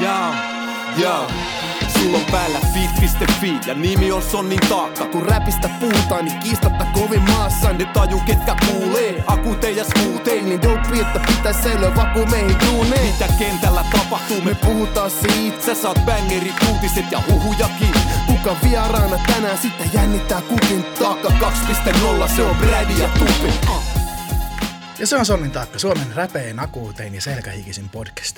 Jaa, 0.00 0.34
jaa. 0.96 1.30
Sulla 1.92 2.18
on 2.18 2.24
päällä 2.24 2.58
fit.fi 2.74 3.58
ja 3.66 3.74
nimi 3.74 4.12
on 4.12 4.22
Sonnin 4.22 4.60
taakka. 4.68 5.06
Kun 5.06 5.22
räpistä 5.22 5.70
puhutaan, 5.80 6.24
niin 6.24 6.38
kiistatta 6.38 6.84
kovin 6.84 7.22
maassa. 7.22 7.72
Ne 7.72 7.84
taju 7.84 8.20
ketkä 8.26 8.56
kuulee, 8.66 9.24
akutei 9.26 9.76
ja 9.76 9.84
skuutei. 9.84 10.42
Niin 10.42 10.62
dope, 10.62 11.00
että 11.00 11.20
pitäis 11.26 11.56
säilyä 11.62 11.96
vaku 11.96 12.26
meihin 12.26 12.56
duuneen. 12.66 13.12
Mitä 13.12 13.28
kentällä 13.38 13.84
tapahtuu, 13.92 14.40
me 14.40 14.54
puhutaan 14.54 15.10
siitä. 15.10 15.66
Sä 15.66 15.74
saat 15.74 15.98
bangerit, 16.06 16.54
uutiset 16.72 17.12
ja 17.12 17.22
huhujakin. 17.30 17.94
Kuka 18.26 18.56
vieraana 18.64 19.18
tänään, 19.26 19.58
sitten 19.58 19.90
jännittää 19.94 20.40
kukin 20.40 20.84
taakka 20.84 21.28
2.0, 21.28 22.28
se 22.36 22.42
on 22.42 22.56
Brady 22.56 22.92
ja 23.02 23.08
Tupi. 23.08 23.54
Ja 24.98 25.06
se 25.06 25.16
on 25.16 25.26
Sonnin 25.26 25.50
taakka, 25.50 25.78
Suomen 25.78 26.14
räpein, 26.14 26.60
akuutein 26.60 27.14
ja 27.14 27.20
selkähikisin 27.20 27.88
podcast. 27.88 28.36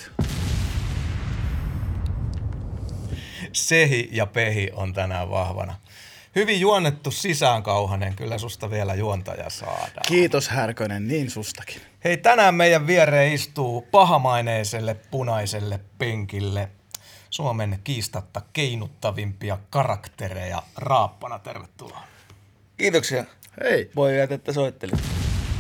Sehi 3.57 4.09
ja 4.13 4.27
Pehi 4.27 4.71
on 4.73 4.93
tänään 4.93 5.31
vahvana. 5.31 5.75
Hyvin 6.37 6.61
juonnettu 6.61 7.11
sisäänkauhanen, 7.11 8.17
kyllä 8.17 8.39
susta 8.39 8.71
vielä 8.71 8.95
juontaja 8.95 9.51
saadaan. 9.51 10.07
Kiitos 10.09 10.49
Härkönen, 10.49 11.09
niin 11.09 11.31
sustakin. 11.31 11.81
Hei, 12.05 12.17
tänään 12.17 12.55
meidän 12.55 12.87
viereen 12.87 13.33
istuu 13.33 13.83
pahamaineiselle 13.83 14.95
punaiselle 14.95 15.81
penkille 15.99 16.69
Suomen 17.31 17.79
kiistatta 17.85 18.43
keinuttavimpia 18.53 19.59
karaktereja 19.71 20.63
Raappana. 20.77 21.39
Tervetuloa. 21.39 22.03
Kiitoksia. 22.77 23.25
Hei. 23.63 23.91
Voi 23.97 24.19
että 24.19 24.53
soittelit. 24.53 25.03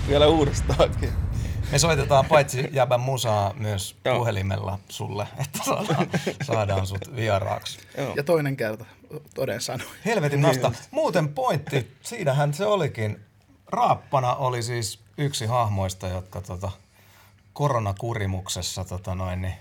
Vielä 0.08 0.26
uudestaankin. 0.26 1.25
Me 1.72 1.78
soitetaan 1.78 2.26
paitsi 2.26 2.68
jäbän 2.72 3.00
musaa 3.00 3.54
myös 3.54 3.96
Joo. 4.04 4.18
puhelimella 4.18 4.78
sulle, 4.88 5.26
että 5.38 5.58
saadaan, 5.64 6.06
saadaan 6.42 6.86
sut 6.86 7.16
vieraaksi. 7.16 7.78
Joo. 7.98 8.12
Ja 8.16 8.22
toinen 8.22 8.56
kerta, 8.56 8.84
toden 9.34 9.60
sanoin. 9.60 9.90
Helvetin 10.04 10.42
nasta. 10.42 10.72
Muuten 10.90 11.28
pointti, 11.28 11.96
siinähän 12.02 12.54
se 12.54 12.66
olikin. 12.66 13.20
Raappana 13.66 14.34
oli 14.34 14.62
siis 14.62 15.00
yksi 15.18 15.46
hahmoista, 15.46 16.08
jotka 16.08 16.40
tota, 16.40 16.70
koronakurimuksessa 17.52 18.84
tota 18.84 19.14
noin, 19.14 19.42
niin, 19.42 19.54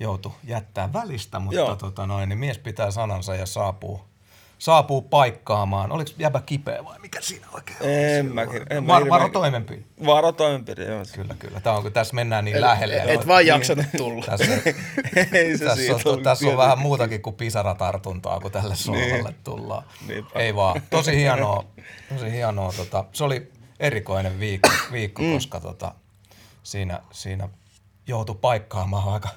joutui 0.00 0.32
jättää 0.44 0.92
välistä, 0.92 1.38
mutta 1.38 1.60
Joo. 1.60 1.76
tota 1.76 2.06
noin, 2.06 2.28
niin 2.28 2.38
mies 2.38 2.58
pitää 2.58 2.90
sanansa 2.90 3.34
ja 3.34 3.46
saapuu, 3.46 4.04
saapuu 4.58 5.02
paikkaamaan. 5.02 5.92
Oliko 5.92 6.10
jäbä 6.18 6.40
kipeä 6.46 6.84
vai 6.84 6.98
mikä 6.98 7.20
siinä 7.20 7.46
oikein? 7.52 7.78
En 7.82 8.34
mäkin. 8.34 8.62
En 8.70 8.84
mä 8.84 8.92
Var, 8.92 9.08
varo 9.08 9.28
toimenpide. 9.28 9.82
Varo 10.06 10.32
toimenpide, 10.32 10.84
joo. 10.84 11.02
Kyllä, 11.14 11.34
kyllä. 11.38 11.60
Tämä 11.60 11.76
on, 11.76 11.82
kun 11.82 11.92
tässä 11.92 12.14
mennään 12.14 12.44
niin 12.44 12.60
lähelle. 12.60 12.96
Et, 12.96 13.10
et 13.10 13.26
vaan 13.26 13.46
jaksanut 13.46 13.86
tulla. 13.96 14.24
Tässä, 14.26 14.52
Ei 15.32 15.58
se 15.58 15.64
tässä, 15.64 15.94
on, 15.94 16.00
ole 16.14 16.22
tässä 16.22 16.48
on 16.48 16.56
vähän 16.56 16.78
muutakin 16.78 17.22
kuin 17.22 17.36
pisaratartuntaa, 17.36 18.40
kun 18.40 18.52
tälle 18.52 18.76
sohvalle 18.76 19.34
tullaan. 19.44 19.84
Niinpä. 20.08 20.38
Ei 20.38 20.54
vaan. 20.54 20.82
Tosi 20.90 21.16
hienoa. 21.20 21.64
Tosi 22.08 22.32
hienoa 22.32 22.72
tota, 22.76 23.04
se 23.12 23.24
oli 23.24 23.52
erikoinen 23.80 24.40
viikko, 24.40 24.70
viikko 24.92 25.22
mm. 25.22 25.32
koska 25.32 25.60
tota, 25.60 25.94
siinä, 26.62 27.00
siinä 27.10 27.48
joutui 28.06 28.36
paikkaamaan 28.40 29.12
aika. 29.12 29.28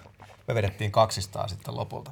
Me 0.47 0.55
vedettiin 0.55 0.91
kaksistaan 0.91 1.49
sitten 1.49 1.75
lopulta. 1.75 2.11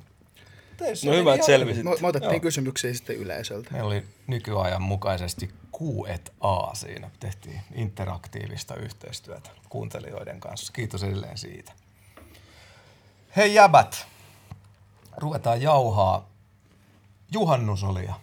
No 1.05 1.11
hyvä, 1.13 1.33
että 1.33 1.45
selvisit. 1.45 1.83
Me, 1.83 1.91
me 2.01 2.07
otettiin 2.07 2.41
kysymyksiä 2.41 2.93
sitten 2.93 3.15
yleisöltä. 3.15 3.71
Meillä 3.71 3.87
oli 3.87 4.03
nykyajan 4.27 4.81
mukaisesti 4.81 5.49
Q&A 5.77 6.75
siinä. 6.75 7.09
Tehtiin 7.19 7.61
interaktiivista 7.75 8.75
yhteistyötä 8.75 9.49
kuuntelijoiden 9.69 10.39
kanssa. 10.39 10.73
Kiitos 10.73 11.03
edelleen 11.03 11.37
siitä. 11.37 11.71
Hei 13.35 13.53
jäbät, 13.53 14.07
ruvetaan 15.17 15.61
jauhaa. 15.61 16.29
Juhannus 17.31 17.83
oli 17.83 18.05
ja 18.05 18.13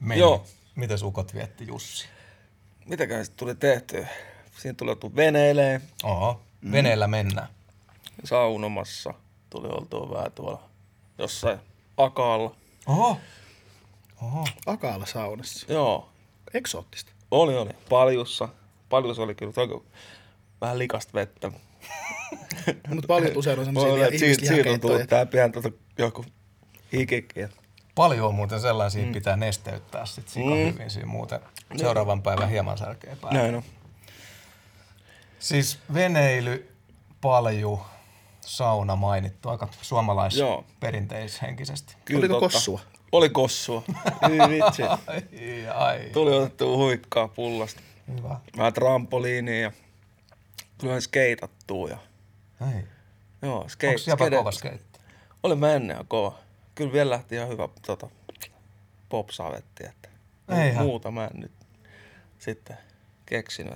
meni. 0.00 0.20
Joo. 0.20 0.44
Miten 0.74 0.98
ukot 1.04 1.34
vietti 1.34 1.66
Jussi? 1.66 2.06
Mitäkään 2.86 3.24
sitten 3.24 3.38
tuli 3.38 3.54
tehtyä? 3.54 4.08
Siinä 4.58 4.74
tuli 4.74 4.90
oltu 4.90 5.16
veneilee, 5.16 5.80
Oho, 6.02 6.40
veneellä 6.72 7.06
mennään. 7.06 7.48
saunomassa. 8.24 9.14
Tuli 9.50 9.68
oltua 9.68 10.10
vähän 10.10 10.32
tuolla 10.32 10.62
jossain 11.18 11.58
akaalla. 11.96 12.54
Oho, 12.86 13.20
oho. 14.22 14.46
Akaalla 14.66 15.06
saunassa. 15.06 15.72
Joo, 15.72 16.08
Eksoottista. 16.54 17.12
oli 17.30 17.56
oli. 17.56 17.70
Paljussa. 17.88 18.48
Paljussa 18.88 19.22
oli 19.22 19.34
kyllä 19.34 19.52
toki 19.52 19.84
vähän 20.60 20.78
likasta 20.78 21.12
vettä. 21.14 21.50
Mutta 22.88 23.06
paljon 23.06 23.36
usein 23.36 23.58
on 23.58 23.64
semmoisia 23.64 24.18
siitä, 24.18 24.46
siitä 24.46 24.70
on 24.70 24.80
tullut 24.80 25.08
tää 25.08 25.26
pian 25.26 25.52
tota 25.52 25.70
joku 25.98 26.24
hikikin. 26.92 27.48
Paljon 27.94 28.28
on 28.28 28.34
muuten 28.34 28.60
sellaisia, 28.60 29.06
mm. 29.06 29.12
pitää 29.12 29.36
nesteyttää 29.36 30.06
sit 30.06 30.28
sika 30.28 30.46
Mm. 30.46 30.72
hyvin 30.72 30.90
siinä 30.90 31.06
muuten. 31.06 31.40
Seuraavan 31.76 32.22
päivän 32.22 32.48
hieman 32.50 32.78
särkeä 32.78 33.16
päälle. 33.20 33.38
Näin 33.38 33.54
on. 33.54 33.62
Siis 35.38 35.78
veneily, 35.94 36.72
palju, 37.20 37.80
sauna 38.46 38.96
mainittu, 38.96 39.48
aika 39.48 39.68
suomalais 39.82 40.36
Joo. 40.36 40.64
perinteishenkisesti. 40.80 41.96
Kyllä 42.04 42.18
Oliko 42.18 42.34
totta. 42.34 42.46
kossua? 42.46 42.80
Oli 43.12 43.28
kossua. 43.30 43.82
Hyi 44.28 44.38
vitsi. 44.64 44.82
Ai, 44.82 45.68
ai. 45.74 46.10
Tuli 46.12 46.36
otettua 46.36 46.76
huikkaa 46.76 47.28
pullasta. 47.28 47.80
Hyvä. 48.16 48.40
Vähän 48.56 48.72
trampoliinia 48.72 49.60
ja 49.60 49.72
vähän 50.84 51.02
skeitattua. 51.02 51.88
Ja, 51.88 51.98
Ei. 52.74 52.82
joo, 53.42 53.68
skate, 53.68 53.88
Onko 54.12 54.24
skate- 54.24 54.36
kova 54.36 54.52
skeitti? 54.52 55.00
Oli 55.42 55.54
mä 55.54 55.72
ennen 55.72 56.06
kova. 56.08 56.38
Kyllä 56.74 56.92
vielä 56.92 57.10
lähti 57.10 57.34
ihan 57.34 57.48
hyvä 57.48 57.68
tota, 57.86 58.08
popsavetti. 59.08 59.86
Että 59.86 60.08
Eihän. 60.62 60.84
muuta 60.86 61.10
mä 61.10 61.24
en 61.24 61.40
nyt 61.40 61.52
sitten 62.38 62.76
keksinyt. 63.26 63.74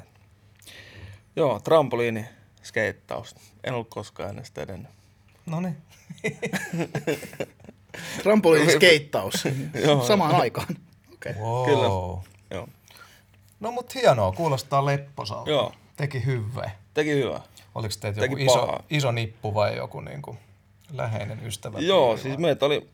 Joo, 1.37 1.60
trampoliini, 1.60 2.26
skeittaus. 2.62 3.34
En 3.65 3.75
ollut 3.75 3.88
koskaan 3.88 4.28
ennen 4.28 4.44
sitä 4.44 4.62
edennyt. 4.62 4.91
No 5.47 5.60
niin. 5.60 5.76
Trampoliin 8.22 8.71
skeittaus. 8.71 9.34
Samaan 10.09 10.34
aikaan. 10.34 10.76
Okei. 11.12 11.32
Okay. 11.32 11.43
Wow. 11.43 11.65
Kyllä. 11.65 11.84
Joo, 11.84 12.25
No 13.60 13.72
mut 13.72 13.94
hienoa, 13.94 14.32
kuulostaa 14.32 14.87
lepposalta. 14.87 15.50
Joo. 15.50 15.72
Teki 15.97 16.25
hyvää. 16.25 16.70
teki 16.94 17.10
hyvä. 17.10 17.41
Oliko 17.75 17.94
teitä 18.00 18.20
joku 18.20 18.37
iso, 18.37 18.59
pahaa. 18.59 18.82
iso 18.91 19.12
nippu 19.12 19.54
vai 19.54 19.76
joku 19.76 20.00
niinku 20.00 20.37
läheinen 20.93 21.47
ystävä? 21.47 21.78
Joo, 21.78 22.16
siis 22.16 22.38
meitä 22.38 22.66
oli, 22.66 22.91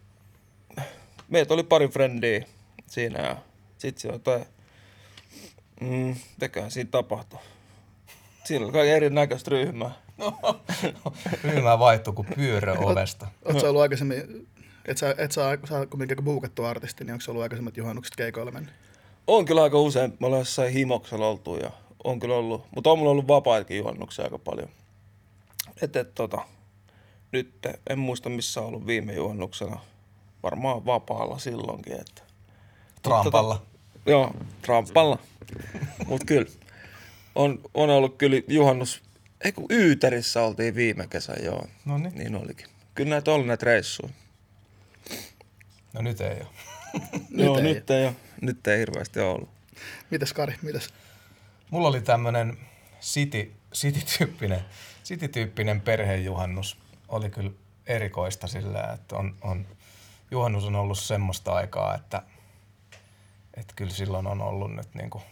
meitä 1.29 1.55
oli 1.55 1.63
pari 1.63 1.89
frendiä 1.89 2.47
siinä 2.87 3.23
ja 3.23 3.37
sit 3.79 3.99
se 3.99 4.09
jotain, 4.09 4.47
mm, 5.81 6.15
siinä 6.69 6.91
tapahtui. 6.91 7.39
Siinä 8.47 8.65
oli 8.65 8.73
kaiken 8.73 8.97
erinäköistä 8.97 9.51
ryhmää. 9.51 9.91
Ryhmä 11.45 11.79
vaihtui 11.79 12.15
kuin 12.15 12.29
pyörä 12.37 12.73
ovesta. 12.73 13.27
Oletko 13.45 13.61
sä 13.61 13.69
ollut 13.69 13.83
aikaisemmin, 13.83 14.49
et 14.85 14.99
sä, 14.99 15.15
et 15.19 15.33
sä, 15.33 15.59
sä 15.69 15.79
oot 15.79 15.91
kuitenkin 15.91 16.25
buukattu 16.25 16.65
artisti, 16.65 17.05
niin 17.05 17.13
onko 17.13 17.21
se 17.21 17.31
ollut 17.31 17.43
aikaisemmat 17.43 17.77
juhannukset 17.77 18.17
keikoilla 18.17 18.53
mennyt? 18.53 18.75
On 19.27 19.45
kyllä 19.45 19.63
aika 19.63 19.79
usein, 19.79 20.17
me 20.21 20.27
ollaan 20.27 20.41
jossain 20.41 20.73
himoksella 20.73 21.29
oltu 21.29 21.57
ja 21.57 21.71
on 22.05 22.21
kyllä 22.21 22.35
ollut, 22.35 22.67
mutta 22.75 22.91
on 22.91 22.99
mulla 22.99 23.11
ollut 23.11 23.29
vapaitakin 23.29 23.79
juhannuksia 23.79 24.25
aika 24.25 24.39
paljon. 24.39 24.69
Et, 25.83 25.97
et, 25.97 26.15
tota, 26.15 26.39
nyt 27.33 27.55
en 27.91 27.99
muista 27.99 28.29
missä 28.29 28.61
on 28.61 28.67
ollut 28.67 28.87
viime 28.87 29.15
juhannuksena, 29.15 29.81
varmaan 30.43 30.87
vapaalla 30.87 31.39
silloinkin. 31.39 32.01
Että. 32.01 32.23
Trampalla. 33.03 33.63
Joo, 34.07 34.31
trampalla. 34.63 35.19
Mut 36.07 36.25
kyllä, 36.27 36.47
on, 37.37 37.61
on 37.75 37.91
ollut 37.91 38.17
kyllä 38.19 38.37
juhannus, 38.49 39.03
ei 39.45 39.53
kun 39.53 39.67
Yyterissä 39.71 40.43
oltiin 40.43 40.75
viime 40.75 41.07
kesän, 41.07 41.45
joo. 41.45 41.67
No 41.85 41.99
niin. 41.99 42.15
Niin 42.15 42.37
olikin. 42.37 42.67
Kyllä 42.95 43.11
näitä 43.11 43.33
oli 43.33 43.47
näitä 43.47 43.67
reissuja. 43.67 44.13
No 45.93 46.03
nyt 46.03 46.21
ei 46.21 46.41
ole. 46.41 46.49
Nyt 47.31 47.47
joo, 47.47 47.57
ei 47.57 47.63
nyt 47.63 47.91
ei, 47.91 48.07
ole, 48.07 48.17
nyt 48.41 48.67
ei 48.67 48.79
hirveästi 48.79 49.21
ole 49.21 49.31
ollut. 49.35 49.49
Mitäs 50.11 50.33
Kari, 50.33 50.55
mitäs? 50.63 50.89
Mulla 51.71 51.89
oli 51.89 52.01
tämmönen 52.01 52.59
city, 53.01 53.53
city-tyyppinen, 53.75 54.61
city-tyyppinen 55.05 55.81
perhejuhannus. 55.81 56.79
Oli 57.09 57.31
kyllä 57.31 57.51
erikoista 57.87 58.47
sillä, 58.47 58.93
että 58.95 59.17
on, 59.17 59.37
on, 59.41 59.67
juhannus 60.31 60.65
on 60.65 60.77
ollut 60.77 60.99
semmoista 60.99 61.53
aikaa, 61.53 61.95
että, 61.95 62.23
että 63.55 63.73
kyllä 63.77 63.93
silloin 63.93 64.27
on 64.27 64.43
ollut 64.43 64.75
nyt 64.75 64.95
niinku 64.95 65.23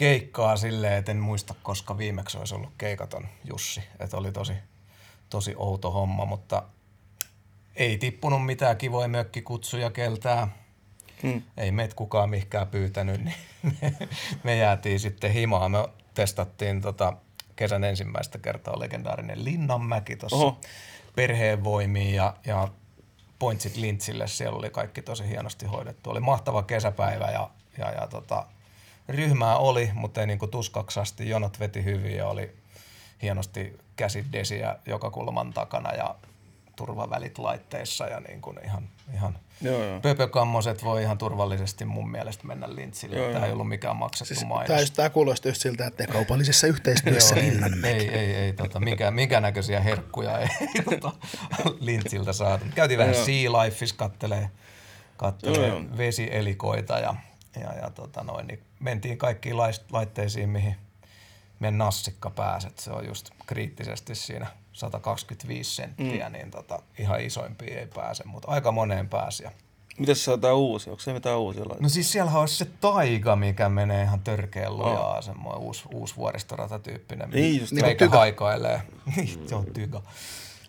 keikkaa 0.00 0.56
silleen, 0.56 0.92
että 0.92 1.12
en 1.12 1.18
muista, 1.18 1.54
koska 1.62 1.98
viimeksi 1.98 2.38
olisi 2.38 2.54
ollut 2.54 2.72
keikaton 2.78 3.28
Jussi. 3.44 3.82
Että 3.98 4.16
oli 4.16 4.32
tosi, 4.32 4.52
tosi 5.30 5.54
outo 5.56 5.90
homma, 5.90 6.24
mutta 6.24 6.62
ei 7.76 7.98
tippunut 7.98 8.46
mitään 8.46 8.76
kivoja 8.76 9.08
mökkikutsuja 9.08 9.90
keltään. 9.90 10.54
Hmm. 11.22 11.42
Ei 11.56 11.70
meitä 11.70 11.94
kukaan 11.94 12.30
mihinkään 12.30 12.66
pyytänyt, 12.66 13.24
niin 13.24 13.34
me, 13.62 13.92
me 14.44 14.56
jäätiin 14.56 15.00
sitten 15.00 15.32
himaan. 15.32 15.70
Me 15.70 15.88
testattiin 16.14 16.80
tota 16.80 17.12
kesän 17.56 17.84
ensimmäistä 17.84 18.38
kertaa 18.38 18.80
legendaarinen 18.80 19.44
Linnanmäki 19.44 20.16
tuossa 20.16 20.68
perheenvoimiin 21.16 22.14
ja, 22.14 22.36
ja 22.46 22.68
pointsit 23.38 23.76
Lintsille. 23.76 24.26
Siellä 24.26 24.58
oli 24.58 24.70
kaikki 24.70 25.02
tosi 25.02 25.28
hienosti 25.28 25.66
hoidettu. 25.66 26.10
Oli 26.10 26.20
mahtava 26.20 26.62
kesäpäivä 26.62 27.30
ja, 27.30 27.50
ja, 27.78 27.90
ja 27.90 28.06
tota, 28.06 28.46
ryhmää 29.10 29.56
oli, 29.56 29.90
mutta 29.94 30.20
ei 30.20 30.26
niinku 30.26 30.46
tuskaksasti. 30.46 31.28
Jonot 31.28 31.60
veti 31.60 31.84
hyvin 31.84 32.16
ja 32.16 32.26
oli 32.26 32.56
hienosti 33.22 33.78
käsidesiä 33.96 34.76
joka 34.86 35.10
kulman 35.10 35.52
takana 35.52 35.92
ja 35.92 36.14
turvavälit 36.76 37.38
laitteissa 37.38 38.06
ja 38.06 38.20
niin 38.20 38.40
kuin 38.40 38.58
ihan, 38.64 38.88
ihan 39.14 39.38
Joo, 39.60 39.84
joo. 39.84 40.00
pöpökammoset 40.00 40.84
voi 40.84 41.02
ihan 41.02 41.18
turvallisesti 41.18 41.84
mun 41.84 42.10
mielestä 42.10 42.46
mennä 42.46 42.74
lintsille. 42.74 43.16
Joo, 43.16 43.32
Tämä 43.32 43.46
ei 43.46 43.52
ollut 43.52 43.68
mikään 43.68 43.96
maksettu 43.96 44.34
Siis, 44.34 44.46
mainos. 44.46 44.66
tämä, 44.66 44.80
tämä 44.96 45.10
kuulostaa 45.10 45.50
just 45.50 45.62
siltä, 45.62 45.86
että 45.86 46.06
kaupallisessa 46.06 46.66
yhteistyössä 46.72 47.34
Joo, 47.36 47.44
ei, 47.84 47.90
ei, 47.90 48.08
ei, 48.08 48.34
ei 48.34 48.52
tota, 48.52 48.80
minkä, 48.80 49.10
minkä 49.10 49.40
näköisiä 49.40 49.80
herkkuja 49.80 50.38
ei 50.38 50.48
tota, 50.90 51.12
Lintsiltä 51.80 52.32
saatu. 52.32 52.64
Käytiin 52.74 52.98
vähän 52.98 53.14
Joo. 53.14 53.24
Sea 53.24 53.52
Lifeissa 53.52 53.96
kattelee, 53.96 54.50
kattelee 55.16 55.72
vesielikoita 55.96 56.98
ja, 56.98 57.14
ja, 57.56 57.74
ja 57.74 57.90
tota 57.90 58.24
noin, 58.24 58.46
niin 58.46 58.62
mentiin 58.80 59.18
kaikkiin 59.18 59.56
laitteisiin, 59.90 60.48
mihin 60.48 60.76
meidän 61.60 61.78
nassikka 61.78 62.30
pääset. 62.30 62.78
Se 62.78 62.90
on 62.90 63.06
just 63.06 63.30
kriittisesti 63.46 64.14
siinä 64.14 64.46
125 64.72 65.74
senttiä, 65.74 66.28
mm. 66.28 66.32
niin 66.32 66.50
tota, 66.50 66.82
ihan 66.98 67.20
isoimpiin 67.20 67.78
ei 67.78 67.86
pääse, 67.86 68.24
mutta 68.24 68.48
aika 68.48 68.72
moneen 68.72 69.08
pääsi. 69.08 69.42
Ja 69.42 69.50
Mitäs 69.98 70.24
se 70.24 70.30
on 70.30 70.40
tää 70.40 70.54
uusi? 70.54 70.90
Onko 70.90 71.00
se 71.00 71.12
mitään 71.12 71.38
uusia 71.38 71.60
laitteita? 71.60 71.82
No 71.82 71.88
siis 71.88 72.12
siellä 72.12 72.32
olisi 72.32 72.56
se 72.56 72.64
taiga, 72.80 73.36
mikä 73.36 73.68
menee 73.68 74.02
ihan 74.02 74.20
törkeän 74.20 74.76
lujaa, 74.76 75.16
oh. 75.16 75.24
semmoinen 75.24 75.62
uusi, 75.62 75.84
uusi 75.94 76.16
vuoristoratatyyppinen. 76.16 77.30
Niin 77.30 77.60
just, 77.60 77.72
niin 77.72 77.84
meikä 77.84 78.04
tyka. 78.04 78.18
haikailee. 78.18 78.82
Niin, 79.16 79.48
se 79.48 79.54
on 79.54 79.66
tyka. 79.74 80.02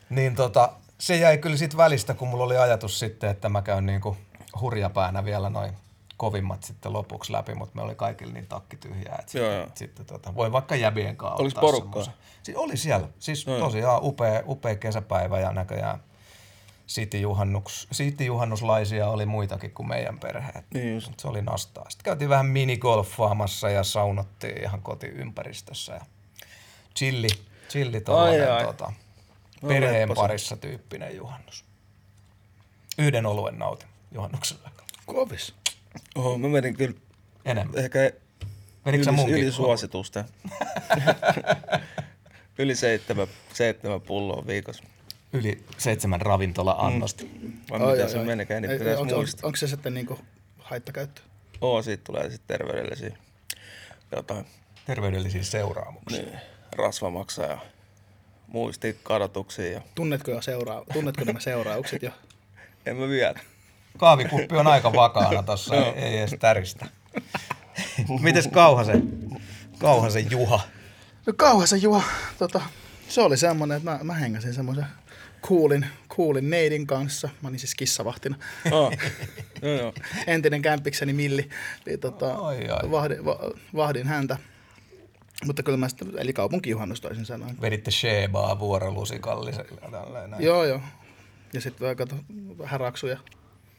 Niin 0.10 0.36
tota, 0.36 0.72
se 0.98 1.18
jäi 1.18 1.38
kyllä 1.38 1.58
sit 1.58 1.78
välistä, 1.78 2.14
kun 2.14 2.28
mulla 2.28 2.44
oli 2.44 2.58
ajatus 2.58 3.00
sitten, 3.00 3.30
että 3.30 3.50
mä 3.50 3.62
käyn 3.62 3.86
niinku 3.86 4.18
hurjapäänä 4.62 5.26
vielä 5.26 5.50
noin 5.50 5.74
kovimmat 6.22 6.64
sitten 6.64 6.94
lopuksi 6.94 7.32
läpi, 7.32 7.56
mutta 7.56 7.76
me 7.76 7.82
oli 7.82 7.96
kaikilla 7.96 8.34
niin 8.34 8.48
takki 8.48 8.78
tyhjää, 8.78 9.18
että 9.20 9.38
Joo, 9.38 9.48
sitten, 9.50 9.58
joo. 9.60 9.70
sitten 9.76 10.06
tota, 10.06 10.36
voi 10.36 10.52
vaikka 10.52 10.76
jäbien 10.76 11.18
kanssa 11.18 11.42
Olis 11.42 11.54
ottaa 11.54 11.62
porukkaa? 11.62 12.04
Siis 12.44 12.58
oli 12.58 12.78
siellä. 12.78 13.08
Siis 13.20 13.46
joo. 13.48 13.60
tosiaan 13.60 14.00
upea, 14.04 14.44
upea 14.48 14.76
kesäpäivä 14.76 15.40
ja 15.40 15.52
näköjään 15.52 16.04
City-juhannus, 16.88 17.88
City-juhannuslaisia 17.94 19.08
oli 19.08 19.26
muitakin 19.26 19.72
kuin 19.72 19.88
meidän 19.88 20.20
perhe. 20.20 20.52
Niin 20.74 20.94
just. 20.94 21.20
Se 21.20 21.28
oli 21.28 21.42
nastaa. 21.42 21.90
Sitten 21.90 22.04
käytiin 22.04 22.30
vähän 22.30 22.46
minigolfaamassa 22.46 23.70
ja 23.70 23.84
saunottiin 23.84 24.64
ihan 24.64 24.82
kotiympäristössä. 24.82 25.94
Ja 25.94 26.02
chilli, 26.96 27.28
chilli 27.70 27.98
Ai, 27.98 28.02
tollanen, 28.02 28.54
ai. 28.54 28.66
tota, 28.66 28.94
No, 29.62 29.68
perheen 29.68 30.02
lepposa. 30.10 30.22
parissa 30.22 30.58
tyyppinen 30.58 31.16
juhannus. 31.16 31.66
Yhden 32.98 33.26
oluen 33.26 33.60
nautin 33.60 33.90
juhannuksella. 34.12 34.70
Kovis. 35.06 35.61
Oho, 36.16 36.38
mä 36.38 36.48
menin 36.48 36.78
kyllä 36.78 36.96
Enemmän. 37.46 37.84
ehkä 37.84 38.12
Menikö 38.86 39.04
yli, 39.04 39.12
munkin? 39.16 39.38
yli 39.38 39.52
suositusta. 39.52 40.26
yli 42.60 42.76
seitsemän, 42.76 43.28
seitsemän 43.54 44.02
pulloa 44.02 44.48
viikossa. 44.48 44.84
Yli 45.34 45.64
seitsemän 45.78 46.22
ravintola-annosta. 46.22 47.24
Mm. 47.24 47.54
Vai 47.70 47.80
mitä 47.80 48.08
se 48.08 48.18
menikään, 48.24 48.62
niin 48.62 48.72
pitäisi 48.72 48.92
onko, 48.92 49.02
onko, 49.02 49.16
muistaa. 49.16 49.48
onko, 49.48 49.56
se 49.56 49.68
sitten 49.68 49.94
niinku 49.94 50.20
haittakäyttö? 50.60 51.22
Oo, 51.62 51.82
siitä 51.82 52.04
tulee 52.04 52.30
sitten 52.30 52.58
terveydellisiä 52.60 53.18
jotain 54.12 54.46
Terveydellisiä 54.86 55.44
seuraamuksia. 55.44 56.22
niin, 56.22 56.40
rasvamaksaa 56.72 57.46
ja 57.46 57.58
muistikadotuksia. 58.48 59.72
Ja... 59.72 59.82
Tunnetko, 59.96 60.32
jo 60.32 60.42
seuraa, 60.42 60.86
tunnetko 60.94 61.24
nämä 61.24 61.40
seuraukset 61.40 62.04
jo? 62.04 62.12
En 62.86 62.96
mä 62.96 63.08
vielä. 63.08 63.40
Kahvikuppi 63.98 64.56
on 64.56 64.68
aika 64.68 64.94
vakaana 64.94 65.44
tossa, 65.44 65.76
ei, 65.76 65.84
ei 65.84 66.18
edes 66.18 66.36
täristä. 66.40 66.86
Mites 68.22 68.48
Kauhasen, 68.48 69.30
Kauhasen 69.80 70.32
Juha? 70.32 70.60
No 71.26 71.34
kauhean 71.38 71.82
Juha, 71.82 72.04
tota, 72.38 72.62
se 73.10 73.22
oli 73.22 73.38
semmoinen, 73.38 73.78
että 73.78 73.92
mä, 73.92 74.00
mä 74.04 74.14
hengäsin 74.14 74.54
semmoisen 74.54 74.86
kuulin, 75.42 75.86
kuulin 76.16 76.50
neidin 76.50 76.88
kanssa. 76.88 77.30
Mä 77.42 77.50
olin 77.50 77.60
siis 77.60 77.76
kissavahtina. 77.76 78.36
Oh. 78.72 78.94
joo, 79.62 79.74
joo. 79.78 79.94
Entinen 80.28 80.62
kämpikseni 80.62 81.14
Milli. 81.14 81.50
Niin, 81.86 82.00
tota, 82.00 82.34
Ai, 82.34 82.70
ai. 82.70 82.92
Vahdin, 82.92 83.26
va, 83.26 83.40
vahdin 83.76 84.08
häntä. 84.08 84.38
Mutta 85.46 85.64
kyllä 85.64 85.78
mä 85.78 85.90
sitten, 85.90 86.12
eli 86.18 86.34
kaupunkijuhannus 86.34 87.02
toisin 87.02 87.26
sanoen. 87.26 87.62
Veditte 87.62 87.92
Shebaa 87.92 88.60
vuorolusikallisella 88.60 90.28
näin. 90.28 90.44
Joo, 90.44 90.66
joo. 90.66 90.82
Ja 91.54 91.62
sitten 91.62 91.82
vähän, 91.82 91.98
kato, 91.98 92.16
vähän 92.58 92.80
raksuja. 92.80 93.18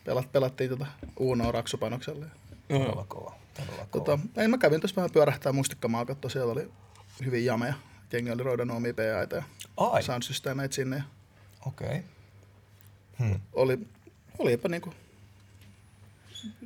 Pelat, 0.04 0.32
pelattiin 0.32 0.70
tota 0.70 0.86
Unoa 1.18 1.52
raksupanoksella. 1.52 2.26
Todella 2.68 3.04
kova. 3.08 3.34
Todella 3.54 3.86
kova. 3.90 4.04
Tota, 4.04 4.18
ei, 4.36 4.48
mä 4.48 4.58
kävin 4.58 4.80
tuossa 4.80 4.96
vähän 4.96 5.10
pyörähtää 5.10 5.52
mustikkamaa, 5.52 6.04
katso, 6.04 6.28
siellä 6.28 6.52
oli 6.52 6.70
hyvin 7.24 7.44
jameja. 7.44 7.74
Jengi 8.12 8.30
oli 8.30 8.42
roidannut 8.42 8.76
omia 8.76 8.94
PAita 8.94 9.36
ja 9.36 9.42
Ai, 9.76 10.02
soundsysteemeitä 10.02 10.74
sinne. 10.74 10.96
Ja 10.96 11.02
okei. 11.66 11.88
Okay. 11.88 12.02
Hmm. 13.18 13.40
oli, 13.52 13.78
olipa 14.38 14.68
niinku 14.68 14.94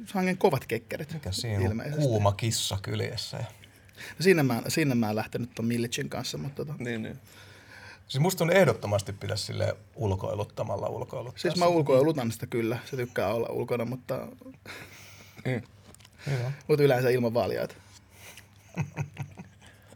sangen 0.06 0.38
kovat 0.38 0.66
kekkerit 0.66 1.12
Mikä 1.12 1.32
siinä 1.32 1.58
on 1.58 1.66
ilmeisesti. 1.66 2.02
kuuma 2.02 2.32
kissa 2.32 2.78
kyljessä. 2.82 3.36
No 3.38 3.44
Sinne 4.20 4.42
mä, 4.42 4.62
sinne 4.68 4.94
mä 4.94 5.10
en 5.10 5.16
lähtenyt 5.16 5.50
ton 5.54 5.64
Millicin 5.64 6.08
kanssa, 6.08 6.38
mutta 6.38 6.64
tota, 6.64 6.74
Niin, 6.78 7.02
niin. 7.02 7.18
Siis 8.08 8.20
musta 8.22 8.44
on 8.44 8.50
ehdottomasti 8.50 9.12
pitäisi 9.12 9.44
sille 9.44 9.76
ulkoiluttamalla 9.94 10.86
ulkoiluttaa. 10.88 11.38
siis 11.42 11.56
mä 11.56 11.66
ulkoilutan 11.66 12.32
sitä 12.32 12.46
kyllä, 12.46 12.78
se 12.90 12.96
tykkää 12.96 13.34
olla 13.34 13.48
ulkona, 13.50 13.84
mutta, 13.84 14.26
Mm. 15.46 15.62
Joo. 16.40 16.50
mutta 16.68 16.84
yleensä 16.84 17.08
ilman 17.08 17.34
valjaita. 17.34 17.74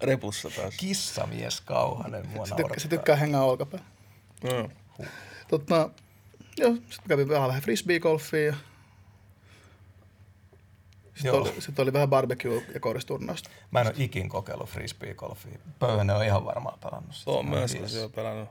Repussa 0.02 0.50
taas. 0.56 0.74
Kissamies 0.76 1.60
Kauhanen 1.60 2.28
mua 2.28 2.46
Se, 2.46 2.54
tykkää, 2.54 2.78
se 2.78 2.88
tykkää 2.88 3.16
hengaa 3.16 3.44
olkapäällä. 3.44 3.86
Joo. 4.44 4.68
Tota, 5.48 5.90
joo, 6.56 6.70
sitten 6.74 7.08
kävin 7.08 7.28
vähän, 7.28 7.48
vähän 7.48 7.62
frisbee-golfia 7.62 8.46
ja 8.46 8.54
sitten 11.14 11.28
Joo. 11.28 11.40
oli, 11.40 11.60
sit 11.60 11.78
oli 11.78 11.92
vähän 11.92 12.08
barbecue- 12.08 12.74
ja 12.74 12.80
koristurnausta. 12.80 13.50
Mä 13.70 13.80
en 13.80 13.86
ole 13.86 13.94
ikin 13.98 14.28
kokeillut 14.28 14.68
frisbee-golfia. 14.70 15.58
Pöyhönen 15.78 16.16
on 16.16 16.24
ihan 16.24 16.44
varmaan 16.44 16.78
pelannut 16.82 17.14
sitä. 17.14 17.30
Oon 17.30 17.46
myös 17.48 17.76
se 17.86 18.00
on 18.04 18.12
pelannut. 18.12 18.48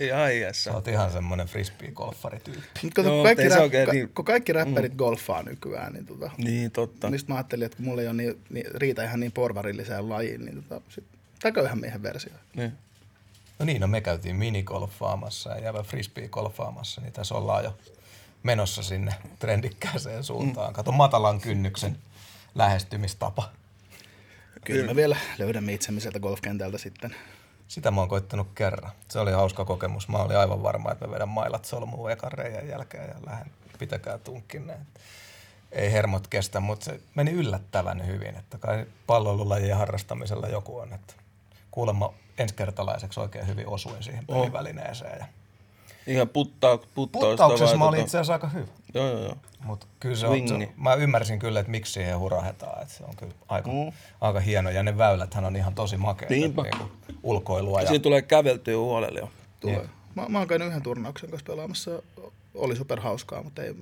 Ihan 0.00 0.32
iässä. 0.32 0.62
Sä 0.62 0.72
oot 0.74 0.88
ihan 0.88 1.10
semmonen 1.12 1.46
frisbee-golfarityyppi. 1.48 2.80
Mutta 2.82 3.02
kato, 3.02 3.10
kun, 3.10 3.22
kaikki 3.22 3.48
rap, 3.48 3.72
ka, 3.86 3.92
niin- 3.92 4.08
kun 4.14 4.24
kaikki 4.24 4.52
räppärit 4.52 4.94
golfaa 4.94 5.42
nykyään, 5.42 5.92
niin, 5.92 6.06
tota, 6.06 6.30
Niin, 6.38 6.70
totta. 6.70 7.10
niin 7.10 7.18
sit 7.18 7.28
mä 7.28 7.34
ajattelin, 7.34 7.66
että 7.66 7.76
kun 7.76 7.84
mulla 7.86 8.00
ei 8.02 8.06
ole 8.08 8.14
niin, 8.16 8.40
niin, 8.50 8.66
riitä 8.74 9.04
ihan 9.04 9.20
niin 9.20 9.32
porvarilliseen 9.32 10.08
lajiin, 10.08 10.44
niin 10.44 10.62
tota, 10.62 10.80
sit, 10.88 11.04
täköhän 11.42 11.80
miehen 11.80 12.02
versio. 12.02 12.32
Niin. 12.56 12.72
No 13.58 13.64
niin, 13.66 13.80
no 13.80 13.86
me 13.86 14.00
käytiin 14.00 14.36
minigolfaamassa 14.36 15.50
ja 15.50 15.58
jävä 15.60 15.82
frisbee-golfaamassa, 15.82 17.00
niin 17.00 17.12
tässä 17.12 17.34
ollaan 17.34 17.64
jo 17.64 17.78
menossa 18.42 18.82
sinne 18.82 19.14
trendikkääseen 19.38 20.24
suuntaan. 20.24 20.72
Kato 20.72 20.92
matalan 20.92 21.40
kynnyksen 21.40 21.98
lähestymistapa. 22.54 23.50
Kyllä 24.64 24.86
me 24.86 24.96
vielä 24.96 25.16
löydämme 25.38 25.72
itsemme 25.72 26.00
sieltä 26.00 26.20
golfkentältä 26.20 26.78
sitten. 26.78 27.16
Sitä 27.68 27.90
mä 27.90 28.00
oon 28.00 28.08
koittanut 28.08 28.48
kerran. 28.54 28.92
Se 29.08 29.18
oli 29.18 29.32
hauska 29.32 29.64
kokemus. 29.64 30.08
Mä 30.08 30.18
olin 30.18 30.36
aivan 30.36 30.62
varma, 30.62 30.92
että 30.92 31.06
mä 31.06 31.12
vedän 31.14 31.28
mailat 31.28 31.64
solmuun 31.64 32.10
ekan 32.10 32.32
reijän 32.32 32.68
jälkeen 32.68 33.08
ja 33.08 33.14
lähden 33.26 33.52
pitäkää 33.78 34.18
tunkkinne. 34.18 34.78
Ei 35.72 35.92
hermot 35.92 36.26
kestä, 36.26 36.60
mutta 36.60 36.84
se 36.84 37.00
meni 37.14 37.30
yllättävän 37.30 38.06
hyvin. 38.06 38.36
Että 38.36 38.58
kai 38.58 38.86
palloilulajien 39.06 39.76
harrastamisella 39.76 40.48
joku 40.48 40.78
on. 40.78 40.92
Että 40.92 41.14
kuulemma 41.70 42.14
ensikertalaiseksi 42.38 43.20
oikein 43.20 43.46
hyvin 43.46 43.68
osuin 43.68 44.02
siihen 44.02 44.24
Oh. 44.28 44.40
pelivälineeseen. 44.40 45.18
Ja 45.18 45.26
Ihan 46.06 46.28
puttaa, 46.28 46.76
puttausta 46.78 47.28
puttauksessa 47.28 47.76
mä 47.76 47.84
olin 47.88 48.00
tota- 48.00 48.02
itse 48.02 48.18
asiassa 48.18 48.32
aika 48.32 48.48
hyvä. 48.48 48.66
Joo, 48.94 49.08
joo, 49.08 49.18
joo. 49.18 49.36
Mutta 49.64 49.86
kyllä 50.00 50.16
se 50.16 50.26
on, 50.26 50.48
se, 50.48 50.68
mä 50.76 50.94
ymmärsin 50.94 51.38
kyllä, 51.38 51.60
että 51.60 51.70
miksi 51.70 51.92
siihen 51.92 52.18
hurahetaan. 52.18 52.82
Että 52.82 52.94
se 52.94 53.04
on 53.04 53.16
kyllä 53.16 53.32
aika, 53.48 53.70
Mm. 53.70 53.92
aika 54.20 54.40
hieno. 54.40 54.70
Ja 54.70 54.82
ne 54.82 54.98
väyläthän 54.98 55.44
on 55.44 55.56
ihan 55.56 55.74
tosi 55.74 55.96
makeita. 55.96 56.34
Niinpä. 56.34 56.62
Niin 56.62 56.74
ulkoilua. 57.22 57.80
Ja, 57.80 57.86
Siinä 57.88 58.02
tulee 58.02 58.22
käveltyä 58.22 58.76
huolella 58.76 59.18
jo. 59.18 59.30
Tulee. 59.60 59.74
Jep. 59.76 59.84
Mä, 60.14 60.26
mä 60.28 60.38
oon 60.38 60.48
käynyt 60.48 60.68
yhden 60.68 60.82
turnauksen 60.82 61.30
kanssa 61.30 61.46
pelaamassa. 61.52 61.90
Oli 62.54 62.76
super 62.76 63.00
hauskaa, 63.00 63.42
mutta 63.42 63.62
ei... 63.62 63.74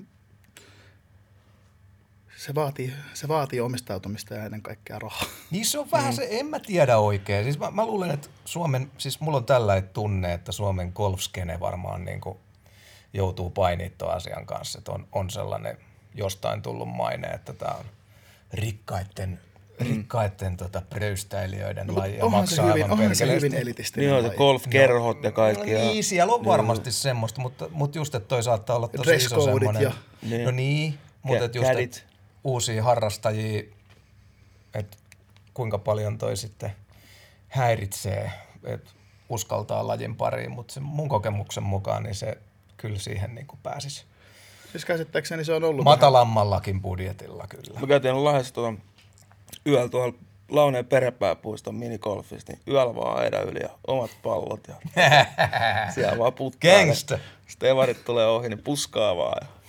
Se 2.40 2.54
vaatii, 2.54 2.92
se 3.14 3.28
vaatii 3.28 3.60
omistautumista 3.60 4.34
ja 4.34 4.44
ennen 4.44 4.62
kaikkea 4.62 4.98
rahaa. 4.98 5.24
Niin 5.50 5.66
se 5.66 5.78
on 5.78 5.90
vähän 5.90 6.12
mm. 6.12 6.16
se, 6.16 6.28
en 6.30 6.46
mä 6.46 6.60
tiedä 6.60 6.98
oikein. 6.98 7.44
Siis 7.44 7.58
mä, 7.58 7.70
mä 7.70 7.86
luulen, 7.86 8.10
että 8.10 8.28
Suomen, 8.44 8.90
siis 8.98 9.20
mulla 9.20 9.36
on 9.36 9.44
tällainen 9.44 9.88
tunne, 9.88 10.32
että 10.32 10.52
Suomen 10.52 10.92
golfskene 10.94 11.60
varmaan 11.60 12.04
niin 12.04 12.20
kuin 12.20 12.38
joutuu 13.12 13.50
painimaan 13.50 13.94
tuon 13.98 14.14
asian 14.14 14.46
kanssa. 14.46 14.78
Että 14.78 14.92
on, 14.92 15.08
on 15.12 15.30
sellainen 15.30 15.78
jostain 16.14 16.62
tullut 16.62 16.88
maine, 16.88 17.26
että 17.28 17.52
tämä 17.52 17.74
on 17.74 17.84
rikkaiden, 18.54 19.40
rikkaiden 19.80 20.56
tota, 20.56 20.82
pröystäilijöiden 20.90 21.96
laji 21.96 22.16
ja 22.18 22.24
se 22.24 22.30
maksaa 22.30 22.66
hyvin, 22.66 22.82
aivan 22.82 22.98
onhan 23.00 23.16
se 23.16 23.34
hyvin 23.34 23.54
elitistinen 23.54 24.10
Niin 24.10 24.24
on 24.24 24.30
se 24.30 24.36
golfkerhot 24.36 25.24
ja 25.24 25.32
kaikki. 25.32 25.72
No 25.72 25.78
ja- 25.78 25.84
niin, 25.84 26.04
siellä 26.04 26.32
on 26.32 26.44
varmasti 26.44 26.92
semmoista, 26.92 27.40
mutta, 27.40 27.68
mutta 27.70 27.98
just, 27.98 28.14
että 28.14 28.28
toi 28.28 28.42
saattaa 28.42 28.76
olla 28.76 28.88
tosi 28.88 29.14
iso 29.14 29.40
semmoinen. 29.40 29.82
ja- 29.82 29.92
Niin. 30.22 30.44
No 30.44 30.50
niin, 30.50 30.98
mutta 31.22 31.42
Kä- 31.42 31.46
et 31.46 31.54
just, 31.54 31.68
kädit. 31.68 32.09
Uusia 32.44 32.82
harrastajia, 32.82 33.62
että 34.74 34.96
kuinka 35.54 35.78
paljon 35.78 36.18
toi 36.18 36.36
sitten 36.36 36.72
häiritsee, 37.48 38.30
että 38.64 38.90
uskaltaa 39.28 39.86
lajin 39.86 40.16
pariin, 40.16 40.50
mutta 40.50 40.74
se 40.74 40.80
mun 40.80 41.08
kokemuksen 41.08 41.62
mukaan 41.62 42.02
niin 42.02 42.14
se 42.14 42.38
kyllä 42.76 42.98
siihen 42.98 43.34
niin 43.34 43.46
kuin 43.46 43.60
pääsisi. 43.62 44.04
Siis 44.72 44.84
käsittääkseni 44.84 45.44
se 45.44 45.52
on 45.54 45.64
ollut 45.64 45.84
vähän- 45.84 45.96
Matalammallakin 45.98 46.80
budjetilla 46.82 47.44
kyllä. 47.48 47.80
Me 47.80 47.86
käytiin 47.86 48.24
Lahdessa 48.24 48.54
tuota, 48.54 48.78
yöllä 49.66 49.88
tuolla 49.88 50.14
Launeen 50.48 50.86
perepääpuiston 50.86 51.74
minigolfissa, 51.74 52.52
niin 52.52 52.62
yöllä 52.68 52.94
vaan 52.94 53.16
aina 53.18 53.38
yli 53.38 53.58
ja 53.62 53.68
omat 53.86 54.10
pallot 54.22 54.60
ja 54.68 54.74
siellä 55.94 56.18
vaan 56.18 56.32
putkaa. 56.32 56.70
Gangsta. 56.70 57.18
Sitten 57.46 57.70
evarit 57.70 58.04
tulee 58.04 58.26
ohi, 58.26 58.48
niin 58.48 58.62
puskaa 58.62 59.16
vaan. 59.16 59.38
Ja... 59.42 59.59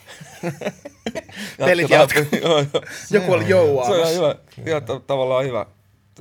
Pelit 1.58 1.90
jatkuu. 1.90 2.24
Joo, 2.42 2.60
joo. 2.60 2.84
Joku 3.12 3.34
oli 3.34 3.48
Se 3.48 3.56
on 3.56 4.16
hyvä, 4.16 4.36
ihan 4.66 4.84
ta- 4.84 5.00
tavallaan 5.00 5.46
hyvä 5.46 5.66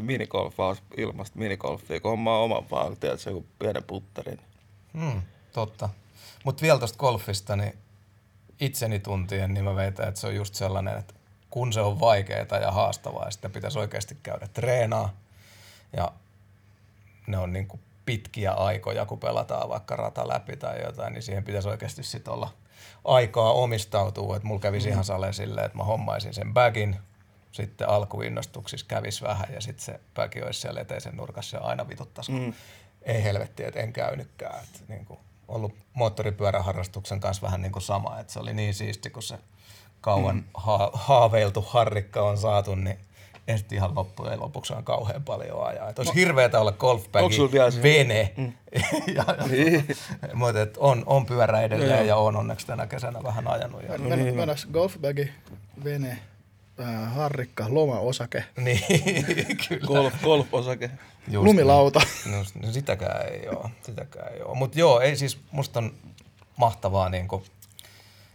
minigolfaus 0.01 0.83
ilmasta 0.97 1.39
minigolfia, 1.39 2.01
kun 2.01 2.11
hommaa 2.11 2.39
oman 2.39 2.71
vaan, 2.71 2.87
kun 2.87 2.97
tiedät, 2.97 3.21
se 3.21 3.31
joku 3.31 3.47
pienen 3.59 3.85
putterin. 3.85 4.41
Hmm, 4.99 5.23
totta. 5.53 5.89
Mutta 6.45 6.63
vielä 6.63 6.79
tuosta 6.79 6.99
golfista, 6.99 7.57
niin 7.57 7.79
itseni 8.61 8.99
tuntien, 8.99 9.55
niin 9.55 9.65
mä 9.65 9.77
veitän, 9.77 10.09
että 10.09 10.21
se 10.21 10.27
on 10.27 10.35
just 10.35 10.55
sellainen, 10.55 10.99
että 10.99 11.15
kun 11.51 11.73
se 11.73 11.81
on 11.81 12.01
vaikeaa 12.01 12.59
ja 12.63 12.71
haastavaa, 12.71 13.25
ja 13.25 13.31
sitten 13.31 13.51
pitäisi 13.51 13.79
oikeasti 13.79 14.17
käydä 14.23 14.49
treenaa, 14.49 15.17
ja 15.97 16.13
ne 17.27 17.39
on 17.39 17.53
niin 17.53 17.67
kuin 17.67 17.81
pitkiä 18.07 18.53
aikoja, 18.53 19.07
kun 19.07 19.19
pelataan 19.19 19.69
vaikka 19.69 19.97
rata 19.97 20.29
läpi 20.29 20.57
tai 20.57 20.83
jotain, 20.83 21.13
niin 21.13 21.23
siihen 21.23 21.45
pitäisi 21.45 21.69
oikeasti 21.69 22.03
sitten 22.03 22.33
olla 22.33 22.51
aikaa 23.05 23.53
omistautua. 23.53 24.37
Että 24.37 24.49
mulla 24.49 24.61
kävisi 24.61 24.89
ihan 24.89 25.05
sale 25.05 25.33
silleen, 25.33 25.67
että 25.67 25.79
mä 25.79 25.85
hommaisin 25.85 26.35
sen 26.35 26.55
bagin, 26.55 26.97
sitten 27.53 27.89
alkuinnostuksissa 27.89 28.87
kävis 28.89 29.23
vähän 29.23 29.47
ja 29.55 29.61
sitten 29.61 29.85
se 29.85 30.01
bagi 30.15 30.43
olisi 30.43 30.61
siellä 30.61 30.81
eteisen 30.81 31.17
nurkassa 31.17 31.57
ja 31.57 31.63
aina 31.63 31.89
vituttaisi, 31.89 32.33
Mm. 32.33 32.53
ei 33.03 33.23
helvetti, 33.25 33.65
että 33.65 33.81
en 33.81 33.93
käynytkään. 33.93 34.61
Et 34.61 34.89
niin 34.89 35.05
kuin 35.07 35.21
ollut 35.49 35.75
moottoripyöräharrastuksen 35.95 37.21
kanssa 37.21 37.47
vähän 37.47 37.63
niin 37.63 37.73
kuin 37.73 37.83
sama, 37.83 38.19
että 38.21 38.33
se 38.33 38.39
oli 38.39 38.55
niin 38.55 38.75
siisti, 38.75 39.11
kun 39.11 39.23
se 39.23 39.39
kauan 40.01 40.37
mm. 40.37 40.45
ha- 40.55 40.91
haaveiltu 40.95 41.63
harrikka 41.69 42.23
on 42.23 42.39
saatu, 42.39 42.75
niin 42.75 42.99
ehti 43.51 43.75
ihan 43.75 43.95
loppujen 43.95 44.41
lopuksi 44.41 44.73
on 44.75 44.85
kauhean 44.85 45.23
paljon 45.23 45.67
ajaa. 45.67 45.89
Et 45.89 45.99
olisi 45.99 46.15
hirveetä 46.15 46.61
olla 46.61 46.73
golfbagi, 46.73 47.37
vene. 47.83 48.33
Mm. 48.37 48.53
ja, 49.17 49.25
ja, 49.39 49.47
Niin. 49.51 49.87
mutta 50.35 50.61
et 50.63 50.77
on, 50.77 51.03
on 51.07 51.27
pyörä 51.27 51.61
edelleen 51.61 51.99
Joo. 51.99 52.07
ja 52.07 52.17
on 52.17 52.37
onneksi 52.37 52.67
tänä 52.67 52.87
kesänä 52.87 53.23
vähän 53.23 53.49
ajanut. 53.49 53.83
Ja, 53.83 53.99
Men, 53.99 54.19
men, 54.19 54.35
menas 54.35 54.67
golfbagi, 54.73 55.31
vene, 55.85 56.19
äh, 56.81 57.15
harrikka, 57.15 57.67
lomaosake, 57.69 58.45
niin, 58.65 58.81
kyllä. 59.69 59.87
Golf, 59.87 60.15
golf-osake. 60.23 60.91
Just 61.29 61.45
lumilauta. 61.47 62.01
Niin. 62.25 62.33
No, 62.37 62.67
no 62.67 62.73
sitäkään 62.73 63.29
ei 63.33 63.49
ole, 63.49 63.71
sitäkään 63.83 64.33
ei 64.35 64.43
ole. 64.43 64.57
Mutta 64.57 64.79
joo, 64.79 65.01
ei 65.01 65.17
siis, 65.17 65.39
musta 65.51 65.79
on 65.79 65.95
mahtavaa 66.57 67.09
niin 67.09 67.29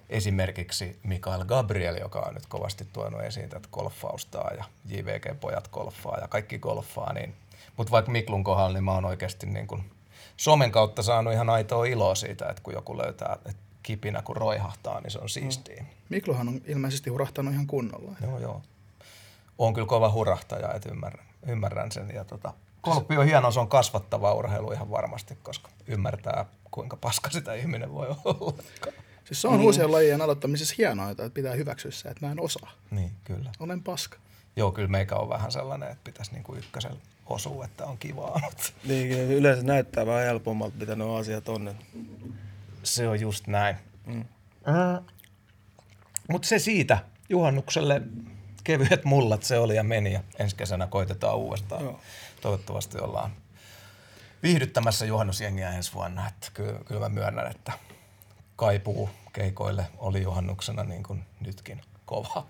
esimerkiksi 0.09 0.99
Mikael 1.03 1.45
Gabriel, 1.45 1.95
joka 1.95 2.19
on 2.19 2.33
nyt 2.33 2.45
kovasti 2.45 2.87
tuonut 2.93 3.21
esiin 3.21 3.49
tätä 3.49 3.67
golfaustaa 3.71 4.51
ja 4.57 4.65
JVG-pojat 4.85 5.67
golfaa 5.67 6.17
ja 6.21 6.27
kaikki 6.27 6.59
golfaa, 6.59 7.13
niin 7.13 7.35
mutta 7.77 7.91
vaikka 7.91 8.11
Miklun 8.11 8.43
kohdalla, 8.43 8.73
niin 8.73 8.83
mä 8.83 8.93
oon 8.93 9.05
oikeasti 9.05 9.45
niin 9.45 9.67
kuin 9.67 9.91
somen 10.37 10.71
kautta 10.71 11.03
saanut 11.03 11.33
ihan 11.33 11.49
aitoa 11.49 11.85
iloa 11.85 12.15
siitä, 12.15 12.49
että 12.49 12.61
kun 12.63 12.73
joku 12.73 12.97
löytää 12.97 13.33
että 13.33 13.65
kipinä, 13.83 14.21
kun 14.21 14.35
roihahtaa, 14.35 15.01
niin 15.01 15.11
se 15.11 15.19
on 15.19 15.29
siistiä. 15.29 15.81
Mm. 15.81 15.87
Mikluhan 16.09 16.47
on 16.47 16.61
ilmeisesti 16.65 17.09
hurahtanut 17.09 17.53
ihan 17.53 17.67
kunnolla. 17.67 18.11
Joo, 18.21 18.39
joo. 18.39 18.61
Oon 19.57 19.73
kyllä 19.73 19.87
kova 19.87 20.11
hurahtaja, 20.11 20.73
että 20.73 20.89
ymmärrän, 20.89 21.25
ymmärrän 21.47 21.91
sen. 21.91 22.11
Ja 22.13 22.25
tota, 22.25 22.53
golfi 22.83 23.17
on 23.17 23.25
hieno, 23.25 23.51
se 23.51 23.59
on 23.59 23.67
kasvattava 23.67 24.33
urheilu 24.33 24.71
ihan 24.71 24.91
varmasti, 24.91 25.37
koska 25.43 25.69
ymmärtää, 25.87 26.45
kuinka 26.71 26.97
paska 26.97 27.29
sitä 27.29 27.53
ihminen 27.53 27.93
voi 27.93 28.07
olla. 28.25 28.63
Siis 29.25 29.41
se 29.41 29.47
on 29.47 29.59
mm. 29.59 29.65
uusien 29.65 29.91
lajien 29.91 30.21
aloittamisessa 30.21 30.75
hienoa, 30.77 31.09
että 31.09 31.29
pitää 31.29 31.53
hyväksyä 31.53 31.91
se, 31.91 32.09
että 32.09 32.25
mä 32.25 32.31
en 32.31 32.39
osaa. 32.39 32.71
Niin, 32.91 33.11
kyllä. 33.23 33.51
Olen 33.59 33.83
paska. 33.83 34.17
Joo, 34.55 34.71
kyllä 34.71 34.87
meikä 34.87 35.15
on 35.15 35.29
vähän 35.29 35.51
sellainen, 35.51 35.91
että 35.91 36.03
pitäisi 36.03 36.31
niinku 36.31 36.55
ykkösellä 36.55 36.99
osua, 37.25 37.65
että 37.65 37.85
on 37.85 37.97
kivaa, 37.97 38.39
mutta 38.45 38.63
Niin, 38.83 39.11
yleensä 39.11 39.63
näyttää 39.63 40.05
vähän 40.05 40.23
helpommalta, 40.23 40.77
mitä 40.77 40.95
nuo 40.95 41.17
asiat 41.17 41.49
on. 41.49 41.75
se 42.83 43.07
on 43.07 43.19
just 43.19 43.47
näin. 43.47 43.75
Mm. 44.05 44.25
Mutta 46.29 46.47
se 46.47 46.59
siitä. 46.59 46.97
Juhannukselle 47.29 48.01
kevyet 48.63 49.05
mullat 49.05 49.43
se 49.43 49.59
oli 49.59 49.75
ja 49.75 49.83
meni 49.83 50.13
ja 50.13 50.23
ensi 50.39 50.55
kesänä 50.55 50.87
koitetaan 50.87 51.37
uudestaan. 51.37 51.83
Joo. 51.83 51.99
Toivottavasti 52.41 52.99
ollaan 52.99 53.31
viihdyttämässä 54.43 55.05
juhannusjengiä 55.05 55.69
ensi 55.69 55.93
vuonna. 55.93 56.27
Että 56.27 56.47
kyllä, 56.53 56.79
kyllä 56.85 56.99
mä 56.99 57.09
myönnän, 57.09 57.51
että 57.51 57.71
kaipuu 58.55 59.09
keikoille 59.33 59.85
oli 59.97 60.21
juhannuksena 60.21 60.83
niin 60.83 61.03
kuin 61.03 61.25
nytkin 61.39 61.81
kova. 62.05 62.45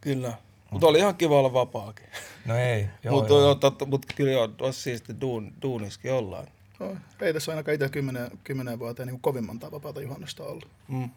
Kyllä. 0.00 0.32
Mutta 0.70 0.86
oli 0.86 0.98
ihan 0.98 1.16
kiva 1.16 1.38
olla 1.38 1.52
vapaakin. 1.52 2.06
No 2.44 2.56
ei, 2.56 2.88
Mutta 3.10 3.34
joo. 3.34 3.58
mut, 3.62 3.88
mut 3.88 4.06
kyllä 4.16 4.30
joo, 4.32 4.48
olisi 4.60 4.80
siisti 4.80 5.20
duun, 5.20 5.52
duuniskin 5.62 6.12
ollaan. 6.12 6.46
No, 6.78 6.96
ei 7.20 7.32
tässä 7.32 7.52
ainakaan 7.52 7.74
itse 7.74 7.88
kymmenen, 7.88 8.30
kymmenen 8.44 8.78
vuoteen 8.78 9.06
niin 9.06 9.20
kovin 9.20 9.46
monta 9.46 9.70
vapaata 9.70 10.00
juhannusta 10.00 10.44
ollut. 10.44 10.68
Mm. 10.88 11.10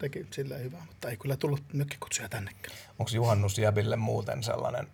Teki 0.00 0.26
silleen 0.30 0.62
hyvää, 0.62 0.82
mutta 0.86 1.10
ei 1.10 1.16
kyllä 1.16 1.36
tullut 1.36 1.62
mökkikutsuja 1.72 2.28
tännekään. 2.28 2.76
Onko 2.98 3.10
juhannusjäbille 3.14 3.96
muuten 3.96 4.42
sellainen, 4.42 4.88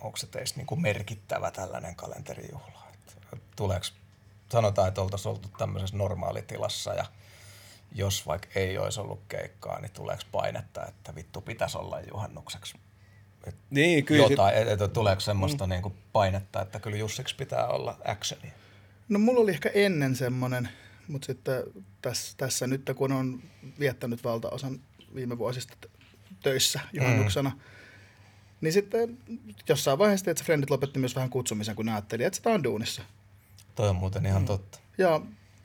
onko 0.00 0.16
se 0.16 0.26
teistä 0.26 0.58
niin 0.58 0.66
kuin 0.66 0.82
merkittävä 0.82 1.50
tällainen 1.50 1.94
kalenterijuhla? 1.96 2.86
Tuleeko, 3.56 3.86
sanotaan, 4.52 4.88
että 4.88 5.02
oltaisiin 5.02 5.30
oltu 5.30 5.48
tämmöisessä 5.58 5.96
normaalitilassa 5.96 6.94
ja 6.94 7.04
jos 7.94 8.26
vaikka 8.26 8.48
ei 8.54 8.78
olisi 8.78 9.00
ollut 9.00 9.20
keikkaa, 9.28 9.80
niin 9.80 9.90
tuleeko 9.90 10.22
painetta, 10.32 10.86
että 10.86 11.14
vittu 11.14 11.40
pitäisi 11.40 11.78
olla 11.78 12.00
juhannukseksi? 12.00 12.74
Et 13.46 13.54
Niin, 13.70 14.04
kyllä. 14.04 14.26
jotain, 14.30 14.54
et, 14.54 14.80
et, 14.80 14.92
tuleeko 14.92 15.20
semmoista 15.20 15.66
mm. 15.66 15.70
niin 15.70 15.96
painetta, 16.12 16.62
että 16.62 16.80
kyllä 16.80 16.96
Jussiksi 16.96 17.36
pitää 17.36 17.66
olla 17.66 17.98
actionia? 18.04 18.52
No 19.08 19.18
mulla 19.18 19.40
oli 19.40 19.50
ehkä 19.50 19.70
ennen 19.74 20.16
semmoinen, 20.16 20.68
mutta 21.08 21.26
sitten 21.26 21.62
tässä, 22.02 22.34
tässä 22.36 22.66
nyt 22.66 22.90
kun 22.96 23.12
on 23.12 23.42
viettänyt 23.78 24.24
valtaosan 24.24 24.80
viime 25.14 25.38
vuosista 25.38 25.76
töissä 26.42 26.80
juhannuksena, 26.92 27.50
mm. 27.50 27.60
niin 28.60 28.72
sitten 28.72 29.18
jossain 29.68 29.98
vaiheessa 29.98 30.30
että 30.30 30.44
frendit 30.44 30.70
lopetti 30.70 30.98
myös 30.98 31.14
vähän 31.14 31.30
kutsumisen, 31.30 31.76
kun 31.76 31.86
näytteli, 31.86 32.24
että 32.24 32.36
sitä 32.36 32.50
on 32.50 32.64
duunissa. 32.64 33.02
Toi 33.76 33.88
on 33.88 33.96
muuten 33.96 34.26
ihan 34.26 34.44
totta. 34.44 34.78
Ja 34.98 35.20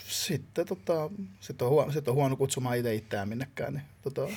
sitten 0.08 0.68
tota, 0.68 1.10
sit 1.40 1.62
on, 1.62 1.70
huono, 1.70 1.92
sit 1.92 2.08
on 2.08 2.16
huono 2.16 2.36
kutsumaan 2.36 2.78
itse 2.78 2.96
itseään 2.96 3.30
minnekään. 3.30 3.74
Niin, 3.74 3.86
tota, 4.02 4.22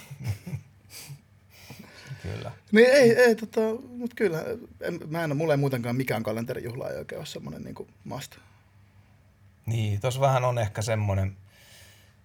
Kyllä. 2.23 2.52
niin 2.73 2.90
ei, 2.90 3.12
ei 3.12 3.37
tota, 3.37 3.61
mutta 3.88 4.16
kyllä, 4.16 4.45
en, 4.81 5.00
mä 5.07 5.25
en, 5.25 5.37
mulla 5.37 5.52
ei 5.52 5.57
muutenkaan 5.57 5.97
mikään 5.97 6.23
kalenterijuhla 6.23 6.90
ei 6.90 6.99
oikein 6.99 7.19
ole 7.19 7.26
semmoinen 7.26 7.62
niin 7.62 7.88
must. 8.04 8.37
Niin, 9.66 10.00
tuossa 10.00 10.21
vähän 10.21 10.45
on 10.45 10.59
ehkä 10.59 10.83
semmoinen, 10.83 11.37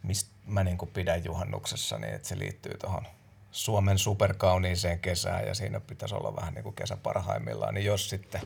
mistä 0.03 0.29
mä 0.45 0.63
niinku 0.63 0.85
pidän 0.85 1.25
juhannuksessa, 1.25 1.97
niin 1.97 2.13
että 2.13 2.27
se 2.27 2.39
liittyy 2.39 2.77
tuohon 2.77 3.03
Suomen 3.51 3.97
superkauniiseen 3.97 4.99
kesään 4.99 5.47
ja 5.47 5.55
siinä 5.55 5.79
pitäisi 5.79 6.15
olla 6.15 6.35
vähän 6.35 6.53
niin 6.53 6.63
kuin 6.63 6.75
kesä 6.75 6.97
parhaimmillaan. 6.97 7.73
Niin 7.73 7.85
jos 7.85 8.09
sitten, 8.09 8.41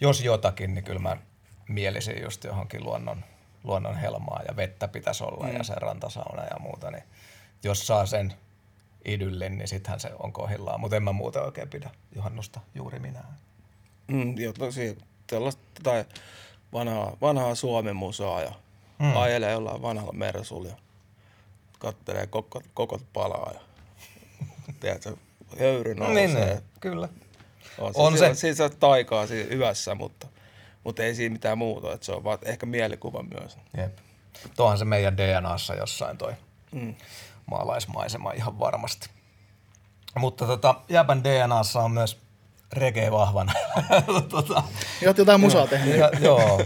jos 0.00 0.20
jotakin, 0.20 0.74
niin 0.74 0.84
kyllä 0.84 1.00
mä 1.00 1.16
mielisin 1.68 2.22
just 2.22 2.44
johonkin 2.44 2.84
luonnon, 2.84 3.24
luonnon 3.64 3.96
helmaa 3.96 4.40
ja 4.48 4.56
vettä 4.56 4.88
pitäisi 4.88 5.24
olla 5.24 5.46
mm. 5.46 5.56
ja 5.56 5.64
se 5.64 5.74
rantasauna 5.74 6.42
ja 6.42 6.58
muuta. 6.58 6.90
Niin 6.90 7.04
jos 7.64 7.86
saa 7.86 8.06
sen 8.06 8.34
idyllin, 9.04 9.58
niin 9.58 9.68
sittenhän 9.68 10.00
se 10.00 10.10
on 10.18 10.32
kohdillaan. 10.32 10.80
Mutta 10.80 10.96
en 10.96 11.02
mä 11.02 11.12
muuten 11.12 11.42
oikein 11.42 11.68
pidä 11.68 11.90
juhannusta 12.14 12.60
juuri 12.74 12.98
minä. 12.98 13.24
Mm, 14.08 14.38
joo, 14.38 14.52
tosi 14.52 14.98
tällaista 15.26 15.62
tai 15.82 16.04
vanhaa, 16.72 17.16
vanhaa 17.20 17.54
Suomen 17.54 17.96
musaa 17.96 18.42
ja 18.42 18.52
Mm. 18.98 19.16
ajelee 19.16 19.52
jollain 19.52 19.82
vanhalla 19.82 20.12
mersulla 20.12 20.68
ja 20.68 20.74
kattelee 21.78 22.26
koko, 22.26 22.62
koko 22.74 23.00
palaa 23.12 23.50
ja 23.54 23.60
tiedätkö, 24.80 25.16
höyry 25.58 25.94
nousee. 25.94 26.26
Niin, 26.26 26.34
niin, 26.34 26.60
kyllä. 26.80 27.08
On 27.78 27.94
se, 27.94 28.00
On 28.00 28.18
se. 28.18 28.28
se. 28.28 28.34
Siinä 28.34 28.54
saa 28.54 28.68
taikaa 28.68 29.26
siinä 29.26 29.48
hyvässä, 29.50 29.94
mutta, 29.94 30.26
mutta 30.84 31.02
ei 31.02 31.14
siinä 31.14 31.32
mitään 31.32 31.58
muuta. 31.58 31.92
Että 31.92 32.06
se 32.06 32.12
on 32.12 32.24
vaan 32.24 32.38
ehkä 32.42 32.66
mielikuva 32.66 33.22
myös. 33.40 33.58
Jep. 33.76 33.98
Tuohan 34.56 34.78
se 34.78 34.84
meidän 34.84 35.16
DNAssa 35.16 35.74
jossain 35.74 36.18
toi 36.18 36.32
Mm. 36.72 36.94
maalaismaisema 37.46 38.32
ihan 38.32 38.58
varmasti. 38.58 39.10
Mutta 40.18 40.46
tota, 40.46 40.74
Jäbän 40.88 41.24
DNAssa 41.24 41.80
on 41.80 41.90
myös 41.90 42.18
reggae 42.72 43.10
vahvana. 43.10 43.52
tota, 44.28 44.62
Ja 45.02 45.08
oot 45.10 45.18
jotain 45.18 45.40
musaa 45.40 45.66
tehnyt. 45.66 45.96
ja, 45.96 46.10
joo. 46.20 46.60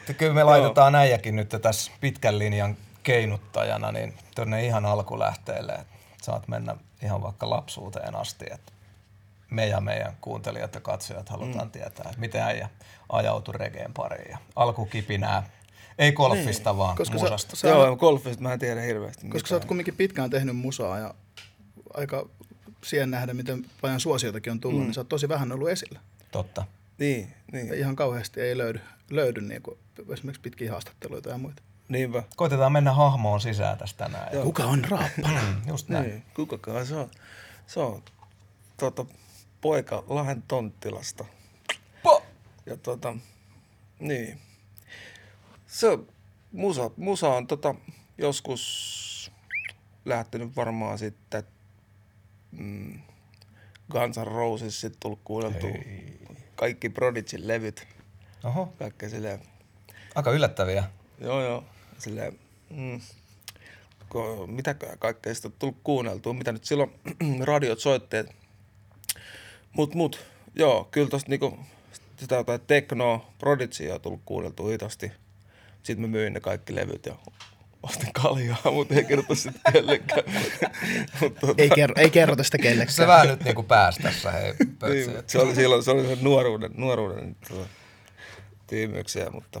Että 0.00 0.12
Kyllä 0.14 0.34
me 0.34 0.44
laitetaan 0.44 0.94
äijäkin 0.94 1.36
nyt 1.36 1.48
tässä 1.62 1.92
pitkän 2.00 2.38
linjan 2.38 2.76
keinuttajana 3.02 3.92
niin 3.92 4.14
tuonne 4.34 4.64
ihan 4.66 4.86
alkulähteelle. 4.86 5.72
että 5.72 5.86
Saat 6.22 6.48
mennä 6.48 6.76
ihan 7.02 7.22
vaikka 7.22 7.50
lapsuuteen 7.50 8.16
asti. 8.16 8.44
Että 8.50 8.72
me 9.50 9.66
ja 9.66 9.80
meidän 9.80 10.16
kuuntelijat 10.20 10.74
ja 10.74 10.80
katsojat 10.80 11.28
halutaan 11.28 11.66
mm. 11.66 11.70
tietää, 11.70 12.04
että 12.08 12.20
miten 12.20 12.42
äijä 12.42 12.68
ajautui 13.08 13.54
regeen 13.58 13.92
pariin. 13.94 14.30
Ja 14.30 14.38
alkukipinää, 14.56 15.50
ei 15.98 16.12
golfista 16.12 16.70
niin, 16.70 16.78
vaan 16.78 16.96
koska 16.96 17.18
sä- 17.18 17.24
musasta. 17.24 17.56
sä- 17.56 17.68
Joo, 17.68 17.96
golfista 17.96 18.42
mä 18.42 18.52
en 18.52 18.58
tiedä 18.58 18.80
hirveästi. 18.80 19.28
Koska 19.28 19.48
sä 19.48 19.54
oot 19.54 19.64
kumminkin 19.64 19.96
pitkään 19.96 20.30
tehnyt 20.30 20.56
musaa 20.56 20.98
ja 20.98 21.14
aika 21.94 22.28
siihen 22.84 23.10
nähden, 23.10 23.36
miten 23.36 23.64
paljon 23.80 24.00
suosiotakin 24.00 24.50
on 24.50 24.60
tullut, 24.60 24.80
mm. 24.80 24.84
niin 24.84 24.94
sä 24.94 25.00
oot 25.00 25.08
tosi 25.08 25.28
vähän 25.28 25.52
ollut 25.52 25.68
esillä. 25.68 26.00
Totta. 26.32 26.64
Niin, 26.98 27.34
niin. 27.52 27.68
Ja 27.68 27.74
ihan 27.74 27.96
kauheasti 27.96 28.40
ei 28.40 28.58
löydy, 28.58 28.80
löydy 29.10 29.40
niin 29.40 29.62
kuin 29.62 29.78
esimerkiksi 30.12 30.40
pitkiä 30.42 30.72
haastatteluita 30.72 31.28
ja 31.30 31.38
muita. 31.38 31.62
Niinpä. 31.88 32.22
Koitetaan 32.36 32.72
mennä 32.72 32.92
hahmoon 32.92 33.40
sisään 33.40 33.78
tästä 33.78 34.04
tänään. 34.04 34.28
Ja, 34.32 34.42
Kuka 34.42 34.64
on 34.64 34.84
Raappa? 34.84 35.28
Mm, 35.28 35.68
just 35.68 35.88
näin. 35.88 36.04
Niin, 36.10 36.22
kukakaan 36.34 36.86
se 36.86 36.96
on. 36.96 37.10
Se 37.66 37.80
on 37.80 38.02
tuota, 38.76 39.04
poika 39.60 40.04
Lahden 40.06 40.42
Tonttilasta. 40.48 41.24
Ja 42.66 42.76
tota, 42.76 43.16
niin. 43.98 44.38
Se 45.66 45.98
musa, 46.52 46.90
musa 46.96 47.28
on 47.28 47.46
tota, 47.46 47.74
joskus 48.18 49.32
lähtenyt 50.04 50.56
varmaan 50.56 50.98
sitten 50.98 51.42
mm, 52.52 53.00
Guns 53.90 54.16
N' 54.18 54.26
Roses 54.26 54.80
sitten 54.80 55.00
tullut 55.00 55.20
kuunneltua. 55.24 55.70
Kaikki 56.56 56.88
Prodigyn 56.88 57.48
levyt. 57.48 57.86
Oho, 58.44 58.72
Kaikkea 58.78 59.08
silleen, 59.08 59.40
aika 60.14 60.30
yllättäviä. 60.30 60.84
joo 61.20 61.42
joo, 61.42 61.64
silleen, 61.98 62.38
mm, 62.70 63.00
ko, 64.08 64.46
mitä 64.46 64.74
kaikkea 64.98 65.34
sitä 65.34 65.50
tullut 65.50 65.76
kuunneltua, 65.84 66.32
mitä 66.32 66.52
nyt 66.52 66.64
silloin 66.64 66.90
radiot 67.44 67.78
soitteet. 67.80 68.34
Mut, 69.72 69.94
mut, 69.94 70.24
joo, 70.54 70.88
kyllä 70.90 71.08
tosta 71.10 71.30
niinku 71.30 71.58
sitä 72.16 72.34
jotain 72.34 72.60
teknoa, 72.66 73.30
Prodigia 73.38 73.94
on 73.94 74.00
tullut 74.00 74.20
kuunneltua 74.24 74.70
hitaasti. 74.70 75.12
Sitten 75.82 76.00
mä 76.00 76.06
myin 76.16 76.32
ne 76.32 76.40
kaikki 76.40 76.74
levyt 76.74 77.06
ja 77.06 77.14
ostin 77.82 78.12
kaljaa, 78.12 78.58
mutta 78.72 78.94
ei 78.94 79.04
kerrota 79.04 79.34
sitten 79.34 79.72
kellekään. 79.72 80.22
Mut 81.20 81.34
tota, 81.40 81.54
ei, 81.62 81.70
kerro, 81.70 81.94
ei 81.98 82.10
kerrota 82.10 82.42
sitä 82.42 82.56
Se 82.58 82.62
kellekään. 82.62 83.08
vähän 83.08 83.28
nyt 83.28 83.44
niinku 83.44 83.62
pääsi 83.62 84.02
tässä, 84.02 84.30
hei, 84.30 84.52
niin, 84.90 85.10
se 85.26 85.38
oli 85.38 85.54
silloin, 85.54 85.82
se 85.82 85.90
oli 85.90 86.06
se 86.06 86.18
nuoruuden, 86.20 86.70
nuoruuden 86.74 87.36
tota, 87.48 87.66
tiimyksiä, 88.66 89.30
mutta, 89.30 89.60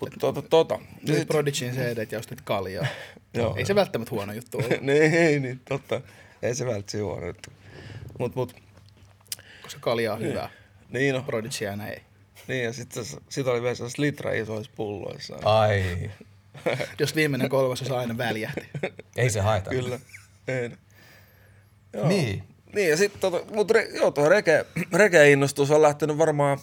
mutta 0.00 0.16
tota, 0.20 0.42
tota. 0.42 0.74
Ja 0.74 0.80
Nyt 1.08 1.18
sit- 1.18 1.28
Prodigin 1.28 1.72
CD 1.74 2.06
ja 2.12 2.18
ostit 2.18 2.40
kaljaa. 2.40 2.86
Joo. 3.34 3.56
Ei 3.56 3.66
se 3.66 3.74
välttämättä 3.74 4.10
huono 4.14 4.32
juttu 4.32 4.58
ole, 4.58 4.78
niin, 4.80 5.02
ei, 5.02 5.40
niin, 5.40 5.60
totta. 5.68 6.00
Ei 6.42 6.54
se 6.54 6.64
välttämättä 6.66 6.98
huono 6.98 7.26
juttu. 7.26 7.50
Mut, 8.18 8.34
mut, 8.34 8.56
koska 9.62 9.80
kalja 9.80 10.12
on 10.12 10.20
hyvä. 10.20 10.50
Niin 10.90 11.14
no. 11.14 11.22
Prodigy 11.22 11.66
aina 11.66 11.88
ei. 11.88 12.02
Niin, 12.48 12.64
ja 12.64 12.72
sitten 12.72 13.04
sit 13.28 13.46
oli 13.46 13.62
vielä 13.62 13.74
sellaisia 13.74 14.02
litra 14.02 14.32
isoissa 14.32 14.72
pulloissa. 14.76 15.36
Ai, 15.44 16.10
Jos 17.00 17.14
viimeinen 17.14 17.48
kolmasosa 17.48 17.98
aina 17.98 18.18
väljähti. 18.18 18.68
ei 19.16 19.30
se 19.30 19.40
haita. 19.40 19.70
Kyllä. 19.70 20.00
Ei. 20.48 20.70
Joo. 21.92 22.08
Niin. 22.08 22.44
Niin, 22.74 22.90
ja 22.90 22.96
sitten 22.96 23.20
tota, 23.20 23.54
mut 23.54 23.70
re, 23.70 23.88
joo, 23.94 24.10
tuo 24.10 24.28
rege, 24.28 24.66
rege-innostus 24.92 25.70
on 25.70 25.82
lähtenyt 25.82 26.18
varmaan, 26.18 26.58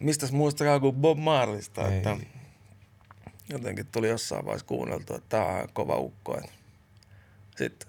mistäs 0.00 0.32
muistakaa 0.32 0.80
kuin 0.80 0.96
Bob 0.96 1.18
Marlista, 1.18 1.88
Ei. 1.88 1.96
että 1.96 2.16
jotenkin 3.48 3.86
tuli 3.86 4.08
jossain 4.08 4.44
vaiheessa 4.44 4.66
kuunneltu, 4.66 5.14
että 5.14 5.28
tää 5.28 5.46
on 5.46 5.68
kova 5.72 5.96
ukko. 5.96 6.38
et. 6.38 6.50
Sitten 7.56 7.88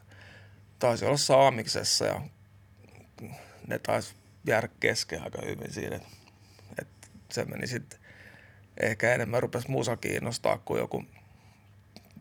taisi 0.80 1.06
olla 1.06 1.18
Saamiksessa 1.18 2.06
ja 2.06 2.22
ne 3.68 3.80
taisi 3.80 4.14
jäädä 4.50 4.70
kesken 4.80 5.24
aika 5.24 5.42
hyvin 5.46 5.74
siinä. 5.74 5.96
Et, 5.96 6.04
et 6.80 6.88
se 7.32 7.46
meni 7.46 7.68
sitten 7.68 8.00
ehkä 8.80 9.14
enemmän 9.14 9.44
rupesi 9.44 9.72
musa 9.72 9.98
kiinnostaa 9.98 10.58
kuin 10.58 10.80
joku 10.80 11.04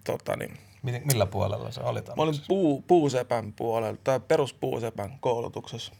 tota 0.04 0.36
niin, 0.36 0.58
Miten- 0.82 1.06
Millä 1.06 1.26
puolella 1.26 1.70
se 1.70 1.80
oli 1.80 2.00
Mä 2.00 2.22
olin 2.22 2.40
puu, 2.48 2.82
puusepän 2.82 3.52
puolella, 3.52 3.98
tai 4.04 4.20
peruspuusepän 4.20 5.18
koulutuksessa. 5.20 5.92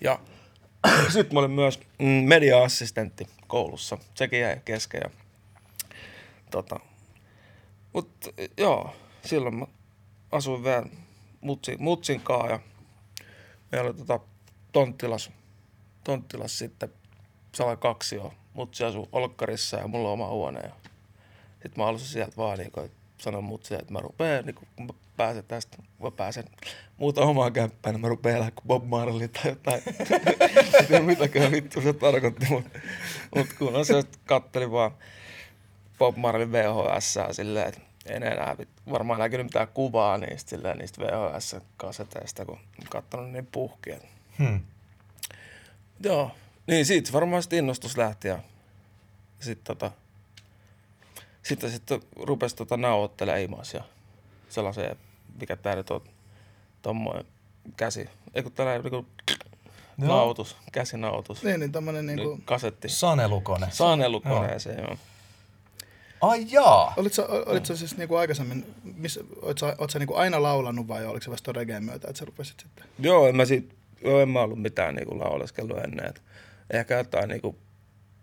Ja 0.00 0.18
sitten 1.12 1.34
mä 1.34 1.40
olin 1.40 1.50
myös 1.50 1.80
mm, 1.98 2.06
media-assistentti 2.06 3.26
koulussa. 3.46 3.98
Sekin 4.14 4.40
jäi 4.40 4.60
kesken. 4.64 5.00
Ja, 5.04 5.10
tota, 6.50 6.80
mut 7.92 8.34
joo, 8.56 8.96
silloin 9.24 9.54
mä 9.54 9.66
asuin 10.32 10.64
vielä 10.64 10.86
mutsin, 11.40 11.82
mutsin 11.82 12.20
kaa 12.20 12.48
ja 12.48 12.60
meillä 13.72 13.88
oli 13.88 13.98
tota, 13.98 14.20
Tonttilas, 14.74 15.30
Tonttilas 16.04 16.58
sitten 16.58 16.92
sala 17.54 17.76
kaksi 17.76 18.16
jo. 18.16 18.32
Mutsi 18.54 18.84
asui 18.84 19.08
Olkkarissa 19.12 19.76
ja 19.76 19.88
mulla 19.88 20.08
on 20.08 20.12
oma 20.12 20.28
huone. 20.28 20.60
Ja 20.60 20.70
sitten 21.52 21.72
mä 21.76 21.84
halusin 21.84 22.08
sieltä 22.08 22.36
vaan 22.36 22.58
niin 22.58 22.70
kuin, 22.72 22.90
sanoa 23.18 23.40
mutsi, 23.40 23.74
että 23.74 23.92
mä 23.92 24.00
rupean, 24.00 24.44
niin 24.44 24.54
kun 24.54 24.86
mä 24.86 24.92
pääsen 25.16 25.44
tästä, 25.44 25.76
mä 26.02 26.10
pääsen 26.10 26.44
muuta 26.96 27.20
omaa 27.20 27.50
kämppään, 27.50 27.94
niin 27.94 28.00
mä 28.00 28.08
rupean 28.08 28.36
elää 28.36 28.50
kuin 28.50 28.66
Bob 28.66 28.84
Marley 28.84 29.28
tai 29.28 29.50
jotain. 29.50 29.82
en 30.80 30.86
tiedä 30.86 31.02
mitäkään 31.02 31.52
vittu 31.52 31.80
se 31.80 31.92
tarkoitti, 31.92 32.46
mutta 32.50 32.78
mut 33.36 33.46
kun 33.58 33.76
on 33.76 33.86
se, 33.86 34.02
kattelin 34.24 34.70
vaan 34.72 34.90
Bob 35.98 36.16
Marley 36.16 36.52
VHS 36.52 37.18
silleen, 37.32 37.68
että 37.68 37.80
en 38.06 38.22
enää 38.22 38.56
varmaan 38.90 39.20
näkynyt 39.20 39.46
mitään 39.46 39.68
kuvaa 39.68 40.18
niistä, 40.18 40.50
silleen, 40.50 40.78
niistä 40.78 41.04
VHS-kaseteista, 41.04 42.44
kun 42.44 42.58
katsonut 42.90 43.30
niin 43.30 43.48
puhkia. 43.52 43.96
Hmm. 44.38 44.60
Joo, 46.00 46.30
niin 46.66 46.86
siitä 46.86 47.12
varmaan 47.12 47.42
sitten 47.42 47.58
innostus 47.58 47.96
lähti 47.96 48.28
ja 48.28 48.38
sitten 49.40 49.76
tota, 49.76 49.90
sitten 51.42 51.70
sitten 51.70 52.00
rupesi 52.16 52.56
tota 52.56 52.76
nauhoittelemaan 52.76 53.42
imas 53.42 53.74
ja 53.74 53.84
sellaiseen, 54.48 54.96
mikä 55.40 55.56
tää 55.56 55.76
nyt 55.76 55.90
on, 55.90 56.00
tommoinen 56.82 57.26
käsi, 57.76 58.08
ei 58.34 58.42
kun 58.42 58.52
tällainen 58.52 58.82
niinku 58.82 59.06
Joo. 59.98 60.08
nautus, 60.08 60.56
käsinautus, 60.72 61.42
Niin, 61.42 61.60
niin 61.60 61.72
tämmönen 61.72 62.06
niin, 62.06 62.16
niinku... 62.16 62.40
kasetti. 62.44 62.88
Sanelukone. 62.88 63.66
Sanelukoneeseen, 63.70 64.78
joo. 64.78 64.96
Ai 66.20 66.46
jaa. 66.50 66.94
Olit 66.96 67.12
sä, 67.12 67.26
olit 67.46 67.66
sä 67.66 67.76
siis 67.76 67.96
niinku 67.96 68.16
aikaisemmin, 68.16 68.74
missä, 68.96 69.20
oot 69.42 69.58
sä, 69.58 69.76
oot 69.78 69.90
sä 69.90 69.98
niinku 69.98 70.14
aina 70.14 70.42
laulanut 70.42 70.88
vai 70.88 71.06
oliko 71.06 71.24
se 71.24 71.30
vasta 71.30 71.52
reggaen 71.52 71.84
myötä, 71.84 72.08
että 72.08 72.18
sä 72.18 72.24
rupesit 72.24 72.60
sitten? 72.60 72.84
Joo, 72.98 73.28
en 73.28 73.36
mä 73.36 73.44
siitä, 73.44 73.74
joo, 74.04 74.20
en 74.20 74.28
mä 74.28 74.40
ollut 74.42 74.62
mitään 74.62 74.94
niinku 74.94 75.18
lauleskellut 75.18 75.78
ennen. 75.78 76.06
Et 76.06 76.22
ehkä 76.70 76.94
jotain 76.96 77.28
niinku, 77.28 77.58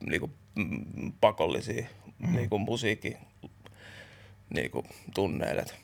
niinku 0.09 0.29
mm, 0.55 1.13
pakollisia 1.21 1.85
mm. 2.19 2.35
niinku 2.35 2.59
musiikki 2.59 3.17
niinku 4.53 4.83
tunneilet. 5.15 5.75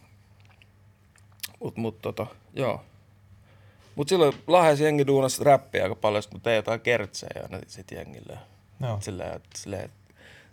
Mut, 1.60 1.78
mut 1.78 2.02
tota, 2.02 2.28
joo. 2.54 2.84
Mut 3.96 4.10
silloin 4.10 4.34
Lahdessa 4.48 4.84
jengi 4.84 5.08
duunasi 5.08 5.44
räppiä 5.44 5.84
aika 5.84 5.96
paljon, 5.96 6.24
sit 6.24 6.32
kun 6.32 6.42
tein 6.42 6.56
jotain 6.56 6.82
kertsejä 6.82 7.44
aina 7.44 7.60
sit 7.68 7.92
jengille. 7.92 8.38
Joo. 8.82 8.98
Silleen, 9.02 9.42
silleen, 9.56 9.86
et 9.86 9.92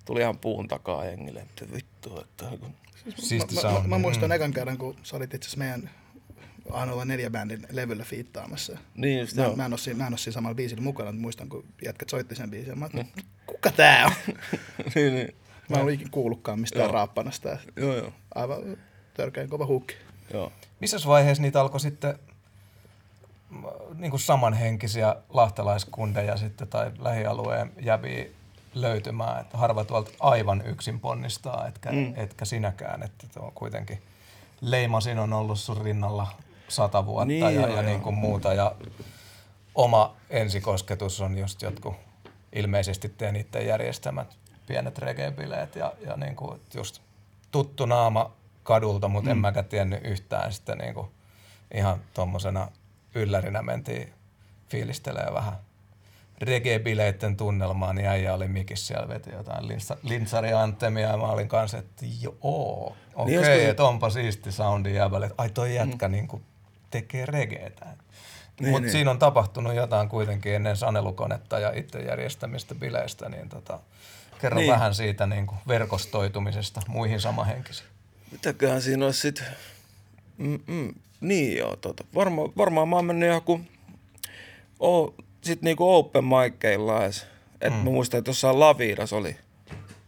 tuli 0.05 0.21
ihan 0.21 0.39
puun 0.39 0.69
takaa 0.69 1.05
jengille, 1.05 1.41
että 1.41 1.65
vittu, 1.75 2.21
että 2.21 2.45
kun- 2.61 2.75
Siisti 3.17 3.55
mä, 3.55 3.73
mä, 3.73 3.83
mä, 3.87 3.99
muistan 3.99 4.33
ekan 4.33 4.53
kerran, 4.53 4.79
kun 4.79 4.97
sä 5.03 5.17
olit 5.17 5.35
itse 5.35 5.47
asiassa 5.47 5.59
meidän 5.59 5.91
Ainoalla 6.71 7.05
neljä 7.05 7.31
bändin 7.31 7.67
levyllä 7.71 8.05
fiittaamassa. 8.05 8.79
niin 8.95 9.21
just 9.21 9.37
Mä, 9.37 9.43
joo. 9.43 9.57
mä, 9.57 9.67
en 9.67 9.73
ole 9.73 9.79
siinä, 9.79 9.99
mä 9.99 10.07
en 10.07 10.13
ole 10.13 10.19
siinä 10.19 10.35
samalla 10.35 10.55
biisillä 10.55 10.83
mukana, 10.83 11.13
mutta 11.13 11.23
muistan, 11.23 11.49
kun 11.49 11.65
jätkät 11.85 12.09
soitti 12.09 12.35
sen 12.35 12.51
biisin. 12.51 12.79
Mä 12.79 12.85
ajattelin, 12.85 13.13
kuka 13.47 13.71
tää 13.71 14.07
on? 14.07 14.13
niin, 14.95 15.15
niin. 15.15 15.35
Mä 15.69 15.77
en 15.77 15.81
ollut 15.81 15.95
ikinä 15.95 16.11
kuullutkaan 16.11 16.61
mistään 16.61 16.85
Joo. 16.85 16.93
raappanasta. 16.93 17.59
Joo, 17.77 17.97
joo. 17.97 18.13
Aivan 18.35 18.77
törkeän 19.15 19.49
kova 19.49 19.67
hukki. 19.67 19.95
joo. 20.33 20.53
Missä 20.81 20.99
vaiheessa 21.07 21.43
niitä 21.43 21.61
alkoi 21.61 21.81
sitten 21.81 22.19
niin 23.99 24.11
kuin 24.11 24.21
samanhenkisiä 24.21 25.17
lahtelaiskundeja 25.29 26.37
sitten 26.37 26.69
tai 26.69 26.91
lähialueen 26.99 27.73
jäviä 27.81 28.25
löytymään, 28.75 29.41
että 29.41 29.59
harva 29.59 29.85
tuolta 29.85 30.11
aivan 30.21 30.63
yksin 30.67 31.01
ponnistaa, 31.01 31.67
etkä, 31.69 31.93
mm. 31.93 31.99
Mm. 31.99 32.13
etkä 32.17 32.45
sinäkään, 32.45 33.03
että 33.03 33.27
on 33.41 33.53
kuitenkin 33.55 33.99
leimasin 34.61 35.19
on 35.19 35.33
ollut 35.33 35.59
sun 35.59 35.85
rinnalla 35.85 36.27
sata 36.69 37.07
vuotta 37.07 37.25
Niin 37.25 37.45
ja, 37.45 37.51
joo, 37.51 37.67
ja 37.67 37.73
joo. 37.73 37.83
niin 37.83 38.01
kuin 38.01 38.15
muuta 38.15 38.55
ja 38.55 38.75
oma 39.75 40.17
ensikosketus 40.31 41.21
on 41.21 41.39
just 41.39 41.63
jotkut 41.63 41.95
ilmeisesti 42.53 43.09
teen 43.09 43.37
itse 43.37 43.63
järjestämät 43.63 44.37
pienet 44.67 44.99
reggae-bileet 44.99 45.77
ja, 45.77 45.93
ja 46.07 46.17
niin 46.17 46.37
kuin 46.37 46.61
just 46.75 47.01
tuttu 47.51 47.87
naama 47.87 48.33
kadulta, 48.63 49.09
mutta 49.09 49.31
mm. 49.31 49.33
en 49.33 49.39
mäkään 49.39 49.67
tiennyt 49.67 50.05
yhtään 50.05 50.53
sitten 50.53 50.79
niin 50.79 50.95
kuin 50.95 51.09
ihan 51.75 52.01
tommosena 52.15 52.69
yllärinä 53.15 53.63
mentiin 53.63 54.13
fiilistelee 54.69 55.35
vähän 55.35 55.57
reggae-bileitten 56.41 57.37
tunnelmaa, 57.37 57.93
niin 57.93 58.09
äijä 58.09 58.35
oli 58.35 58.49
mikissä 58.49 58.87
siellä 58.87 59.09
veti 59.09 59.31
jotain 59.31 59.65
linsari-antemia 60.03 61.09
ja 61.09 61.17
mä 61.17 61.27
olin 61.27 61.49
kanssa, 61.49 61.79
että 61.79 62.07
joo, 62.21 62.97
okei, 63.15 63.39
okay, 63.39 63.57
niin 63.57 63.71
että 63.71 63.85
onpa 63.85 64.11
siisti 64.11 64.53
soundi 64.53 64.95
jäbälle, 64.95 65.31
ai 65.39 65.51
toi 65.51 65.75
jätkä 65.75 66.09
mm. 66.09 66.13
niin 66.13 66.29
tekee 66.95 67.27
reggaetä. 67.27 67.87
Niin, 68.61 68.71
Mutta 68.71 68.81
niin. 68.81 68.93
siinä 68.93 69.11
on 69.11 69.19
tapahtunut 69.19 69.75
jotain 69.75 70.09
kuitenkin 70.09 70.55
ennen 70.55 70.77
sanelukonetta 70.77 71.59
ja 71.59 71.73
itse 71.75 71.99
järjestämistä 71.99 72.75
bileistä, 72.75 73.29
niin 73.29 73.49
tota, 73.49 73.81
kerro 74.41 74.59
niin. 74.59 74.73
vähän 74.73 74.95
siitä 74.95 75.27
niin 75.27 75.47
kuin 75.47 75.59
verkostoitumisesta 75.69 76.81
muihin 76.89 77.21
samahenkisiin. 77.21 77.89
Mitäköhän 78.31 78.83
siinä 78.83 79.05
olisi 79.05 79.21
sitten, 79.21 79.47
Mm-mm. 80.39 80.95
niin 81.21 81.59
joo, 81.59 81.77
tota. 81.77 82.05
Varma, 82.15 82.43
varmaan 82.57 82.89
mä 82.89 82.97
oon 82.97 83.05
mennyt 83.05 83.29
joku, 83.29 83.61
oh, 84.81 85.15
sit 85.43 85.63
niinku 85.63 85.95
open 85.95 86.25
mickeilla 86.25 87.05
edes. 87.05 87.27
Et 87.61 87.73
mm. 87.73 87.79
mä 87.79 87.85
muistan, 87.85 88.19
että 88.19 88.29
jossain 88.29 88.61
Lavidas 88.61 89.13
oli 89.13 89.37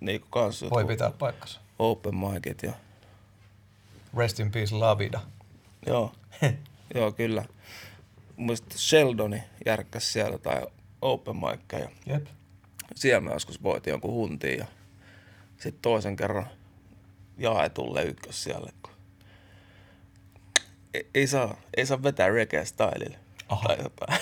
niinku 0.00 0.26
kanssa. 0.30 0.70
Voi 0.70 0.84
pitää 0.84 1.10
paikkansa. 1.10 1.60
Open 1.78 2.14
micit 2.16 2.62
ja... 2.62 2.72
Rest 4.16 4.40
in 4.40 4.50
peace 4.50 4.74
Lavida. 4.74 5.20
Joo, 5.86 6.12
joo 6.94 7.12
kyllä. 7.12 7.44
Muistan 8.36 8.78
Sheldoni 8.78 9.42
järkkäs 9.66 10.12
siellä 10.12 10.38
tai 10.38 10.62
open 11.02 11.36
mickeja. 11.36 11.88
Jep. 12.06 12.26
Siellä 12.94 13.20
mä 13.20 13.32
joskus 13.32 13.62
voitin 13.62 13.90
jonkun 13.90 14.10
huntiin 14.10 14.58
ja 14.58 14.66
sitten 15.56 15.82
toisen 15.82 16.16
kerran 16.16 16.46
jaetulle 17.38 18.02
ykkös 18.04 18.42
siellä. 18.42 18.70
Kun 18.82 18.92
ei, 20.94 21.06
ei, 21.14 21.26
saa, 21.26 21.56
ei 21.76 21.86
saa 21.86 22.02
vetää 22.02 22.28
reggae 22.28 22.64
stylille. 22.64 23.18
Aha. 23.48 23.68
Tai 23.68 23.76
jotain. 23.82 24.18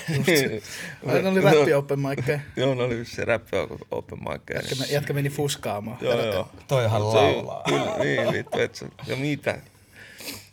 ne 1.23 1.29
oli 1.29 1.41
räppi 1.41 1.75
open 1.75 2.01
mickeja. 2.01 2.41
joo, 2.57 2.75
ne 2.75 2.83
oli 2.83 3.05
se 3.05 3.25
räppi 3.25 3.57
open 3.91 4.19
mickeja. 4.19 4.61
Jätkä, 4.61 4.85
jätkä 4.93 5.13
meni 5.13 5.29
fuskaamaan. 5.29 5.99
joo, 6.01 6.25
joo. 6.25 6.49
Toihan 6.69 7.15
laulaa. 7.15 7.63
Kyllä, 7.69 7.99
niin, 7.99 8.33
vittu, 8.33 8.59
et 8.59 8.85
ja 9.07 9.17
mitä. 9.17 9.59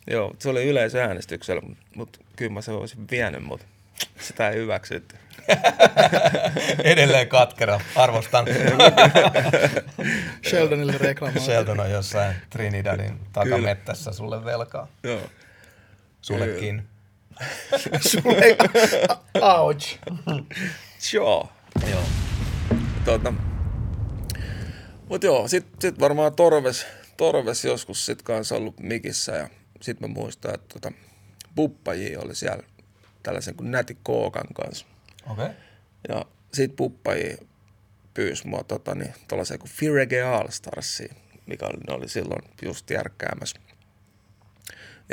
Joo, 0.07 0.35
se 0.39 0.49
oli 0.49 0.63
yleisöäänestyksellä, 0.63 1.61
mutta 1.95 2.19
kyllä 2.35 2.51
mä 2.51 2.61
se 2.61 2.71
olisin 2.71 3.07
vienyt, 3.11 3.43
mutta 3.43 3.65
sitä 4.19 4.49
ei 4.49 4.55
hyväksytty. 4.55 5.15
Edelleen 6.83 7.27
katkera, 7.27 7.79
arvostan. 7.95 8.45
Sheldonille 10.49 10.95
reklamointi. 10.97 11.45
Sheldon 11.45 11.79
on 11.79 11.91
jossain 11.91 12.35
Trinidadin 12.49 13.19
takamettässä 13.33 14.11
sulle 14.11 14.45
velkaa. 14.45 14.87
Joo. 15.03 15.21
Sullekin. 16.21 16.83
Sulle, 18.11 18.57
ouch. 19.41 19.97
Joo. 21.13 21.49
Joo. 21.91 22.03
Tuota, 23.05 23.33
mut 25.09 25.23
joo, 25.23 25.47
sit, 25.47 25.65
sit 25.79 25.99
varmaan 25.99 26.35
Torves, 26.35 26.87
Torves 27.17 27.65
joskus 27.65 28.05
sit 28.05 28.21
kanssa 28.21 28.55
ollut 28.55 28.79
mikissä 28.79 29.31
ja 29.31 29.49
sit 29.81 29.99
mä 29.99 30.07
muistan, 30.07 30.53
että 30.53 30.73
tota, 30.73 30.91
Puppaji 31.55 32.17
oli 32.17 32.35
siellä 32.35 32.63
tällaisen 33.23 33.55
kuin 33.55 33.71
Näti 33.71 33.97
Kookan 34.03 34.53
kanssa. 34.53 34.85
Okei. 35.29 35.45
Okay. 35.45 35.57
Ja 36.09 36.25
sit 36.53 36.75
Puppaji 36.75 37.37
pyysi 38.13 38.47
mua 38.47 38.63
tota, 38.63 38.95
niin, 38.95 39.13
tuollaiseen 39.27 39.59
kuin 39.59 39.71
Firege 39.71 40.21
All 40.21 40.47
Starsiin, 40.49 41.15
mikä 41.45 41.65
oli, 41.65 41.77
ne 41.87 41.93
oli 41.93 42.09
silloin 42.09 42.41
just 42.61 42.89
järkkäämässä, 42.89 43.59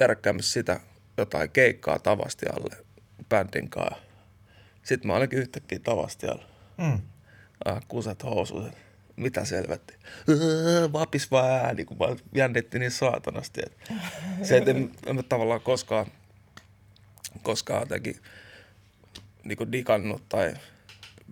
järkkäämässä 0.00 0.52
sitä 0.52 0.81
jotain 1.16 1.50
keikkaa 1.50 1.98
Tavastialle 1.98 2.76
bändin 3.28 3.70
kanssa. 3.70 4.02
Sitten 4.83 5.07
mä 5.07 5.16
olinkin 5.16 5.38
yhtäkkiä 5.38 5.78
Tavastialla. 5.78 6.44
Mm. 6.78 7.00
Ah, 7.64 7.83
kuset 7.88 8.22
housut. 8.22 8.72
Mitä 9.18 9.44
selvätti? 9.44 9.94
Öö, 10.28 10.92
vapis 10.92 11.31
vaan 11.31 11.50
ääni, 11.50 11.85
kun 11.85 11.96
mä 11.98 12.16
jännitti 12.35 12.78
niin 12.78 12.90
saatanasti. 12.90 13.61
Että 13.66 13.94
se, 14.42 14.57
että 14.57 14.70
en, 14.70 14.90
en 15.07 15.24
tavallaan 15.28 15.61
koskaan, 15.61 16.07
koskaan 17.42 17.81
jotenkin 17.81 18.16
niin 19.44 19.72
digannut 19.72 20.28
tai 20.28 20.54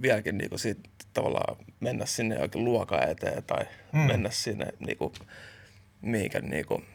vieläkin 0.02 0.38
niin 0.38 0.58
siitä 0.58 0.88
tavallaan 1.14 1.56
mennä 1.80 2.06
sinne 2.06 2.34
jokin 2.34 2.64
luokan 2.64 3.10
eteen 3.10 3.42
tai 3.44 3.64
mm. 3.92 3.98
mennä 3.98 4.30
sinne 4.30 4.66
niin 4.86 4.98
kuin, 4.98 5.12
mihinkä 6.00 6.40
niin 6.40 6.66
kuin, 6.66 6.86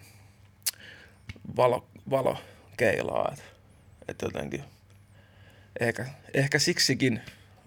valo, 1.55 1.87
valo 2.09 2.37
keilaa. 2.77 3.29
Että 3.31 3.45
et 4.07 4.21
jotenkin, 4.21 4.63
ehkä, 5.79 6.05
ehkä 6.33 6.59
siksikin 6.59 7.21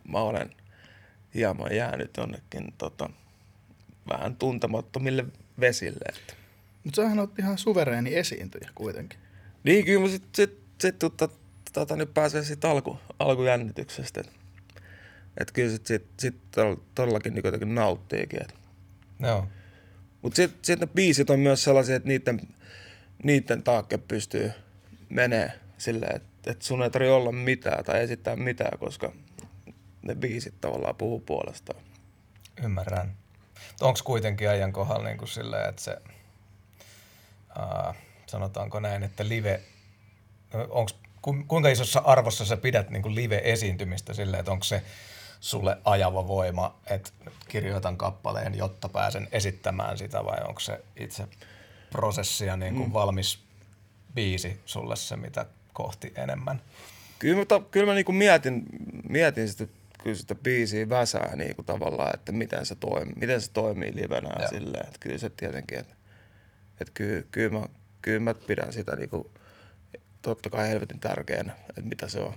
mä 0.08 0.18
olen 0.18 0.50
hieman 1.34 1.76
jäänyt 1.76 2.10
jonnekin 2.16 2.74
tota, 2.78 3.10
vähän 4.12 4.36
tuntemattomille 4.36 5.24
vesille. 5.60 6.04
Että. 6.08 6.34
Mutta 6.84 7.02
sähän 7.02 7.18
on 7.18 7.32
ihan 7.38 7.58
suvereeni 7.58 8.14
esiintyjä 8.14 8.70
kuitenkin. 8.74 9.18
Niin, 9.64 9.84
kyllä 9.84 10.02
mä 10.02 10.08
sitten 10.08 10.30
sit, 10.34 10.60
sit, 10.80 10.98
tota, 10.98 11.28
tota, 11.72 11.96
nyt 11.96 12.14
pääsee 12.14 12.44
siitä 12.44 12.70
alku, 12.70 12.98
alkujännityksestä. 13.18 14.20
Että 14.20 14.32
et 15.38 15.52
kyllä 15.52 15.70
sitten 15.70 16.00
sit, 16.00 16.06
sit 16.18 16.36
todellakin 16.94 17.34
niin 17.34 17.44
jotenkin 17.44 17.74
nauttiikin. 17.74 18.42
Et. 18.42 18.54
Joo. 19.20 19.48
Mutta 20.22 20.36
sitten 20.36 20.58
sit 20.62 20.80
ne 20.80 20.86
biisit 20.86 21.30
on 21.30 21.40
myös 21.40 21.64
sellaisia, 21.64 21.96
että 21.96 22.08
niiden, 22.08 22.40
niiden 23.22 23.62
taakke 23.62 23.98
pystyy– 23.98 24.50
menee 25.14 25.52
silleen, 25.78 26.16
että, 26.16 26.50
että 26.50 26.64
sun 26.64 26.82
ei 26.82 26.90
tarvitse 26.90 27.12
olla 27.12 27.32
mitään 27.32 27.84
tai 27.84 28.02
esittää 28.02 28.36
mitään, 28.36 28.78
koska 28.78 29.12
ne 30.06 30.14
biisit 30.14 30.60
tavallaan 30.60 30.96
puhuu 30.96 31.20
puolestaan. 31.20 31.80
Ymmärrän. 32.64 33.16
Onko 33.80 34.00
kuitenkin 34.04 34.50
ajan 34.50 34.72
kohdalla 34.72 35.04
niin 35.04 35.18
kuin 35.18 35.28
silleen, 35.28 35.68
että 35.68 35.82
se, 35.82 35.96
ää, 37.58 37.94
sanotaanko 38.26 38.80
näin, 38.80 39.02
että 39.02 39.28
live, 39.28 39.60
onks, 40.68 40.94
ku, 41.22 41.36
kuinka 41.48 41.68
isossa 41.68 42.00
arvossa 42.00 42.44
sä 42.44 42.56
pidät 42.56 42.90
niin 42.90 43.02
kuin 43.02 43.14
live-esiintymistä 43.14 44.14
silleen, 44.14 44.40
että 44.40 44.52
onko 44.52 44.64
se 44.64 44.82
sulle 45.40 45.78
ajava 45.84 46.28
voima, 46.28 46.78
että 46.86 47.10
kirjoitan 47.48 47.96
kappaleen, 47.96 48.54
jotta 48.54 48.88
pääsen 48.88 49.28
esittämään 49.32 49.98
sitä 49.98 50.24
vai 50.24 50.38
onko 50.48 50.60
se 50.60 50.80
itse 50.96 51.28
prosessia 51.90 52.56
niin 52.56 52.74
kuin 52.74 52.88
mm. 52.88 52.92
valmis 52.92 53.38
biisi 54.14 54.60
sulle 54.66 54.96
se, 54.96 55.16
mitä 55.16 55.46
kohti 55.72 56.12
enemmän? 56.16 56.62
Kyllä 57.18 57.36
mä, 57.36 57.60
kyllä 57.70 57.86
mä 57.86 57.94
niinku 57.94 58.12
mietin, 58.12 58.62
mietin 59.08 59.48
sitä, 59.48 59.66
kyllä 60.04 60.16
sitä 60.16 60.34
biisiä 60.34 60.88
väsää 60.88 61.36
niinku 61.36 61.62
tavallaan, 61.62 62.14
että 62.14 62.32
miten 62.32 62.66
se, 62.66 62.74
toimii, 62.74 63.14
miten 63.16 63.40
se 63.40 63.50
toimii 63.52 63.94
livenä 63.94 64.30
ja 64.38 64.48
silleen. 64.48 64.86
Että 64.86 64.98
kyllä 65.00 65.18
se 65.18 65.30
tietenkin, 65.30 65.78
että, 65.78 65.94
että 66.80 66.92
kyllä, 66.94 67.22
kyllä, 67.30 67.58
mä, 67.58 67.66
kyllä 68.02 68.20
mä 68.20 68.34
pidän 68.34 68.72
sitä 68.72 68.96
niinku, 68.96 69.30
totta 70.22 70.50
kai 70.50 70.68
helvetin 70.68 71.00
tärkeänä, 71.00 71.52
että 71.68 71.88
mitä 71.88 72.08
se 72.08 72.20
on. 72.20 72.34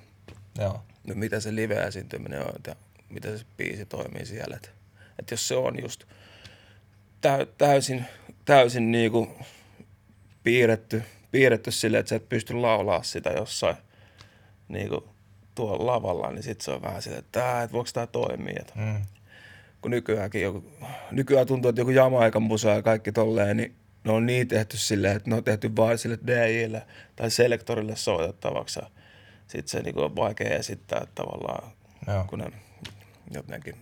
Joo. 0.59 0.83
No, 1.07 1.15
mitä 1.15 1.39
se 1.39 1.55
live-esiintyminen 1.55 2.41
on 2.41 2.53
ja 2.67 2.75
miten 3.09 3.39
se 3.39 3.45
biisi 3.57 3.85
toimii 3.85 4.25
siellä. 4.25 4.55
Että, 4.55 4.69
että 5.19 5.33
jos 5.33 5.47
se 5.47 5.55
on 5.55 5.81
just 5.81 6.03
täysin, 7.57 8.05
täysin 8.45 8.91
niinku 8.91 9.37
piirretty– 10.43 11.03
piirretty 11.31 11.71
silleen, 11.71 11.99
että 11.99 12.09
sä 12.09 12.15
et 12.15 12.29
pysty 12.29 12.53
laulaa 12.53 13.03
sitä 13.03 13.29
jossain 13.29 13.75
niin 14.67 14.89
kuin 14.89 15.03
tuolla 15.57 15.85
lavalla, 15.85 16.31
niin 16.31 16.43
sitten 16.43 16.65
se 16.65 16.71
on 16.71 16.81
vähän 16.81 17.01
silleen, 17.01 17.19
että, 17.19 17.63
että 17.63 17.73
voiko 17.73 17.89
tämä 17.93 18.07
toimia. 18.07 18.63
Mm. 18.75 19.01
Kun 19.81 19.91
nykyäänkin 19.91 20.41
joku, 20.41 20.63
nykyään 21.11 21.47
tuntuu, 21.47 21.69
että 21.69 21.81
joku 21.81 21.91
Jamaikan 21.91 22.43
musa 22.43 22.69
ja 22.69 22.81
kaikki 22.81 23.11
tolleen, 23.11 23.57
niin 23.57 23.75
ne 24.03 24.11
on 24.11 24.25
niin 24.25 24.47
tehty 24.47 24.77
silleen, 24.77 25.15
että 25.15 25.29
ne 25.29 25.35
on 25.35 25.43
tehty 25.43 25.75
vain 25.75 25.97
sille 25.97 26.19
DJille 26.27 26.81
tai 27.15 27.31
selektorille 27.31 27.95
soitettavaksi. 27.95 28.79
Sitten 29.47 29.67
se 29.67 29.81
niin 29.81 29.99
on 29.99 30.15
vaikea 30.15 30.57
esittää 30.57 31.07
tavallaan, 31.15 31.71
Joo. 32.07 32.23
kun 32.29 32.39
ne 32.39 32.51
jotenkin 33.31 33.75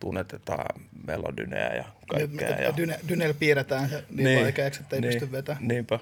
tunnetetaan 0.00 0.82
melodynejä 1.06 1.74
ja 1.74 1.84
kaikkea. 2.10 2.48
Ja, 2.48 2.62
ja, 2.62 2.76
dyne, 2.76 3.00
dynel 3.08 3.34
piirretään 3.34 3.88
se 3.88 4.04
niin, 4.10 4.24
niin 4.24 4.42
vaikeaksi, 4.42 4.80
että 4.80 4.96
ei 4.96 5.02
niin, 5.02 5.12
pysty 5.12 5.32
vetämään. 5.32 5.68
Niinpä. 5.68 5.98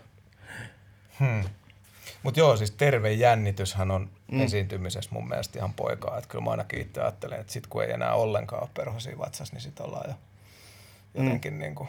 Hmm. 1.20 1.44
Mutta 2.25 2.41
joo, 2.41 2.57
siis 2.57 2.71
terve 2.71 3.13
jännityshän 3.13 3.91
on 3.91 4.11
mm. 4.33 4.41
esiintymisessä 4.41 5.11
mun 5.13 5.29
mielestä 5.29 5.59
ihan 5.59 5.75
poikaa. 5.75 6.19
Että 6.19 6.29
kyllä 6.29 6.45
mä 6.45 6.51
ainakin 6.51 6.81
itse 6.81 7.01
ajattelen, 7.01 7.41
että 7.41 7.53
sit 7.53 7.67
kun 7.67 7.85
ei 7.85 7.93
enää 7.93 8.15
ollenkaan 8.15 8.63
ole 8.63 8.71
perhosia 8.75 9.19
vatsas, 9.19 9.53
niin 9.53 9.61
sit 9.61 9.81
ollaan 9.81 10.11
jo 10.11 10.15
jotenkin 11.15 11.53
mm. 11.53 11.59
niin 11.63 11.75
kuin 11.75 11.89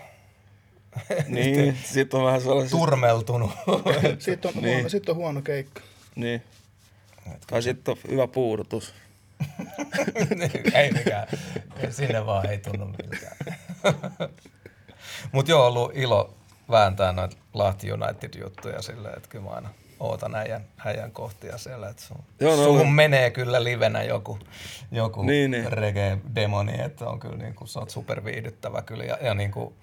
niin, 1.28 1.78
sit 1.84 2.13
on 2.13 2.26
vähän 2.26 2.41
sellaisesta... 2.41 2.78
Turmeltunut. 2.78 3.52
sitten 4.19 4.52
on, 4.56 4.63
niin. 4.63 4.89
sit 4.89 5.10
on 5.10 5.15
huono 5.15 5.41
keikka. 5.41 5.82
Niin. 6.15 6.43
Tai 7.48 7.63
sitten 7.63 7.91
on 7.91 7.98
hyvä 8.12 8.28
puudutus. 8.28 8.93
ei 10.74 10.91
mikään. 10.91 11.28
Sinne 11.89 12.26
vaan 12.26 12.50
ei 12.50 12.58
tunnu 12.58 12.86
miltään. 12.86 13.38
Mutta 15.32 15.52
joo, 15.52 15.67
ollut 15.67 15.91
ilo 15.93 16.34
vääntää 16.71 17.12
noita 17.12 17.38
Lahti 17.54 17.91
United-juttuja 17.91 18.82
silleen, 18.82 19.17
että 19.17 19.30
kyllä 19.30 19.45
mä 19.45 19.52
aina 19.52 19.69
ootan 19.99 20.36
äijän, 20.36 20.65
äijän 20.86 21.12
kohtia 21.12 21.58
siellä. 21.58 21.89
Että 21.89 22.01
sun, 22.03 22.17
Joo, 22.39 22.55
no 22.55 22.63
suhun 22.63 22.81
oli- 22.81 22.89
menee 22.89 23.31
kyllä 23.31 23.63
livenä 23.63 24.03
joku, 24.03 24.39
joku 24.91 25.23
Niin, 25.23 25.51
niin. 25.51 25.71
reggae-demoni, 25.73 26.81
että 26.81 27.05
on 27.10 27.19
kyllä 27.19 27.38
niin 27.38 27.55
kuin, 27.55 27.67
sä 27.67 27.79
oot 27.79 27.89
superviihdyttävä 27.89 28.81
kyllä 28.81 29.03
ja, 29.03 29.17
ja 29.21 29.34
niin 29.34 29.51
kuin, 29.51 29.75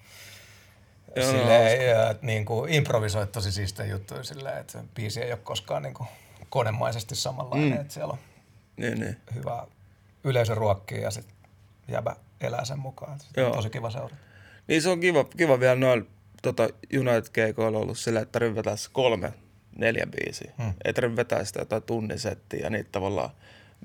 Joo, 1.15 1.25
no, 1.25 1.31
silleen, 1.31 1.87
ja, 1.89 2.15
niin 2.21 2.45
kuin 2.45 2.73
improvisoit 2.73 3.31
tosi 3.31 3.51
siistejä 3.51 3.89
juttuja 3.89 4.23
silleen, 4.23 4.57
että 4.57 4.83
biisi 4.95 5.21
ei 5.21 5.31
ole 5.31 5.39
koskaan 5.43 5.83
niin 5.83 5.93
kuin 5.93 6.07
konemaisesti 6.49 7.15
samanlainen, 7.15 7.69
mm. 7.73 7.81
että 7.81 7.93
siellä 7.93 8.11
on 8.13 8.19
Niin, 8.77 8.99
niin. 8.99 9.17
hyvä 9.35 9.67
yleisö 10.23 10.55
ruokkii 10.55 11.01
ja 11.01 11.11
sitten 11.11 11.35
jäbä 11.87 12.15
elää 12.41 12.65
sen 12.65 12.79
mukaan. 12.79 13.19
On 13.45 13.51
tosi 13.51 13.69
kiva 13.69 13.89
seurata. 13.89 14.15
Niin 14.67 14.81
se 14.81 14.89
on 14.89 14.99
kiva, 14.99 15.23
kiva 15.23 15.59
vielä 15.59 15.75
noilla 15.75 16.05
tota, 16.41 16.63
United-keikoilla 16.99 17.77
ollut 17.79 17.97
sillä, 17.97 18.19
että 18.19 18.39
se 18.75 18.89
kolme, 18.93 19.33
neljä 19.77 20.07
biisiä. 20.07 20.51
Hmm. 20.57 20.73
Ei 20.85 20.93
tarvitse 20.93 21.15
vetää 21.15 21.45
sitä 21.45 21.59
jotain 21.59 21.83
tunnisettiä 21.83 22.59
ja 22.59 22.69
niitä 22.69 22.89
tavallaan 22.91 23.29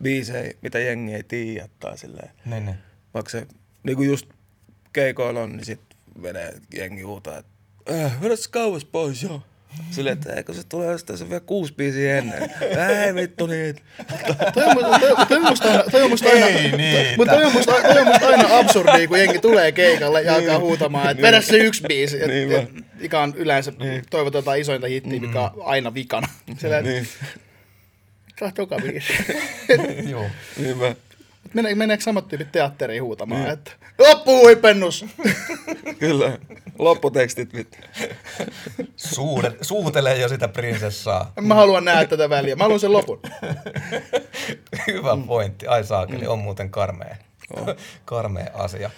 biisejä, 0.02 0.54
mitä 0.62 0.78
jengi 0.78 1.14
ei 1.14 1.22
tiedä 1.22 1.68
tai 1.80 1.98
silleen. 1.98 2.30
Niin, 2.44 2.66
niin. 2.66 2.76
Vaikka 3.14 3.30
se 3.30 3.46
niin 3.82 3.96
kuin 3.96 4.08
just 4.08 4.26
keikoilla 4.92 5.40
on, 5.40 5.52
niin 5.52 5.64
sit 5.64 5.80
menee 6.18 6.54
jengi 6.74 7.02
huutaa, 7.02 7.38
että 7.38 7.50
äh, 8.04 8.22
vedä 8.22 8.36
se 8.36 8.50
kauas 8.50 8.84
pois, 8.84 9.22
joo. 9.22 9.42
Silleen, 9.90 10.12
että 10.18 10.32
eikö 10.32 10.54
se 10.54 10.62
tulee 10.68 10.98
sitä 10.98 11.16
se 11.16 11.28
vielä 11.28 11.40
kuusi 11.46 11.74
biisiä 11.74 12.18
ennen. 12.18 12.50
Ei 13.06 13.14
vittu 13.14 13.46
niitä. 13.46 13.80
Toi 14.54 14.64
on 15.36 15.42
musta- 15.48 15.68
aina, 15.70 15.82
toi 15.90 16.02
on 16.02 16.10
musta 16.10 16.28
aina, 16.28 16.46
Ei 16.46 16.72
niitä. 16.76 17.16
mutta 17.16 17.32
toi 17.34 17.44
on 17.44 17.52
musta, 17.52 17.72
toi 17.72 18.00
on 18.00 18.06
musta 18.08 18.26
aina 18.28 18.58
absurdia, 18.58 19.08
kun 19.08 19.18
jengi 19.18 19.38
tulee 19.38 19.72
keikalle 19.72 20.22
ja 20.22 20.34
alkaa 20.34 20.58
huutamaan, 20.58 21.10
että 21.10 21.22
vedä 21.22 21.40
se 21.40 21.56
yksi 21.56 21.82
biisi, 21.88 22.22
et, 22.22 22.26
Niin 22.28 22.52
et, 22.52 22.68
mikä 23.00 23.20
on 23.20 23.34
yleensä 23.36 23.72
toivotetaan 24.10 24.58
isointa 24.58 24.86
hittiä, 24.86 25.20
mikä 25.20 25.40
on 25.40 25.50
aina 25.64 25.94
vikana. 25.94 26.28
Sillä, 26.58 26.80
niin. 26.82 26.92
Niin, 26.94 27.08
Saa 28.40 28.52
toka 28.52 28.76
biisi. 28.82 29.12
Joo. 30.10 30.26
niin 30.56 30.76
mä, 30.78 30.94
Mene, 31.54 31.74
meneekö 31.74 32.02
samat 32.02 32.28
tyypit 32.28 32.52
teatteriin 32.52 33.02
huutamaan, 33.02 33.40
niin. 33.40 33.52
että 33.52 33.70
loppu 33.98 34.38
huipennus! 34.38 35.04
kyllä. 35.98 36.38
Lopputekstit 36.78 37.54
vittu. 37.54 37.78
Suude, 38.96 39.52
suutelee 39.60 40.18
jo 40.18 40.28
sitä 40.28 40.48
prinsessaa. 40.48 41.32
Mä 41.40 41.54
haluan 41.54 41.84
nähdä 41.84 42.04
tätä 42.06 42.30
väliä, 42.30 42.56
mä 42.56 42.64
haluan 42.64 42.80
sen 42.80 42.92
lopun. 42.92 43.20
Hyvä 44.86 45.18
pointti. 45.26 45.66
Ai 45.66 45.84
saakeli, 45.84 46.26
on 46.26 46.38
muuten 46.38 46.70
karmea, 46.70 47.16
karmea 48.04 48.50
asia. 48.54 48.90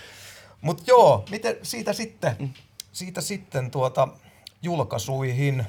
Mutta 0.61 0.83
joo, 0.87 1.25
miten 1.31 1.57
siitä 1.63 1.93
sitten, 1.93 2.55
siitä 2.93 3.21
sitten 3.21 3.71
tuota 3.71 4.09
julkaisuihin, 4.63 5.67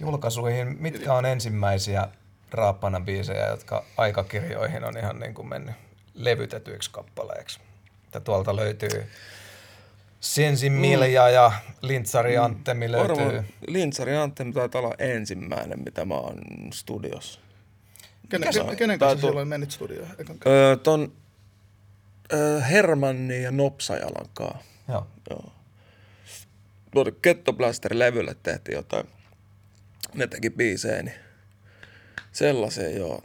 julkaisuihin, 0.00 0.76
mitkä 0.80 1.14
on 1.14 1.26
ensimmäisiä 1.26 2.08
Raappana 2.54 3.00
biisejä, 3.00 3.46
jotka 3.46 3.84
aikakirjoihin 3.96 4.84
on 4.84 4.98
ihan 4.98 5.18
niin 5.20 5.34
kuin 5.34 5.48
mennyt 5.48 5.74
levytetyiksi 6.14 6.90
kappaleiksi. 6.90 7.60
Että 8.04 8.20
tuolta 8.20 8.56
löytyy 8.56 9.06
Sensin 10.20 10.72
Milja 10.72 11.28
ja 11.28 11.52
Lintsari 11.82 12.36
Anttemi 12.36 12.92
löytyy. 12.92 13.16
Varmaan 13.16 13.44
Lintsari 13.66 14.16
Anttemi 14.16 14.52
taitaa 14.52 14.80
olla 14.80 14.94
ensimmäinen, 14.98 15.82
mitä 15.84 16.04
mä 16.04 16.14
oon 16.14 16.38
studiossa. 16.72 17.40
Kenen, 18.28 18.52
kenen, 18.52 18.76
kenen 18.76 18.98
kanssa 18.98 19.20
tuo- 19.20 19.30
silloin 19.30 19.48
menit 19.48 19.70
studioon? 19.70 20.08
Öö, 20.46 20.76
ton 20.76 21.12
öö, 22.32 22.60
Hermanni 22.60 23.42
ja 23.42 23.50
Nopsajalan 23.50 24.26
kaa. 24.34 24.58
Joo. 24.88 25.06
Joo. 25.30 25.52
Tuolle 26.90 27.12
Kettoblaster-levylle 27.22 28.36
tehtiin 28.42 28.76
jotain. 28.76 29.06
Ne 30.14 30.26
teki 30.26 30.50
biisejä, 30.50 31.02
niin 31.02 31.14
sellaisen 32.34 32.96
joo. 32.96 33.22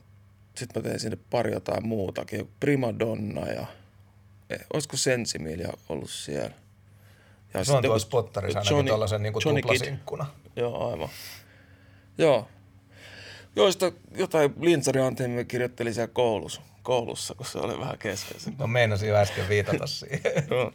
Sitten 0.55 0.81
mä 0.83 0.89
tein 0.89 0.99
sinne 0.99 1.17
pari 1.29 1.51
jotain 1.51 1.87
muutakin. 1.87 2.49
Prima 2.59 2.99
Donna 2.99 3.47
ja 3.47 3.65
eh, 4.49 4.59
olisiko 4.73 4.97
Sensimilia 4.97 5.73
ollut 5.89 6.09
siellä. 6.09 6.51
Ja 7.53 7.63
Se 7.63 7.71
on 7.71 7.83
tuossa 7.83 7.87
joku 7.87 7.99
spotterissa 7.99 8.59
ainakin 8.59 8.77
Johnny- 8.77 8.87
tuollaisen 8.87 9.23
niin 9.23 9.33
tuplasinkkuna. 9.33 10.25
Joo, 10.55 10.91
aivan. 10.91 11.09
Joo. 12.17 12.47
Joista 13.55 13.91
jotain 14.15 14.53
Lintsari 14.59 15.01
Antemi 15.01 15.45
kirjoitteli 15.45 15.93
siellä 15.93 16.13
koulussa, 16.13 16.61
koulussa, 16.83 17.35
kun 17.35 17.45
se 17.45 17.57
oli 17.59 17.79
vähän 17.79 17.97
kesken. 17.97 18.37
No 18.57 18.67
meinasin 18.67 19.09
jo 19.09 19.15
äsken 19.15 19.49
viitata 19.49 19.87
siihen. 19.87 20.21
Joo. 20.51 20.71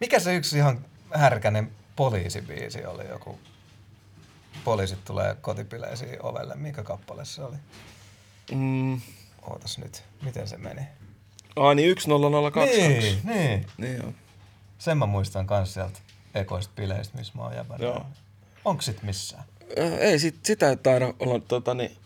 Mikä 0.00 0.18
se 0.18 0.34
yksi 0.36 0.56
ihan 0.56 0.84
härkänen 1.14 1.70
poliisibiisi 1.96 2.84
oli? 2.84 3.08
Joku 3.08 3.38
poliisit 4.64 5.04
tulee 5.04 5.34
kotipileisiin 5.40 6.22
ovelle. 6.22 6.54
Mikä 6.54 6.82
kappale 6.82 7.24
se 7.24 7.42
oli? 7.42 7.56
Mm. 8.54 9.00
Ootas 9.42 9.78
nyt, 9.78 10.04
miten 10.22 10.48
se 10.48 10.56
meni? 10.56 10.82
Ai 11.56 11.74
niin, 11.74 11.96
10022. 11.98 12.88
Niin, 12.88 13.20
niin. 13.24 13.66
Niin 13.78 13.96
joo. 13.96 14.12
Sen 14.78 14.98
mä 14.98 15.06
muistan 15.06 15.46
kans 15.46 15.74
sieltä 15.74 15.98
ekoista 16.34 16.72
bileistä, 16.76 17.18
missä 17.18 17.32
mä 17.36 17.42
oon 17.42 17.54
jäbänä. 17.56 17.84
Joo. 17.84 18.06
Onko 18.64 18.82
sit 18.82 19.02
missään? 19.02 19.44
Ö, 19.78 19.98
Ei, 19.98 20.18
sit, 20.18 20.44
sitä 20.44 20.70
ei 20.70 20.76
taida 20.76 21.14
olla 21.18 21.40
tota 21.40 21.74
niin, 21.74 21.96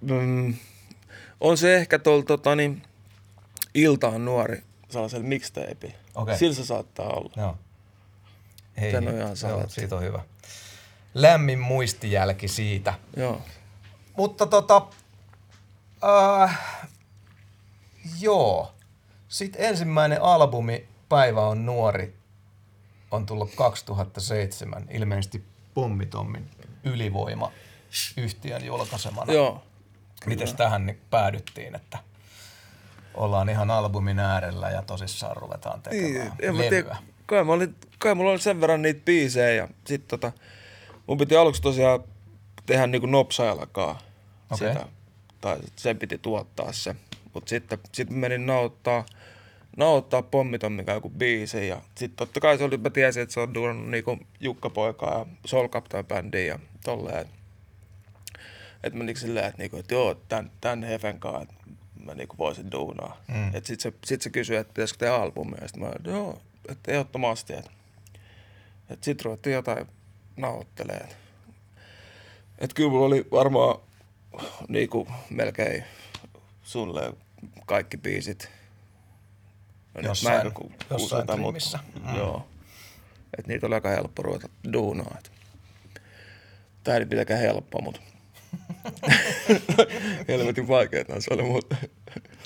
mm, 0.00 0.54
on 1.40 1.58
se 1.58 1.76
ehkä 1.76 1.98
tuolla 1.98 2.22
tota 2.22 2.56
niin, 2.56 2.82
Ilta 3.74 4.08
on 4.08 4.24
nuori 4.24 4.62
sellaisella 4.88 5.24
mixtape. 5.26 5.94
Okei. 6.14 6.38
Sillä 6.38 6.54
se 6.54 6.64
saattaa 6.64 7.06
olla. 7.06 7.32
Joo. 7.36 7.58
Ei, 8.76 8.92
Tän 8.92 9.08
on 9.08 9.14
ihan 9.14 9.36
joo, 9.48 9.68
siitä 9.68 9.96
on 9.96 10.02
hyvä. 10.02 10.22
Lämmin 11.22 11.58
muistijälki 11.58 12.48
siitä. 12.48 12.94
Joo. 13.16 13.42
Mutta 14.16 14.46
tota, 14.46 14.86
äh, 16.44 16.58
joo. 18.20 18.74
Sitten 19.28 19.64
ensimmäinen 19.64 20.22
albumi, 20.22 20.88
Päivä 21.08 21.40
on 21.46 21.66
nuori, 21.66 22.16
on 23.10 23.26
tullut 23.26 23.54
2007, 23.54 24.86
ilmeisesti 24.90 25.44
Pommitommin 25.74 26.50
ylivoima 26.84 27.52
yhtiön 28.16 28.64
julkaisemana. 28.64 29.32
Joo. 29.32 29.62
Miten 30.26 30.56
tähän 30.56 30.86
niin 30.86 31.00
päädyttiin, 31.10 31.74
että 31.74 31.98
ollaan 33.14 33.48
ihan 33.48 33.70
albumin 33.70 34.18
äärellä 34.18 34.70
ja 34.70 34.82
tosissaan 34.82 35.36
ruvetaan 35.36 35.82
tekemään 35.82 36.12
Niin, 36.12 36.32
en 36.40 36.54
mä 36.54 36.58
levyä. 36.62 36.70
tiedä. 36.70 36.96
Kai, 37.26 37.44
mä 37.44 37.52
olin, 37.52 37.74
kai 37.98 38.14
mulla 38.14 38.30
oli 38.30 38.38
sen 38.40 38.60
verran 38.60 38.82
niitä 38.82 39.00
biisejä 39.04 39.50
ja 39.50 39.68
sit 39.86 40.08
tota, 40.08 40.32
mun 41.08 41.18
piti 41.18 41.36
aluksi 41.36 41.62
tosiaan 41.62 42.04
tehdä 42.66 42.86
niinku 42.86 43.06
nopsajalakaa 43.06 43.98
Okei. 44.50 44.68
sitä. 44.68 44.86
Tai 45.40 45.58
sen 45.76 45.98
piti 45.98 46.18
tuottaa 46.18 46.72
se. 46.72 46.96
Mut 47.34 47.48
sitten 47.48 47.78
sit 47.92 48.10
menin 48.10 48.46
nauttaa, 48.46 49.06
nauttaa 49.76 50.22
pommiton 50.22 50.72
mikä 50.72 50.92
joku 50.92 51.10
biisi 51.10 51.68
ja 51.68 51.80
sit 51.94 52.16
totta 52.16 52.40
kai 52.40 52.58
se 52.58 52.64
oli, 52.64 52.76
mä 52.76 52.90
tiesin, 52.90 53.22
että 53.22 53.32
se 53.32 53.40
on 53.40 53.54
duunannut 53.54 53.90
niinku 53.90 54.18
Jukka 54.40 54.70
Poikaa 54.70 55.18
ja 55.18 55.26
Soul 55.44 55.68
Captain 55.68 56.06
bändiä 56.06 56.44
ja 56.44 56.58
tolleen. 56.84 57.26
Et 58.84 58.94
mä 58.94 59.04
niinku 59.04 59.20
silleen, 59.20 59.46
että, 59.46 59.58
niinku, 59.62 59.76
että 59.76 59.94
joo, 59.94 60.14
tän, 60.14 60.50
tän 60.60 60.82
Hefen 60.82 61.20
kanssa, 61.20 61.42
että 61.42 61.54
mä 62.04 62.14
niinku 62.14 62.38
voisin 62.38 62.72
duunaa. 62.72 63.16
Mm. 63.28 63.54
Et 63.54 63.66
sit 63.66 63.80
se, 63.80 63.92
sit 64.04 64.22
se 64.22 64.30
kysyi, 64.30 64.56
että 64.56 64.74
pitäisikö 64.74 64.98
tehdä 64.98 65.14
albumia. 65.14 65.58
Ja 65.60 65.68
sit 65.68 65.76
mä 65.76 65.88
että 65.96 66.10
joo, 66.10 66.40
että 66.68 66.92
ehdottomasti. 66.92 67.52
Että 67.52 67.70
et 68.90 69.04
sit 69.04 69.22
ruvettiin 69.22 69.54
jotain 69.54 69.86
nauhoittelemaan. 70.38 71.08
Et 72.58 72.74
kyllä 72.74 72.90
mulla 72.90 73.06
oli 73.06 73.26
varmaan 73.30 73.78
niinku 74.68 75.08
melkein 75.30 75.84
sulle 76.62 77.12
kaikki 77.66 77.96
biisit. 77.96 78.50
No 79.94 80.00
Jossain- 80.00 80.36
mä 80.36 80.40
en 80.40 80.52
jossain 80.90 81.26
trimmissä. 81.26 81.78
mutta- 81.94 82.10
Joo. 82.16 82.48
Et 83.38 83.46
niitä 83.46 83.66
oli 83.66 83.74
aika 83.74 83.88
helppo 83.88 84.22
ruveta 84.22 84.48
duunaa. 84.72 85.16
Et. 85.18 85.32
Tää 86.84 86.96
ei 86.96 87.04
mitenkään 87.04 87.40
helppoa, 87.40 87.82
mutta 87.82 88.00
helvetin 90.28 90.68
vaikeeta 90.68 91.20
se 91.20 91.34
oli, 91.34 91.42
mutta 91.42 91.76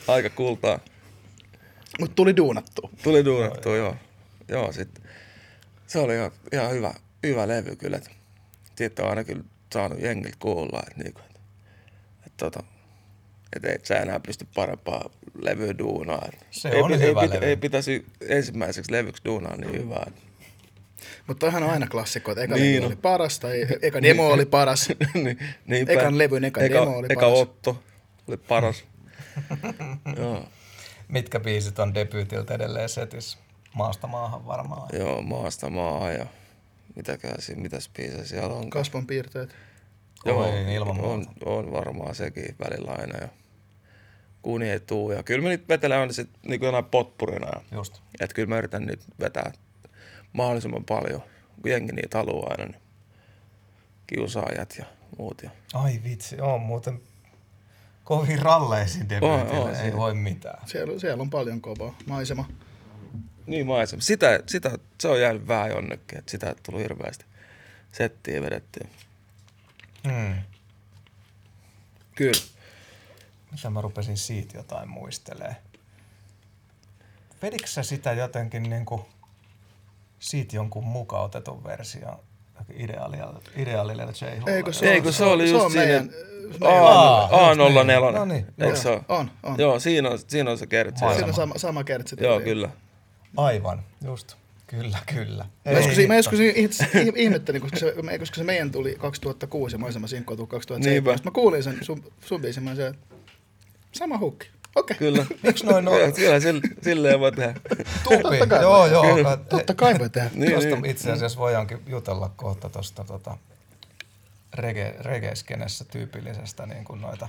aika 0.09 0.31
kultaa. 0.31 0.79
Mutta 2.01 2.15
tuli 2.15 2.37
duunattua. 2.37 2.91
Tuli 3.03 3.25
duunattua, 3.25 3.77
joo. 3.77 3.97
Joo, 4.49 4.73
sit. 4.73 5.03
Se 5.87 5.99
oli 5.99 6.15
ihan, 6.15 6.31
ihan 6.53 6.71
hyvä, 6.71 6.95
hyvä 7.23 7.49
levy 7.49 7.77
kyllä. 7.77 7.97
et 7.97 8.11
Siitä 8.77 9.03
on 9.03 9.09
aina 9.09 9.25
kyllä 9.25 9.45
saanut 9.73 10.01
jengiltä 10.01 10.37
kuulla, 10.41 10.83
että 10.89 11.03
niinku, 11.03 11.21
et, 11.21 11.41
et, 12.27 12.33
tota, 12.37 12.63
et 13.57 13.65
et 13.65 13.85
sä 13.87 13.97
enää 13.97 14.21
pysty 14.21 14.47
parempaa 14.55 15.11
levyä 15.43 15.79
duunaa. 15.79 16.29
Se 16.51 16.69
ei, 16.69 16.83
on 16.83 16.93
pi- 16.93 16.99
hyvä 16.99 17.23
ei, 17.23 17.31
levy. 17.31 17.47
ei, 17.47 17.57
pitäisi 17.57 18.07
ensimmäiseksi 18.29 18.93
levyksi 18.93 19.23
duunaa 19.25 19.57
niin 19.57 19.73
hyvää. 19.73 20.11
Mutta 21.27 21.41
toihan 21.41 21.63
on 21.63 21.71
aina 21.71 21.87
klassikko, 21.87 22.31
että 22.31 22.43
eka 22.45 22.55
Niin 22.55 22.77
levy 22.77 22.87
oli 22.87 22.97
paras 22.97 23.39
tai 23.39 23.67
eka 23.83 24.03
demo 24.03 24.29
oli 24.29 24.47
paras. 24.47 24.89
niin, 25.15 25.39
niinpä. 25.67 25.93
Ekan 25.93 26.19
levyn 26.19 26.45
eka 26.45 26.61
eka, 26.61 26.75
demo 26.81 26.97
oli 26.97 27.07
eka 27.11 27.21
paras. 27.21 27.39
Otto 27.39 27.83
oli 28.29 28.37
paras. 28.37 28.85
joo, 30.19 30.45
Mitkä 31.09 31.41
biisit 31.41 31.79
on 31.79 31.95
debyytiltä 31.95 32.55
edelleen 32.55 32.89
setissä? 32.89 33.39
Maasta 33.75 34.07
maahan 34.07 34.47
varmaan. 34.47 34.89
joo, 34.99 35.23
maasta 35.23 35.71
maahan 35.71 36.15
ja 36.15 36.27
mitäkään 36.97 37.43
siinä, 37.43 37.63
mitäs 37.63 37.91
biisejä 37.97 38.25
siellä 38.25 38.55
on. 38.55 38.71
Kasvon 38.71 39.07
piirteet. 39.07 39.55
Oi, 40.27 40.75
ilman 40.75 41.01
on, 41.01 41.27
on, 41.45 41.73
varmaan 41.73 42.15
sekin 42.15 42.57
välillä 42.65 42.93
aina. 42.93 43.19
Ja 43.19 43.29
kuni 44.43 44.71
ei 44.71 44.81
tuu. 44.81 45.13
Ja 45.13 45.23
kyllä 45.23 45.43
mä 45.43 45.49
nyt 45.49 45.69
vetelen 45.69 45.99
aina 45.99 46.13
sit 46.13 46.31
niin 46.43 46.63
jonain 46.63 46.85
potpurina. 46.85 47.47
Ja, 47.47 47.61
Just. 47.73 48.03
että 48.21 48.35
kyllä 48.35 48.49
mä 48.49 48.59
yritän 48.59 48.87
nyt 48.87 49.01
vetää 49.21 49.53
mahdollisimman 50.33 50.85
paljon, 50.85 51.23
kun 51.63 51.71
jengi 51.71 51.93
niitä 51.93 52.19
haluaa 52.19 52.51
aina. 52.51 52.65
Niin 52.65 52.83
kiusaajat 54.07 54.75
ja 54.79 54.85
muut. 55.19 55.43
Ja. 55.43 55.51
Ai 55.75 56.01
vitsi, 56.05 56.41
on 56.41 56.61
muuten 56.61 57.01
kovin 58.05 58.39
ralleisiin 58.39 59.09
debyytille, 59.09 59.61
On, 59.61 59.69
on, 59.69 59.75
ei 59.75 59.93
voi 59.97 60.15
mitään. 60.15 60.69
Siellä, 60.69 60.99
siellä 60.99 61.23
on 61.23 61.31
paljon 61.31 61.61
kovaa. 61.61 61.95
Maisema. 62.07 62.49
Niin 63.47 63.67
maisema. 63.67 64.03
Sitä, 64.03 64.41
sitä, 64.47 64.71
se 65.01 65.09
on 65.09 65.21
jäänyt 65.21 65.49
vähän 65.49 65.71
jonnekin, 65.71 66.19
että 66.19 66.31
sitä 66.31 66.55
tullut 66.63 66.83
hirveästi 66.83 67.25
settiä 67.93 68.43
vedettyä. 68.43 68.89
Hmm. 70.09 70.35
Kyllä. 72.15 72.43
Mitä 73.51 73.71
mä 73.71 73.81
rupesin 73.81 74.17
siitä 74.17 74.57
jotain 74.59 74.89
muistelee? 74.89 75.57
Vedikö 77.43 77.67
sä 77.67 77.83
sitä 77.83 78.13
jotenkin 78.13 78.63
niinku 78.63 79.07
siitä 80.19 80.57
jonkun 80.57 80.85
mukautetun 80.85 81.65
version 81.65 82.17
ideaalilla, 82.75 83.41
ideaalilla 83.57 84.03
J. 84.03 84.51
Eikö 84.51 84.73
se, 84.73 84.87
Ei, 84.91 84.97
on- 84.97 85.03
kun 85.03 85.13
se 85.13 85.25
oli 85.25 85.47
se 85.47 85.53
just 85.53 85.65
on 85.65 85.71
siinä, 85.71 85.87
meidän, 85.87 86.11
Aa, 86.61 87.25
A, 87.25 87.49
just 87.49 87.61
A04. 87.61 87.85
niin. 87.87 88.15
No 88.15 88.25
niin, 88.25 88.47
Eikö 88.47 88.65
joo. 88.65 88.77
se 88.77 88.89
ole? 88.89 89.01
On, 89.09 89.31
on. 89.43 89.59
Joo, 89.59 89.81
siinä 89.81 90.09
on, 90.11 90.19
siinä 90.29 90.51
on 90.51 90.59
se 90.59 90.67
kertsi. 90.67 91.05
Siinä 91.13 91.27
on 91.27 91.35
sama, 91.35 91.59
sama 91.59 91.85
kertsi. 91.85 92.17
Joo, 92.21 92.41
kyllä. 92.41 92.69
Aivan, 93.37 93.83
just. 94.05 94.35
Kyllä, 94.67 94.99
kyllä. 95.15 95.47
Mä 95.65 95.73
joskus, 95.73 95.97
mä 96.09 96.17
joskus 96.17 96.41
itse 96.41 96.87
ihmettelin, 97.17 97.61
koska 97.61 97.77
se, 97.77 97.95
me- 98.03 98.19
koska 98.19 98.37
se 98.37 98.45
meidän 98.45 98.71
tuli 98.71 98.95
2006 98.99 99.75
ja 99.75 99.79
maisema 99.79 100.07
sinkko 100.07 100.37
tuli 100.37 100.49
2007. 100.49 100.93
Niinpä. 100.93 101.25
Mä 101.25 101.31
kuulin 101.35 101.63
sen 101.63 101.79
sun, 101.83 102.05
sun 102.21 102.41
biisin, 102.43 102.63
mä 102.63 102.75
se, 102.75 102.95
sama 103.93 104.19
hukki. 104.19 104.49
Okei. 104.77 104.97
Kyllä. 104.97 105.27
Miksi 105.43 105.67
noin 105.67 105.89
on? 105.89 106.01
Joo, 106.01 106.13
Kyllä, 106.13 106.41
sille, 106.41 106.61
silleen 106.83 107.21
voi 107.21 107.33
tehdä. 107.33 107.55
Tupi, 108.05 108.23
Totta 108.23 108.47
kai 108.47 108.63
joo, 108.63 108.87
joo. 108.87 109.15
Kyllä. 109.15 109.37
Totta 109.37 109.75
kai 109.75 109.99
voi 109.99 110.11
tehdä. 110.11 110.31
Niin, 110.35 110.53
Tuosta 110.53 110.71
niin. 110.71 110.85
itse 110.87 111.13
asiassa 111.13 111.39
voidaankin 111.39 111.79
jutella 111.87 112.31
kohta 112.37 112.69
tuosta 112.69 113.05
tota, 113.05 113.37
rege, 114.55 114.95
regeskenessä 115.01 115.85
tyypillisestä 115.85 116.67
niin 116.67 116.85
kuin 116.85 117.01
noita 117.01 117.29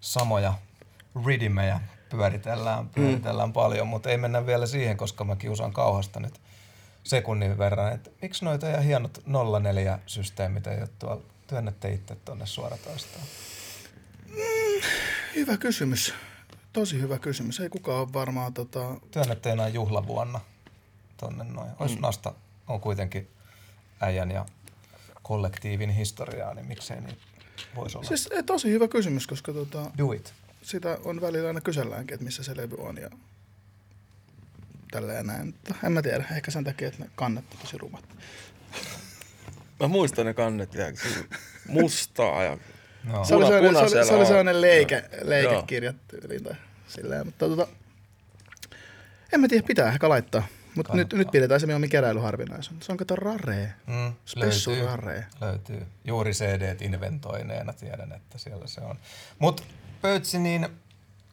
samoja 0.00 0.54
ridimejä 1.26 1.80
pyöritellään, 2.10 2.88
pyöritellään 2.88 3.48
mm. 3.48 3.52
paljon, 3.52 3.86
mutta 3.86 4.10
ei 4.10 4.16
mennä 4.16 4.46
vielä 4.46 4.66
siihen, 4.66 4.96
koska 4.96 5.24
mä 5.24 5.36
kiusaan 5.36 5.72
kauhasta 5.72 6.20
nyt 6.20 6.40
sekunnin 7.04 7.58
verran, 7.58 7.92
että 7.92 8.10
miksi 8.22 8.44
noita 8.44 8.66
ja 8.66 8.80
hienot 8.80 9.18
04-systeemit 9.18 10.66
ei 10.66 10.78
ole 10.80 10.88
tuolla, 10.98 11.22
työnnätte 11.46 11.92
itse 11.92 12.16
tuonne 12.24 12.46
suoratoistoon? 12.46 13.24
Hyvä 15.34 15.56
kysymys. 15.56 16.14
Tosi 16.72 17.00
hyvä 17.00 17.18
kysymys. 17.18 17.60
Ei 17.60 17.68
kukaan 17.68 18.00
ole 18.00 18.12
varmaan 18.12 18.54
tota... 18.54 18.94
Työnnätte 19.10 19.50
enää 19.50 19.68
juhlavuonna 19.68 20.40
tonne 21.16 21.44
noin. 21.44 21.70
Olisi 21.78 21.94
mm. 21.94 22.02
Nasta 22.02 22.34
on 22.68 22.80
kuitenkin 22.80 23.28
äijän 24.00 24.30
ja 24.30 24.46
kollektiivin 25.22 25.90
historiaa, 25.90 26.54
niin 26.54 26.66
miksei 26.66 27.00
niin 27.00 27.16
voisi 27.74 27.98
olla. 27.98 28.08
Siis 28.08 28.28
tosi 28.46 28.70
hyvä 28.70 28.88
kysymys, 28.88 29.26
koska 29.26 29.52
tota, 29.52 29.90
Do 29.98 30.12
it. 30.12 30.34
Sitä 30.62 30.98
on 31.04 31.20
välillä 31.20 31.48
aina 31.48 31.60
kyselläänkin, 31.60 32.14
että 32.14 32.24
missä 32.24 32.42
se 32.42 32.56
levy 32.56 32.76
on 32.78 32.96
ja 32.96 33.10
tälleen 34.90 35.26
näin. 35.26 35.46
Mutta 35.46 35.74
en 35.84 35.92
mä 35.92 36.02
tiedä, 36.02 36.24
ehkä 36.36 36.50
sen 36.50 36.64
takia, 36.64 36.88
että 36.88 37.04
ne 37.04 37.10
kannet 37.14 37.44
on 37.52 37.58
tosi 37.60 37.78
rumat. 37.78 38.04
Mä 39.80 39.88
muistan 39.88 40.26
ne 40.26 40.34
kannet 40.34 40.70
oli 40.74 41.28
mustaa 41.68 42.42
ja 42.42 42.58
No. 43.04 43.24
Se 43.24 43.34
oli 43.34 43.46
sellainen, 43.46 43.74
se 43.90 43.98
oli, 43.98 44.06
se 44.06 44.12
oli 44.12 44.20
on. 44.20 44.26
sellainen 44.26 44.60
leike, 44.60 44.94
Joo. 45.12 45.28
leikekirja 45.30 45.92
tyyliin 46.08 46.44
tai 46.44 46.54
silleen, 46.88 47.26
mutta 47.26 47.48
tota, 47.48 47.68
en 49.32 49.40
mä 49.40 49.48
tiedä, 49.48 49.66
pitää 49.66 49.88
ehkä 49.88 50.08
laittaa. 50.08 50.46
Mutta 50.74 50.96
nyt, 50.96 51.12
nyt 51.12 51.30
pidetään 51.30 51.60
se 51.60 51.66
mieluummin 51.66 51.90
keräilyharvinaisuus. 51.90 52.86
Se 52.86 52.92
on 52.92 52.98
kato 52.98 53.16
rare. 53.16 53.72
Mm, 53.86 54.12
Spessu 54.26 54.70
löytyy, 54.70 54.86
rare. 54.86 55.26
löytyy. 55.40 55.86
Juuri 56.04 56.32
cd 56.32 56.76
inventoineena 56.80 57.72
tiedän, 57.72 58.12
että 58.12 58.38
siellä 58.38 58.66
se 58.66 58.80
on. 58.80 58.96
Mutta 59.38 59.62
Pötsi, 60.02 60.38
niin 60.38 60.68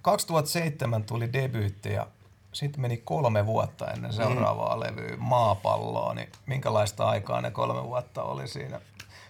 2007 0.02 1.04
tuli 1.04 1.34
debyytti 1.34 1.94
ja 1.94 2.08
sitten 2.54 2.82
meni 2.82 2.98
kolme 2.98 3.46
vuotta 3.46 3.92
ennen 3.92 4.14
seuraavaa 4.14 4.76
mm. 4.76 4.82
levyä 4.82 5.18
maapalloa, 5.18 6.14
niin 6.14 6.30
minkälaista 6.46 7.06
aikaa 7.06 7.42
ne 7.42 7.52
kolme 7.52 7.84
vuotta 7.84 8.24
oli 8.24 8.48
siinä? 8.48 8.82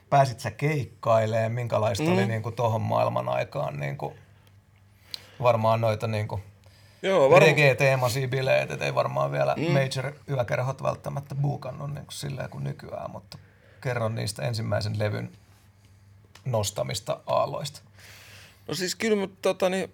Pääsit 0.10 0.39
sä 0.39 0.52
keikkailemaan, 0.52 1.52
minkälaista 1.52 2.04
mm. 2.04 2.13
oli 2.13 2.26
niinku 2.26 2.52
tohon 2.52 2.82
maailman 2.82 3.30
aikaan 3.30 3.80
niinku, 3.80 4.13
varmaan 5.41 5.82
noita 5.82 6.08
niinku 6.08 6.41
Joo, 7.02 7.21
varmaan. 7.21 7.41
reggae-teemaisia 7.41 8.28
bileitä, 8.28 8.74
et 8.74 8.82
ei 8.82 8.95
varmaan 8.95 9.32
vielä 9.32 9.56
mm. 9.58 9.71
major 9.71 10.13
yökerhot 10.30 10.84
välttämättä 10.84 11.36
buukannut 11.36 11.93
niin 11.93 12.06
kuin 12.06 12.13
silleen 12.13 12.50
kuin 12.50 12.63
nykyään, 12.63 13.12
mutta 13.12 13.38
kerron 13.82 14.15
niistä 14.15 14.43
ensimmäisen 14.43 15.00
levyn 15.00 15.32
nostamista 16.45 17.19
aalloista. 17.28 17.82
No 18.67 18.73
siis 18.73 18.95
kyllä 18.95 19.15
mä 19.15 19.28
tota, 19.41 19.69
niin, 19.69 19.91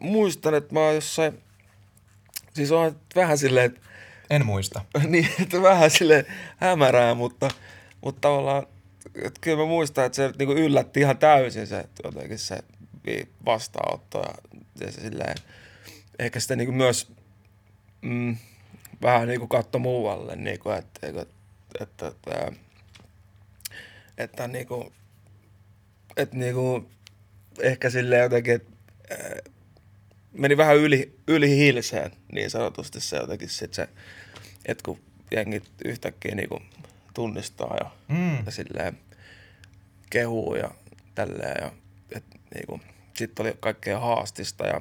muistan, 0.00 0.54
että 0.54 0.74
mä 0.74 0.80
oon 0.80 0.94
jossain, 0.94 1.42
siis 2.54 2.72
on 2.72 3.00
vähän 3.16 3.38
silleen, 3.38 3.66
että 3.66 3.80
En 4.30 4.46
muista. 4.46 4.84
niin, 5.08 5.28
että 5.42 5.62
vähän 5.62 5.90
sille 5.90 6.26
hämärää, 6.56 7.14
mutta, 7.14 7.50
mutta 8.00 8.20
tavallaan, 8.20 8.66
että 9.14 9.40
kyllä 9.40 9.56
mä 9.56 9.64
muistan, 9.64 10.04
että 10.04 10.16
se 10.16 10.26
nyt 10.26 10.38
niinku 10.38 10.54
yllätti 10.54 11.00
ihan 11.00 11.18
täysin 11.18 11.66
se, 11.66 11.84
jotenkin 12.04 12.38
se 12.38 12.58
vastaanotto 13.46 14.18
ja, 14.18 14.34
ja 14.80 14.92
se 14.92 15.00
silleen, 15.00 15.34
ehkä 16.18 16.40
sitä 16.40 16.56
niinku 16.56 16.72
myös 16.72 17.12
mm, 18.02 18.36
vähän 19.02 19.28
niinku 19.28 19.46
katto 19.46 19.78
muualle, 19.78 20.36
niinku, 20.36 20.70
että, 20.70 21.06
että, 21.06 21.26
että, 21.80 22.06
että, 22.08 22.52
että 24.18 24.48
niinku, 24.48 24.92
että 26.16 26.36
niinku, 26.36 26.90
ehkä 27.60 27.90
silleen 27.90 28.22
jotenkin, 28.22 28.54
että 28.54 28.72
äh, 29.12 29.52
meni 30.32 30.56
vähän 30.56 30.76
yli, 30.76 31.18
yli 31.28 31.50
hilseen 31.50 32.10
niin 32.32 32.50
sanotusti 32.50 33.00
se 33.00 33.16
jotenkin 33.16 33.48
sit 33.48 33.74
se, 33.74 33.88
että 34.66 34.82
kun 34.84 35.00
jengit 35.30 35.64
yhtäkkiä 35.84 36.34
niinku 36.34 36.62
tunnistaa 37.14 37.76
ja, 37.80 37.90
Mm. 38.08 38.46
ja 38.46 38.52
silleen 38.52 38.98
kehuu 40.10 40.54
ja 40.54 40.70
tälleen 41.14 41.64
ja 41.64 41.72
et 42.16 42.24
niinku, 42.54 42.80
sitten 43.14 43.46
oli 43.46 43.56
kaikkea 43.60 44.00
haastista 44.00 44.66
ja 44.66 44.80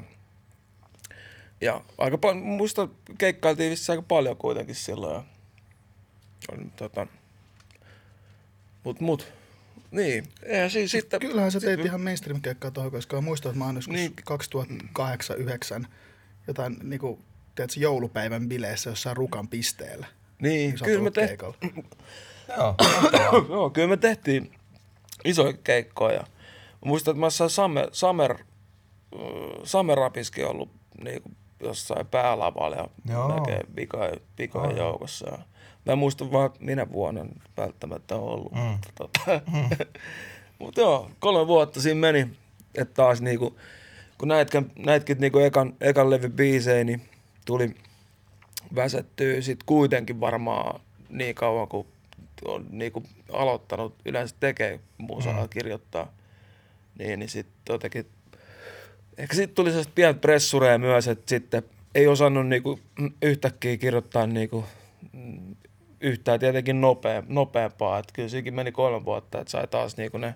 ja 1.61 1.81
aika 1.97 2.17
paljon, 2.17 2.37
muista 2.37 2.87
keikkailtiin 3.17 3.71
vissiin 3.71 3.93
aika 3.93 4.05
paljon 4.07 4.37
kuitenkin 4.37 4.75
silloin 4.75 5.13
ja 5.15 5.23
on, 6.51 6.71
tota, 6.75 7.07
mut 8.83 8.99
mut, 8.99 9.33
niin, 9.93 10.23
eihän 10.43 10.69
siinä 10.69 10.87
sitten, 10.87 11.19
Kyllähän 11.19 11.51
sä 11.51 11.59
teit 11.59 11.79
ihan 11.79 12.01
mainstream-keikkaa 12.01 12.71
tuohon, 12.71 12.91
koska 12.91 13.15
mä 13.17 13.21
muistan, 13.21 13.49
että 13.49 13.59
mä 13.59 13.65
oon 13.65 13.75
joskus 13.75 13.95
Niin. 13.95 14.13
2008-2009 15.81 15.85
jotain 16.47 16.77
niinku, 16.83 17.19
tiedätkö, 17.55 17.79
joulupäivän 17.79 18.49
bileissä 18.49 18.89
jossain 18.89 19.17
Rukan 19.17 19.47
pisteellä. 19.47 20.07
niin, 20.41 20.75
Iso 20.75 20.85
kyllä 20.85 21.03
me 21.03 21.11
tehtiin. 21.11 21.85
Joo. 22.57 22.75
Joo, 23.49 23.69
kyllä 23.69 23.87
me 23.87 23.97
tehtiin 23.97 24.51
isoja 25.25 25.53
keikkoja. 25.63 26.19
Mä 26.19 26.27
muistan, 26.85 27.11
että 27.11 27.19
mä 27.19 27.25
jossain 27.25 27.49
Summer, 27.49 27.87
Summer, 27.91 28.31
äh, 28.31 28.39
Summer 29.63 29.97
Rapiskin 29.97 30.47
ollut 30.47 30.69
niin 31.03 31.21
kuin 31.21 31.35
jossain 31.59 32.07
päälavalla 32.07 32.75
ja 32.75 32.87
Joo. 33.09 33.27
melkein 33.27 33.75
vikojen, 33.75 34.19
vikojen 34.37 34.77
joukossa. 34.77 35.29
Ja 35.29 35.39
mä 35.85 35.93
en 35.93 35.97
muista 35.97 36.31
vaan 36.31 36.49
minä 36.59 36.91
vuonna 36.91 37.25
välttämättä 37.57 38.15
ollut. 38.15 38.51
Mm. 38.51 38.59
Mutta, 38.59 38.89
tota, 38.95 39.41
mutta 40.59 40.81
joo, 40.81 41.11
kolme 41.19 41.47
vuotta 41.47 41.81
siinä 41.81 41.99
meni. 41.99 42.29
Että 42.75 42.93
taas 42.93 43.21
niinku, 43.21 43.57
kun 44.17 44.27
näitkin, 44.27 44.71
näitkin 44.85 45.17
niinku 45.19 45.39
ekan, 45.39 45.73
ekan 45.81 46.09
levy 46.09 46.29
biisejä, 46.29 46.83
niin 46.83 47.01
tuli 47.45 47.75
väsettyä 48.75 49.41
sit 49.41 49.59
kuitenkin 49.65 50.19
varmaan 50.19 50.81
niin 51.09 51.35
kauan, 51.35 51.67
kun 51.67 51.85
on 52.45 52.65
niinku 52.69 53.03
aloittanut 53.31 53.95
yleensä 54.05 54.35
tekee 54.39 54.79
musaa 54.97 55.41
mm. 55.41 55.49
kirjoittaa. 55.49 56.13
Niin, 56.99 57.19
niin 57.19 57.29
sitten 57.29 57.73
jotenkin, 57.73 58.05
ehkä 59.17 59.35
sitten 59.35 59.55
tuli 59.55 59.69
sellaista 59.69 59.93
pientä 59.95 60.21
pressureja 60.21 60.77
myös, 60.77 61.07
että 61.07 61.29
sitten 61.29 61.63
ei 61.95 62.07
osannut 62.07 62.47
niinku 62.47 62.79
yhtäkkiä 63.21 63.77
kirjoittaa 63.77 64.27
niinku 64.27 64.65
mm, 65.13 65.55
yhtään 66.03 66.39
tietenkin 66.39 66.81
nopea, 66.81 67.23
nopeampaa. 67.27 67.99
Että 67.99 68.13
kyllä 68.13 68.29
siinäkin 68.29 68.53
meni 68.53 68.71
kolme 68.71 69.05
vuotta, 69.05 69.41
että 69.41 69.51
sai 69.51 69.67
taas 69.67 69.97
niinku 69.97 70.17
ne 70.17 70.35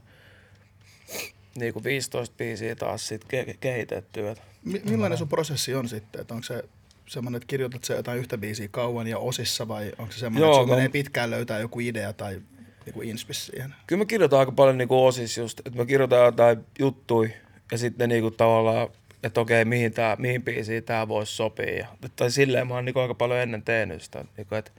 niinku 1.56 1.84
15 1.84 2.36
biisiä 2.38 2.76
taas 2.76 3.08
sit 3.08 3.24
ke- 3.24 3.58
kehitettyä. 3.60 4.32
Et 4.32 4.42
Mi- 4.64 4.82
millainen 4.90 5.18
sun 5.18 5.30
prosessi 5.30 5.76
on 5.76 5.90
sitten? 5.90 6.22
Että 6.22 6.34
onko 6.34 6.44
se 6.44 6.64
semmoinen, 7.08 7.38
että 7.38 7.48
kirjoitat 7.48 7.84
sä 7.84 7.94
jotain 7.94 8.20
yhtä 8.20 8.38
biisiä 8.38 8.68
kauan 8.72 9.08
ja 9.08 9.18
osissa 9.18 9.68
vai 9.68 9.92
onko 9.98 10.12
se 10.12 10.20
semmoinen, 10.20 10.48
Joo, 10.48 10.56
että 10.56 10.68
sun 10.68 10.76
menee 10.76 10.90
pitkään 10.90 11.30
löytää 11.30 11.60
joku 11.60 11.80
idea 11.80 12.14
tai 12.14 12.42
niinku 12.86 13.02
inspis 13.02 13.46
siihen? 13.46 13.76
Kyllä 13.88 14.02
mä 14.02 14.06
kirjoitan 14.06 14.40
aika 14.40 14.52
paljon 14.52 14.78
niinku 14.78 15.06
osis 15.06 15.38
just, 15.38 15.60
että 15.60 15.80
mä 15.80 15.86
kirjoitan 15.86 16.26
jotain 16.26 16.66
juttui 16.80 17.34
ja 17.72 17.78
sitten 17.78 18.10
niinku 18.10 18.32
tavallaan, 18.32 18.88
että 19.24 19.42
okei, 19.42 19.66
mihin, 19.66 19.94
tää, 19.94 20.16
mihin 20.20 20.44
biisiin 20.44 20.84
tämä 20.84 21.08
voisi 21.08 21.36
sopia. 21.36 21.78
Ja, 21.78 21.88
tai 22.16 22.32
silleen 22.32 22.68
mä 22.68 22.74
oon 22.74 22.86
niinku 22.86 23.00
aika 23.00 23.16
paljon 23.16 23.40
ennen 23.40 23.64
tehnyt 23.64 24.02
sitä, 24.02 24.26
niinku, 24.38 24.56
että 24.56 24.72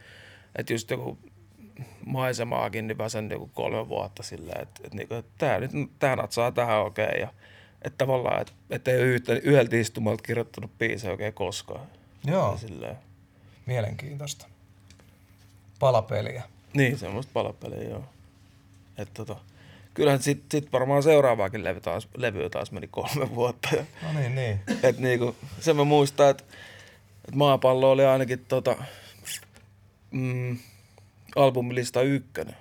että 0.58 0.72
just 0.72 0.90
joku 0.90 1.18
maisemaakin, 2.06 2.86
niin 2.86 2.98
mä 2.98 3.08
sen 3.08 3.28
niinku 3.28 3.50
kolme 3.54 3.88
vuotta 3.88 4.22
silleen, 4.22 4.62
että, 4.62 4.80
että, 4.84 4.96
niinku, 4.96 5.14
että 5.14 5.32
tää 5.38 5.60
nyt, 5.60 5.70
tää 5.98 6.16
natsaa 6.16 6.52
tähän 6.52 6.80
okei. 6.80 7.06
Okay, 7.06 7.20
ja 7.20 7.28
että 7.82 7.98
tavallaan, 7.98 8.40
että, 8.40 8.52
että 8.70 8.90
ei 8.90 8.98
ole 8.98 9.40
yhdeltä 9.42 9.76
istumalta 9.76 10.22
kirjoittanut 10.22 10.78
biisejä 10.78 11.10
oikein 11.10 11.32
koskaan. 11.32 11.86
Joo, 12.24 12.52
Ja 12.52 12.58
Silleen. 12.58 12.96
mielenkiintoista. 13.66 14.46
Palapeliä. 15.78 16.42
Niin, 16.74 16.98
semmoista 16.98 17.30
palapeliä, 17.32 17.82
joo. 17.82 18.04
Et 18.98 19.08
tota, 19.14 19.36
kyllähän 19.94 20.22
sit, 20.22 20.42
sit 20.50 20.72
varmaan 20.72 21.02
seuraavaakin 21.02 21.64
levy 21.64 21.80
taas, 21.80 22.08
levy 22.16 22.50
taas 22.50 22.72
meni 22.72 22.88
kolme 22.90 23.34
vuotta. 23.34 23.68
No 24.02 24.20
niin, 24.20 24.34
niin. 24.34 24.60
et 24.82 24.98
niinku, 24.98 25.36
sen 25.60 25.76
mä 25.76 25.84
muistan, 25.84 26.30
että 26.30 26.44
et 27.28 27.34
maapallo 27.34 27.90
oli 27.90 28.04
ainakin 28.04 28.44
tota, 28.48 28.76
mm, 30.10 30.58
albumilista 31.36 32.02
ykkönen. 32.02 32.56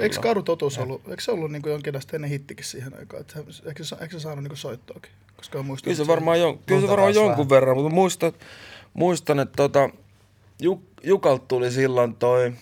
Eikö, 0.00 0.20
Karu 0.20 0.42
Totuus 0.42 0.78
ollut, 0.78 1.08
eikö 1.08 1.22
se 1.22 1.30
ollut 1.32 1.52
niinku 1.52 1.68
jonkinlaista 1.68 2.16
ennen 2.16 2.30
hittikin 2.30 2.64
siihen 2.64 2.98
aikaan? 2.98 3.20
Että 3.20 3.34
se- 3.50 3.62
eikö, 3.68 3.84
se, 3.84 3.96
eikö 4.00 4.12
se 4.18 4.20
saanut 4.22 4.44
niinku 4.44 4.56
soittoakin? 4.56 5.12
Koska 5.36 5.58
on 5.58 5.66
muistanut, 5.66 5.96
Kyllä 5.96 6.04
se 6.06 6.10
varmaan, 6.12 6.40
jon, 6.40 6.58
kyllä 6.58 6.80
se 6.80 6.88
varmaan 6.88 7.14
jonkun 7.14 7.48
vähän. 7.48 7.60
verran, 7.60 7.76
mutta 7.76 7.94
muistan, 7.94 8.32
muistan 8.94 9.40
että 9.40 9.56
tota, 9.56 9.90
Juk, 10.62 10.82
Jukalta 11.02 11.44
tuli 11.48 11.70
silloin 11.70 12.14
toi 12.16 12.52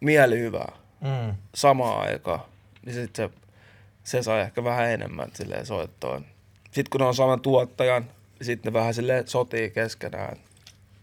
mielihyvää 0.00 0.72
Mm. 1.00 1.34
samaan 1.54 2.00
aikaan. 2.08 2.40
Niin 2.86 2.94
sit 2.94 3.16
se, 3.16 3.30
se 4.04 4.22
sai 4.22 4.40
ehkä 4.40 4.64
vähän 4.64 4.90
enemmän 4.90 5.30
silleen 5.34 5.66
soittoon. 5.66 6.24
Sitten 6.64 6.90
kun 6.90 7.00
ne 7.00 7.06
on 7.06 7.14
saman 7.14 7.40
tuottajan, 7.40 8.02
niin 8.02 8.46
sitten 8.46 8.72
ne 8.72 8.78
vähän 8.78 8.94
silleen 8.94 9.28
sotii 9.28 9.70
keskenään. 9.70 10.36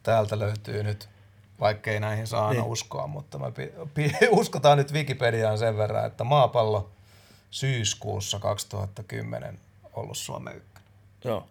Täältä 0.03 0.39
löytyy 0.39 0.83
nyt, 0.83 1.09
vaikkei 1.59 1.99
näihin 1.99 2.27
saa 2.27 2.47
aina 2.47 2.61
Niin. 2.61 2.71
uskoa, 2.71 3.07
mutta 3.07 3.39
me 3.39 3.51
pi- 3.51 3.71
pi- 3.93 4.15
uskotaan 4.31 4.77
nyt 4.77 4.93
Wikipediaan 4.93 5.57
sen 5.57 5.77
verran, 5.77 6.05
että 6.05 6.23
maapallo 6.23 6.89
syyskuussa 7.51 8.39
2010 8.39 9.59
ollut 9.93 10.17
Suomen 10.17 10.55
ykkönen. 10.57 10.87
Joo. 11.23 11.47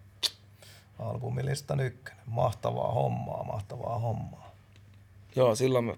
Albumilistan 0.99 1.79
ykkönen. 1.79 2.21
Mahtavaa 2.25 2.91
hommaa, 2.91 3.43
mahtavaa 3.43 3.99
hommaa. 3.99 4.51
Joo, 5.35 5.55
silloin 5.55 5.85
me 5.85 5.97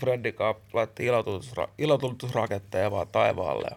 Freddy 0.00 0.32
kanssa 0.32 0.62
laitettiin 0.72 1.12
ilotulitusra- 1.14 1.68
ilotulitusraketteja 1.78 2.90
vaan 2.90 3.08
taivaalle. 3.08 3.68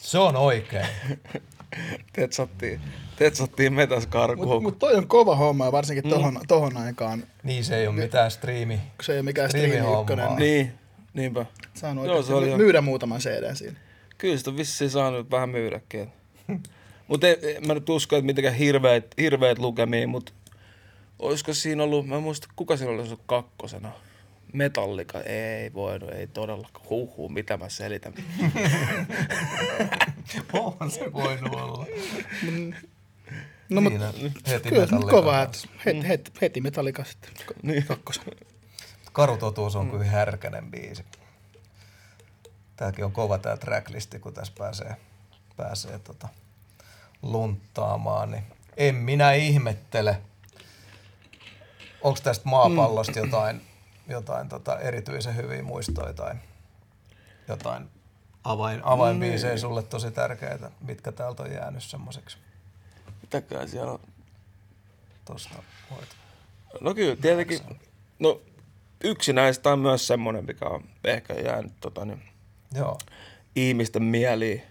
Se 0.00 0.18
on 0.18 0.36
oikein. 0.36 0.86
tetsattiin, 2.12 2.80
tetsattiin 3.16 3.72
metäs 3.72 4.06
karkuun. 4.06 4.48
Mutta 4.48 4.62
mut 4.62 4.78
toi 4.78 4.94
on 4.94 5.08
kova 5.08 5.36
homma, 5.36 5.72
varsinkin 5.72 6.10
tohon, 6.10 6.40
tohon 6.48 6.76
aikaan, 6.76 7.22
Niin 7.42 7.64
se 7.64 7.76
ei 7.76 7.86
ole 7.86 7.96
mitään 7.96 8.30
striimi. 8.30 8.80
se 9.02 9.12
ei 9.12 9.18
ole 9.18 9.24
mikään 9.24 9.50
striimi 9.50 9.76
ykkönen, 10.00 10.26
niin 10.28 10.38
Niin, 10.38 10.72
niinpä. 11.14 11.46
saanut 11.74 12.06
Joo, 12.06 12.22
se 12.22 12.34
oikeasti 12.34 12.52
oli 12.54 12.64
myydä 12.64 12.80
muutaman 12.80 13.20
CD 13.20 13.54
siinä. 13.54 13.76
Kyllä 14.18 14.36
sitä 14.36 14.50
on 14.50 14.56
vissiin 14.56 14.90
saanut 14.90 15.30
vähän 15.30 15.48
myydäkin. 15.48 16.08
Mutta 17.08 17.26
mä 17.66 17.74
nyt 17.74 17.88
usko, 17.88 18.16
että 18.16 18.26
mitenkään 18.26 18.54
hirveät, 18.54 19.06
hirveät 19.18 19.58
lukemia, 19.58 20.08
mutta 20.08 20.32
olisiko 21.18 21.54
siinä 21.54 21.82
ollut, 21.82 22.06
mä 22.06 22.16
en 22.16 22.22
muista, 22.22 22.48
kuka 22.56 22.76
siinä 22.76 22.92
olisi 22.92 23.08
ollut 23.08 23.22
kakkosena. 23.26 23.92
Metallika, 24.52 25.20
ei 25.20 25.72
voinut, 25.72 26.10
ei 26.10 26.26
todellakaan. 26.26 26.86
Huhhuh, 26.90 27.30
mitä 27.30 27.56
mä 27.56 27.68
selitän. 27.68 28.14
On 30.80 30.90
se 30.90 31.12
voinut 31.12 31.54
olla. 31.54 31.86
No, 33.68 33.80
Siinä 33.90 34.12
heti 34.48 34.68
kyllä 34.68 34.82
nyt 34.82 34.90
Metallica 34.90 35.10
kova, 35.10 35.42
että 35.42 35.58
heti, 35.86 36.08
heti, 36.08 36.30
heti 36.40 36.60
Metallica 36.60 37.04
sitten 37.04 37.30
Niin. 37.62 37.84
kakkosen. 37.86 38.24
Karutotuus 39.12 39.76
on 39.76 39.90
kyllä 39.90 40.04
härkänen 40.04 40.70
biisi. 40.70 41.04
Tääkin 42.76 43.04
on 43.04 43.12
kova 43.12 43.38
tää 43.38 43.56
tracklisti, 43.56 44.18
kun 44.18 44.34
tässä 44.34 44.52
pääsee, 44.58 44.96
pääsee 45.56 45.98
tota 45.98 46.28
lunttaamaan. 47.22 48.30
Niin 48.30 48.42
en 48.76 48.94
minä 48.94 49.32
ihmettele. 49.32 50.18
Onko 52.02 52.20
tästä 52.22 52.48
maapallosta 52.48 53.18
jotain, 53.18 53.60
jotain 54.08 54.48
tota 54.48 54.78
erityisen 54.78 55.36
hyviä 55.36 55.62
muistoja 55.62 56.12
tai 56.12 56.34
jotain 57.48 57.88
avain, 58.44 58.80
avainbiisejä 58.84 59.56
sulle 59.56 59.82
tosi 59.82 60.10
tärkeitä, 60.10 60.70
mitkä 60.80 61.12
täältä 61.12 61.42
on 61.42 61.52
jäänyt 61.52 61.82
semmoiseksi 61.82 62.38
Mitäkään 63.22 63.68
siellä 63.68 63.92
on? 63.92 64.00
tosta 65.24 65.62
voit. 65.90 66.08
No 66.80 66.94
kyllä, 66.94 67.16
tietenkin. 67.16 67.60
No, 68.18 68.40
yksi 69.04 69.32
näistä 69.32 69.72
on 69.72 69.78
myös 69.78 70.06
semmoinen, 70.06 70.44
mikä 70.44 70.66
on 70.66 70.84
ehkä 71.04 71.34
jäänyt 71.34 71.72
tota, 71.80 72.04
niin, 72.04 72.22
Joo. 72.74 72.98
ihmisten 73.56 74.02
mieliin. 74.02 74.62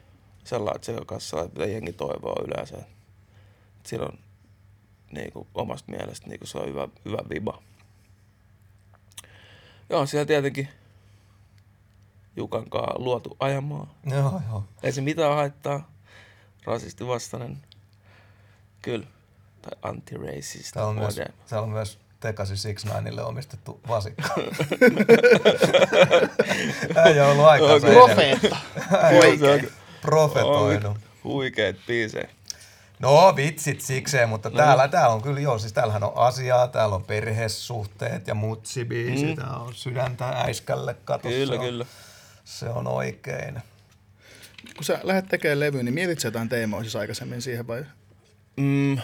Sellainen, 0.44 0.76
että 0.76 0.86
se 0.86 1.06
kanssa, 1.06 1.38
mitä 1.44 1.66
jengi 1.66 1.94
toivoo 1.94 2.46
yleensä. 2.48 2.78
Siinä 3.84 4.06
on 4.06 4.20
niin 5.12 5.32
kuin, 5.32 5.48
omasta 5.56 5.92
mielestä 5.92 6.28
niin 6.28 6.40
kuin, 6.40 6.48
se 6.48 6.58
on 6.58 6.70
hyvä, 6.70 6.88
hyvä 7.06 7.18
viba. 7.30 7.62
Joo, 9.92 10.06
siellä 10.06 10.26
tietenkin 10.26 10.70
Jukan 12.36 12.70
kanssa 12.70 13.00
luotu 13.00 13.38
ajamaa. 13.40 13.94
Joo, 14.06 14.42
joo. 14.50 14.64
Ei 14.84 14.92
se 14.92 15.02
mitään 15.02 15.36
haittaa. 15.36 15.92
Rasisti 16.66 17.08
vastainen. 17.08 17.58
Kyllä. 18.82 19.08
Tai 19.62 19.72
anti-racist. 19.82 20.74
Täällä 20.74 20.90
on 20.90 20.96
myös, 20.96 21.16
täällä 21.50 21.66
on 21.66 21.70
myös 21.70 22.00
Tekasi 22.20 22.58
Six 22.58 22.86
Nineille 22.86 23.24
omistettu 23.24 23.82
vasikka. 23.88 24.30
Äijä 27.06 27.26
on 27.26 27.32
ollut 27.32 27.46
aikaa. 27.46 27.80
Profeetta. 27.80 28.58
Profetoinut. 30.02 30.98
Huikeet 31.24 31.78
biisejä. 31.88 32.30
No 33.02 33.34
vitsit 33.36 33.82
sikseen, 33.82 34.30
mutta 34.30 34.52
täällä, 34.52 34.88
täällä 34.88 35.16
on 35.16 35.22
kyllä 35.22 35.40
joo, 35.40 35.60
siis 35.60 35.74
täällähän 35.74 36.04
on 36.04 36.12
asiaa, 36.16 36.68
täällä 36.68 36.96
on 36.96 37.04
perhesuhteet 37.04 38.28
ja 38.28 38.36
mutsibiisi, 38.36 39.26
mm. 39.26 39.36
tää 39.36 39.58
on 39.58 39.74
sydäntä 39.74 40.30
äiskälle 40.30 40.96
katossa. 41.06 41.38
Kyllä, 41.38 41.54
se 41.54 41.60
on, 41.60 41.66
kyllä. 41.66 41.86
Se 42.44 42.70
on 42.70 42.88
oikein. 42.88 43.62
Kun 44.76 44.84
sä 44.84 45.00
lähdet 45.04 45.28
tekemään 45.28 45.60
levyä, 45.60 45.84
niin 45.84 45.94
mietit 45.94 46.20
sä 46.20 46.28
jotain 46.28 46.50
teemoa 46.50 46.82
siis 46.82 46.96
aikaisemmin 46.96 47.42
siihen 47.42 47.68
vai, 47.68 47.86
Mm, 48.58 48.98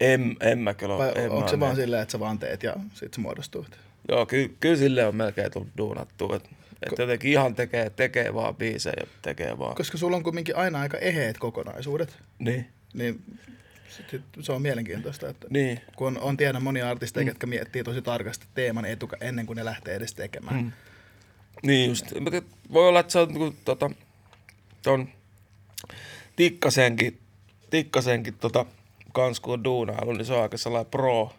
en, 0.00 0.36
en 0.40 0.58
mä 0.58 0.74
kyllä 0.74 0.98
vai 0.98 1.12
en 1.14 1.30
onko 1.30 1.48
se 1.48 1.60
vaan 1.60 1.76
silleen, 1.76 2.02
että 2.02 2.12
sä 2.12 2.20
vaan 2.20 2.38
teet 2.38 2.62
ja 2.62 2.74
sit 2.94 3.14
se 3.14 3.20
muodostuu? 3.20 3.66
Joo, 4.08 4.26
ky, 4.26 4.56
kyllä 4.60 4.76
sille 4.76 5.06
on 5.06 5.16
melkein 5.16 5.52
tullut 5.52 5.68
duunattu. 5.78 6.34
Että 6.34 6.48
et 6.82 6.98
jotenkin 6.98 7.30
ihan 7.30 7.54
tekee, 7.54 7.90
tekee 7.90 8.34
vaan 8.34 8.56
biisejä 8.56 8.94
ja 9.00 9.06
tekee 9.22 9.58
vaan. 9.58 9.74
Koska 9.74 9.98
sulla 9.98 10.16
on 10.16 10.22
kuitenkin 10.22 10.56
aina 10.56 10.80
aika 10.80 10.98
eheet 10.98 11.38
kokonaisuudet, 11.38 12.18
Niin, 12.38 12.68
niin 12.94 13.38
sit, 13.88 14.22
se 14.40 14.52
on 14.52 14.62
mielenkiintoista, 14.62 15.28
että 15.28 15.46
niin. 15.50 15.80
kun 15.96 16.06
on, 16.06 16.18
on 16.18 16.36
tiedän 16.36 16.62
monia 16.62 16.90
artisteja, 16.90 17.24
mm. 17.24 17.28
jotka 17.28 17.46
miettii 17.46 17.84
tosi 17.84 18.02
tarkasti 18.02 18.46
teeman 18.54 18.84
etuka 18.84 19.16
ennen 19.20 19.46
kuin 19.46 19.56
ne 19.56 19.64
lähtee 19.64 19.94
edes 19.94 20.14
tekemään. 20.14 20.56
Mm. 20.56 20.72
Niin 21.62 21.88
just. 21.88 22.12
Voi 22.72 22.88
olla, 22.88 23.00
että 23.00 23.12
sä 23.12 23.20
oot 23.20 23.28
niinku, 23.28 23.56
tota, 23.64 23.90
ton 24.82 25.08
tikkasenkin, 26.36 27.18
tikkasenkin 27.70 28.34
tota, 28.34 28.66
kans 29.12 29.40
kun 29.40 29.54
on 29.54 29.64
duunailu, 29.64 30.12
niin 30.12 30.26
se 30.26 30.32
on 30.32 30.42
aika 30.42 30.56
sellainen 30.56 30.90
pro 30.90 31.34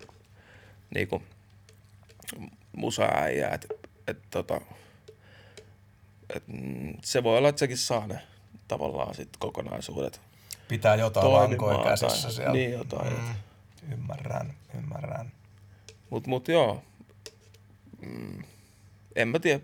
niinku, 0.96 1.24
musaäijä, 2.76 3.50
että 3.50 3.68
et, 4.08 4.18
tota, 4.30 4.62
et, 6.36 6.44
mm, 6.48 6.94
se 7.04 7.24
voi 7.24 7.38
olla, 7.38 7.50
että 7.50 7.60
sekin 7.60 7.78
saa 7.78 8.08
ne 8.08 8.20
tavallaan 8.68 9.16
sit 9.16 9.30
kokonaisuudet 9.40 10.22
Pitää 10.68 10.96
jotain 10.96 11.34
lankoja 11.34 11.84
käsissä 11.84 12.22
tai- 12.28 12.32
siellä. 12.32 12.54
Niin 12.54 12.72
jotain. 12.72 13.14
Mm. 13.14 13.20
Mm, 13.20 13.94
ymmärrän, 13.94 14.54
ymmärrän. 14.78 15.32
Mut, 16.10 16.28
mut 16.28 16.48
joo. 16.48 16.82
Mm, 18.02 18.44
en 19.16 19.28
mä 19.28 19.40
tiedä. 19.40 19.60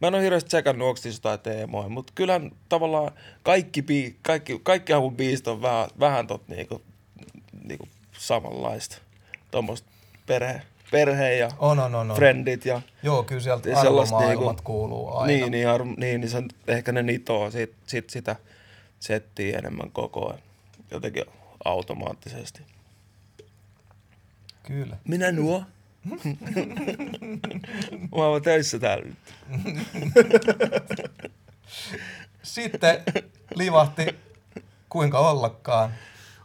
Mä 0.00 0.08
en 0.08 0.14
ole 0.14 0.22
hirveästi 0.22 0.48
tsekannut, 0.48 0.88
onko 0.88 1.00
niissä 1.04 1.18
jotain 1.18 1.40
teemoja, 1.40 1.88
mutta 1.88 2.12
kyllähän 2.16 2.50
tavallaan 2.68 3.12
kaikki, 3.42 3.82
bii, 3.82 4.16
kaikki, 4.22 4.60
kaikki 4.62 4.94
mun 4.94 5.16
biisit 5.16 5.46
on 5.48 5.62
vähän, 5.62 5.88
vähän 6.00 6.26
tot 6.26 6.48
niinku, 6.48 6.82
niinku 7.68 7.88
samanlaista. 8.12 8.98
Tuommoista 9.50 9.88
perhe, 10.26 10.62
perhe 10.90 11.34
ja 11.34 11.48
On, 11.58 11.78
on, 11.80 11.94
on. 11.94 12.10
on. 12.10 12.16
friendit 12.16 12.64
ja 12.66 12.82
Joo, 13.02 13.22
kyllä 13.22 13.40
sieltä 13.40 13.70
Ja 13.70 13.80
sellaista 13.82 14.16
arvomaailmat 14.16 14.56
niinku- 14.56 14.62
kuuluu 14.72 15.16
aina. 15.16 15.26
niin, 15.26 15.50
niin, 15.50 15.68
arv, 15.68 15.86
niin, 15.96 16.20
niin 16.20 16.30
se, 16.30 16.36
on- 16.36 16.48
ehkä 16.68 16.92
ne 16.92 17.02
nitoo 17.02 17.50
sit, 17.50 17.72
sit 17.86 18.10
sitä 18.10 18.36
settiä 19.02 19.58
enemmän 19.58 19.90
koko 19.90 20.28
ajan. 20.28 20.42
Jotenkin 20.90 21.24
automaattisesti. 21.64 22.62
Kyllä. 24.62 24.96
Minä 25.08 25.32
nuo. 25.32 25.64
Mä 28.16 28.24
oon 28.24 28.42
töissä 28.42 28.78
täällä 28.78 29.04
nyt. 29.04 29.18
sitten 32.42 33.02
livahti 33.54 34.06
kuinka 34.88 35.18
ollakaan. 35.18 35.92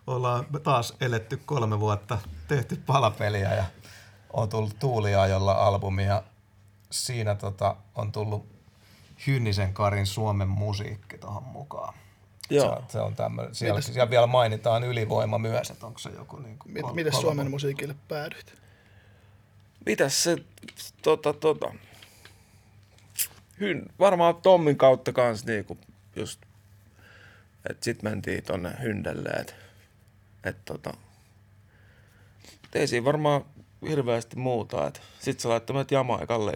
Ollaan 0.08 0.46
taas 0.64 0.94
eletty 1.02 1.38
kolme 1.46 1.80
vuotta, 1.80 2.18
tehty 2.48 2.76
palapeliä 2.86 3.56
ja 3.56 3.66
on 4.34 4.50
tullut 4.50 4.80
Tuuliajolla 4.80 5.52
albumi 5.52 6.06
ja 6.06 6.24
siinä 6.90 7.36
tota, 7.36 7.76
on 7.96 8.12
tullut 8.12 8.46
Hynnisen 9.28 9.74
Karin 9.74 10.06
Suomen 10.06 10.48
musiikki 10.48 11.18
tuohon 11.18 11.44
mukaan. 11.44 11.94
Joo. 12.50 12.84
Se, 12.88 12.92
se 12.92 13.00
on 13.00 13.16
tämmöinen. 13.16 13.56
Siellä, 13.56 13.82
siellä 13.82 14.10
vielä 14.10 14.28
mainitaan 14.28 14.84
ylivoima 14.84 15.38
myös, 15.38 15.70
että 15.70 15.86
onko 15.86 16.00
se 16.00 16.10
joku 16.10 16.38
niin 16.38 16.60
kuin 16.60 16.74
Mit, 16.74 16.86
miten 16.94 17.14
Suomen 17.14 17.52
musiikille 17.52 17.96
päädyit? 18.08 18.54
Mitäs 19.86 20.24
se, 20.24 20.38
tota, 21.02 21.34
tota, 21.34 21.74
hyn, 23.60 23.86
varmaan 24.00 24.36
Tommin 24.36 24.78
kautta 24.78 25.14
kans 25.14 25.46
niinku 25.46 25.78
just, 26.16 26.42
että 27.70 27.86
sit 27.86 28.04
mentiin 28.04 28.44
tonne 28.44 28.72
Hyndelle, 28.82 29.30
että 29.30 29.54
et, 30.44 30.66
tota, 30.66 30.94
et 32.64 32.76
ei 32.76 32.88
siinä 32.88 33.06
varmaan 33.06 33.46
hirveästi 33.90 34.36
muuta, 34.36 34.88
että 34.88 35.00
sit 35.20 35.40
se 35.40 35.48
laittoi 35.48 35.74
meidät 35.74 35.92
Jamaikalle, 35.92 36.54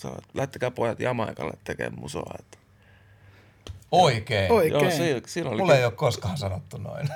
sä 0.00 0.08
lähtekää 0.34 0.70
pojat 0.70 1.00
Jamaikalle 1.00 1.52
tekemään 1.64 2.00
musoa, 2.00 2.34
että 2.38 2.58
Oikein. 4.02 4.52
Oikein. 4.52 4.82
Joo, 4.82 4.90
siinä, 4.90 5.20
siinä 5.26 5.50
oli 5.50 5.60
Mulle 5.60 5.78
ei 5.78 5.84
ole 5.84 5.92
koskaan 5.92 6.38
sanottu 6.38 6.76
noin. 6.78 7.08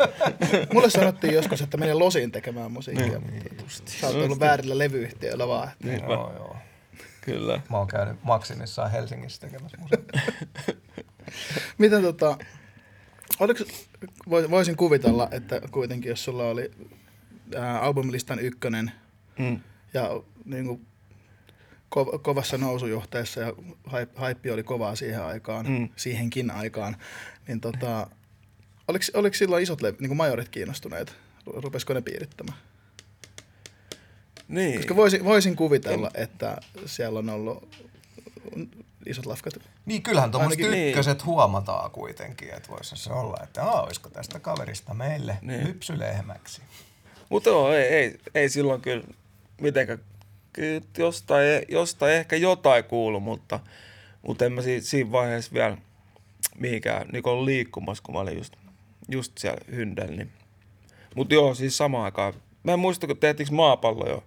Mulle 0.74 0.90
sanottiin 0.90 1.34
joskus, 1.34 1.60
että 1.60 1.76
menee 1.76 1.94
losiin 1.94 2.32
tekemään 2.32 2.72
musiikkia, 2.72 3.20
mutta 3.20 3.72
sä 4.00 4.06
oot 4.06 4.16
ollut 4.16 4.40
väärillä 4.40 4.78
levyyhtiöillä 4.78 5.48
vaan. 5.48 5.68
Niinpä, 5.82 6.12
joo, 6.12 6.32
joo. 6.36 6.56
kyllä. 7.20 7.60
Mä 7.70 7.78
oon 7.78 7.86
käynyt 7.86 8.16
Maksimissaan 8.22 8.90
Helsingissä 8.90 9.40
tekemässä 9.40 9.76
musiikkia. 9.80 10.22
Miten 11.78 12.02
tota, 12.02 12.36
oliko, 13.40 13.64
vois- 14.30 14.50
voisin 14.50 14.76
kuvitella, 14.76 15.28
että 15.30 15.60
kuitenkin 15.70 16.08
jos 16.08 16.24
sulla 16.24 16.44
oli 16.44 16.70
ää, 17.56 17.80
albumilistan 17.80 18.38
ykkönen 18.38 18.92
Mm. 19.38 19.60
ja 19.94 20.10
niin 20.44 20.66
kuin, 20.66 20.86
ko- 21.96 22.18
kovassa 22.18 22.58
nousujohteessa 22.58 23.40
ja 23.40 23.52
haip- 23.88 24.16
haippi 24.16 24.50
oli 24.50 24.62
kovaa 24.62 24.96
siihen 24.96 25.22
aikaan, 25.22 25.66
Mm. 25.70 25.88
siihenkin 25.96 26.50
aikaan, 26.50 26.96
niin 27.48 27.60
tota, 27.60 28.06
oliko, 28.88 29.04
oliko 29.14 29.34
silloin 29.36 29.62
isot 29.62 29.80
lev- 29.82 29.96
niin 30.00 30.16
majorit 30.16 30.48
kiinnostuneet? 30.48 31.10
Ru- 31.50 31.60
Rupesiko 31.62 31.94
ne 31.94 32.00
piirittämään? 32.02 32.58
Niin. 34.48 34.76
Koska 34.76 34.96
voisin, 34.96 35.24
voisin 35.24 35.56
kuvitella, 35.56 36.10
että 36.14 36.56
siellä 36.86 37.18
on 37.18 37.30
ollut 37.30 37.76
isot 39.06 39.26
lafkat. 39.26 39.54
Niin 39.86 40.02
kyllähän 40.02 40.30
tuommoiset 40.30 40.60
Ainakin 40.60 40.78
niin. 40.78 40.88
ykköset 40.88 41.24
huomataan 41.24 41.90
kuitenkin, 41.90 42.54
että 42.54 42.68
voisi 42.68 42.96
se 42.96 43.12
olla, 43.12 43.36
että 43.42 43.64
Aa, 43.64 43.82
olisiko 43.82 44.10
tästä 44.10 44.38
kaverista 44.40 44.94
meille 44.94 45.38
Niin. 45.42 45.48
niin. 45.58 45.68
lypsylehmäksi. 45.68 46.62
Mutta 47.28 47.50
joo, 47.50 47.72
ei, 47.72 47.82
ei, 47.84 48.18
ei 48.34 48.48
silloin 48.48 48.80
kyllä 48.80 49.04
mitenkään, 49.60 49.98
kyllä 50.52 50.80
jostain, 50.98 51.62
jostain 51.68 52.12
ehkä 52.14 52.36
jotain 52.36 52.84
kuulu, 52.84 53.20
mutta, 53.20 53.60
mutta 54.22 54.44
en 54.44 54.52
mä 54.52 54.62
siinä, 54.62 54.82
siinä 54.82 55.12
vaiheessa 55.12 55.52
vielä 55.54 55.76
mihinkään 56.58 57.08
niin 57.12 57.28
ollut 57.28 57.44
liikkumassa, 57.44 58.02
kun 58.02 58.14
mä 58.14 58.20
olin 58.20 58.38
just, 58.38 58.56
just 59.08 59.38
siellä 59.38 59.60
hyndellä. 59.70 60.16
Niin. 60.16 60.30
Mutta 61.14 61.34
joo, 61.34 61.54
siis 61.54 61.76
samaan 61.76 62.04
aikaan. 62.04 62.34
Mä 62.62 62.72
en 62.72 62.78
muista, 62.78 63.06
kun 63.06 63.16
tehtiinkö 63.16 63.54
maapallo 63.54 64.08
jo, 64.08 64.24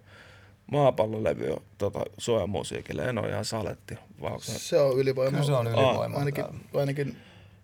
maapallolevy 0.72 1.46
jo 1.46 1.62
tota, 1.78 2.00
suojamusiikille. 2.18 3.04
En 3.04 3.18
ole 3.18 3.28
ihan 3.28 3.44
saletti. 3.44 3.98
Vaan 4.20 4.32
onko 4.32 4.44
se- 4.46 4.80
on 4.80 4.98
ylivoima. 4.98 5.30
Kyllä 5.30 5.44
se 5.44 5.52
on 5.52 5.66
ylivoima. 5.66 6.18
Ainakin, 6.18 6.44
ainakin 6.74 7.16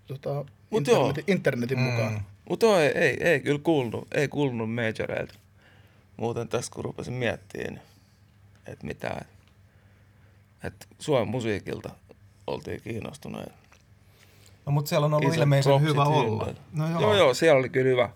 tota, 0.06 0.44
Mut 0.70 0.86
joo. 0.86 1.06
internetin, 1.06 1.34
internetin 1.36 1.78
mm. 1.78 1.84
mukaan. 1.84 2.22
Mutta 2.48 2.82
ei, 2.84 2.90
ei, 2.98 3.16
ei 3.20 3.40
kyllä 3.40 3.60
kuulunut, 3.62 4.08
ei 4.14 4.28
kuulunut 4.28 4.74
majoreilta. 4.74 5.34
Muuten 6.16 6.48
tässä 6.48 6.72
kun 6.74 6.84
rupesin 6.84 7.14
miettimään, 7.14 7.74
niin, 7.74 7.82
että 8.70 8.86
mitä, 8.86 9.08
että 9.08 9.26
et 10.64 10.88
Suomen 10.98 11.28
musiikilta 11.28 11.90
oltiin 12.46 12.80
kiinnostuneet. 12.82 13.52
No 14.66 14.72
mutta 14.72 14.88
siellä 14.88 15.04
on 15.04 15.14
ollut 15.14 15.32
Isot 15.32 15.42
ilmeisen 15.42 15.70
propsit 15.70 15.90
hyvä 15.90 16.04
olla. 16.04 16.54
No 16.72 16.90
joo. 16.90 17.00
joo, 17.00 17.14
joo, 17.14 17.34
siellä 17.34 17.58
oli 17.58 17.68
kyllä 17.68 17.90
hyvä. 17.90 18.10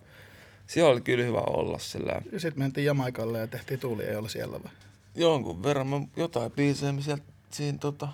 Siellä 0.66 0.92
oli 0.92 1.00
kyllä 1.00 1.24
hyvä 1.24 1.40
olla 1.40 1.78
sillä 1.78 2.20
Ja 2.32 2.40
sitten 2.40 2.58
mentiin 2.58 2.84
Jamaikalle 2.84 3.38
ja 3.38 3.46
tehtiin 3.46 3.80
tuulia 3.80 4.12
jolla 4.12 4.28
siellä 4.28 4.62
vai? 4.62 4.72
jonkun 5.14 5.62
verran 5.62 5.86
mä 5.86 6.00
jotain 6.16 6.50
biisejä, 6.50 6.92
mä 6.92 7.00
sieltä 7.00 7.24
siinä 7.50 7.78
tota, 7.78 8.08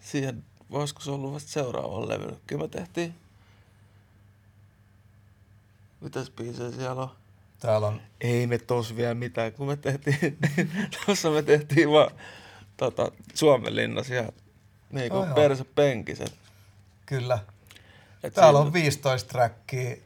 siihen, 0.00 0.44
voisiko 0.70 1.00
se 1.00 1.10
ollut 1.10 1.32
vasta 1.32 1.50
seuraavan 1.50 2.08
levyllä. 2.08 2.36
Kyllä 2.46 2.62
me 2.62 2.68
tehtiin, 2.68 3.14
mitäs 6.00 6.30
biisejä 6.30 6.70
siellä 6.70 7.02
on? 7.02 7.10
Täällä 7.64 7.86
on, 7.86 8.00
Ei 8.20 8.46
me 8.46 8.58
tos 8.58 8.96
vielä 8.96 9.14
mitään, 9.14 9.52
kun 9.52 9.66
me 9.66 9.76
tehtiin, 9.76 10.38
tuossa 11.06 11.30
me 11.30 11.42
tehtiin 11.42 11.90
vaan 11.90 12.10
tota, 12.76 13.10
Suomenlinnassa 13.34 14.14
ja 14.14 14.24
niin 14.92 15.10
kuin 15.10 15.26
joo. 15.26 15.34
perse 15.34 15.64
penkiset. 15.64 16.34
kyllä. 17.06 17.38
Et 18.22 18.34
Täällä 18.34 18.58
siinä- 18.58 18.66
on 18.66 18.72
15 18.72 19.28
trackia, 19.28 19.96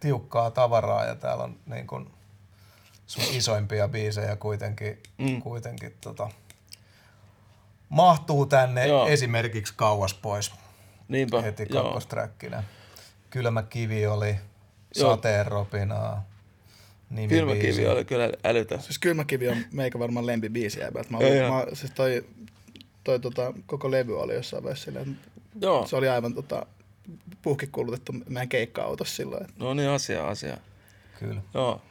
tiukkaa 0.00 0.50
tavaraa 0.50 1.04
ja 1.04 1.14
täällä 1.14 1.44
on 1.44 1.56
niin 1.66 1.86
kuin 1.86 2.10
sun 3.06 3.24
isoimpia 3.30 3.88
biisejä 3.88 4.36
kuitenkin, 4.36 5.02
Mm. 5.18 5.42
kuitenkin 5.42 5.94
tota, 6.00 6.28
mahtuu 7.88 8.46
tänne 8.46 8.86
Joo. 8.86 9.06
esimerkiksi 9.08 9.74
kauas 9.76 10.14
pois 10.14 10.52
Niinpä, 11.08 11.42
heti 11.42 11.66
joo. 11.70 11.82
kakkosträkkinä. 11.84 12.64
Kylmä 13.30 13.62
kivi 13.62 14.06
oli, 14.06 14.36
Joo. 14.96 15.18
Nimi 17.10 17.28
Kylmäkivi 17.28 17.86
oli 17.86 18.04
kyllä 18.04 18.30
älytön. 18.44 18.82
Siis 18.82 18.98
Kylmäkivi 18.98 19.48
on 19.48 19.56
meikä 19.72 19.98
varmaan 19.98 20.26
lempibiisi 20.26 20.80
jäbältä. 20.80 21.10
Mä, 21.10 21.16
olin- 21.18 21.42
mä, 21.42 21.66
siis 21.72 21.92
toi, 21.94 22.24
toi 23.04 23.20
tota, 23.20 23.52
koko 23.66 23.90
levy 23.90 24.20
oli 24.20 24.34
jossain 24.34 24.62
vaiheessa 24.62 24.84
silleen, 24.84 25.18
Joo, 25.60 25.86
se 25.86 25.96
oli 25.96 26.08
aivan 26.08 26.34
tota, 26.34 26.66
puhkikulutettu 27.42 28.12
meidän 28.28 28.48
keikka-autossa 28.48 29.14
silloin. 29.16 29.42
että 29.42 29.54
no 29.58 29.74
niin 29.74 29.88
asia, 29.88 30.28
asia. 30.28 30.56
Kyllä. 31.18 31.40
Joo. 31.54 31.82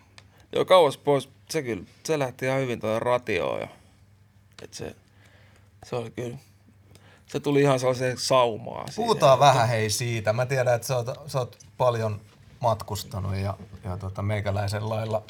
Joo, 0.53 0.65
kauas 0.65 0.97
pois. 0.97 1.29
Se 1.49 1.63
kyllä, 1.63 1.83
se 2.03 2.19
lähti 2.19 2.45
ihan 2.45 2.59
hyvin 2.59 2.79
tuohon 2.79 3.01
ratioon. 3.01 3.59
Ja, 3.61 3.67
et 4.63 4.73
se, 4.73 4.95
se 5.85 5.95
oli 5.95 6.11
kyllä, 6.11 6.37
se 7.27 7.39
tuli 7.39 7.61
ihan 7.61 7.79
sellaiseen 7.79 8.17
saumaan. 8.17 8.87
siihen. 8.91 8.95
Puhutaan 9.07 9.39
vähän 9.39 9.67
hei 9.67 9.89
siitä. 9.89 10.33
Mä 10.33 10.45
tiedän, 10.45 10.75
että 10.75 10.87
sä 10.87 10.95
oot, 10.97 11.07
sä 11.27 11.39
oot 11.39 11.57
paljon 11.77 12.21
matkustanut 12.59 13.35
ja, 13.35 13.57
ja 13.83 13.97
tota, 13.97 14.21
meikäläisen 14.21 14.89
lailla 14.89 15.23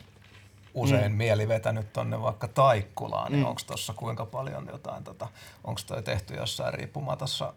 usein 0.73 1.11
mm. 1.11 1.17
mieli 1.17 1.47
vetänyt 1.47 1.93
tonne 1.93 2.21
vaikka 2.21 2.47
Taikkulaan, 2.47 3.31
niin 3.31 3.43
mm. 3.43 3.49
onko 3.49 3.61
tossa 3.67 3.93
kuinka 3.93 4.25
paljon 4.25 4.67
jotain, 4.71 5.03
tota, 5.03 5.27
onko 5.63 5.81
toi 5.87 6.03
tehty 6.03 6.33
jossain 6.33 6.73
riippumatossa 6.73 7.53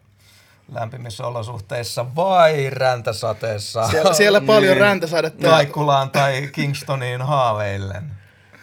lämpimissä 0.71 1.27
olosuhteissa 1.27 2.15
vai 2.15 2.69
räntäsateessa 2.69 3.87
Siellä, 3.87 4.13
siellä 4.13 4.41
paljon 4.41 4.77
räntäsadetta. 4.77 5.45
ja- 5.47 5.51
Taikkulaan 5.51 6.09
tai 6.09 6.49
Kingstoniin 6.51 7.21
haaveillen? 7.21 8.11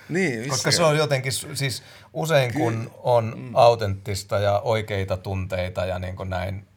Niin, 0.08 0.48
Koska 0.48 0.70
se 0.70 0.82
on 0.82 0.96
jotenkin, 0.96 1.32
siis 1.32 1.82
usein 2.12 2.52
kun 2.52 2.90
on 3.02 3.34
mm. 3.36 3.50
autenttista 3.54 4.38
ja 4.38 4.60
oikeita 4.60 5.16
tunteita 5.16 5.84
ja 5.86 5.98
niin 5.98 6.16
kuin 6.16 6.30
näin 6.30 6.67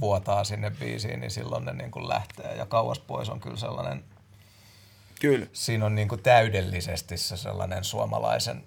vuotaa 0.00 0.44
sinne 0.44 0.70
biisiin, 0.70 1.20
niin 1.20 1.30
silloin 1.30 1.64
ne 1.64 1.72
niin 1.72 1.90
kuin 1.90 2.08
lähtee. 2.08 2.56
Ja 2.56 2.66
kauas 2.66 2.98
pois 2.98 3.28
on 3.28 3.40
kyllä 3.40 3.56
sellainen, 3.56 4.04
Kyllä. 5.20 5.46
siinä 5.52 5.86
on 5.86 5.94
niin 5.94 6.08
kuin 6.08 6.22
täydellisesti 6.22 7.16
se 7.16 7.36
sellainen 7.36 7.84
suomalaisen, 7.84 8.66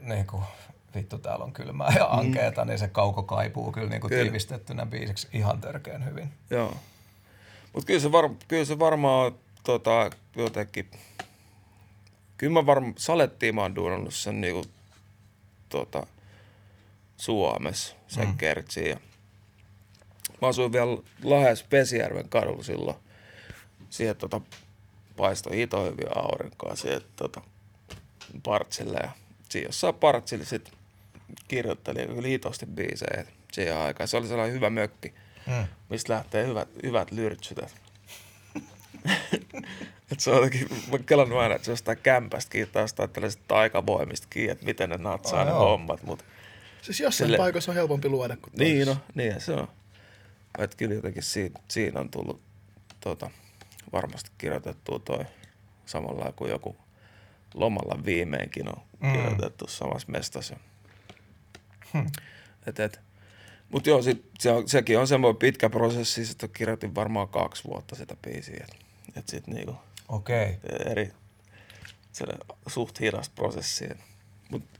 niin 0.00 0.26
kuin, 0.26 0.42
vittu 0.94 1.18
täällä 1.18 1.44
on 1.44 1.52
kylmää 1.52 1.92
ja 1.96 2.06
ankeeta, 2.06 2.64
mm. 2.64 2.68
niin 2.68 2.78
se 2.78 2.88
kauko 2.88 3.22
kaipuu 3.22 3.72
kyllä, 3.72 3.88
niin 3.88 4.00
kuin 4.00 4.08
Kyllä. 4.08 4.22
tiivistettynä 4.22 4.86
biisiksi 4.86 5.28
ihan 5.32 5.60
törkeän 5.60 6.04
hyvin. 6.04 6.32
Joo. 6.50 6.76
Mutta 7.72 7.86
kyllä, 7.86 8.00
se 8.00 8.12
var, 8.12 8.30
kyllä 8.48 8.64
se 8.64 8.78
varmaan 8.78 9.32
tota, 9.64 10.10
jotenkin... 10.36 10.90
Kyllä 12.36 12.52
mä 12.52 12.66
varmaan... 12.66 12.94
Salettiin 12.98 13.54
mä 13.54 13.62
oon 13.62 13.74
duunannut 13.74 14.14
sen 14.14 14.40
niinku, 14.40 14.64
tota, 15.68 16.06
Suomessa, 17.16 17.96
sen 18.08 18.28
mm. 18.28 18.36
kertsiin. 18.36 18.90
Ja 18.90 19.00
mä 20.42 20.48
asuin 20.48 20.72
vielä 20.72 20.98
Lahes 21.24 21.62
Pesijärven 21.62 22.28
kadulla 22.28 22.62
silloin. 22.62 22.96
Siihen 23.90 24.16
tota, 24.16 24.40
paistoi 25.16 25.56
hito 25.56 25.84
hyvin 25.84 26.16
aurinkoa 26.18 26.76
siihen 26.76 27.00
tota, 27.16 27.40
partsille. 28.42 28.98
Ja 29.02 29.10
siinä 29.48 29.68
jossain 29.68 29.94
partsille 29.94 30.44
sit 30.44 30.72
kirjoittelin 31.48 32.08
kyllä 32.08 32.28
hitosti 32.28 32.66
biisejä 32.66 33.24
siihen 33.52 33.76
aikaan. 33.76 34.08
Se 34.08 34.16
oli 34.16 34.26
sellainen 34.26 34.54
hyvä 34.56 34.70
mökki 34.70 35.14
Mm. 35.46 35.66
mistä 35.90 36.12
lähtee 36.12 36.46
hyvät, 36.46 36.68
hyvät 36.82 37.10
lyrtsyt. 37.12 37.58
Et 37.58 37.70
se 40.20 40.30
on 40.30 40.36
jotenkin, 40.36 40.68
mä 40.92 40.98
kelannut 40.98 41.38
aina, 41.38 41.54
että 41.54 41.64
se 41.64 41.72
jostain 41.72 41.98
kämpästä 42.02 42.50
kiinni 42.50 42.72
tai 42.72 42.82
jostain 42.82 43.10
tällaisesta 43.10 43.44
taikavoimista 43.48 44.26
kiinni, 44.30 44.52
että 44.52 44.64
miten 44.64 44.90
ne 44.90 44.96
natsaa 44.96 45.40
Oh, 45.40 45.44
ne 45.46 45.50
joo. 45.50 45.58
hommat. 45.60 46.02
Mut, 46.02 46.24
Siis 46.82 47.00
jossain 47.00 47.28
Sille- 47.30 47.36
paikassa 47.36 47.70
on 47.72 47.76
helpompi 47.76 48.08
luoda 48.08 48.36
kuin 48.36 48.52
niin 48.58 48.76
toisessa. 48.86 49.00
no, 49.14 49.22
niin 49.22 49.40
se 49.40 49.52
on. 49.52 49.68
Että 50.58 50.76
kyllä 50.76 50.94
jotenkin 50.94 51.22
siinä, 51.22 51.60
siinä 51.68 52.00
on 52.00 52.10
tullut 52.10 52.40
tota, 53.00 53.30
varmasti 53.92 54.30
kirjoitettua 54.38 54.98
toi 54.98 55.24
samalla 55.86 56.32
kuin 56.32 56.50
joku 56.50 56.76
lomalla 57.54 58.04
viimeinkin 58.04 58.68
on 58.68 58.82
Mm. 59.00 59.12
kirjoitettu 59.12 59.66
samassa 59.68 60.08
mestassa. 60.12 60.56
Et, 62.66 62.80
et. 62.80 63.00
Mutta 63.70 63.90
joo, 63.90 64.02
sit, 64.02 64.24
se 64.38 64.50
on, 64.50 64.68
sekin 64.68 64.98
on 64.98 65.08
semmoinen 65.08 65.36
pitkä 65.38 65.70
prosessi, 65.70 66.22
että 66.30 66.48
kirjoitin 66.48 66.94
varmaan 66.94 67.28
kaksi 67.28 67.64
vuotta 67.64 67.94
sitä 67.96 68.16
biisiä. 68.22 68.66
Et, 68.68 68.76
et 69.16 69.28
sit 69.28 69.46
niinku 69.46 69.76
Okei. 70.08 70.56
eri, 70.86 71.12
se 72.12 72.24
suht 72.66 73.00
hidas 73.00 73.28
prosessi. 73.30 73.88
Mutta 74.50 74.78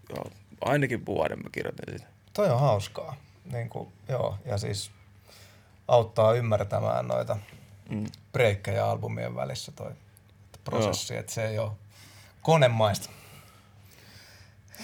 ainakin 0.61 1.07
vuoden 1.07 1.39
mä 1.39 1.51
kirjoitin 1.53 1.99
sitä. 1.99 2.11
Toi 2.33 2.51
on 2.51 2.61
hauskaa. 2.61 3.17
Niin 3.53 3.69
kuin, 3.69 3.89
joo, 4.09 4.39
ja 4.45 4.59
siis 4.59 4.91
auttaa 5.89 6.35
ymmärtämään 6.35 7.09
noita 7.09 7.37
Mm. 7.91 8.05
breikkejä 8.33 8.87
albumien 8.87 9.37
välissä 9.37 9.73
toi 9.73 9.91
prosessi, 10.65 11.17
että 11.17 11.33
se 11.33 11.49
ei 11.49 11.59
ole 11.59 11.71
konemaista. 12.43 13.11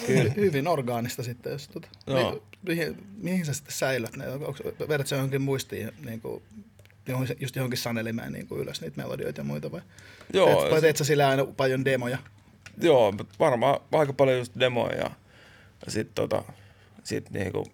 Hy- 0.09 0.36
hyvin 0.36 0.68
orgaanista 0.68 1.22
sitten, 1.22 1.53
jos 1.53 1.68
tota, 1.68 1.88
Joo. 2.07 2.32
mi- 2.32 2.42
mihin, 2.62 3.07
mihin 3.16 3.46
sä 3.46 3.53
sitten 3.53 3.74
säilöt 3.74 4.16
ne? 4.16 4.28
Onko, 4.28 4.55
vedät 4.88 5.07
sä 5.07 5.16
johonkin 5.16 5.42
muistiin, 5.42 5.92
niin 6.05 6.20
kuin, 6.20 6.42
just 7.40 7.57
johonkin 7.57 7.78
sanelimeen 7.78 8.32
niin 8.32 8.46
kuin 8.46 8.61
ylös 8.61 8.80
niitä 8.80 8.96
melodioita 9.03 9.40
ja 9.40 9.44
muita 9.44 9.72
vai? 9.72 9.80
Joo, 10.32 10.61
teet, 10.61 10.70
vai 10.72 10.80
teet 10.80 10.96
sä 10.96 11.05
sillä 11.05 11.28
aina 11.28 11.44
paljon 11.46 11.84
demoja? 11.84 12.18
Joo, 12.80 13.14
varmaan 13.38 13.80
aika 13.92 14.12
paljon 14.12 14.38
just 14.38 14.53
demoja 14.61 14.96
ja, 14.96 15.11
ja 15.86 15.92
sit 15.92 16.14
tota, 16.14 16.44
sit 17.05 17.30
niinku, 17.30 17.66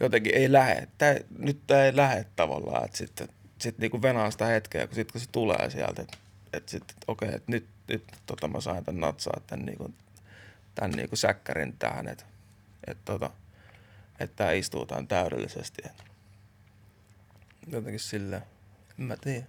jotenkin 0.00 0.34
ei 0.34 0.52
lähe, 0.52 0.88
tää, 0.98 1.16
nyt 1.38 1.60
tää 1.66 1.84
ei 1.84 1.96
lähe 1.96 2.26
tavallaan, 2.36 2.84
että 2.84 2.96
sitten 2.96 3.28
sit 3.58 3.78
niinku 3.78 4.02
venaa 4.02 4.30
sitä 4.30 4.46
hetkeä, 4.46 4.86
kun 4.86 4.94
sit 4.94 5.12
kun 5.12 5.20
se 5.20 5.28
tulee 5.32 5.70
sieltä, 5.70 6.02
että 6.02 6.18
et 6.52 6.68
sit, 6.68 6.82
et 6.90 7.04
okei, 7.06 7.28
että 7.28 7.52
nyt, 7.52 7.66
nyt 7.88 8.04
tota 8.26 8.48
mä 8.48 8.60
sain 8.60 8.84
tän 8.84 9.00
natsaa 9.00 9.40
tän 9.46 9.58
niinku, 9.58 9.94
tän 10.74 10.90
niinku 10.90 11.16
säkkärin 11.16 11.76
tähän, 11.78 12.08
että 12.08 12.24
et 12.86 12.98
tota, 13.04 13.30
että 14.20 14.36
tää 14.36 14.52
istuu 14.52 14.86
tän 14.86 15.08
täydellisesti. 15.08 15.82
Et. 15.86 16.04
Jotenkin 17.66 18.00
silleen, 18.00 18.42
en 18.98 19.04
mä 19.04 19.16
tiedä. 19.16 19.46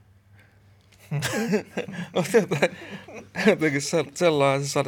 Mutta 2.16 2.38
jotenkin 3.46 3.82
se, 3.82 4.06
sellainen 4.14 4.68
se 4.68 4.80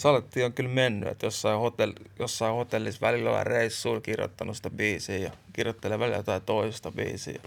sade, 0.00 0.18
sadetti 0.18 0.44
on 0.44 0.52
kyllä 0.52 0.70
mennyt, 0.70 1.08
että 1.08 1.26
jossain, 1.26 1.58
hotell, 1.58 1.92
jossain 2.18 2.54
hotellissa 2.54 3.00
välillä 3.00 3.30
on 3.30 3.46
reissuilla 3.46 4.00
kirjoittanut 4.00 4.56
sitä 4.56 4.70
biisiä 4.70 5.16
ja 5.16 5.30
kirjoittelee 5.52 5.98
välillä 5.98 6.16
jotain 6.16 6.42
toista 6.42 6.90
biisiä. 6.90 7.40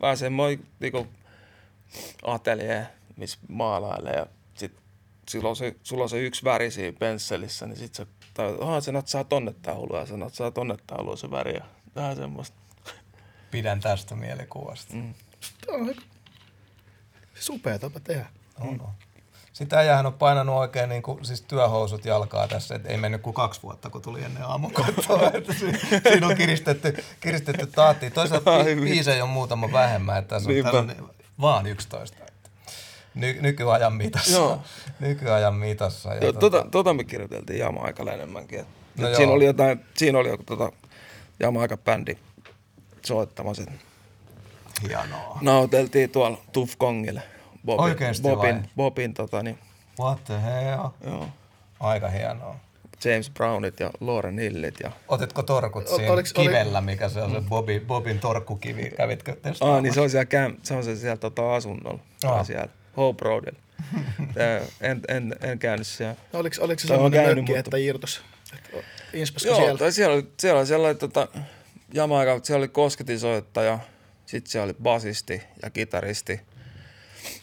Vähän 0.00 0.16
semmoinen 0.16 0.66
niinku, 0.80 1.06
atelier, 2.22 2.84
missä 3.16 3.38
maalailee 3.48 4.12
ja 4.12 4.26
sit 4.54 4.72
sulla 5.30 5.48
on, 5.48 5.56
se, 5.56 5.76
sulla 5.82 6.02
on 6.02 6.08
se 6.08 6.20
yksi 6.20 6.44
väri 6.44 6.70
siinä 6.70 6.98
pensselissä, 6.98 7.66
niin 7.66 7.76
sit 7.76 7.94
sä, 7.94 8.06
tai, 8.34 8.56
aha, 8.60 8.80
sä 8.80 8.92
natsaa 8.92 9.24
tonne 9.24 9.54
tauluun 9.62 10.00
ja 10.00 10.06
sä 10.06 10.16
natsaa 10.16 10.50
tonne 10.50 10.76
tauluun 10.86 11.18
se 11.18 11.30
väri 11.30 11.54
ja 11.54 11.64
vähän 11.96 12.16
semmoista. 12.16 12.56
Pidän 13.50 13.80
tästä 13.80 14.14
mielikuvasta. 14.14 14.94
Mm. 14.94 15.14
Tämä 15.66 15.78
on 15.78 15.88
aika 15.88 16.02
supea 17.34 17.78
tapa 17.78 18.00
tehdä. 18.00 18.26
On, 18.60 18.80
on. 18.80 19.05
Sitä 19.56 19.78
äijähän 19.78 20.06
on 20.06 20.12
painanut 20.12 20.56
oikein 20.56 20.88
niin 20.88 21.02
kuin, 21.02 21.24
siis 21.24 21.42
työhousut 21.42 22.04
jalkaa 22.04 22.48
tässä, 22.48 22.74
että 22.74 22.88
ei 22.88 22.96
mennyt 22.96 23.22
kuin 23.22 23.34
kaksi 23.34 23.62
vuotta, 23.62 23.90
kun 23.90 24.02
tuli 24.02 24.24
ennen 24.24 24.42
si- 25.58 26.00
Siinä 26.08 26.26
on 26.26 26.36
kiristetty, 26.36 27.04
kiristetty 27.20 27.66
tahtiin. 27.66 28.12
Toisaalta 28.12 28.50
bi- 28.58 28.80
biisejä 28.80 29.24
on 29.24 29.30
muutama 29.30 29.72
vähemmän, 29.72 30.18
että 30.18 30.34
tässä 30.34 30.50
on, 30.50 30.62
tässä 30.62 30.78
on 31.02 31.10
vaan 31.40 31.66
11. 31.66 32.16
Että 32.28 32.50
ny, 33.14 33.38
nykyajan 33.40 33.92
mitassa. 33.92 34.32
Joo. 34.36 34.60
Nykyajan 35.00 35.54
mitassa. 35.54 36.14
Ja 36.14 36.20
Joo, 36.24 36.32
tota, 36.32 36.50
tota, 36.50 36.70
tota 36.70 36.94
me 36.94 37.04
kirjoiteltiin 37.04 37.58
Jamaikalla 37.58 38.12
enemmänkin. 38.12 38.60
Et, 38.60 38.66
No 38.96 39.08
et 39.08 39.14
siinä 39.14 39.32
oli 39.32 39.44
jotain, 39.44 39.84
siinä 39.94 40.18
oli 40.18 40.28
joku 40.28 40.42
tota, 40.42 40.72
Jamaika-bändi 41.40 42.18
soittamassa. 43.06 43.62
et 43.62 43.68
Hienoa. 44.88 45.38
Nauteltiin 45.40 46.10
tuolla 46.10 46.38
Tufkongille. 46.52 47.22
Bobin, 47.66 47.84
Oikeesti 47.84 48.22
vai? 48.24 48.34
Bobin, 48.36 48.70
Bobin 48.76 49.14
tota, 49.14 49.42
niin, 49.42 49.58
What 50.00 50.24
the 50.24 50.34
hell? 50.42 50.88
joo, 51.06 51.28
Aika 51.80 52.08
hienoa. 52.08 52.56
James 53.04 53.30
Brownit 53.30 53.80
ja 53.80 53.90
Lauren 54.00 54.38
Hillit. 54.38 54.74
Ja... 54.82 54.90
Otitko 55.08 55.42
torkut 55.42 55.88
siinä 55.88 56.12
oliks- 56.12 56.32
oli- 56.38 56.46
kivellä, 56.48 56.80
mikä 56.80 57.08
se 57.08 57.22
on 57.22 57.30
se 57.30 57.40
Bobby, 57.48 57.80
Bobin 57.80 58.18
torkkukivi? 58.18 58.90
Kävitkö 58.96 59.32
testaamassa? 59.32 59.76
Ah, 59.76 59.82
niin 59.82 59.94
se 59.94 60.00
on 60.00 60.10
siellä, 60.10 60.24
käm, 60.24 60.56
se 60.62 60.74
on 60.74 60.84
se 60.84 60.96
siellä 60.96 61.16
tota, 61.16 61.54
asunnolla. 61.54 61.98
Aa. 62.24 62.38
Ah. 62.40 62.46
siellä 62.46 62.68
Hope 62.96 63.24
Roadilla. 63.24 63.58
En, 64.80 65.00
en, 65.08 65.34
en 65.40 65.58
käynyt 65.58 65.86
siellä. 65.86 66.14
No, 66.32 66.38
oliko, 66.38 66.56
oliko 66.60 66.80
se 66.80 66.86
semmoinen 66.88 67.20
käynyt, 67.24 67.36
mökki, 67.36 67.52
mutta- 67.52 67.58
että 67.58 67.76
irtos? 67.76 68.22
Että 68.54 68.76
Inspasko 69.12 69.48
Joo, 69.48 69.56
siellä? 69.58 69.90
siellä 69.90 70.14
oli, 70.14 70.28
siellä 70.40 70.58
oli 70.58 70.66
sellainen 70.66 70.98
tota, 70.98 71.28
Jamaika, 71.94 72.40
siellä 72.42 72.60
oli 72.60 72.68
kosketisoittaja, 72.68 73.78
sitten 74.26 74.50
siellä 74.50 74.64
oli 74.64 74.74
basisti 74.82 75.42
ja 75.62 75.70
kitaristi. 75.70 76.40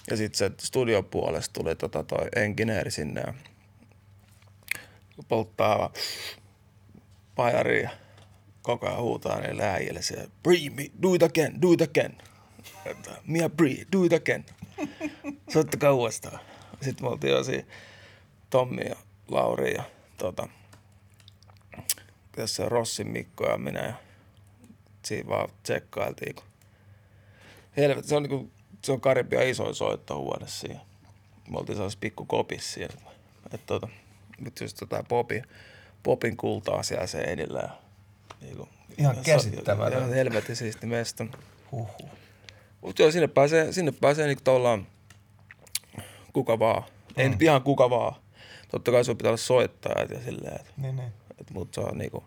Ja 0.09 0.17
sitten 0.17 0.37
se 0.37 0.51
studiopuolesta 0.65 1.53
tuli 1.53 1.75
tota 1.75 2.03
toi 2.03 2.27
engineeri 2.35 2.91
sinne 2.91 3.21
ja 3.21 3.33
polttaa 5.27 5.91
ja 7.83 7.89
koko 8.61 8.87
ajan 8.87 9.01
huutaa 9.01 9.39
niille 9.39 9.63
äijille 9.63 10.01
siellä, 10.01 10.27
Bree, 10.43 10.69
me, 10.69 10.91
do 11.01 11.13
it 11.13 11.23
again, 11.23 11.61
do 11.61 11.71
it 11.71 11.81
again. 11.81 12.17
Mia 13.27 13.49
Bree, 13.49 13.85
do 13.91 14.03
it 14.03 14.13
again. 14.13 14.45
Soittakaa 15.53 15.93
uudestaan. 15.93 16.39
Sitten 16.81 17.05
me 17.05 17.09
oltiin 17.09 17.33
jo 17.33 17.43
siinä 17.43 17.67
Tommi 18.49 18.81
ja 18.85 18.95
Lauri 19.27 19.73
ja 19.73 19.83
tota, 20.17 20.47
tässä 22.31 22.69
Rossin 22.69 23.07
Mikko 23.07 23.49
ja 23.49 23.57
minä 23.57 23.85
ja 23.85 23.93
siinä 25.05 25.29
vaan 25.29 25.49
tsekkailtiin. 25.63 26.35
Kun... 26.35 26.45
Helvetti, 27.77 28.09
se 28.09 28.15
on, 28.15 28.23
niinku, 28.23 28.51
se 28.83 28.91
on 28.91 29.01
Karibian 29.01 29.47
isoin 29.47 29.75
soittohuone 29.75 30.47
siinä. 30.47 30.79
Me 31.49 31.57
oltiin 31.57 31.75
sellaisessa 31.75 31.99
pikku 31.99 32.25
kopissa 32.25 32.73
siinä. 32.73 32.93
Et, 33.53 33.65
tota, 33.65 33.87
nyt 34.39 34.59
just 34.61 34.77
tota 34.77 35.03
Popin, 35.07 35.43
Popin 36.03 36.37
kultaa 36.37 36.83
siellä 36.83 37.07
seinillä. 37.07 37.59
Ja, 37.59 37.69
niinku, 38.41 38.69
Ihan 38.97 39.13
se 39.15 39.19
on- 39.19 39.25
käsittämätöntä. 39.25 39.97
Ihan 39.97 40.13
helvetin 40.13 40.55
siisti 40.55 40.85
mesta. 40.87 41.25
Huhhuh. 41.71 42.09
Mutta 42.81 43.01
joo, 43.01 43.11
sinne 43.11 43.27
pääsee, 43.27 43.71
sinne 43.71 43.91
pääsee 43.91 44.27
niinku 44.27 44.43
tavallaan 44.43 44.87
kuka 46.33 46.59
vaan. 46.59 46.83
Ei 47.17 47.25
Mm. 47.27 47.31
nyt 47.31 47.41
ihan 47.41 47.61
kuka 47.61 47.89
vaan. 47.89 48.15
Totta 48.71 48.91
kai 48.91 49.05
sun 49.05 49.17
pitää 49.17 49.29
olla 49.29 49.37
soittajat 49.37 50.09
ja 50.09 50.19
silleen, 50.23 50.55
että 50.55 50.71
Niin, 50.77 50.95
niin. 50.95 51.13
et, 51.41 51.51
mut 51.51 51.73
se 51.73 51.81
on 51.81 51.97
niinku, 51.97 52.23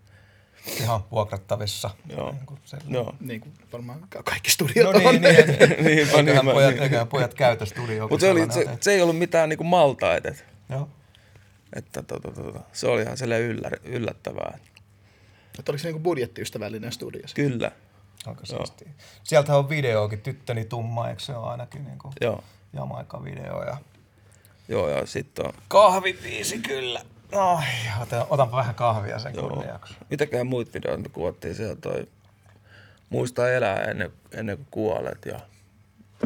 Ihan 0.81 1.01
vuokrattavissa. 1.11 1.91
Joo. 2.17 2.33
Niin 2.33 2.47
kuin 2.47 2.61
se- 2.65 2.77
joo. 2.89 3.15
Niin 3.21 3.41
kuin 3.41 3.55
varmaan 3.73 4.01
ka- 4.09 4.23
kaikki 4.23 4.51
studiot 4.51 4.93
No 4.95 5.09
on. 5.09 5.15
niin, 5.15 5.23
niin. 5.23 5.47
Niinpä, 5.85 5.89
Eiköhän 5.89 6.25
niinpä, 6.27 6.53
pojat, 6.53 6.71
niin. 6.75 6.83
eiköhän 6.83 7.09
pojat 7.09 7.35
käytä 7.35 7.65
studio. 7.67 8.09
Mutta 8.09 8.21
se, 8.27 8.31
oli, 8.31 8.53
se, 8.53 8.79
se, 8.81 8.93
ei 8.93 9.03
ollut 9.03 9.19
mitään 9.19 9.49
niinku 9.49 9.65
maltaita. 9.65 10.29
Et, 10.29 10.45
Joo. 10.71 10.89
että 11.73 12.03
tota, 12.03 12.31
tota, 12.33 12.61
se 12.73 12.87
oli 12.89 13.03
ihan 13.03 13.17
silleen 13.17 13.43
yllä, 13.43 13.71
yllättävää. 13.85 14.59
Että 15.59 15.73
oliko 15.73 15.83
se 15.83 15.93
niin 15.93 16.03
budjettiystävällinen 16.03 16.93
studio? 16.93 17.29
se? 17.29 17.35
Kyllä, 17.35 17.71
Aika 18.27 18.47
siistiä. 18.47 18.89
Sieltähän 19.25 19.59
on 19.59 19.69
videoakin, 19.69 20.21
Tyttöni 20.21 20.65
tumma, 20.65 21.09
eikö 21.09 21.23
se 21.23 21.35
ole 21.37 21.47
ainakin 21.51 21.85
niin 21.85 21.99
kuin 21.99 22.13
joo. 22.21 22.45
Jamaika-video 22.73 23.65
ja 23.67 23.77
Joo, 24.69 24.89
ja 24.89 25.07
sitten 25.07 25.47
on, 25.47 25.53
kahvipiisi 25.69 26.59
kyllä. 26.59 27.03
Ai, 27.33 27.65
otan, 28.03 28.27
otanpa 28.31 28.57
vähän 28.57 28.75
kahvia 28.75 29.19
sen 29.19 29.35
joo. 29.35 29.49
kunniaksi. 29.49 29.95
Mitäkään 30.11 30.47
muita 30.47 30.73
videoita 30.75 31.03
me 31.03 31.09
kuvattiin 31.09 31.55
siellä 31.55 31.77
toi 31.77 32.09
Muista 33.11 33.51
elää 33.53 33.83
ennen, 33.85 34.13
ennen 34.33 34.57
kuin 34.57 34.67
kuolet 34.71 35.27
ja 35.27 35.41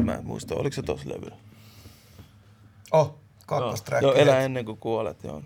mä 0.03 0.13
en 0.13 0.25
muista, 0.25 0.55
oliko 0.55 0.73
se 0.73 0.81
tossa 0.81 1.09
levyllä? 1.09 1.35
Oh, 2.91 3.15
kakkostrack. 3.45 4.03
Joo, 4.03 4.13
elää 4.13 4.39
ennen 4.39 4.65
kuin 4.65 4.77
kuolet, 4.77 5.23
joo. 5.23 5.41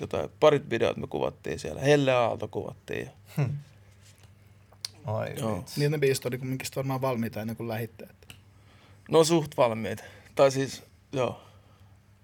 Jotain, 0.00 0.30
parit 0.40 0.70
videot 0.70 0.96
me 0.96 1.06
kuvattiin 1.06 1.58
siellä. 1.58 1.80
Helle 1.80 2.12
Aalto 2.12 2.48
kuvattiin. 2.48 3.10
Ja, 3.38 3.44
Ai 5.04 5.34
joo. 5.38 5.56
vitsi. 5.56 5.80
Niin 5.80 5.92
ne 5.92 5.98
biisit 5.98 6.26
oli 6.26 6.38
kumminkin 6.38 6.68
varmaan 6.76 7.00
valmiita 7.00 7.40
ennen 7.40 7.56
kuin 7.56 7.68
lähitte. 7.68 8.04
että- 8.04 8.34
No 9.10 9.24
suht 9.24 9.56
valmiit. 9.56 10.04
Tai 10.34 10.50
siis, 10.50 10.82
joo. 11.12 11.42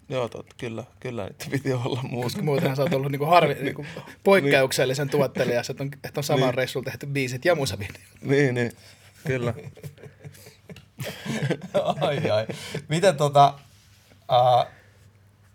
Joo, 0.09 0.29
totta, 0.29 0.55
kyllä, 0.59 0.85
kyllä 1.01 1.25
niitä 1.25 1.47
piti 1.51 1.73
olla 1.73 2.03
muuta. 2.03 2.25
Koska 2.27 2.43
muutenhan 2.43 2.77
sä 2.77 2.83
oot 2.83 2.95
ollut 2.95 3.13
niinku 3.13 3.27
harvi, 3.27 3.55
niinku 3.55 3.87
poikkeuksellisen 4.25 5.09
tuottelijas, 5.11 5.71
että 5.71 5.83
on, 5.83 5.91
että 6.05 6.21
on 6.21 6.25
saman 6.25 6.41
Niin. 6.47 6.55
reissulla 6.55 6.85
tehty 6.85 7.07
biisit 7.07 7.45
ja 7.45 7.55
musavideot. 7.55 8.01
Niin, 8.23 8.55
niin, 8.55 8.73
kyllä. 9.27 9.55
ai 12.01 12.31
ai. 12.31 12.47
Miten 12.89 13.17
tota, 13.17 13.55
uh, 14.31 14.67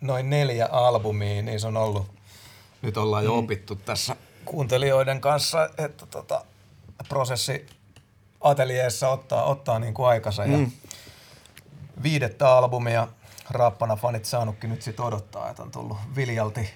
noin 0.01 0.29
neljä 0.29 0.65
albumia, 0.71 1.41
niin 1.41 1.59
se 1.59 1.67
on 1.67 1.77
ollut, 1.77 2.07
nyt 2.81 2.97
ollaan 2.97 3.23
jo 3.23 3.37
opittu 3.37 3.75
tässä 3.75 4.15
kuuntelijoiden 4.45 5.21
kanssa, 5.21 5.69
että 5.77 6.05
tota, 6.05 6.45
prosessi 7.09 7.65
ateljeessa 8.41 9.09
ottaa, 9.09 9.43
ottaa 9.43 9.79
niin 9.79 9.93
kuin 9.93 10.07
aikansa. 10.07 10.45
Ja 10.45 10.57
mm. 10.57 10.71
viidettä 12.03 12.49
albumia 12.49 13.07
Rappana 13.49 13.95
fanit 13.95 14.25
saanutkin 14.25 14.69
nyt 14.69 14.81
sit 14.81 14.99
odottaa, 14.99 15.49
että 15.49 15.63
on 15.63 15.71
tullut 15.71 15.97
Viljalti 16.15 16.69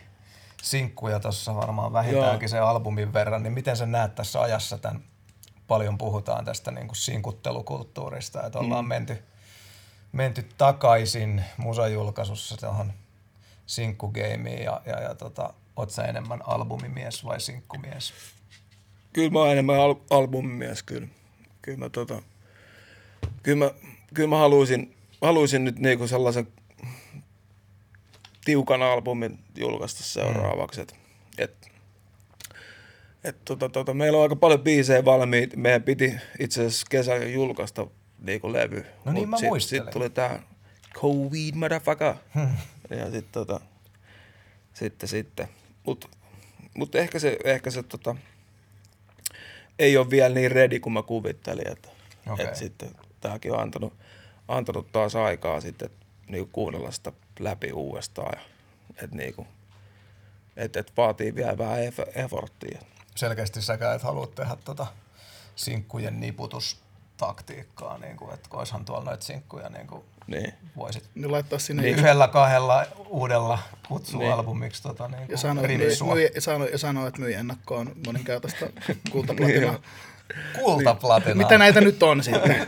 sinkkuja 0.62 1.20
tuossa 1.20 1.56
varmaan 1.56 1.94
vähintäänkin 1.94 2.46
Joo. 2.46 2.50
sen 2.50 2.64
albumin 2.64 3.14
verran, 3.14 3.44
niin 3.44 3.54
miten 3.54 3.78
sä 3.78 3.86
näet 3.86 4.16
tässä 4.16 4.42
ajassa 4.42 4.78
tämän, 4.78 5.04
paljon 5.68 5.98
puhutaan 5.98 6.46
tästä 6.46 6.72
niin 6.72 6.88
kuin 6.88 6.96
sinkuttelukulttuurista, 6.96 8.46
että 8.46 8.60
ollaan 8.60 8.86
mm. 8.86 8.90
menty, 8.90 9.24
menty 10.12 10.50
takaisin 10.58 11.44
musajulkaisussa 11.58 12.58
tuohon 12.58 12.94
sinkkugeimiin 13.66 14.64
ja, 14.64 14.82
ja, 14.86 15.02
ja 15.02 15.16
tota, 15.16 15.54
oot 15.76 15.90
sä 15.90 16.04
enemmän 16.04 16.42
albumimies 16.48 17.26
vai 17.26 17.40
sinkkumies? 17.40 18.14
Kyllä 19.14 19.30
mä 19.30 19.40
oon 19.40 19.52
enemmän 19.52 19.80
al- 19.80 19.96
albumimies, 20.10 20.84
kyllä. 20.84 21.08
Kyllä 21.62 21.78
mä, 21.78 21.90
tota, 21.90 22.22
kyllä 23.44 23.66
mä, 23.66 23.72
kyllä 24.14 24.30
mä 24.30 24.38
haluaisin, 24.38 24.96
haluaisin 25.22 25.64
nyt 25.64 25.80
niinku 25.80 26.08
sellaisen 26.08 26.48
tiukan 28.46 28.82
albumin 28.82 29.40
julkaista 29.58 30.04
seuraavaksi. 30.04 30.82
Mm. 30.82 30.84
Et, 30.84 30.96
et, 31.38 31.72
et, 33.24 33.46
tota, 33.46 33.70
tota, 33.70 33.94
meillä 33.94 34.18
on 34.18 34.24
aika 34.24 34.36
paljon 34.36 34.60
biisejä 34.60 35.06
valmiit. 35.06 35.56
Meidän 35.56 35.84
piti 35.84 36.14
itse 36.40 36.62
asiassa 36.62 36.88
kesällä 36.90 37.26
julkaista 37.26 37.88
niinku 38.20 38.54
levy. 38.54 38.86
No 39.06 39.12
niin, 39.12 39.30
mä 39.30 39.38
sit, 39.38 39.50
muistelen. 39.50 39.82
Sitten 39.82 39.94
tuli 39.94 40.10
tää 40.10 40.44
COVID 40.94 41.56
motherfucker. 41.56 42.14
ja 42.90 43.12
sitten 43.12 43.32
tota, 43.32 43.60
sitten, 44.74 45.10
sitten. 45.10 45.48
Mutta 45.84 46.08
mut 46.78 46.96
ehkä 46.96 47.20
se, 47.20 47.38
ehkä 47.44 47.72
se 47.72 47.84
tota, 47.84 48.16
ei 49.80 49.98
ole 49.98 50.10
vielä 50.10 50.36
niin 50.36 50.52
ready 50.52 50.80
kuin 50.80 50.94
mä 50.94 51.04
kuvittelin. 51.04 51.72
Että, 51.72 51.90
okay. 52.30 52.46
et 52.46 52.56
sitten 52.56 52.90
tämäkin 53.22 53.52
on 53.52 53.60
antanut, 53.60 53.94
antanut 54.48 54.92
taas 54.92 55.16
aikaa 55.16 55.62
sitten 55.62 55.90
niin 56.28 56.50
kuunnella 56.52 56.92
sitä 56.92 57.12
läpi 57.40 57.72
uudestaan. 57.72 58.34
Ja, 58.40 58.46
et, 59.04 59.12
niin 59.12 59.48
et, 60.58 60.76
et 60.76 60.94
vaatii 60.98 61.36
vielä 61.36 61.58
vähän 61.58 61.80
efforttia. 62.16 62.80
Selkeästi 63.16 63.62
säkään 63.62 63.96
et 63.96 64.04
halua 64.04 64.28
tehdä 64.28 64.58
tota 64.66 64.88
sinkkujen 65.56 66.20
niputustaktiikkaa, 66.20 67.98
niin 67.98 68.18
kuin, 68.18 68.34
että 68.34 68.50
koishan 68.50 68.86
tuolla 68.86 69.06
noita 69.06 69.26
sinkkuja 69.26 69.70
niin 69.70 69.88
kuin 69.88 70.04
niin. 70.28 70.54
voisit 70.76 71.10
niin 71.16 71.32
laittaa 71.32 71.60
sinne 71.60 71.84
niin. 71.84 71.98
yhdellä 71.98 72.28
kahdella 72.28 72.86
uudella 73.08 73.60
kutsualbumiksi 73.88 74.84
niin. 74.84 74.98
tota, 74.98 75.08
niin 75.18 75.30
ja 75.30 75.38
sanoo, 75.38 75.64
myy, 75.68 76.30
ja 76.36 76.42
sano, 76.42 76.66
ja 76.66 76.78
sano, 76.78 77.08
että 77.08 77.22
myi 77.22 77.34
ennakkoon 77.34 77.92
moninkäytöstä 78.06 78.70
kultaplatinaa. 79.12 79.80
Kultaplatina. 80.60 81.36
Mitä 81.36 81.58
näitä 81.58 81.82
nyt 81.82 82.04
on 82.04 82.24
sitten? 82.24 82.68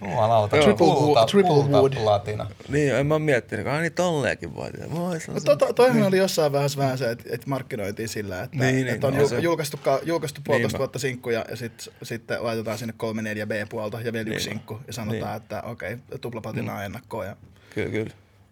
Jumalauta, 0.00 0.56
triple, 0.56 0.74
kulta, 0.76 1.26
triple 1.26 1.50
wood. 1.50 1.92
platina. 1.92 2.46
Niin, 2.68 2.94
en 2.94 3.06
mä 3.06 3.18
miettinyt, 3.18 3.66
että 3.66 3.80
niin 3.80 3.92
tolleenkin 3.92 4.54
voi 4.54 4.72
tehdä. 4.72 4.86
No, 4.86 5.40
to, 5.44 5.56
to, 5.56 5.72
toihan 5.72 6.02
oli 6.02 6.18
jossain 6.18 6.52
vähän 6.52 6.70
vähän 6.76 6.98
se, 6.98 7.10
että, 7.10 7.24
että 7.30 7.50
markkinoitiin 7.50 8.08
sillä, 8.08 8.42
että, 8.42 8.56
niin, 8.56 8.88
että 8.88 9.10
niin, 9.10 9.20
on 9.20 9.30
no, 9.30 9.38
julkaistu, 9.38 9.80
julkaistu 10.02 10.40
puolitoista 10.44 10.76
niin, 10.76 10.78
vuotta 10.78 10.98
sinkkuja 10.98 11.44
ja 11.50 11.56
sit, 11.56 11.92
sitten 12.02 12.44
laitetaan 12.44 12.78
sinne 12.78 12.94
kolme 12.96 13.22
neljä 13.22 13.46
B-puolta 13.46 14.00
ja 14.00 14.12
vielä 14.12 14.30
yksi 14.30 14.48
niin, 14.48 14.56
sinkku 14.56 14.80
ja 14.86 14.92
sanotaan, 14.92 15.32
niin. 15.32 15.42
että 15.42 15.62
okei, 15.62 15.92
okay, 15.92 16.18
tuplaplatinaa 16.18 16.78
mm. 16.78 16.84
ennakkoon. 16.84 17.26
Ja... 17.26 17.36
Kyllä, 17.74 17.90
kyllä. 17.90 18.10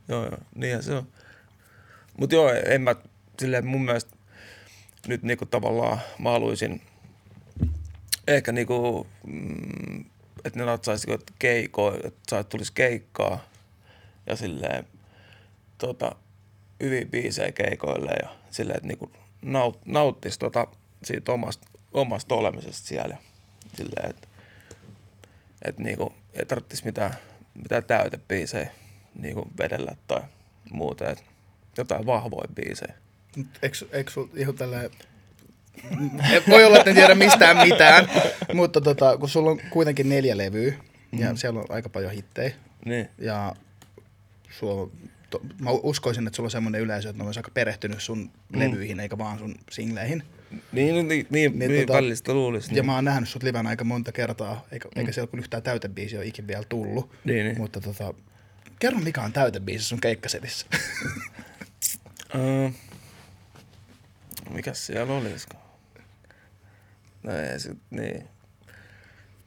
Joo, 0.09 0.25
joo, 0.25 0.39
niinhän 0.55 0.83
se 0.83 0.95
on. 0.95 1.07
Mutta 2.19 2.35
joo, 2.35 2.51
en 2.67 2.83
mä, 2.83 2.95
silleen 3.39 3.67
mun 3.67 3.85
mielestä 3.85 4.17
nyt 5.09 5.23
niinku 5.23 5.47
tavallaan 5.47 6.01
mä 6.19 6.31
haluaisin– 6.31 6.83
ehkä 8.27 8.53
niinku, 8.53 9.07
mm, 9.27 10.05
että 10.45 10.59
ne 10.59 10.65
natsaisi 10.65 11.07
keiko, 11.39 11.95
että 12.05 12.45
tulisi 12.45 12.73
keikkaa 12.73 13.45
ja 14.27 14.37
silleen 14.37 14.87
tota, 15.79 16.17
hyvin 16.83 17.11
biisejä 17.11 17.53
keikoille 17.53 18.13
ja 18.23 18.29
silleen, 18.51 18.77
että 18.77 18.89
niinku 18.89 19.11
naut, 19.43 19.87
nauttisi 19.87 20.39
tota, 20.39 20.67
siitä 21.05 21.33
omasta, 21.33 21.69
omasta 21.93 22.35
olemisesta 22.35 22.89
siellä. 22.89 23.17
Silleen, 23.77 24.11
että 24.11 24.29
et 25.63 25.79
niinku, 25.79 26.13
ei 26.33 26.47
tarvitsisi 26.47 26.85
mitään, 26.85 27.15
mitään 27.55 27.85
täytebiisejä 27.85 28.71
niinku 29.19 29.49
vedellä 29.59 29.97
tai 30.09 30.23
muuta. 30.71 31.11
Et 31.11 31.25
jotain 31.79 32.07
vahvoja 32.07 32.49
biisejä. 32.55 32.95
Eikö, 33.63 33.77
eikö 33.93 34.11
sulla 34.11 34.29
ihan 34.37 34.55
tälleen 34.55 34.91
voi 36.51 36.65
olla, 36.65 36.79
että 36.79 36.91
en 36.91 36.97
tiedä 36.97 37.15
mistään 37.15 37.69
mitään, 37.69 38.11
mutta 38.55 38.81
tota, 38.81 39.17
kun 39.19 39.29
sulla 39.29 39.51
on 39.51 39.61
kuitenkin 39.71 40.09
neljä 40.09 40.37
levyä 40.37 40.73
mm. 41.13 41.19
ja 41.19 41.37
siellä 41.37 41.61
on 41.61 41.67
aika 41.69 41.89
paljon 41.89 42.13
hittejä. 42.13 42.53
Niin. 42.85 43.09
Ja 43.19 43.55
sulla, 44.51 44.91
to, 45.31 45.41
mä 45.61 45.71
uskoisin, 45.71 46.27
että 46.27 46.37
sulla 46.37 46.47
on 46.47 46.51
semmoinen 46.51 46.81
yleisö, 46.81 47.09
että 47.09 47.23
ne 47.23 47.27
olisi 47.27 47.39
aika 47.39 47.51
perehtynyt 47.55 48.03
sun 48.03 48.19
mm. 48.53 48.59
levyihin 48.59 49.01
eikä 49.01 49.19
vaan 49.19 49.39
sun 49.39 49.55
singleihin. 49.71 50.23
Niin, 50.73 50.95
niin, 50.95 51.09
niin, 51.09 51.27
niin, 51.31 51.59
niin 51.59 51.87
tota, 51.87 51.97
välistä 51.99 52.35
luulisi. 52.35 52.71
Ja 52.71 52.75
niin. 52.75 52.87
mä 52.87 52.95
oon 52.95 53.05
nähnyt 53.05 53.29
sut 53.29 53.43
livenä 53.43 53.69
aika 53.69 53.85
monta 53.85 54.13
kertaa, 54.13 54.67
eikä, 54.73 54.89
mm. 54.89 55.01
eikä 55.01 55.13
siellä 55.13 55.31
kun 55.31 55.39
yhtään 55.39 55.63
täytebiisiä 55.63 56.19
ole 56.19 56.27
ikin 56.27 56.47
vielä 56.47 56.65
tullut. 56.69 57.11
Niin, 57.25 57.47
niin. 57.47 57.59
Mutta 57.59 57.81
tota, 57.81 58.15
kerro 58.79 58.99
mikä 58.99 59.23
on 59.23 59.33
täytebiisi 59.33 59.85
sun 59.85 60.01
keikkasetissä. 60.01 60.67
uh, 62.35 62.73
mikäs 64.55 64.87
siellä 64.87 65.13
olisiko? 65.13 65.66
No 67.27 67.33
ei 67.33 67.61
sit, 67.61 67.79
niin. 67.91 68.29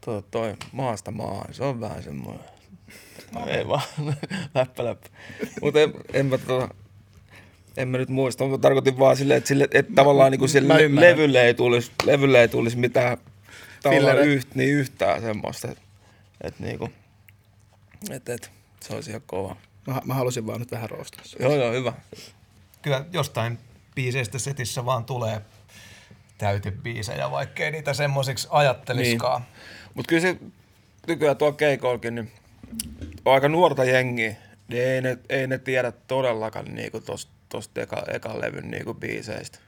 Toi, 0.06 0.24
toi 0.32 0.56
maasta 0.72 1.12
maahan, 1.12 1.54
se 1.54 1.64
on 1.64 1.82
vähän 1.82 2.04
semmoinen. 2.04 2.44
No 3.34 3.48
ei 3.48 3.68
vaan, 3.68 3.82
läppä 4.56 4.86
läppä. 4.86 5.10
Mutta 5.62 5.80
en, 5.80 5.94
en 6.14 6.26
mä 6.26 6.38
tota, 6.38 6.70
en 7.78 7.88
mä 7.88 7.98
nyt 7.98 8.10
muista, 8.10 8.44
mutta 8.44 8.62
tarkoitin 8.62 9.00
vaan 9.00 9.18
silleen, 9.18 9.38
että, 9.38 9.48
sille, 9.48 9.68
että 9.72 9.94
tavallaan 9.96 10.32
niin 10.32 10.50
sille 10.50 11.02
levylle 11.02 11.46
ei 11.46 11.54
tulisi, 11.54 11.92
levylle 12.04 12.42
ei 12.42 12.48
tulisi 12.48 12.78
mitään 12.78 13.18
tavallaan 13.84 14.20
yht, 14.20 14.56
niin 14.56 14.70
yhtään 14.70 15.22
semmoista. 15.22 15.72
Että 15.72 15.84
et, 16.42 16.60
niinku, 16.60 16.90
et, 18.10 18.30
et, 18.30 18.52
se 18.82 18.96
olisi 18.96 19.10
ihan 19.10 19.22
kova. 19.26 19.56
Mä, 19.88 20.02
mä 20.06 20.14
halusin 20.14 20.48
vaan 20.48 20.60
nyt 20.60 20.72
vähän 20.72 20.90
roostaa. 20.90 21.24
Joo, 21.40 21.56
joo, 21.56 21.74
hyvä. 21.74 21.94
Kyllä 22.82 23.06
jostain 23.14 23.58
biiseistä 23.96 24.40
setissä 24.40 24.86
vaan 24.86 25.06
tulee 25.06 25.42
täytebiisejä, 26.40 27.32
vaikkei 27.32 27.72
niitä 27.72 27.94
semmoisiksi 27.94 28.48
ajatteliskaan. 28.52 29.42
Niin. 29.42 29.52
Mutta 29.94 30.10
kyllä 30.10 30.22
se 30.22 30.38
nykyään 31.08 31.38
tuo 31.38 31.52
keikolkin, 31.52 32.16
niin 32.16 32.32
on 33.26 33.34
aika 33.34 33.50
nuorta 33.50 33.84
jengiä, 33.84 34.36
niin 34.68 34.84
ei 34.84 35.02
ne, 35.02 35.18
ei 35.30 35.48
ne 35.48 35.58
tiedä 35.58 35.92
todellakaan 35.92 36.66
niinku 36.66 37.00
tosta, 37.00 37.32
tosta 37.50 37.82
eka, 37.82 38.04
ekan 38.14 38.42
levyn 38.42 38.72
niinku 38.72 38.94
biiseistä 38.94 39.60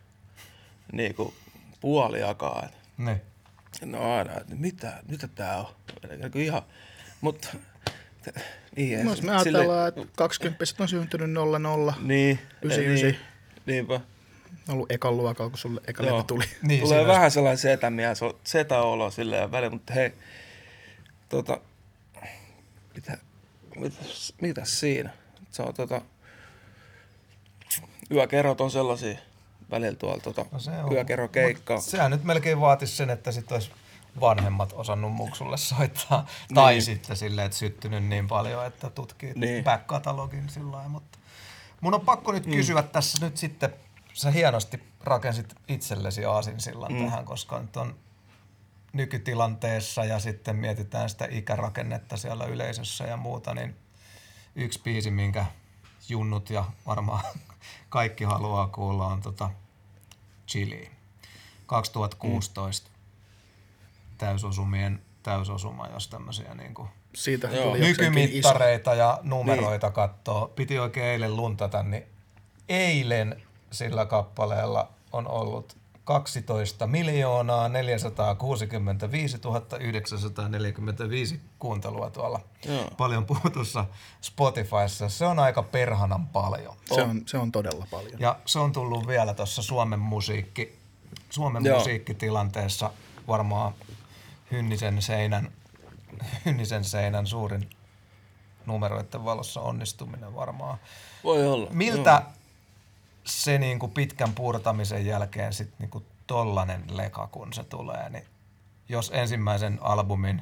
niinku 0.91 1.33
puoliakaan. 1.81 2.69
Niin. 2.97 3.21
No 3.85 4.15
aina, 4.15 4.31
että 4.37 4.55
mitä, 4.55 5.03
mitä 5.09 5.27
tää 5.27 5.57
on? 5.57 5.67
Niin 6.33 6.45
ihan, 6.45 6.61
mutta 7.21 7.47
niin, 8.75 9.05
no, 9.05 9.15
me 9.21 9.31
ajatellaan, 9.31 9.87
että 9.87 10.01
20 10.15 10.65
on 10.79 10.87
syntynyt 10.87 11.31
00, 11.31 11.93
niin, 12.01 12.39
99. 12.61 13.09
Niin, 13.09 13.19
niinpä 13.65 13.99
ollut 14.69 14.91
ekan 14.91 15.17
luokalla, 15.17 15.49
kun 15.49 15.59
sulle 15.59 15.81
eka 15.87 16.05
levy 16.05 16.23
tuli. 16.23 16.43
Niin, 16.61 16.83
Tulee 16.83 17.07
vähän 17.07 17.21
olisi... 17.21 17.33
sellainen 17.33 17.57
setämiä, 17.57 18.13
setäolo 18.43 19.11
silleen 19.11 19.51
välillä, 19.51 19.71
mutta 19.71 19.93
hei, 19.93 20.11
tota, 21.29 21.61
mitä, 22.95 23.17
mitäs, 23.75 24.33
mitäs 24.41 24.79
siinä? 24.79 25.09
Se 25.51 25.61
on 25.61 25.73
tota, 25.73 26.01
yökerrot 28.11 28.61
on 28.61 28.71
sellaisia 28.71 29.17
välillä 29.71 29.95
tuolla 29.95 30.21
tota, 30.21 30.45
no 30.51 30.59
se 30.59 30.71
on, 30.71 30.93
yökerrokeikkaa. 30.93 31.79
Sehän 31.79 32.11
nyt 32.11 32.23
melkein 32.23 32.59
vaatisi 32.59 32.95
sen, 32.95 33.09
että 33.09 33.31
sitten 33.31 33.55
olisi 33.55 33.71
vanhemmat 34.19 34.73
osannut 34.73 35.11
muksulle 35.11 35.57
soittaa. 35.57 36.25
Niin. 36.49 36.55
Tai 36.55 36.81
sitten 36.81 37.15
silleen, 37.15 37.45
että 37.45 37.57
syttynyt 37.57 38.03
niin 38.03 38.27
paljon, 38.27 38.65
että 38.65 38.89
tutkii 38.89 39.33
niin. 39.35 39.63
back-katalogin 39.63 40.49
sillä 40.49 40.87
mutta 40.87 41.17
mun 41.81 41.93
on 41.93 42.01
pakko 42.01 42.31
nyt 42.31 42.45
mm. 42.45 42.51
kysyä 42.51 42.83
tässä 42.83 43.25
nyt 43.25 43.37
sitten 43.37 43.73
sä 44.13 44.31
hienosti 44.31 44.83
rakensit 45.03 45.55
itsellesi 45.67 46.25
aasinsillan 46.25 46.93
mm. 46.93 47.05
tähän, 47.05 47.25
koska 47.25 47.59
nyt 47.59 47.77
on 47.77 47.95
nykytilanteessa 48.93 50.05
ja 50.05 50.19
sitten 50.19 50.55
mietitään 50.55 51.09
sitä 51.09 51.27
ikärakennetta 51.29 52.17
siellä 52.17 52.45
yleisössä 52.45 53.03
ja 53.03 53.17
muuta, 53.17 53.53
niin 53.53 53.75
yksi 54.55 54.81
biisi, 54.83 55.11
minkä 55.11 55.45
junnut 56.09 56.49
ja 56.49 56.65
varmaan 56.87 57.23
kaikki 57.89 58.23
haluaa 58.23 58.67
kuulla 58.67 59.07
on 59.07 59.21
tota 59.21 59.49
Chili. 60.47 60.91
2016 61.65 62.89
mm. 62.89 62.95
täysosumien 64.17 65.01
täysosuma, 65.23 65.87
jos 65.87 66.07
tämmöisiä 66.07 66.55
niin 66.55 66.73
kuin 66.73 66.89
Siitä 67.15 67.49
nykymittareita 67.79 68.93
ja 68.93 69.19
numeroita 69.23 69.87
niin. 69.87 69.93
katsoo. 69.93 70.47
Piti 70.47 70.79
oikein 70.79 71.05
eilen 71.05 71.35
luntata, 71.35 71.83
niin 71.83 72.03
eilen 72.69 73.41
sillä 73.71 74.05
kappaleella 74.05 74.89
on 75.11 75.27
ollut 75.27 75.77
12 76.03 76.87
miljoonaa 76.87 77.69
465 77.69 79.37
945 79.79 81.41
kuuntelua 81.59 82.09
tuolla 82.09 82.39
Joo. 82.65 82.89
paljon 82.97 83.25
puhutussa 83.25 83.85
Spotifyssa. 84.21 85.09
Se 85.09 85.25
on 85.25 85.39
aika 85.39 85.63
perhanan 85.63 86.27
paljon. 86.27 86.75
Se 86.95 87.01
on, 87.01 87.21
se 87.25 87.37
on 87.37 87.51
todella 87.51 87.87
paljon. 87.91 88.19
Ja 88.19 88.39
se 88.45 88.59
on 88.59 88.71
tullut 88.71 89.07
vielä 89.07 89.33
tuossa 89.33 89.61
Suomen 89.61 89.99
musiikki, 89.99 90.79
Suomen 91.29 91.65
Joo. 91.65 91.77
musiikkitilanteessa 91.77 92.91
varmaan 93.27 93.73
Hynnisen 94.51 95.01
seinän, 95.01 95.51
Hynnisen 96.45 96.83
seinän 96.83 97.27
suurin 97.27 97.69
numeroiden 98.65 99.25
valossa 99.25 99.61
onnistuminen 99.61 100.35
varmaan. 100.35 100.77
Voi 101.23 101.47
olla. 101.47 101.69
Miltä 101.73 102.23
se 103.25 103.57
niinku 103.57 103.87
pitkän 103.87 104.33
puurtamisen 104.33 105.05
jälkeen 105.05 105.53
sit 105.53 105.79
niinku 105.79 106.05
tollanen 106.27 106.83
leka, 106.89 107.27
kun 107.27 107.53
se 107.53 107.63
tulee, 107.63 108.09
niin 108.09 108.25
jos 108.89 109.11
ensimmäisen 109.13 109.79
albumin 109.81 110.41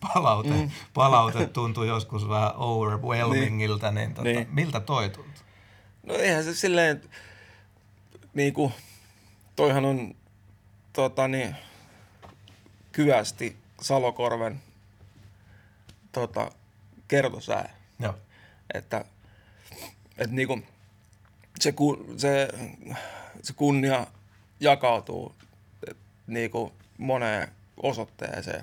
palaute, 0.00 0.50
mm. 0.50 0.70
palaute 0.94 1.46
tuntui 1.46 1.88
joskus 1.88 2.28
vähän 2.28 2.52
overwhelmingiltä, 2.56 3.90
niin, 3.90 4.14
tota, 4.14 4.28
Niin. 4.28 4.48
miltä 4.50 4.80
toi 4.80 5.10
tuntui? 5.10 5.44
No 6.06 6.14
eihän 6.14 6.44
se 6.44 6.54
silleen, 6.54 7.02
niinku, 8.34 8.72
toihan 9.56 9.84
on 9.84 10.14
tota 10.92 11.28
niin, 11.28 11.56
kyästi 12.92 13.56
Salokorven 13.80 14.60
tota, 16.12 16.50
kertosää. 17.08 17.76
Joo. 17.98 18.14
Että, 18.74 19.04
että 20.18 20.36
niinku, 20.36 20.58
se, 21.60 21.72
ku, 21.72 22.06
se, 22.16 22.48
se 23.42 23.52
kunnia 23.52 24.06
jakautuu 24.60 25.34
et, 25.90 25.96
niinku 26.26 26.72
moneen 26.98 27.48
osoitteeseen. 27.76 28.62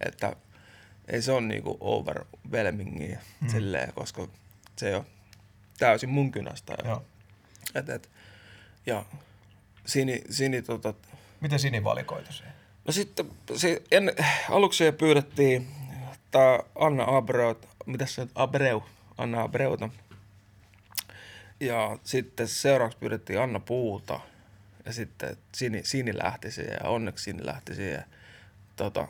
Että 0.00 0.36
ei 1.08 1.22
se 1.22 1.32
ole 1.32 1.40
niinku 1.40 1.76
overwhelmingia 1.80 3.18
mm. 3.40 3.48
silleen, 3.48 3.92
koska 3.92 4.28
se 4.76 4.88
ei 4.88 4.94
ole 4.94 5.04
täysin 5.78 6.10
mun 6.10 6.32
kynästä. 6.32 6.74
Joo. 6.84 7.02
Et, 7.74 7.88
et, 7.88 8.10
ja 8.86 9.04
Sini, 9.86 10.22
Sini 10.30 10.62
tota, 10.62 10.94
Miten 11.40 11.58
Sini 11.58 11.84
valikoitu 11.84 12.32
siihen? 12.32 12.54
No 12.84 12.92
sitten 12.92 13.30
se, 13.56 13.82
en, 13.90 14.12
aluksi 14.50 14.92
pyydettiin 14.92 15.68
tää 16.30 16.60
Anna 16.78 17.04
Abreu, 17.06 17.54
mitä 17.86 18.06
se 18.06 18.22
nyt, 18.22 18.30
Abreu, 18.34 18.82
Anna 19.18 19.42
Abreuta. 19.42 19.88
Ja 21.66 21.98
sitten 22.04 22.48
seuraavaksi 22.48 22.98
pyydettiin 22.98 23.40
Anna 23.40 23.60
Puuta. 23.60 24.20
Ja 24.84 24.92
sitten 24.92 25.36
Sini, 25.54 25.80
Sini 25.84 26.18
lähti 26.18 26.50
siihen 26.50 26.78
ja 26.82 26.90
onneksi 26.90 27.24
Sini 27.24 27.46
lähti 27.46 27.74
siihen. 27.74 28.04
Tota, 28.76 29.08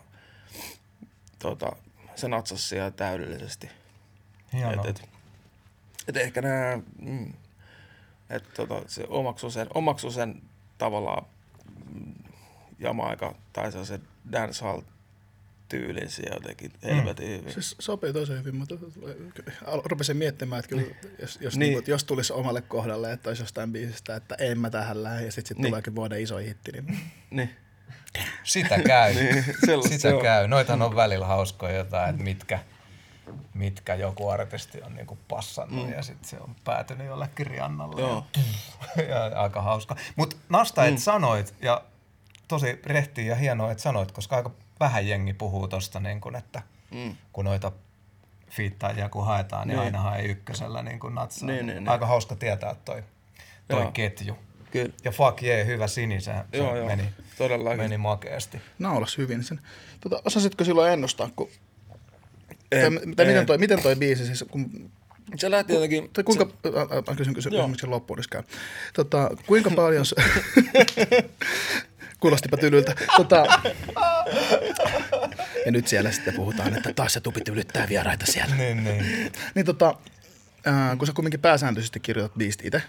tota, 1.38 1.76
se 2.14 2.28
natsasi 2.28 2.68
siellä 2.68 2.90
täydellisesti. 2.90 3.70
Hienoa. 4.52 4.84
Et, 4.88 5.00
et, 5.00 5.08
et 6.08 6.16
ehkä 6.16 6.42
nämä, 6.42 6.78
mm, 7.00 7.32
että 8.30 8.50
tota, 8.54 8.82
se 8.86 9.04
omaksu 9.08 9.50
sen, 9.50 9.66
omaksu 9.74 10.10
sen 10.10 10.42
tavallaan 10.78 11.26
mm, 11.94 12.14
Jamaika 12.78 13.34
tai 13.52 13.72
se 13.72 14.00
dancehall 14.32 14.80
tyylin 15.78 16.10
siellä 16.10 16.36
jotenkin 16.36 16.72
helvetin 16.84 17.28
hyvin. 17.28 17.52
Se 17.52 17.60
sopii 17.78 18.12
tosi 18.12 18.32
hyvin, 18.32 18.56
mutta 18.56 18.74
rupesin 19.84 20.16
miettimään, 20.16 20.58
että 20.60 20.68
kyllä, 20.68 20.82
jos, 21.20 21.38
jos, 21.40 21.56
Niin. 21.56 21.70
niin. 21.72 21.78
Niin, 21.78 21.90
jos 21.90 22.04
tulisi 22.04 22.32
omalle 22.32 22.62
kohdalle, 22.62 23.12
että 23.12 23.30
olisi 23.30 23.42
jostain 23.42 23.72
biisistä, 23.72 24.16
että 24.16 24.34
en 24.38 24.58
mä 24.60 24.70
tähän 24.70 25.02
lähde, 25.02 25.24
ja 25.24 25.32
sitten 25.32 25.48
sit 25.48 25.58
Niin. 25.58 25.70
tuleekin 25.70 25.94
vuoden 25.94 26.20
iso 26.22 26.36
hitti, 26.36 26.72
niin 26.72 27.00
Niin. 27.30 27.50
Sitä 28.42 28.78
käy. 28.86 29.14
Niin, 29.22 29.44
Sitä 29.88 30.16
on. 30.16 30.22
käy. 30.22 30.48
Noitahan 30.48 30.82
on 30.82 30.96
välillä 30.96 31.26
hauskoja 31.26 31.76
jotain, 31.76 32.10
että 32.10 32.22
mitkä, 32.22 32.58
mitkä 33.54 33.94
joku 33.94 34.28
artisti 34.28 34.82
on 34.82 34.94
niinku 34.94 35.18
passannut 35.28 35.86
mm. 35.86 35.92
ja 35.92 36.02
sitten 36.02 36.28
se 36.28 36.36
on 36.40 36.56
päätynyt 36.64 37.06
jollekin 37.06 37.46
Riannalle. 37.46 38.00
Joo. 38.00 38.26
Ja, 38.96 39.02
ja 39.30 39.42
aika 39.42 39.62
hauska. 39.62 39.96
Mutta 40.16 40.36
Nasta, 40.48 40.84
et 40.86 40.98
sanoit, 40.98 41.54
ja 41.62 41.82
tosi 42.48 42.80
rehtiä 42.84 43.24
ja 43.24 43.34
hienoa, 43.34 43.70
että 43.70 43.82
sanoit, 43.82 44.12
koska 44.12 44.36
aika 44.36 44.50
vähän 44.80 45.08
jengi 45.08 45.32
puhuu 45.34 45.68
tosta, 45.68 46.00
niin 46.00 46.20
kun, 46.20 46.36
että 46.36 46.62
Mm. 46.90 47.16
kun 47.32 47.44
noita 47.44 47.72
fiittaajia 48.50 49.08
kun 49.08 49.26
haetaan, 49.26 49.68
niin 49.68 49.76
Niin. 49.76 49.84
ainahan 49.86 50.20
ei 50.20 50.26
ykkösellä 50.26 50.82
niin 50.82 50.98
kuin 51.00 51.14
natsaa. 51.14 51.46
Niin, 51.46 51.66
niin, 51.66 51.76
niin. 51.76 51.88
Aika 51.88 52.06
hauska 52.06 52.36
tietää 52.36 52.74
toi, 52.84 53.02
toi 53.68 53.80
Joo. 53.82 53.90
ketju. 53.92 54.38
Kyllä. 54.70 54.92
Ja 55.04 55.10
fuck 55.10 55.42
yeah, 55.42 55.66
hyvä 55.66 55.86
Sini, 55.86 56.20
se, 56.20 56.32
se 56.50 56.56
Joo, 56.58 56.76
joo. 56.76 56.86
meni, 56.86 57.02
Todellakin. 57.38 57.80
meni 57.80 57.98
makeasti. 57.98 58.60
naulas 58.78 59.18
hyvin 59.18 59.44
sen. 59.44 59.60
Tota, 60.00 60.22
osasitko 60.24 60.64
silloin 60.64 60.92
ennustaa, 60.92 61.30
kun, 61.36 61.48
En- 62.72 62.94
tai, 62.94 63.00
tai 63.16 63.26
miten, 63.26 63.36
en. 63.36 63.46
toi, 63.46 63.58
miten 63.58 63.82
toi 63.82 63.96
biisi, 63.96 64.26
siis, 64.26 64.44
kun, 64.50 64.90
Se 65.36 65.50
lähti 65.50 65.72
jotenkin... 65.74 66.10
tai 66.12 66.24
kuinka, 66.24 66.44
ä, 66.66 67.12
ä, 67.12 67.16
kysyn 67.16 67.34
kysyn 67.34 67.52
Joo. 67.52 67.62
kysymyksen 67.62 67.90
loppuun, 67.90 68.18
jos 68.18 68.28
käy. 68.28 68.42
Tota, 68.94 69.30
kuinka 69.46 69.70
paljon, 69.70 70.06
se- 70.06 70.16
kuulostipa 72.24 72.56
tylyltä. 72.56 72.94
Tota, 73.16 73.44
ja 75.66 75.72
nyt 75.72 75.88
siellä 75.88 76.12
sitten 76.12 76.34
puhutaan, 76.34 76.76
että 76.76 76.92
taas 76.92 77.12
se 77.12 77.20
tupi 77.20 77.40
tylyttää 77.40 77.88
vieraita 77.88 78.26
siellä. 78.26 78.54
Niin, 78.54 78.84
niin. 78.84 79.32
Niin 79.54 79.66
tota, 79.66 79.94
ää, 80.64 80.96
kun 80.96 81.06
sä 81.06 81.12
kumminkin 81.12 81.40
pääsääntöisesti 81.40 82.00
kirjoitat 82.00 82.38
biisit 82.38 82.64
itse, 82.64 82.82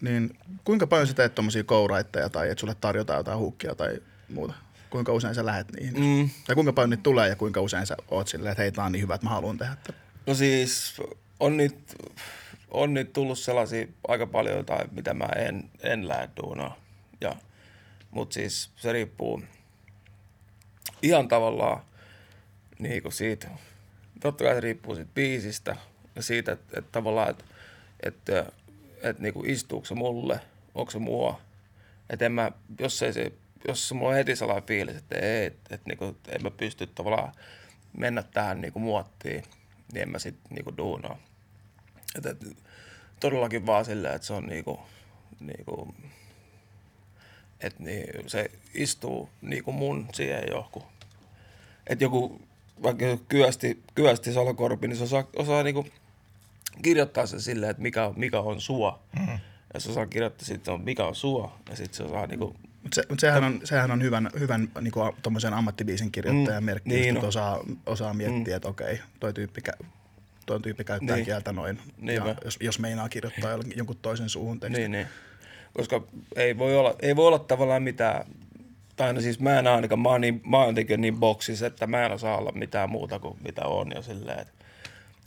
niin 0.00 0.38
kuinka 0.64 0.86
paljon 0.86 1.06
sä 1.06 1.14
teet 1.14 1.34
tommosia 1.34 1.64
kouraitteja 1.64 2.28
tai 2.28 2.50
että 2.50 2.60
sulle 2.60 2.74
tarjotaan 2.80 3.16
jotain 3.16 3.38
huukkia 3.38 3.74
tai 3.74 3.98
muuta? 4.28 4.54
Kuinka 4.90 5.12
usein 5.12 5.34
sä 5.34 5.46
lähet 5.46 5.72
niihin? 5.72 6.00
Mm. 6.00 6.30
Tai 6.46 6.54
kuinka 6.54 6.72
paljon 6.72 6.90
niitä 6.90 7.02
tulee 7.02 7.28
ja 7.28 7.36
kuinka 7.36 7.60
usein 7.60 7.86
sä 7.86 7.96
oot 8.08 8.28
silleen, 8.28 8.52
että 8.52 8.62
hei, 8.62 8.72
tää 8.72 8.84
on 8.84 8.92
niin 8.92 9.02
hyvä, 9.02 9.14
että 9.14 9.26
mä 9.26 9.30
haluan 9.30 9.58
tehdä. 9.58 9.72
Että... 9.72 9.92
No 10.26 10.34
siis 10.34 11.02
on 11.40 11.56
niitä, 11.56 11.94
on 12.70 12.94
niitä 12.94 13.10
tullut 13.12 13.38
sellaisia 13.38 13.86
aika 14.08 14.26
paljon 14.26 14.64
tai 14.64 14.84
mitä 14.92 15.14
mä 15.14 15.28
en, 15.36 15.70
en 15.82 16.08
lähde 16.08 16.28
duunaan. 16.42 16.72
Ja, 17.20 17.36
mutta 18.16 18.34
siis 18.34 18.70
se 18.76 18.92
riippuu 18.92 19.42
ihan 21.02 21.28
tavallaan 21.28 21.80
niin 22.78 23.02
kuin 23.02 23.12
siitä, 23.12 23.48
totta 24.20 24.44
kai 24.44 24.54
se 24.54 24.60
riippuu 24.60 24.94
siitä 24.94 25.10
biisistä 25.14 25.76
ja 26.14 26.22
siitä, 26.22 26.52
että, 26.52 26.78
että 26.78 26.92
tavallaan, 26.92 27.30
että, 27.30 27.44
että, 28.02 28.52
että 29.02 29.22
niin 29.22 29.34
kuin 29.34 29.50
istuuko 29.50 29.86
se 29.86 29.94
mulle, 29.94 30.40
onko 30.74 30.90
se 30.90 30.98
mua. 30.98 31.40
Että 32.10 32.26
en 32.26 32.32
mä, 32.32 32.52
jos 32.80 33.02
ei 33.02 33.12
se, 33.12 33.32
jos 33.68 33.92
mulla 33.92 34.08
on 34.08 34.14
heti 34.14 34.36
sellainen 34.36 34.66
fiilis, 34.66 34.96
että 34.96 35.18
ei, 35.18 35.46
että, 35.46 35.74
että, 35.74 35.88
niin 35.88 35.98
kuin, 35.98 36.16
en 36.28 36.42
mä 36.42 36.50
pysty 36.50 36.86
tavallaan 36.86 37.32
mennä 37.96 38.22
tähän 38.22 38.60
niin 38.60 38.72
kuin 38.72 38.82
muottiin, 38.82 39.42
niin 39.92 40.02
en 40.02 40.08
mä 40.08 40.18
sit 40.18 40.36
niin 40.50 40.64
kuin 40.64 40.76
duunaa. 40.76 41.18
Että, 42.16 42.30
että 42.30 42.46
todellakin 43.20 43.66
vaan 43.66 43.84
silleen, 43.84 44.14
että 44.14 44.26
se 44.26 44.32
on 44.32 44.46
niinku, 44.46 44.80
niinku, 45.40 45.94
että 47.60 47.82
niin, 47.82 48.06
se 48.26 48.50
istuu 48.74 49.28
niinku 49.42 49.72
mun 49.72 50.06
siihen 50.14 50.44
johonkin. 50.50 50.82
Että 51.86 52.04
joku 52.04 52.40
vaikka 52.82 53.04
kyösti, 53.28 53.82
kyösti 53.94 54.32
Salokorpi, 54.32 54.88
niin 54.88 54.96
se 54.96 55.04
osaa, 55.04 55.24
osaa 55.36 55.62
niinku 55.62 55.86
kirjoittaa 56.82 57.26
sen 57.26 57.40
silleen, 57.40 57.70
että 57.70 57.82
mikä, 57.82 58.12
mikä 58.16 58.40
on 58.40 58.60
sua. 58.60 59.02
Mm. 59.18 59.38
Ja 59.74 59.80
se 59.80 59.90
osaa 59.90 60.06
kirjoittaa 60.06 60.46
sitten, 60.46 60.80
mikä 60.80 61.04
on 61.04 61.14
sua. 61.14 61.58
Ja 61.70 61.76
sitten 61.76 61.96
se 61.96 62.02
osaa 62.02 62.26
niinku, 62.26 62.56
Mutta 62.82 62.94
se, 62.94 63.02
mut 63.08 63.20
sehän, 63.20 63.44
on, 63.44 63.60
sehän 63.64 63.90
on 63.90 64.02
hyvän, 64.02 64.30
hyvän 64.38 64.68
niin 64.80 64.92
tommosen 65.22 65.54
ammattibiisin 65.54 66.12
kirjoittajan 66.12 66.62
Mm, 66.62 66.66
merkki, 66.66 66.88
niin 66.90 67.00
niin 67.02 67.14
että 67.16 67.26
osaa, 67.26 67.60
osaa 67.86 68.14
miettiä, 68.14 68.54
mm. 68.54 68.56
että 68.56 68.68
okei, 68.68 69.00
toi 69.20 69.32
tyyppi, 69.32 69.60
kä- 69.68 69.84
toi 70.46 70.60
tyyppi 70.60 70.84
käyttää 70.84 71.16
Niin. 71.16 71.24
kieltä 71.26 71.52
noin. 71.52 71.78
Niinpä. 71.98 72.28
Ja 72.28 72.34
jos, 72.44 72.58
jos 72.60 72.78
meinaa 72.78 73.08
kirjoittaa 73.08 73.50
jonkun 73.76 73.96
toisen 74.02 74.28
suuhun 74.28 74.60
tekstin. 74.60 74.80
Niin, 74.82 74.90
niin. 74.90 75.06
Koska 75.76 76.02
ei 76.36 76.58
voi 76.58 76.76
olla, 76.76 76.94
ei 77.02 77.16
voi 77.16 77.26
olla 77.26 77.38
tavallaan 77.38 77.82
mitään, 77.82 78.26
tai 78.96 79.12
no 79.12 79.20
siis 79.20 79.40
mä 79.40 79.58
en 79.58 79.66
ainakaan, 79.66 80.00
mä 80.00 80.08
oon, 80.08 80.20
niin, 80.20 80.40
mä 80.46 80.58
oon 80.58 80.68
jotenkin 80.68 81.00
niin 81.00 81.16
boksissa, 81.16 81.66
että 81.66 81.86
mä 81.86 82.06
en 82.06 82.12
osaa 82.12 82.38
olla 82.38 82.52
mitään 82.52 82.90
muuta 82.90 83.18
kuin 83.18 83.38
mitä 83.44 83.64
on 83.64 83.90
ja 83.94 84.02
silleen, 84.02 84.40
että 84.40 84.52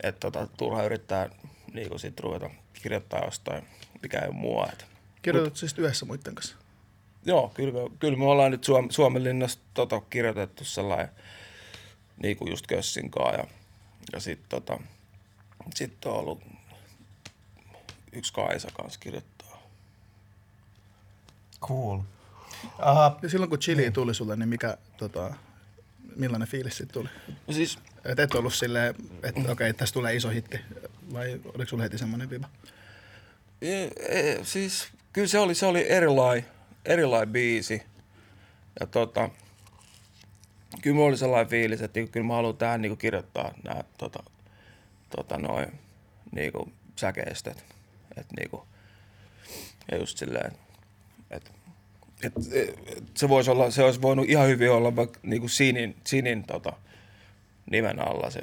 et 0.04 0.20
tota, 0.20 0.48
turha 0.58 0.84
yrittää 0.84 1.30
niin 1.74 1.90
kuin 1.90 2.00
sit 2.00 2.20
ruveta 2.20 2.50
kirjoittaa 2.74 3.26
jostain, 3.26 3.64
mikä 4.02 4.20
ei 4.20 4.28
ole 4.28 4.36
mua. 4.36 4.68
Et. 4.74 4.86
Kirjoitat 5.22 5.56
siis 5.56 5.78
yhdessä 5.78 6.06
muiden 6.06 6.36
kanssa. 6.36 6.56
Joo, 7.26 7.52
kyllä 7.54 7.74
me, 7.74 7.90
kyllä 8.00 8.18
me 8.18 8.26
ollaan 8.26 8.52
nyt 8.52 8.64
Suom, 8.64 8.90
Suomenlinnassa 8.90 9.60
tota, 9.74 10.02
kirjoitettu 10.10 10.64
sellainen, 10.64 11.10
niin 12.24 12.38
kuin 12.38 12.50
just 12.52 12.68
Kössinkaan 12.68 13.40
ja, 13.40 13.48
ja 14.14 14.20
sitten 14.20 14.50
tota, 14.50 14.80
sit 15.76 16.06
on 16.06 16.14
ollut 16.14 16.42
yksi 18.12 18.34
Kaisa 18.34 18.68
kanssa 18.74 19.00
kirjoittaa. 19.00 19.39
Cool. 21.62 22.00
Uh, 22.64 23.22
Ja 23.22 23.30
silloin 23.30 23.50
kun 23.50 23.60
chili 23.60 23.92
tuli 23.92 24.14
sulle, 24.14 24.36
niin 24.36 24.50
mikä, 24.50 24.78
tota, 24.98 25.34
millainen 26.16 26.48
fiilis 26.48 26.78
siitä 26.78 26.94
tuli? 26.94 27.10
No 27.48 27.54
siis 27.54 27.80
Et 28.06 28.20
et 28.20 28.36
ollut 28.36 28.54
silleen, 28.54 28.96
että 29.24 29.40
okei, 29.40 29.52
okay, 29.52 29.74
tässä 29.74 29.94
tulee 29.94 30.16
iso 30.16 30.30
hitti, 30.30 30.60
vai 31.14 31.40
oliko 31.54 31.70
sulla 31.70 31.84
heti 31.84 31.98
semmoinen 31.98 32.30
viba? 32.30 32.50
E, 33.62 33.84
e, 33.84 34.40
siis 34.44 34.88
kyllä 35.14 35.28
se 35.28 35.40
oli, 35.40 35.56
se 35.56 35.66
oli 35.66 35.90
erilainen, 35.90 36.46
erilainen 36.86 37.30
biisi. 37.30 37.82
Ja 38.80 38.88
tota, 38.88 39.30
kyllä 40.82 40.96
mulla 40.96 41.08
oli 41.10 41.18
sellainen 41.18 41.50
fiilis, 41.50 41.82
että 41.82 42.00
niinku, 42.00 42.12
kyllä 42.12 42.26
mä 42.28 42.34
haluan 42.34 42.58
tähän 42.58 42.82
niinku 42.82 42.96
kirjoittaa 42.96 43.54
nämä 43.64 43.84
tota, 43.98 44.24
tota 45.16 45.38
noin, 45.38 45.80
niinku, 46.32 46.72
säkeistöt. 46.96 47.66
Et, 48.18 48.28
niinku, 48.38 48.68
ja 49.92 49.98
just 49.98 50.18
silleen, 50.18 50.48
että 50.48 50.60
et, 51.32 51.52
et, 52.24 52.34
et, 52.54 53.04
se, 53.16 53.30
voisi 53.30 53.52
olla, 53.52 53.72
se 53.72 53.84
olisi 53.84 54.02
voinut 54.02 54.30
ihan 54.30 54.48
hyvin 54.48 54.72
olla 54.72 54.96
vaikka 54.96 55.20
niinku 55.24 55.48
sinin, 55.48 55.96
sinin 56.04 56.44
tota, 56.44 56.74
nimen 57.72 58.00
alla 58.08 58.30
se 58.30 58.42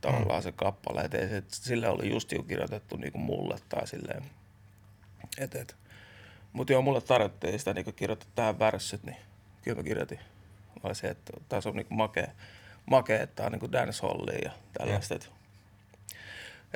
tavallaan 0.00 0.42
se 0.42 0.52
kappale. 0.52 1.00
Et 1.00 1.14
et 1.14 1.50
sille 1.50 1.88
oli 1.88 2.10
just 2.10 2.32
jo 2.32 2.42
kirjoitettu 2.42 2.96
niinku 2.96 3.18
mulle 3.18 3.56
tai 3.68 3.86
silleen. 3.86 4.24
Et, 5.38 5.54
et. 5.54 5.76
Mutta 6.52 6.72
joo, 6.72 6.82
mulle 6.82 7.00
tarvittiin 7.00 7.58
sitä 7.58 7.74
niinku 7.74 7.92
kirjoittaa 7.92 8.30
tähän 8.34 8.58
värssyt, 8.58 9.04
niin 9.04 9.16
kyllä 9.62 9.76
mä 9.76 9.82
kirjoitin. 9.82 10.18
Vai 10.82 10.94
se, 10.94 11.08
että 11.08 11.32
taas 11.48 11.66
on 11.66 11.76
niinku 11.76 11.94
makea, 11.94 12.28
makea, 12.86 13.22
että 13.22 13.46
on 13.46 13.52
niinku 13.52 13.72
dancehallia 13.72 14.38
ja 14.44 14.50
tällaista. 14.72 15.14
Et, 15.14 15.30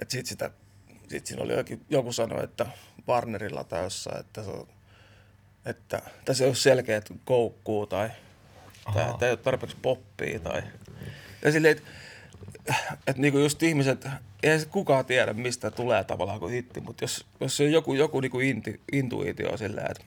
et 0.02 0.10
sit 0.10 0.26
sitä, 0.26 0.50
sit 1.08 1.26
siinä 1.26 1.42
oli 1.42 1.52
jokin, 1.52 1.84
joku 1.90 2.12
sanoi, 2.12 2.44
että 2.44 2.66
Warnerilla 3.08 3.64
tai 3.64 3.82
jossain, 3.82 4.20
että 4.20 4.42
se 4.42 4.50
on, 4.50 4.68
että 5.66 6.02
tässä 6.24 6.44
ei 6.44 6.48
ole 6.48 6.54
selkeät 6.54 7.12
koukkuu 7.24 7.86
tai, 7.86 8.10
tai 8.94 9.14
ei 9.20 9.30
ole 9.30 9.36
tarpeeksi 9.36 9.76
poppia 9.82 10.38
tai 10.38 10.62
ja 11.42 11.52
silleen, 11.52 11.76
että 11.76 11.90
että 13.06 13.22
niinku 13.22 13.38
just 13.38 13.62
ihmiset, 13.62 14.08
ei 14.42 14.60
se 14.60 14.66
kukaan 14.66 15.04
tiedä, 15.04 15.32
mistä 15.32 15.70
tulee 15.70 16.04
tavallaan 16.04 16.40
kuin 16.40 16.52
hitti, 16.52 16.80
mutta 16.80 17.04
jos, 17.04 17.26
jos 17.40 17.56
se 17.56 17.64
on 17.64 17.72
joku, 17.72 17.94
joku 17.94 18.20
niinku 18.20 18.40
inti, 18.40 18.80
intuitio 18.92 19.56
silleen, 19.56 19.90
että, 19.90 20.04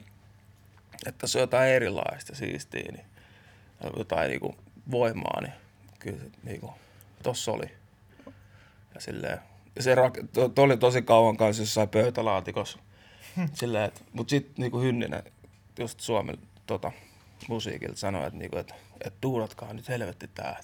että 1.06 1.28
se 1.28 1.38
on 1.38 1.42
jotain 1.42 1.70
erilaista 1.70 2.36
siistiä, 2.36 2.92
niin 2.92 3.06
jotain 3.98 4.30
niinku 4.30 4.56
voimaa, 4.92 5.42
niin 5.42 5.54
kyllä 6.00 6.20
se 6.20 6.26
niinku, 6.44 6.74
tossa 7.24 7.52
oli. 7.52 7.72
Ja 8.96 9.02
silleen, 9.02 9.40
ja 9.76 9.84
se 9.84 9.96
rak- 9.96 10.28
to, 10.34 10.50
to, 10.50 10.64
oli 10.64 10.78
tosi 10.78 11.02
kauan 11.02 11.38
kanssa 11.38 11.64
jossain 11.64 11.90
pöytälaatikossa. 11.90 12.80
silleen, 13.54 13.84
että, 13.84 14.02
mut 14.14 14.30
sit 14.30 14.58
niinku 14.58 14.80
Hynninen, 14.80 15.24
just 15.80 16.00
Suomen 16.00 16.38
tota, 16.66 16.92
musiikilta 17.50 17.98
sanoi, 17.98 18.28
että, 18.28 18.40
niinku, 18.40 18.58
että, 18.58 18.76
että 19.06 19.20
duunatkaa 19.24 19.74
nyt 19.74 19.90
helvetti 19.90 20.28
tää. 20.28 20.60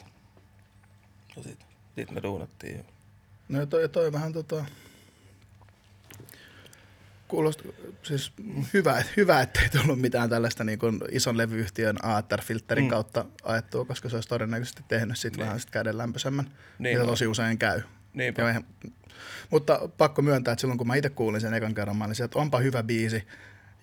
Ja 1.36 1.44
sit, 1.44 1.60
sit 1.96 2.12
me 2.12 2.24
duunattiin. 2.24 2.86
No 3.50 3.60
ja 3.60 3.66
toi, 3.66 3.90
toi 3.90 4.12
vähän 4.12 4.34
tota... 4.34 4.66
Kuulosti 7.28 7.76
siis 8.04 8.34
hyvä, 8.74 9.04
hyvä, 9.18 9.42
ettei 9.42 9.70
tullut 9.70 10.02
mitään 10.02 10.30
tällaista 10.30 10.64
niin 10.64 10.80
kuin 10.80 11.00
ison 11.12 11.38
levyyhtiön 11.38 11.98
ATR-filterin 12.04 12.84
Mm. 12.86 12.90
kautta 12.90 13.26
ajettua, 13.44 13.86
koska 13.86 14.10
se 14.10 14.16
olisi 14.18 14.30
todennäköisesti 14.30 14.84
tehnyt 14.88 15.18
sit 15.18 15.36
Niin. 15.38 15.46
vähän 15.46 15.60
sit 15.60 15.70
käden 15.70 15.98
lämpöisemmän, 15.98 16.46
Niin 16.80 16.98
mitä 16.98 17.10
tosi 17.10 17.28
usein 17.28 17.58
käy. 17.58 17.82
Niinpä. 18.14 18.42
Ja 18.42 18.48
eihän, 18.48 18.64
mutta 19.50 19.90
pakko 19.98 20.22
myöntää, 20.22 20.52
että 20.52 20.62
silloin 20.62 20.78
kun 20.78 20.88
mä 20.88 20.96
itse 20.96 21.10
kuulin 21.10 21.42
sen 21.42 21.54
ekan 21.54 21.76
kerran, 21.76 21.98
mä 21.98 22.04
olin 22.06 22.16
sieltä, 22.16 22.30
että 22.32 22.40
onpa 22.40 22.60
hyvä 22.60 22.84
biisi. 22.84 23.28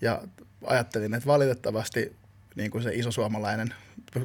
Ja 0.00 0.22
ajattelin, 0.66 1.14
että 1.14 1.26
valitettavasti 1.26 2.16
niin 2.54 2.70
kuin 2.70 2.82
se 2.82 2.94
iso 2.94 3.12
suomalainen, 3.12 3.74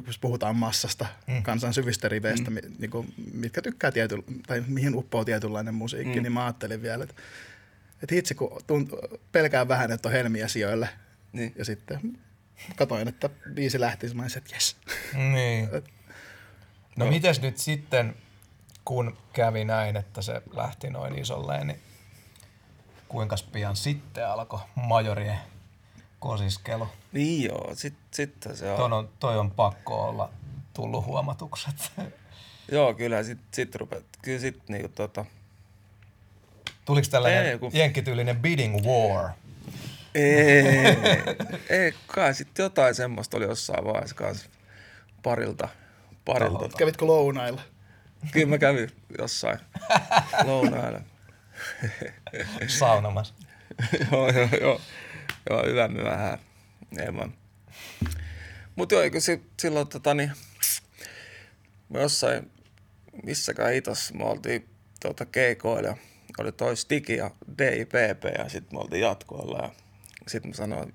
jos 0.06 0.18
puhutaan 0.18 0.56
massasta, 0.56 1.06
mm. 1.26 1.42
kansan 1.42 1.74
syvistä 1.74 2.08
riveistä, 2.08 2.50
mm. 2.50 2.58
niin 2.78 2.90
kuin, 2.90 3.14
mitkä 3.32 3.62
tykkää 3.62 3.92
tiety, 3.92 4.16
tai 4.46 4.64
mihin 4.66 4.94
uppoo 4.94 5.24
tietynlainen 5.24 5.74
musiikki, 5.74 6.16
Mm. 6.16 6.22
niin 6.22 6.32
mä 6.32 6.44
ajattelin 6.44 6.82
vielä, 6.82 7.04
että, 7.04 7.14
että 8.02 8.14
hitsi 8.14 8.34
kun 8.34 8.60
tunt, 8.66 8.90
pelkään 9.32 9.68
vähän, 9.68 9.92
että 9.92 10.08
on 10.08 10.12
helmiä 10.12 10.48
sijoille. 10.48 10.88
Niin. 11.32 11.52
Ja 11.58 11.64
sitten 11.64 12.18
katoin, 12.76 13.08
että 13.08 13.28
biisi 13.54 13.80
lähti, 13.80 14.14
mä 14.14 14.26
että 14.36 14.54
jes. 14.54 14.76
Niin. 15.14 15.68
Et- 15.76 15.96
No 16.96 17.04
Joo. 17.04 17.12
mites 17.12 17.40
nyt 17.42 17.58
sitten, 17.58 18.14
kun 18.84 19.16
kävi 19.32 19.64
näin, 19.64 19.96
että 19.96 20.22
se 20.22 20.42
lähti 20.52 20.90
noin 20.90 21.18
isolleen, 21.18 21.66
niin 21.66 21.80
kuinka 23.08 23.36
pian 23.52 23.76
sitten 23.76 24.28
alkoi 24.28 24.60
majorien 24.74 25.38
kosiskelu? 26.26 26.88
Niin 27.12 27.44
joo, 27.48 27.70
sit, 27.74 27.94
sitten 28.10 28.56
se 28.56 28.70
on. 28.70 28.76
Toi 28.76 28.92
on, 28.98 29.08
toi 29.20 29.38
on 29.38 29.50
pakko 29.50 30.04
olla 30.08 30.30
tullut 30.74 31.04
huomatukset. 31.06 31.92
Joo, 32.72 32.94
kyllä 32.94 33.22
sit, 33.22 33.38
sit 33.52 33.74
rupet, 33.74 34.04
kyllä 34.22 34.38
sit 34.40 34.68
niinku 34.68 34.88
tota, 34.88 35.24
Tuliko 36.84 37.06
tällainen 37.10 37.46
Ei, 37.46 37.58
kun- 37.58 37.70
jenkkityylinen 37.74 38.36
bidding 38.36 38.84
war? 38.86 39.30
ei, 40.14 40.74
ei 41.70 41.94
kai 42.06 42.34
sit 42.34 42.58
jotain 42.58 42.94
semmoista 42.94 43.36
oli 43.36 43.44
jossain 43.44 43.84
vaiheessa 43.84 44.14
kanssa 44.14 44.48
parilta, 45.22 45.68
parilta. 46.24 46.58
Tota. 46.58 46.76
Kävitkö 46.78 47.06
lounailla? 47.06 47.62
Kyllä 48.32 48.46
mä 48.46 48.58
kävin 48.58 48.90
jossain 49.18 49.58
lounailla. 50.44 51.00
Saunomassa. 52.68 53.34
joo, 54.12 54.30
joo, 54.30 54.48
joo, 54.60 54.80
joo, 55.50 55.62
hyvä 55.66 55.88
myöhään. 55.88 56.38
Ei 56.98 57.14
vaan. 57.14 57.34
Mut 58.76 58.92
joo, 58.92 59.02
eikö 59.02 59.20
si, 59.20 59.42
silloin 59.60 59.88
tota 59.88 60.14
niin, 60.14 60.32
me 61.88 62.00
jossain, 62.00 62.50
missäkään 63.24 63.74
itos, 63.74 64.12
me 64.14 64.24
oltiin 64.24 64.68
tota, 65.00 65.26
keikoilla, 65.26 65.96
oli 66.38 66.52
toi 66.52 66.76
Stiki 66.76 67.16
ja 67.16 67.30
DIPP 67.58 68.24
ja 68.38 68.48
sitten 68.48 68.78
me 68.78 68.80
oltiin 68.80 69.02
jatkoilla 69.02 69.58
ja 69.58 69.70
sitten 70.28 70.50
mä 70.50 70.54
sanoin 70.54 70.94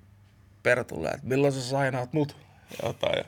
Pertulle, 0.64 1.10
että 1.10 1.28
milloin 1.28 1.54
sä 1.54 1.62
sainaat 1.62 2.14
mut 2.14 2.38
jotain. 2.84 3.18
Ja, 3.18 3.26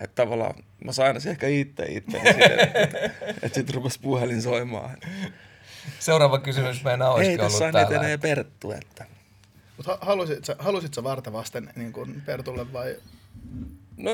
että 0.00 0.22
tavallaan 0.22 0.54
mä 0.84 0.92
sainasin 0.92 1.30
ehkä 1.30 1.46
itse 1.48 1.84
itse, 1.84 2.18
että, 2.18 3.10
että 3.42 3.54
sitten 3.54 3.74
rupesi 3.74 4.00
puhelin 4.00 4.42
soimaan. 4.42 4.96
Seuraava 5.98 6.38
kysymys 6.38 6.84
meidän 6.84 7.02
Ei 7.02 7.08
olisikin 7.08 7.38
tässä 7.38 7.64
ollut 7.64 7.66
on 7.66 7.72
täällä. 7.72 7.96
etenee 7.96 8.18
Perttu, 8.18 8.72
että 8.72 9.06
Mutta 9.86 10.06
halusit, 10.06 10.44
sä, 10.44 10.56
halusit 10.58 10.94
sä 10.94 11.02
varta 11.02 11.32
vasten 11.32 11.72
niin 11.76 11.92
kuin 11.92 12.22
Pertulle 12.26 12.72
vai 12.72 12.96
no 13.96 14.10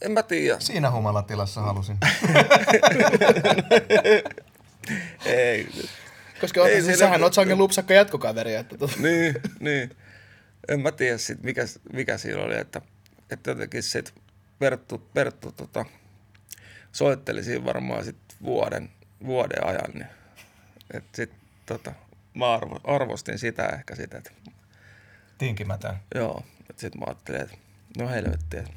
en 0.00 0.12
mä 0.12 0.22
tiedä. 0.22 0.60
Siinä 0.60 0.90
humalatilassa 0.90 1.60
halusin. 1.60 1.98
Ei, 5.26 5.68
Koska 6.40 6.68
Ei 6.68 6.82
siis 6.82 6.98
sähän 6.98 7.22
oot 7.22 7.34
sangen 7.34 7.58
lupsakka 7.58 7.94
jatkokaveri. 7.94 8.54
Että 8.54 8.78
tota. 8.78 8.94
niin, 8.98 9.34
niin. 9.60 9.96
En 10.68 10.80
mä 10.80 10.92
tiedä 10.92 11.18
sit, 11.18 11.42
mikä, 11.42 11.64
mikä 11.92 12.18
siinä 12.18 12.42
oli, 12.42 12.56
että, 12.58 12.80
että 13.30 13.50
jotenkin 13.50 13.82
sit 13.82 14.14
Perttu, 14.58 14.98
Perttu 15.14 15.52
tota, 15.52 15.84
soitteli 16.92 17.44
siinä 17.44 17.64
varmaan 17.64 18.04
sit 18.04 18.16
vuoden, 18.42 18.90
vuoden 19.24 19.66
ajan. 19.66 19.90
Niin, 19.94 20.06
et 20.94 21.04
sit, 21.14 21.30
tota, 21.66 21.92
mä 22.36 22.54
arvo, 22.54 22.80
arvostin 22.84 23.38
sitä 23.38 23.66
ehkä 23.66 23.94
sitä, 23.94 24.18
että 24.18 24.30
Tinkimätön. 25.38 25.96
joo, 26.14 26.42
että 26.70 26.80
sit 26.80 26.94
mä 26.94 27.04
ajattelin, 27.06 27.40
että 27.40 27.56
no 27.98 28.08
helvetti, 28.08 28.56
että 28.56 28.70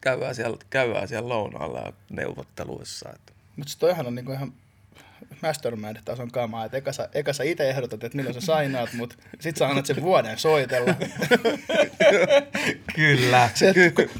käydään 0.00 0.34
siellä, 0.34 0.56
käydään 0.70 1.08
siellä 1.08 1.28
lounaalla 1.28 1.78
ja 1.80 1.92
neuvotteluissa. 2.10 3.08
Että. 3.14 3.32
Mutta 3.56 3.72
toihan 3.78 4.06
on 4.06 4.14
niinku 4.14 4.32
ihan 4.32 4.52
mastermind-tason 5.42 6.30
kamaa, 6.30 6.64
että 6.64 6.76
eka 6.76 6.92
sä, 6.92 7.08
eka 7.14 7.32
sä 7.32 7.44
itse 7.44 7.70
ehdotat, 7.70 8.04
että 8.04 8.16
milloin 8.16 8.34
sä 8.34 8.40
sainaat, 8.40 8.92
mutta 8.92 9.16
sit 9.40 9.56
sä 9.56 9.68
annat 9.68 9.86
sen 9.86 10.02
vuoden 10.02 10.38
soitella. 10.38 10.94
Kyllä. 12.94 13.50
Se, 13.54 13.74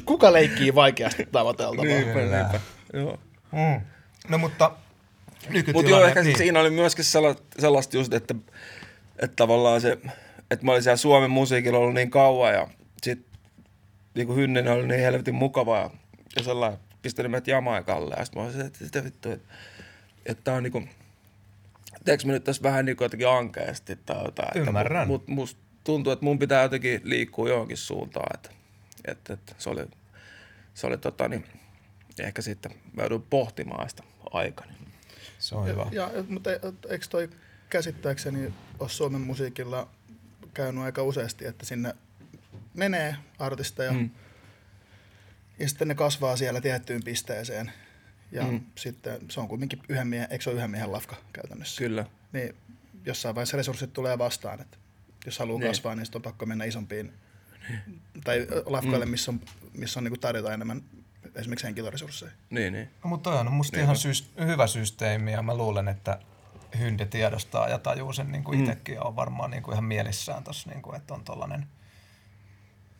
kuka 0.05 0.33
leikkii 0.33 0.75
vaikeasti 0.75 1.27
tavoiteltavaa? 1.31 1.85
Niinpä, 1.85 2.13
Kyllä. 2.13 2.37
niinpä. 2.41 2.59
Joo. 2.93 3.19
Mm. 3.51 3.81
No 4.29 4.37
mutta. 4.37 4.71
Mutta 5.73 5.91
joo, 5.91 6.05
ehkä 6.05 6.19
niin. 6.19 6.27
niin. 6.27 6.37
siinä 6.37 6.59
oli 6.59 6.69
myöskin 6.69 7.05
sellaista, 7.05 7.43
sellaista 7.59 7.97
just, 7.97 8.13
että, 8.13 8.35
että 9.19 9.35
tavallaan 9.35 9.81
se, 9.81 9.97
että 10.51 10.65
mä 10.65 10.71
olin 10.71 10.83
siellä 10.83 10.97
Suomen 10.97 11.31
musiikilla 11.31 11.79
ollut 11.79 11.93
niin 11.93 12.11
kauan 12.11 12.53
ja 12.53 12.67
sit 13.03 13.25
niin 14.15 14.27
kuin 14.27 14.37
Hynninen 14.37 14.73
oli 14.73 14.87
niin 14.87 15.01
helvetin 15.01 15.35
mukava 15.35 15.91
ja, 16.35 16.43
sellainen 16.43 16.79
pistänyt 17.01 17.31
meidät 17.31 17.47
Jamaikalle 17.47 18.15
ja 18.17 18.25
sit 18.25 18.35
mä 18.35 18.41
olisin, 18.41 18.61
että 18.61 18.79
sitä 18.79 19.03
vittu, 19.03 19.31
että, 19.31 19.53
että 20.25 20.43
tää 20.43 20.55
on 20.55 20.63
niinku, 20.63 20.83
teekö 22.05 22.25
mä 22.25 22.31
nyt 22.31 22.43
tässä 22.43 22.63
vähän 22.63 22.85
niinku 22.85 23.03
jotenkin 23.03 23.27
ankeasti 23.27 23.95
tai 23.95 24.25
jotain. 24.25 24.67
Ymmärrän. 24.67 25.07
Mut, 25.07 25.27
musta 25.27 25.61
tuntuu, 25.83 26.13
että 26.13 26.25
mun 26.25 26.39
pitää 26.39 26.63
jotenkin 26.63 27.01
liikkua 27.03 27.49
johonkin 27.49 27.77
suuntaan, 27.77 28.35
että, 28.35 28.49
että, 29.05 29.33
että 29.33 29.55
se 29.57 29.69
oli, 29.69 29.85
se 30.73 30.87
oli 30.87 30.97
tota 30.97 31.27
niin, 31.27 31.45
ehkä 32.19 32.41
sitten 32.41 32.71
mä 32.93 33.01
joudun 33.01 33.25
pohtimaan 33.29 33.89
sitä 33.89 34.03
aikani. 34.31 34.78
Se 35.49 35.55
on 35.55 35.67
hyvä. 35.67 35.85
Ja, 35.91 36.11
ja, 36.15 36.23
mutta 36.27 36.49
eikö 36.89 37.05
toi 37.09 37.29
käsittääkseni 37.69 38.53
ole 38.79 38.89
Suomen 38.89 39.21
musiikilla 39.21 39.89
käynyt 40.53 40.83
aika 40.83 41.03
useasti, 41.03 41.45
että 41.45 41.65
sinne 41.65 41.95
menee 42.73 43.15
artisteja 43.39 43.91
Mm. 43.93 44.09
ja 45.59 45.69
sitten 45.69 45.87
ne 45.87 45.95
kasvaa 45.95 46.35
siellä 46.37 46.61
tiettyyn 46.61 47.03
pisteeseen. 47.03 47.71
Ja 48.31 48.43
Mm. 48.43 48.61
sitten 48.75 49.19
se 49.29 49.39
on 49.39 49.47
kuitenkin 49.47 49.79
yhden 49.89 50.07
miehen, 50.07 50.27
eikö 50.31 50.43
se 50.43 50.49
ole 50.49 50.57
yhden 50.57 50.71
miehen 50.71 50.91
lafka 50.91 51.15
käytännössä? 51.33 51.77
Kyllä. 51.79 52.05
Niin 52.33 52.55
jossain 53.05 53.35
vaiheessa 53.35 53.57
resurssit 53.57 53.93
tulee 53.93 54.17
vastaan, 54.17 54.61
että 54.61 54.77
Jos 55.25 55.39
haluaa 55.39 55.59
Niin. 55.59 55.69
kasvaa, 55.69 55.95
niin 55.95 56.05
sitten 56.05 56.19
on 56.19 56.23
pakko 56.23 56.45
mennä 56.45 56.65
isompiin, 56.65 57.13
tai 58.23 58.47
lafkoille, 58.65 59.05
Mm. 59.05 59.11
missä 59.11 59.31
on, 59.31 59.41
missä 59.73 59.99
on 59.99 60.03
niin 60.03 60.19
tarjota 60.19 60.53
enemmän 60.53 60.81
esimerkiksi 61.35 61.65
henkilöresursseja. 61.65 62.31
Niin, 62.49 62.73
niin. 62.73 62.89
No, 63.03 63.09
mutta 63.09 63.29
toi 63.29 63.39
on 63.39 63.51
musta 63.51 63.77
Niinpä. 63.77 63.83
ihan 63.83 63.95
syys- 63.97 64.31
hyvä 64.39 64.67
systeemi 64.67 65.31
ja 65.31 65.41
mä 65.41 65.55
luulen, 65.55 65.87
että 65.87 66.19
Hynde 66.79 67.05
tiedostaa 67.05 67.67
ja 67.69 67.79
tajuu 67.79 68.13
sen 68.13 68.31
niin 68.31 68.43
kuin 68.43 68.57
Mm. 68.57 68.63
itsekin 68.63 68.95
ja 68.95 69.01
on 69.03 69.15
varmaan 69.15 69.51
niin 69.51 69.63
kuin 69.63 69.73
ihan 69.73 69.83
mielissään 69.85 70.43
tossa, 70.43 70.69
niin 70.69 70.81
kuin, 70.81 70.95
että 70.95 71.13
on 71.13 71.23
tollanen 71.23 71.67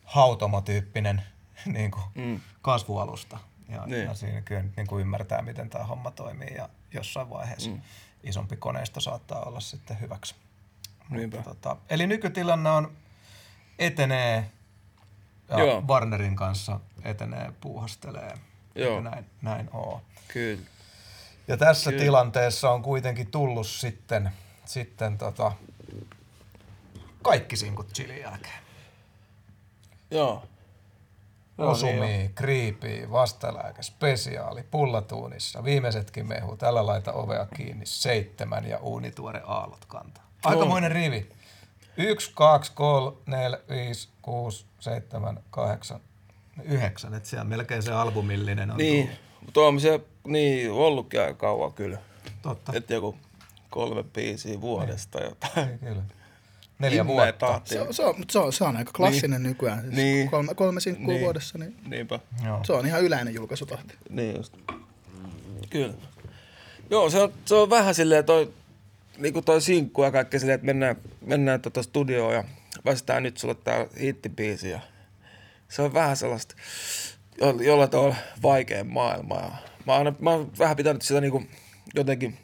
hautomotyyppinen 0.04 1.22
niin 1.66 1.90
kuin 1.90 2.04
Mm. 2.14 2.40
kasvualusta. 2.62 3.38
Ja, 3.68 3.86
Niin. 3.86 4.04
ja 4.04 4.14
siinä 4.14 4.40
kyllä 4.40 4.64
niin 4.76 4.86
kuin 4.86 5.00
ymmärtää, 5.00 5.42
miten 5.42 5.70
tämä 5.70 5.84
homma 5.84 6.10
toimii 6.10 6.54
ja 6.54 6.68
jossain 6.94 7.30
vaiheessa 7.30 7.70
mm. 7.70 7.80
isompi 8.22 8.56
koneisto 8.56 9.00
saattaa 9.00 9.42
olla 9.42 9.60
sitten 9.60 10.00
hyväksi. 10.00 10.34
Niinpä. 11.10 11.36
Mutta, 11.36 11.54
tota, 11.54 11.76
eli 11.90 12.06
nykytilanne 12.06 12.70
on 12.70 12.92
etenee 13.78 14.50
ja 15.50 15.58
Joo. 15.58 15.82
Warnerin 15.88 16.36
kanssa 16.36 16.80
etenee, 17.04 17.52
puuhastelee. 17.60 18.38
Joo. 18.74 19.00
Näin, 19.00 19.26
näin 19.42 19.70
oo. 19.72 20.02
Kyllä. 20.28 20.62
Ja 21.48 21.56
tässä 21.56 21.90
Kyllä. 21.90 22.04
tilanteessa 22.04 22.70
on 22.70 22.82
kuitenkin 22.82 23.30
tullut 23.30 23.66
sitten, 23.66 24.30
sitten 24.64 25.18
tota, 25.18 25.52
kaikki 27.22 27.56
sinkut 27.56 27.92
chilin 27.92 28.20
jälkeen. 28.20 28.60
Joo. 30.10 30.42
Joo, 31.58 31.70
Osumi, 31.70 31.92
niin 31.92 32.34
kriipi, 32.34 33.10
vastalääke, 33.10 33.82
spesiaali, 33.82 34.62
pullatuunissa, 34.62 35.64
viimeisetkin 35.64 36.28
mehu, 36.28 36.56
tällä 36.56 36.86
laita 36.86 37.12
ovea 37.12 37.46
kiinni, 37.56 37.86
seitsemän 37.86 38.68
ja 38.68 38.78
uunituore 38.78 39.42
aallot 39.46 39.84
kantaa. 39.84 40.30
Aikamoinen 40.44 40.92
rivi. 40.92 41.32
Yksi, 41.96 42.30
kaksi, 42.34 42.72
kolme, 42.74 43.16
neljä, 43.26 43.58
viisi, 43.70 44.08
kuusi, 44.22 44.64
seitsemän, 44.80 45.40
kahdeksan, 45.50 46.00
yhdeksän. 46.64 47.14
Et 47.14 47.26
siellä 47.26 47.44
melkein 47.44 47.82
se 47.82 47.92
albumillinen 47.92 48.70
on 48.70 48.76
Niin, 48.76 49.06
tullut. 49.06 49.20
mutta 49.44 49.60
on 49.60 49.80
se 49.80 50.00
niin 50.26 50.72
ollutkin 50.72 51.20
aika 51.20 51.34
kauan 51.34 51.72
kyllä. 51.72 51.98
Totta. 52.42 52.72
Että 52.74 52.94
joku 52.94 53.16
kolme 53.70 54.02
biisiä 54.02 54.60
vuodesta 54.60 55.20
jotain. 55.20 55.66
Niin, 55.66 55.78
kyllä. 55.78 56.02
Neljä 56.78 57.06
vuotta. 57.06 57.32
tahti. 57.46 57.68
Se, 57.70 57.80
on- 57.80 57.94
se, 57.94 58.04
on, 58.04 58.14
mutta 58.18 58.32
se, 58.32 58.38
on, 58.38 58.52
se 58.52 58.64
on 58.64 58.76
aika 58.76 58.92
klassinen 58.92 59.42
niin. 59.42 59.48
nykyään. 59.48 59.80
Siis 59.80 59.94
Niin. 59.94 60.30
Kolme, 60.30 60.54
kolme 60.54 60.80
sinkkua 60.80 61.06
Niin. 61.06 61.14
niin. 61.14 61.24
vuodessa, 61.24 61.58
niin 61.58 61.76
Niinpä. 61.86 62.18
Joo. 62.44 62.60
se 62.64 62.72
on 62.72 62.86
ihan 62.86 63.02
yleinen 63.02 63.34
julkaisutahti. 63.34 63.94
Niin 64.10 64.36
just. 64.36 64.56
Kyllä. 65.70 65.94
Joo, 66.90 67.10
se 67.10 67.18
on, 67.22 67.32
se 67.44 67.54
on 67.54 67.70
vähän 67.70 67.94
silleen 67.94 68.24
toi, 68.24 68.52
niinku 69.20 69.42
toi 69.42 69.60
sinkku 69.60 70.02
ja 70.02 70.10
kaikki 70.10 70.38
silleen, 70.38 70.54
että 70.54 70.66
mennään, 70.66 70.96
mennään 71.20 71.60
tota 71.60 71.82
studioon 71.82 72.34
ja 72.34 72.44
väsitään 72.84 73.22
nyt 73.22 73.36
sulle 73.36 73.54
tää 73.54 73.86
hittibiisi 74.00 74.70
ja 74.70 74.80
se 75.68 75.82
on 75.82 75.94
vähän 75.94 76.16
sellaista, 76.16 76.54
jo, 77.40 77.50
jollain 77.50 77.90
tavalla 77.90 78.16
vaikea 78.42 78.84
maailma. 78.84 79.34
Ja 79.34 79.52
mä, 79.86 79.96
oon, 79.96 80.16
mä 80.20 80.30
oon 80.30 80.52
vähän 80.58 80.76
pitänyt 80.76 81.02
sitä 81.02 81.20
niinku 81.20 81.42
jotenkin 81.94 82.38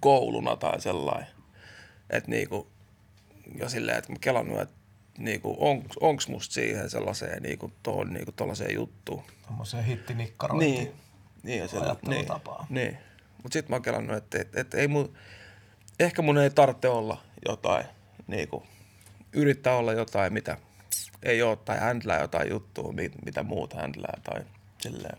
kouluna 0.00 0.56
tai 0.56 0.80
sellainen. 0.80 1.26
Että 2.10 2.30
niinku, 2.30 2.66
ja 3.58 3.68
silleen, 3.68 3.98
että 3.98 4.12
mä 4.12 4.18
kelannut, 4.20 4.60
että 4.60 4.74
niinku, 5.18 5.56
on, 5.58 5.84
onks 6.00 6.28
musta 6.28 6.54
siihen 6.54 6.90
sellaiseen 6.90 7.42
niinku, 7.42 7.72
tohon 7.82 8.12
niinku 8.12 8.32
tollaiseen 8.32 8.74
juttuun. 8.74 9.22
Tuommoiseen 9.46 9.84
hittinikkarointiin. 9.84 10.74
Niin. 10.74 10.92
Niin, 11.42 11.58
ja 11.58 11.68
sillä, 11.68 11.82
niin. 11.82 11.90
Ajattelutapaa. 11.90 12.66
niin. 12.70 12.98
Mutta 13.42 13.52
sitten 13.52 13.70
mä 13.70 13.76
oon 13.76 13.82
kelannut, 13.82 14.16
että, 14.16 14.38
että, 14.40 14.60
että 14.60 14.76
ei 14.76 14.88
mun, 14.88 15.14
ehkä 16.00 16.22
mun 16.22 16.38
ei 16.38 16.50
tarvitse 16.50 16.88
olla 16.88 17.20
jotain, 17.48 17.84
niinku, 18.26 18.66
yrittää 19.32 19.76
olla 19.76 19.92
jotain, 19.92 20.32
mitä 20.32 20.56
ei 21.22 21.42
ole, 21.42 21.56
tai 21.56 21.78
händlää 21.78 22.20
jotain 22.20 22.50
juttua, 22.50 22.92
mi- 22.92 23.10
mitä 23.24 23.42
muut 23.42 23.74
händlää, 23.74 24.20
tai 24.24 24.40
silleen. 24.78 25.18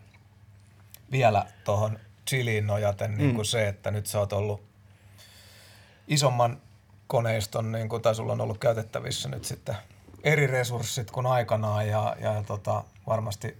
Vielä 1.10 1.44
tuohon 1.64 1.98
chiliin 2.30 2.66
nojaten 2.66 3.18
niin 3.18 3.34
kuin 3.34 3.44
se, 3.44 3.68
että 3.68 3.90
nyt 3.90 4.06
sä 4.06 4.18
oot 4.18 4.32
ollut 4.32 4.62
isomman 6.08 6.60
koneiston, 7.06 7.72
niin 7.72 7.88
kuin, 7.88 8.02
tai 8.02 8.14
sulla 8.14 8.32
on 8.32 8.40
ollut 8.40 8.58
käytettävissä 8.58 9.28
nyt 9.28 9.44
sitten 9.44 9.76
eri 10.24 10.46
resurssit 10.46 11.10
kuin 11.10 11.26
aikanaan 11.26 11.88
ja, 11.88 12.16
ja 12.20 12.42
tota, 12.46 12.84
varmasti 13.06 13.56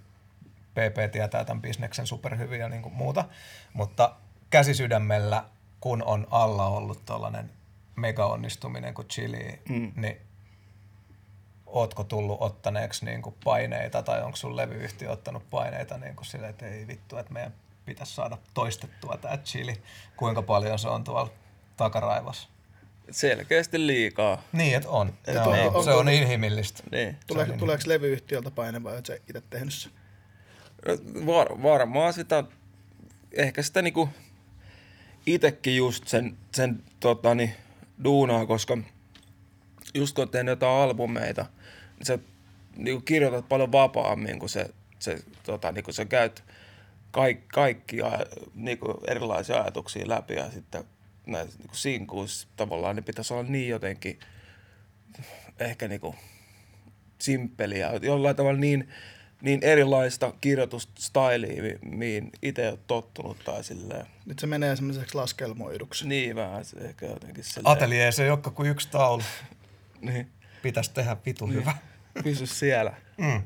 PP 0.73 1.11
tietää 1.11 1.45
tämän 1.45 1.61
bisneksen 1.61 2.07
superhyvin 2.07 2.59
ja 2.59 2.69
niin 2.69 2.81
kuin 2.81 2.95
muuta, 2.95 3.25
mutta 3.73 4.15
käsisydämellä, 4.49 5.45
kun 5.81 6.03
on 6.03 6.27
alla 6.31 6.67
ollut 6.67 7.05
tuollainen 7.05 7.51
mega 7.95 8.25
onnistuminen 8.25 8.93
kuin 8.93 9.07
Chili, 9.07 9.59
mm. 9.69 9.91
niin 9.95 10.17
ootko 11.65 12.03
tullut 12.03 12.41
ottaneeksi 12.41 13.05
niin 13.05 13.21
kuin 13.21 13.35
paineita 13.43 14.03
tai 14.03 14.23
onko 14.23 14.35
sun 14.35 14.55
levyyhtiö 14.55 15.11
ottanut 15.11 15.49
paineita 15.49 15.97
niin 15.97 16.15
kuin 16.15 16.25
sille, 16.25 16.49
että 16.49 16.67
ei 16.67 16.87
vittu, 16.87 17.17
että 17.17 17.33
meidän 17.33 17.53
pitäisi 17.85 18.15
saada 18.15 18.37
toistettua 18.53 19.17
tämä 19.17 19.37
chili, 19.37 19.81
kuinka 20.17 20.41
paljon 20.41 20.79
se 20.79 20.87
on 20.87 21.03
tuolla 21.03 21.31
takaraivassa. 21.77 22.49
Selkeästi 23.11 23.87
liikaa. 23.87 24.41
Niin, 24.51 24.75
että 24.75 24.89
on. 24.89 25.13
Et 25.27 25.35
Joo, 25.35 25.67
onko- 25.67 25.83
se 25.83 25.91
on 25.91 26.09
inhimillistä. 26.09 26.83
Niin. 26.91 27.17
Tuleeko, 27.27 27.51
niin. 27.51 27.59
tuleeko 27.59 27.83
levyyhtiöltä 27.85 28.51
paine 28.51 28.83
vai 28.83 29.01
sä 29.07 29.13
itse 29.13 29.41
tehnyt 29.49 29.73
sen? 29.73 29.91
Var, 31.25 31.63
varmaan 31.63 32.13
sitä, 32.13 32.43
ehkä 33.31 33.61
sitä 33.61 33.81
niinku 33.81 34.09
itekin 35.25 35.77
just 35.77 36.07
sen, 36.07 36.37
sen 36.51 36.83
totani, 36.99 37.55
duunaa, 38.03 38.45
koska 38.45 38.77
just 39.93 40.15
kun 40.15 40.29
tehnyt 40.29 40.51
jotain 40.51 40.83
albumeita, 40.83 41.45
niin 41.97 42.05
sä 42.05 42.19
niinku 42.75 43.01
kirjoitat 43.01 43.49
paljon 43.49 43.71
vapaammin, 43.71 44.39
kun 44.39 44.49
se, 44.49 44.69
se, 44.99 45.23
tota, 45.43 45.71
niinku 45.71 45.91
sä 45.91 46.05
käyt 46.05 46.43
kaik, 47.11 47.47
kaikkia 47.47 48.19
niinku 48.55 49.01
erilaisia 49.07 49.61
ajatuksia 49.61 50.09
läpi 50.09 50.33
ja 50.33 50.51
sitten 50.51 50.83
näissä 51.25 51.59
niinku 51.59 51.75
sinkuissa 51.75 52.47
tavallaan 52.55 52.95
ne 52.95 53.01
pitäisi 53.01 53.33
olla 53.33 53.43
niin 53.43 53.69
jotenkin 53.69 54.19
ehkä 55.59 55.87
niinku 55.87 56.15
simppeliä, 57.19 57.91
jollain 58.01 58.35
tavalla 58.35 58.59
niin, 58.59 58.89
niin 59.41 59.63
erilaista 59.63 60.33
kirjoitustailia, 60.41 61.63
mi- 61.63 61.79
mihin 61.97 62.31
itse 62.41 62.69
ole 62.69 62.79
tottunut 62.87 63.37
tai 63.45 63.63
silleen. 63.63 64.05
Nyt 64.25 64.39
se 64.39 64.47
menee 64.47 64.75
semmoiseksi 64.75 65.15
laskelmoiduksi. 65.15 66.07
Niin 66.07 66.35
vähän 66.35 66.65
se 66.65 66.77
ehkä 66.79 67.05
jotenkin 67.05 67.43
silleen. 67.43 67.67
Atelier 67.67 68.13
se 68.13 68.23
ei 68.23 68.29
olekaan 68.29 68.55
kuin 68.55 68.69
yksi 68.69 68.87
taulu. 68.91 69.23
Niin. 70.01 70.27
Pitäisi 70.61 70.93
tehdä 70.93 71.17
vitu 71.25 71.47
hyvä. 71.47 71.73
Pysy 72.23 72.45
siellä. 72.45 72.93
Mm. 73.17 73.41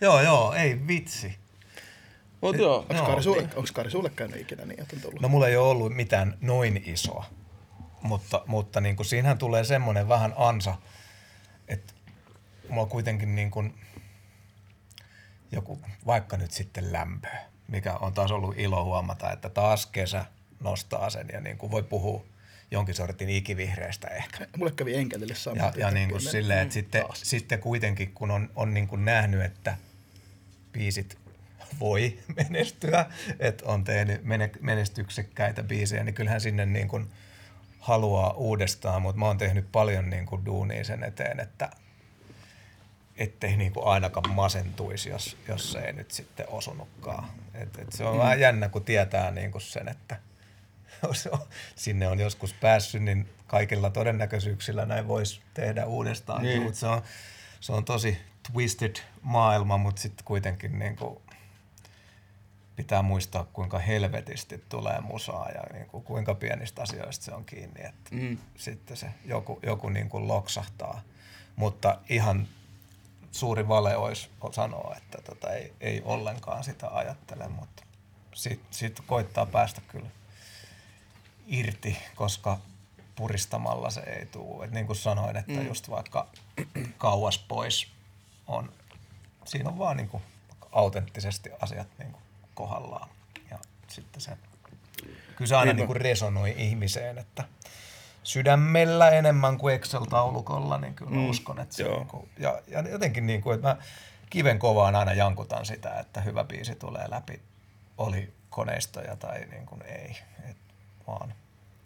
Joo, 0.00 0.20
joo, 0.20 0.52
ei 0.52 0.86
vitsi. 0.86 1.36
Mut 2.40 2.56
joo. 2.58 2.78
Onko 2.78 2.94
Joo, 2.94 3.06
Kari, 3.06 3.22
sulle, 3.22 3.42
onko 3.42 3.68
Kari 3.74 3.90
sulle 3.90 4.10
käynyt 4.10 4.40
ikinä 4.40 4.64
niin, 4.64 4.80
että 4.80 4.96
on 4.96 5.02
tullut? 5.02 5.20
No 5.20 5.28
mulla 5.28 5.48
ei 5.48 5.56
ole 5.56 5.68
ollut 5.68 5.94
mitään 5.94 6.38
noin 6.40 6.82
isoa, 6.86 7.24
mutta, 8.02 8.42
mutta 8.46 8.80
niin 8.80 8.96
kuin 8.96 9.06
siinähän 9.06 9.38
tulee 9.38 9.64
semmoinen 9.64 10.08
vähän 10.08 10.34
ansa, 10.36 10.74
että 11.68 11.92
mulla 12.68 12.86
kuitenkin 12.86 13.34
niin 13.34 13.50
kuin 13.50 13.74
joku, 15.54 15.78
vaikka 16.06 16.36
nyt 16.36 16.50
sitten 16.50 16.92
lämpö, 16.92 17.28
mikä 17.68 17.94
on 17.94 18.12
taas 18.12 18.30
ollut 18.30 18.58
ilo 18.58 18.84
huomata, 18.84 19.32
että 19.32 19.48
taas 19.48 19.86
kesä 19.86 20.24
nostaa 20.60 21.10
sen 21.10 21.26
ja 21.32 21.40
niin 21.40 21.58
kuin 21.58 21.70
voi 21.70 21.82
puhua 21.82 22.24
jonkin 22.70 22.94
sortin 22.94 23.28
ikivihreästä 23.28 24.08
ehkä. 24.08 24.46
Mulle 24.56 24.72
kävi 24.72 24.94
enkelille 24.94 25.34
sama. 25.34 25.56
Ja, 25.56 25.72
ja 25.76 25.90
niin 25.90 26.10
kuin 26.10 26.20
silleen, 26.20 26.58
että 26.58 26.74
sitten, 26.74 27.02
Taas. 27.02 27.20
sitten 27.24 27.58
kuitenkin 27.58 28.12
kun 28.12 28.30
on, 28.30 28.50
on 28.56 28.74
niin 28.74 28.88
kuin 28.88 29.04
nähnyt, 29.04 29.42
että 29.42 29.76
biisit 30.72 31.18
voi 31.80 32.18
menestyä, 32.36 33.06
että 33.38 33.64
on 33.66 33.84
tehnyt 33.84 34.24
mene- 34.24 34.50
menestyksekkäitä 34.60 35.62
biisejä, 35.62 36.04
niin 36.04 36.14
kyllähän 36.14 36.40
sinne 36.40 36.66
niin 36.66 36.88
kuin 36.88 37.10
haluaa 37.78 38.32
uudestaan, 38.32 39.02
mutta 39.02 39.18
mä 39.18 39.26
oon 39.26 39.38
tehnyt 39.38 39.72
paljon 39.72 40.10
niin 40.10 40.26
kuin 40.26 40.44
duunia 40.46 40.84
sen 40.84 41.04
eteen, 41.04 41.40
että 41.40 41.70
ettei 43.16 43.56
niin 43.56 43.72
kuin 43.72 43.86
ainakaan 43.86 44.30
masentuisi, 44.30 45.08
jos, 45.10 45.36
jos 45.48 45.72
se 45.72 45.78
ei 45.78 45.92
nyt 45.92 46.10
sitten 46.10 46.46
osunutkaan. 46.48 47.28
Et, 47.54 47.78
et 47.78 47.92
se 47.92 48.04
on 48.04 48.14
mm. 48.14 48.18
vähän 48.18 48.40
jännä, 48.40 48.68
kun 48.68 48.84
tietää 48.84 49.30
niin 49.30 49.50
kuin 49.50 49.62
sen, 49.62 49.88
että 49.88 50.16
sinne 51.76 52.08
on 52.08 52.20
joskus 52.20 52.52
päässyt, 52.52 53.02
niin 53.02 53.28
kaikilla 53.46 53.90
todennäköisyyksillä 53.90 54.86
näin 54.86 55.08
voisi 55.08 55.40
tehdä 55.54 55.86
uudestaan. 55.86 56.42
Niin. 56.42 56.60
Niin. 56.62 56.74
Se, 56.74 56.86
on, 56.86 57.02
se 57.60 57.72
on 57.72 57.84
tosi 57.84 58.18
twisted 58.52 58.96
maailma, 59.22 59.76
mutta 59.76 60.02
sitten 60.02 60.24
kuitenkin 60.24 60.78
niin 60.78 60.96
kuin 60.96 61.18
pitää 62.76 63.02
muistaa, 63.02 63.46
kuinka 63.52 63.78
helvetisti 63.78 64.64
tulee 64.68 65.00
musaa 65.00 65.48
ja 65.50 65.62
niin 65.72 65.86
kuin 65.86 66.04
kuinka 66.04 66.34
pienistä 66.34 66.82
asioista 66.82 67.24
se 67.24 67.34
on 67.34 67.44
kiinni, 67.44 67.80
että 67.84 68.10
Mm. 68.10 68.38
sitten 68.56 68.96
se 68.96 69.06
joku, 69.24 69.58
joku 69.62 69.88
niin 69.88 70.08
kuin 70.08 70.28
loksahtaa. 70.28 71.02
Mutta 71.56 71.98
ihan 72.08 72.48
suuri 73.34 73.68
vale 73.68 73.96
olisi 73.96 74.30
sanoa, 74.52 74.94
että 74.96 75.18
tota 75.22 75.52
ei, 75.52 75.72
ei 75.80 76.02
ollenkaan 76.04 76.64
sitä 76.64 76.88
ajattele, 76.88 77.48
mutta 77.48 77.82
sitten 78.34 78.74
sit 78.74 79.00
koittaa 79.06 79.46
päästä 79.46 79.80
kyllä 79.88 80.08
irti, 81.46 81.98
koska 82.14 82.58
puristamalla 83.16 83.90
se 83.90 84.00
ei 84.00 84.26
tule. 84.26 84.64
Et 84.64 84.70
niin 84.70 84.86
kuin 84.86 84.96
sanoin, 84.96 85.36
että 85.36 85.52
mm. 85.52 85.66
just 85.66 85.90
vaikka 85.90 86.26
kauas 86.98 87.38
pois 87.38 87.88
on, 88.46 88.72
siinä 89.44 89.68
on 89.68 89.78
vaan 89.78 89.96
niin 89.96 90.08
kuin 90.08 90.22
autenttisesti 90.72 91.50
asiat 91.60 91.88
niin 91.98 92.12
kuin 92.12 92.22
kohdallaan. 92.54 93.08
Ja 93.50 93.58
sitten 93.88 94.20
se, 94.20 94.36
kyllä 95.36 95.48
se 95.48 95.56
aina 95.56 95.72
niin 95.72 95.86
kuin 95.86 96.00
resonoi 96.00 96.54
ihmiseen, 96.58 97.18
että 97.18 97.44
sydämellä 98.24 99.10
enemmän 99.10 99.58
kuin 99.58 99.74
Excel-taulukolla, 99.74 100.78
niin 100.78 100.94
kyllä 100.94 101.10
mm, 101.10 101.30
uskon, 101.30 101.60
että 101.60 101.74
se 101.74 101.82
niin 101.82 102.06
kuin, 102.06 102.28
ja, 102.38 102.62
ja 102.66 102.88
jotenkin 102.88 103.26
niin 103.26 103.42
kuin, 103.42 103.54
että 103.54 103.68
mä 103.68 103.76
kiven 104.30 104.58
kovaan 104.58 104.96
aina 104.96 105.12
jankutan 105.12 105.66
sitä, 105.66 105.98
että 105.98 106.20
hyvä 106.20 106.44
biisi 106.44 106.74
tulee 106.74 107.10
läpi, 107.10 107.42
oli 107.98 108.32
koneistoja 108.50 109.16
tai 109.16 109.46
niin 109.50 109.66
kuin 109.66 109.82
ei, 109.82 110.18
et 110.50 110.56
vaan 111.06 111.34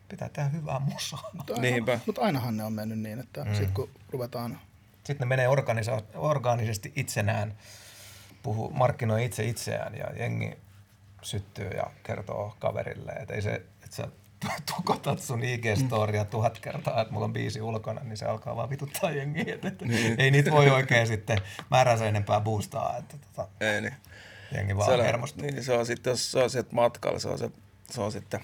pitää 0.09 0.29
tehdä 0.29 0.49
hyvää 0.49 0.79
musaa. 0.79 1.31
Mutta, 1.33 1.55
aina, 1.55 2.01
mutta 2.07 2.21
ainahan 2.21 2.57
ne 2.57 2.65
on 2.65 2.73
mennyt 2.73 2.99
niin, 2.99 3.21
että 3.21 3.45
mm. 3.45 3.55
sitten 3.55 3.75
kun 3.75 3.91
ruvetaan... 4.11 4.59
Sitten 5.05 5.29
ne 5.29 5.37
menee 5.37 5.49
organisa- 5.49 6.03
organisesti 6.15 6.93
itsenään, 6.97 7.55
puhuu, 8.43 8.71
markkinoi 8.71 9.25
itse 9.25 9.45
itseään 9.45 9.95
ja 9.95 10.07
jengi 10.17 10.59
syttyy 11.23 11.69
ja 11.69 11.91
kertoo 12.03 12.57
kaverille, 12.59 13.13
että 13.13 13.35
ei 13.35 13.43
se, 13.43 13.55
että 13.55 13.97
sä 13.97 14.09
tukotat 14.77 15.21
sun 15.21 15.41
IG-storia 15.43 16.25
mm. 16.25 16.31
tuhat 16.31 16.59
kertaa, 16.59 17.01
että 17.01 17.13
mulla 17.13 17.25
on 17.25 17.33
biisi 17.33 17.61
ulkona, 17.61 18.01
niin 18.05 18.17
se 18.17 18.27
alkaa 18.27 18.57
vaan 18.57 18.71
vituttaa 18.71 19.11
jengiä. 19.11 19.55
Että, 19.55 19.69
että 19.69 19.85
niin. 19.85 20.21
Ei 20.21 20.31
niitä 20.31 20.51
voi 20.51 20.71
oikein 20.71 21.07
sitten 21.07 21.39
määränsä 21.71 22.09
enempää 22.09 22.41
boostaa. 22.41 22.97
Että, 22.97 23.17
tota, 23.19 23.49
ei 23.61 23.81
niin. 23.81 23.95
Jengi 24.55 24.77
vaan 24.77 24.99
se 24.99 25.05
hermostuu. 25.05 25.43
Niin, 25.43 25.65
se 25.65 25.73
on 25.73 25.87
sitten, 25.87 26.11
jos 26.11 26.33
se 26.33 26.39
on 26.39 26.51
sitten 26.51 26.75
matkalla, 26.75 27.19
se 27.19 27.29
on, 27.29 27.39
se, 27.39 27.51
se 27.91 28.01
on 28.01 28.13
sitten 28.13 28.41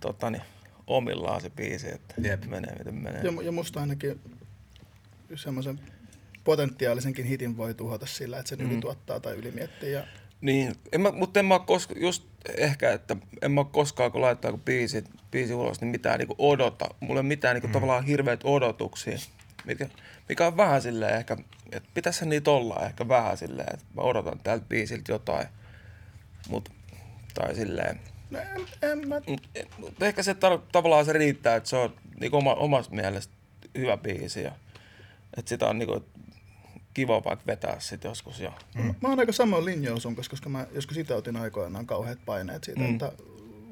tota, 0.00 0.30
niin, 0.30 0.42
omillaan 0.86 1.40
se 1.40 1.50
biisi, 1.50 1.94
että 1.94 2.14
Jep. 2.18 2.44
menee 2.44 2.74
miten 2.78 2.94
menee. 2.94 3.22
Ja, 3.22 3.42
ja 3.42 3.52
musta 3.52 3.80
ainakin 3.80 4.20
semmoisen 5.34 5.80
potentiaalisenkin 6.44 7.24
hitin 7.24 7.56
voi 7.56 7.74
tuhota 7.74 8.06
sillä, 8.06 8.38
että 8.38 8.48
se 8.48 8.56
mm. 8.56 8.70
ylituottaa 8.70 9.20
tai 9.20 9.34
ylimiettii. 9.34 9.92
Ja... 9.92 10.06
Niin, 10.40 10.74
en 10.92 11.00
mä, 11.00 11.12
mutta 11.12 11.40
en 11.40 11.46
mä 11.46 11.58
koska, 11.58 11.94
just 11.96 12.22
ehkä, 12.56 12.92
että 12.92 13.16
en 13.42 13.52
mä 13.52 13.64
koskaan, 13.64 14.12
kun 14.12 14.20
laittaa 14.20 14.50
kun 14.50 14.60
biisi, 14.60 15.04
biisi 15.30 15.54
ulos, 15.54 15.80
niin 15.80 15.88
mitään 15.88 16.18
niin 16.18 16.28
odota. 16.38 16.88
Mulla 17.00 17.14
ei 17.14 17.20
ole 17.20 17.28
mitään 17.28 17.54
niin 17.54 17.66
mm. 17.66 17.72
tavallaan 17.72 18.04
hirveät 18.04 18.40
odotuksia, 18.44 19.18
mikä, 19.64 19.88
mikä 20.28 20.46
on 20.46 20.56
vähän 20.56 20.82
silleen 20.82 21.16
ehkä, 21.16 21.36
että 21.72 21.88
pitäisi 21.94 22.26
niitä 22.26 22.50
olla 22.50 22.86
ehkä 22.86 23.08
vähän 23.08 23.36
silleen, 23.36 23.74
että 23.74 23.86
mä 23.94 24.02
odotan 24.02 24.38
tältä 24.38 24.64
biisiltä 24.68 25.12
jotain. 25.12 25.46
Mut, 26.48 26.68
tai 27.34 27.54
silleen, 27.54 28.00
No, 28.30 28.40
en, 28.40 28.90
en 28.90 29.08
mä... 29.08 29.20
Mut 29.78 30.02
ehkä 30.02 30.22
se 30.22 30.32
tar- 30.32 30.62
tavallaan 30.72 31.04
se 31.04 31.12
riittää, 31.12 31.56
että 31.56 31.68
se 31.68 31.76
on 31.76 31.94
niin 32.20 32.34
oma, 32.34 32.54
omasta 32.54 32.94
mielestä 32.94 33.34
hyvä 33.78 33.96
biisi 33.96 34.42
ja 34.42 34.52
että 35.36 35.48
sitä 35.48 35.66
on 35.66 35.78
niin 35.78 36.04
kiva 36.94 37.24
vaikka 37.24 37.46
vetää 37.46 37.80
sit 37.80 38.04
joskus. 38.04 38.40
Ja... 38.40 38.52
Mm. 38.74 38.94
Mä 39.02 39.08
oon 39.08 39.18
aika 39.18 39.32
samoin 39.32 39.64
linjoilla 39.64 40.00
sun 40.00 40.16
kanssa, 40.16 40.30
koska 40.30 40.48
mä 40.48 40.66
joskus 40.74 40.94
sitä 40.94 41.16
otin 41.16 41.36
aikoinaan 41.36 41.86
kauheat 41.86 42.18
paineet 42.26 42.64
siitä, 42.64 42.80
mm. 42.80 42.92
että 42.92 43.12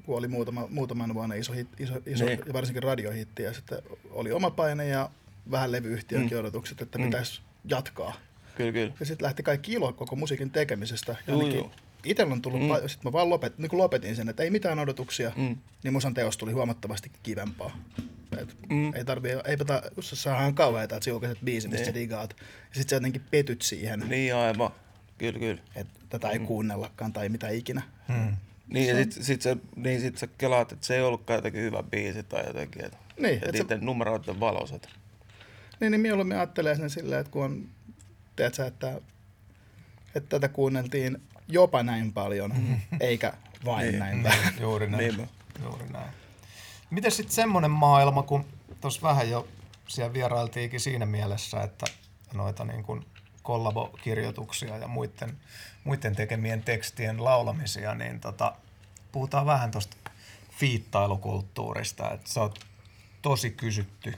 kun 0.06 0.18
oli 0.18 0.28
muutama, 0.28 0.66
muutaman 0.70 1.14
vuonna 1.14 1.34
iso, 1.34 1.52
hit, 1.52 1.68
iso, 1.78 1.94
iso 2.06 2.24
niin. 2.24 2.38
ja 2.46 2.52
varsinkin 2.52 2.82
radiohitti, 2.82 3.42
ja 3.42 3.52
sitten 3.52 3.78
oli 4.10 4.32
oma 4.32 4.50
paine 4.50 4.86
ja 4.86 5.10
vähän 5.50 5.72
levyyhtiön 5.72 6.28
mm. 6.30 6.38
odotukset, 6.38 6.82
että 6.82 6.98
mm. 6.98 7.04
pitäisi 7.04 7.40
jatkaa. 7.64 8.12
Kyllä, 8.56 8.72
kyllä. 8.72 8.92
Ja 9.00 9.06
sitten 9.06 9.24
lähti 9.24 9.42
kaikki 9.42 9.72
ilo 9.72 9.92
koko 9.92 10.16
musiikin 10.16 10.50
tekemisestä. 10.50 11.16
Juu, 11.28 11.46
juu 11.46 11.70
itsellä 12.04 12.32
on 12.32 12.42
tullut, 12.42 12.60
mm. 12.60 12.68
sitten 12.68 13.08
mä 13.08 13.12
vaan 13.12 13.30
lopet, 13.30 13.58
niin 13.58 13.78
lopetin 13.78 14.16
sen, 14.16 14.28
että 14.28 14.42
ei 14.42 14.50
mitään 14.50 14.78
odotuksia, 14.78 15.32
mm. 15.36 15.56
niin 15.82 15.92
musan 15.92 16.14
teos 16.14 16.36
tuli 16.36 16.52
huomattavasti 16.52 17.10
kivempaa. 17.22 17.76
Et 18.38 18.56
mm. 18.70 18.94
Ei 18.94 19.04
tarvii, 19.04 19.32
eipä 19.44 19.64
ta, 19.64 19.82
jos 19.96 20.10
saadaan 20.10 20.54
kauheita, 20.54 20.96
että 20.96 21.04
sä 21.04 21.10
julkaiset 21.10 21.38
biisi, 21.44 21.68
mistä 21.68 21.84
sä 21.84 21.92
niin. 21.92 22.02
digaat, 22.02 22.36
ja 22.40 22.80
sit 22.80 22.88
sä 22.88 22.96
jotenkin 22.96 23.22
petyt 23.30 23.62
siihen. 23.62 24.00
Niin 24.08 24.34
aivan, 24.34 24.70
kyllä 25.18 25.38
kyllä. 25.38 25.62
Että 25.74 26.00
tätä 26.08 26.28
ei 26.28 26.38
mm. 26.38 26.46
kuunnellakaan 26.46 27.12
tai 27.12 27.28
mitä 27.28 27.48
ikinä. 27.48 27.82
Mm. 28.08 28.36
Niin, 28.68 28.88
ja 28.88 28.94
sitten 28.94 29.24
sit 29.24 29.42
sä, 29.42 29.56
niin 29.76 30.00
sit 30.00 30.18
sä 30.18 30.26
kelaat, 30.38 30.72
että 30.72 30.86
se 30.86 30.96
ei 30.96 31.02
ollutkaan 31.02 31.36
jotenkin 31.36 31.62
hyvä 31.62 31.82
biisi 31.82 32.22
tai 32.22 32.46
jotenkin, 32.46 32.84
että 32.84 32.96
niin, 33.20 33.34
et 33.34 33.52
niiden 33.52 33.78
se... 33.78 33.84
numeroiden 33.84 34.40
valoset. 34.40 34.88
Niin, 35.80 35.90
niin 35.90 36.00
mieluummin 36.00 36.36
ajattelee 36.36 36.76
sen 36.76 36.90
silleen, 36.90 37.20
että 37.20 37.32
kun 37.32 37.44
on, 37.44 37.68
tiedätkö, 38.36 38.66
että, 38.66 39.00
että 40.14 40.28
tätä 40.28 40.48
kuunneltiin 40.48 41.22
jopa 41.52 41.82
näin 41.82 42.12
paljon, 42.12 42.52
mm. 42.56 42.76
eikä 43.00 43.32
vain 43.64 43.86
niin, 43.86 43.98
näin 43.98 44.22
vähän. 44.22 44.54
Juuri 44.60 44.90
näin. 44.90 45.16
Niin. 45.16 45.28
Juuri 45.62 45.84
näin. 45.88 46.10
Miten 46.90 47.10
sitten 47.10 47.34
semmoinen 47.34 47.70
maailma, 47.70 48.22
kun 48.22 48.44
tuossa 48.80 49.02
vähän 49.02 49.30
jo 49.30 49.48
siellä 49.88 50.12
vierailtiinkin 50.12 50.80
siinä 50.80 51.06
mielessä, 51.06 51.62
että 51.62 51.86
noita 52.34 52.64
niin 52.64 52.84
kuin 52.84 53.06
kollabokirjoituksia 53.42 54.76
ja 54.76 54.88
muiden, 54.88 55.38
muiden 55.84 56.16
tekemien 56.16 56.62
tekstien 56.62 57.24
laulamisia, 57.24 57.94
niin 57.94 58.20
tota, 58.20 58.54
puhutaan 59.12 59.46
vähän 59.46 59.70
tuosta 59.70 59.96
fiittailukulttuurista, 60.50 62.10
että 62.10 62.30
sä 62.30 62.40
oot 62.40 62.58
tosi 63.22 63.50
kysytty 63.50 64.14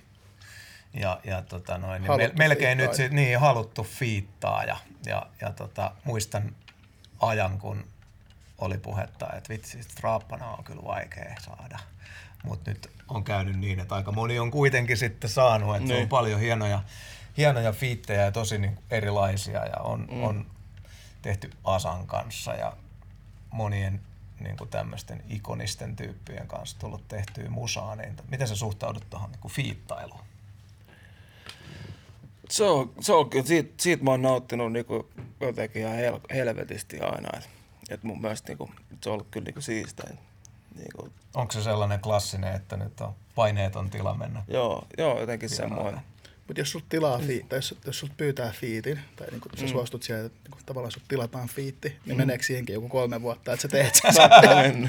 ja, 0.94 1.20
ja 1.24 1.43
tota 1.43 1.78
noin, 1.78 2.02
niin 2.02 2.31
melkein 2.39 2.78
nyt 2.78 2.94
sit, 2.94 3.12
niin, 3.12 3.40
haluttu 3.40 3.82
fiittaa 3.82 4.65
ja, 4.65 4.77
ja, 5.06 5.27
ja 5.40 5.52
tota, 5.52 5.90
muistan 6.05 6.55
ajan, 7.27 7.59
kun 7.59 7.85
oli 8.59 8.79
puhetta, 8.79 9.33
että 9.37 9.49
vitsi, 9.49 9.83
straappana 9.83 10.47
on 10.47 10.65
kyllä 10.65 10.83
vaikea 10.85 11.35
saada. 11.41 11.79
Mutta 12.45 12.71
nyt 12.71 12.91
on 13.09 13.25
käynyt 13.25 13.59
niin, 13.59 13.81
että 13.81 13.95
aika 13.95 14.13
moni 14.13 14.39
on 14.39 14.51
kuitenkin 14.51 14.97
sitten 14.97 15.31
saanut, 15.31 15.77
että 15.77 15.89
niin. 15.89 16.03
on 16.03 16.09
paljon 16.09 16.41
hienoja, 16.41 16.83
hienoja 17.37 17.73
fiittejä 17.73 18.25
ja 18.25 18.33
tosi 18.33 18.59
niin 18.59 18.79
erilaisia 18.91 19.67
ja 19.67 19.77
on, 19.77 20.09
mm. 20.11 20.23
on 20.23 20.47
tehty 21.23 21.51
Asan 21.65 22.07
kanssa 22.07 22.55
ja 22.55 22.77
monien 23.51 24.01
niin 24.41 24.57
kuin 24.57 24.71
tämmöisten 24.71 25.25
ikonisten 25.29 25.97
tyyppien 25.97 26.49
kanssa 26.49 26.79
tullut 26.79 27.09
tehtyä 27.09 27.51
musaa, 27.51 27.97
niin 27.97 28.17
miten 28.29 28.49
sä 28.49 28.57
suhtaudut 28.57 29.11
tuohon 29.11 29.31
niin 29.31 29.53
fiittailuun? 29.53 30.25
Se 32.51 32.65
on, 32.65 32.93
se 33.01 33.12
on 33.12 33.31
kyllä, 33.31 33.47
siitä, 33.47 33.75
siitä 33.81 34.05
mä 34.05 34.11
oon 34.11 34.23
nauttinut 34.23 34.73
niinku 34.73 35.09
jotenkin 35.41 35.83
ihan 35.83 35.97
hel, 35.97 36.21
helvetisti 36.35 37.01
aina. 37.01 37.29
Et, 37.39 37.49
et 37.91 38.03
mun 38.03 38.21
mielestä 38.21 38.49
niinku, 38.49 38.71
se 39.03 39.11
on 39.11 39.12
ollut 39.12 39.29
kyllä 39.31 39.45
niinku 39.45 39.61
siistein. 39.61 40.19
Niinku. 40.77 41.09
Onko 41.35 41.53
se 41.53 41.62
sellainen 41.62 42.01
klassinen, 42.01 42.55
että 42.55 42.77
nyt 42.77 43.01
on 43.01 43.15
paineeton 43.35 43.91
tila 43.91 44.15
mennä? 44.15 44.45
Joo, 44.49 44.87
joo 44.99 45.21
jotenkin 45.21 45.49
semmoinen. 45.49 46.01
Mutta 46.47 46.61
jos 46.61 46.71
sulta 46.71 46.87
tilaa 46.89 47.19
mm. 47.19 47.27
tai 47.49 47.59
jos, 47.59 47.75
jos 47.87 47.99
sulta 47.99 48.15
pyytää 48.16 48.53
fiitin, 48.61 49.01
tai 49.16 49.27
niinku, 49.31 49.49
sä 49.57 49.65
mm. 49.65 49.69
suostut 49.69 50.03
siihen, 50.03 50.27
että 50.27 50.39
niinku, 50.45 50.59
tavallaan 50.66 50.93
sulta 50.93 51.07
tilataan 51.09 51.49
fiitti, 51.49 51.89
niin 51.89 52.16
mm. 52.16 52.16
meneekö 52.16 52.45
siihenkin 52.45 52.75
joku 52.75 52.89
kolme 52.89 53.23
vuotta, 53.23 53.53
että 53.53 53.62
sä 53.62 53.69
teet 53.69 53.95
sen? 54.03 54.15
Saattaa 54.15 54.55
mennä. 54.55 54.89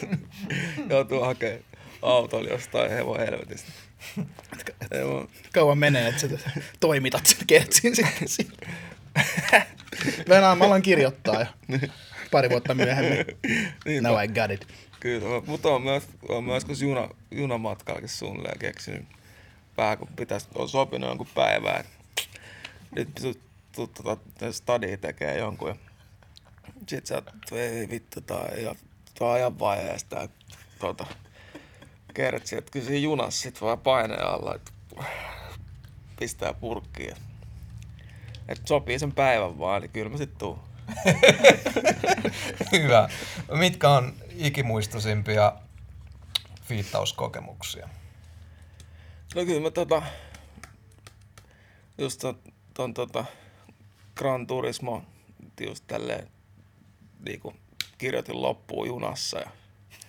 Joutuu 0.90 1.20
hakemaan 1.20 1.62
autolla 2.02 2.48
jostain 2.48 2.90
hevon 2.90 3.18
helvetistä. 3.18 3.72
Kauan 5.52 5.78
menee, 5.78 6.08
että 6.08 6.20
sä 6.20 6.28
toimitat 6.80 7.26
sen 7.26 7.46
kertsin 7.46 7.92
sitten. 8.26 8.68
Venäjä, 10.28 10.54
mä 10.54 10.64
alan 10.64 10.82
kirjoittaa 10.82 11.40
jo 11.40 11.78
pari 12.30 12.50
vuotta 12.50 12.74
myöhemmin. 12.74 13.24
Niin, 13.84 14.02
Now 14.02 14.24
I 14.24 14.28
got 14.28 14.50
it. 14.50 14.66
Kyllä, 15.00 15.42
mutta 15.46 15.68
on 15.68 15.82
myös, 15.82 16.08
on 16.28 16.44
myös 16.44 16.64
kun 16.64 16.80
juna, 16.80 17.08
junamatkallakin 17.30 18.08
suunnilleen 18.08 18.58
keksinyt 18.58 19.06
vähän, 19.76 19.98
kun 19.98 20.08
pitäisi, 20.16 20.48
on 20.54 20.68
sopinut 20.68 21.08
jonkun 21.08 21.28
päivään. 21.34 21.84
Nyt 22.96 23.08
tota, 23.76 24.16
stadi 24.50 24.96
tekee 24.96 25.38
jonkun 25.38 25.68
ja 25.68 25.76
sit 26.88 27.06
sä 27.06 27.22
ei 27.52 27.88
vittu, 27.90 28.20
tää 28.20 28.38
on 29.20 29.32
ajan 29.32 29.58
vaiheesta, 29.58 30.28
tota, 30.78 31.06
kertsi, 32.14 32.56
että 32.56 32.70
kyllä 32.70 32.86
siinä 32.86 33.00
junassa 33.00 33.42
sit 33.42 33.60
vaan 33.60 33.78
paineen 33.78 34.26
alla, 34.26 34.54
että 34.54 34.72
pistää 36.18 36.54
purkkiin. 36.54 37.16
Että 38.48 38.68
sopii 38.68 38.98
sen 38.98 39.12
päivän 39.12 39.58
vaan, 39.58 39.82
niin 39.82 39.90
kyllä 39.90 40.10
mä 40.10 40.16
sit 40.16 40.38
tuun. 40.38 40.58
Hyvä. 42.72 43.08
Mitkä 43.52 43.90
on 43.90 44.14
ikimuistoisimpia 44.36 45.52
fiittauskokemuksia? 46.62 47.88
No 49.34 49.44
kyllä 49.44 49.60
mä 49.60 49.70
tota, 49.70 50.02
just 51.98 52.20
ton, 52.20 52.38
ton 52.74 52.94
tota 52.94 53.24
Gran 54.16 54.46
Turismo 54.46 55.02
just 55.60 55.84
tälleen 55.86 56.28
niinku 57.24 57.54
kirjoitin 57.98 58.42
loppuun 58.42 58.86
junassa 58.86 59.38
ja 59.38 59.50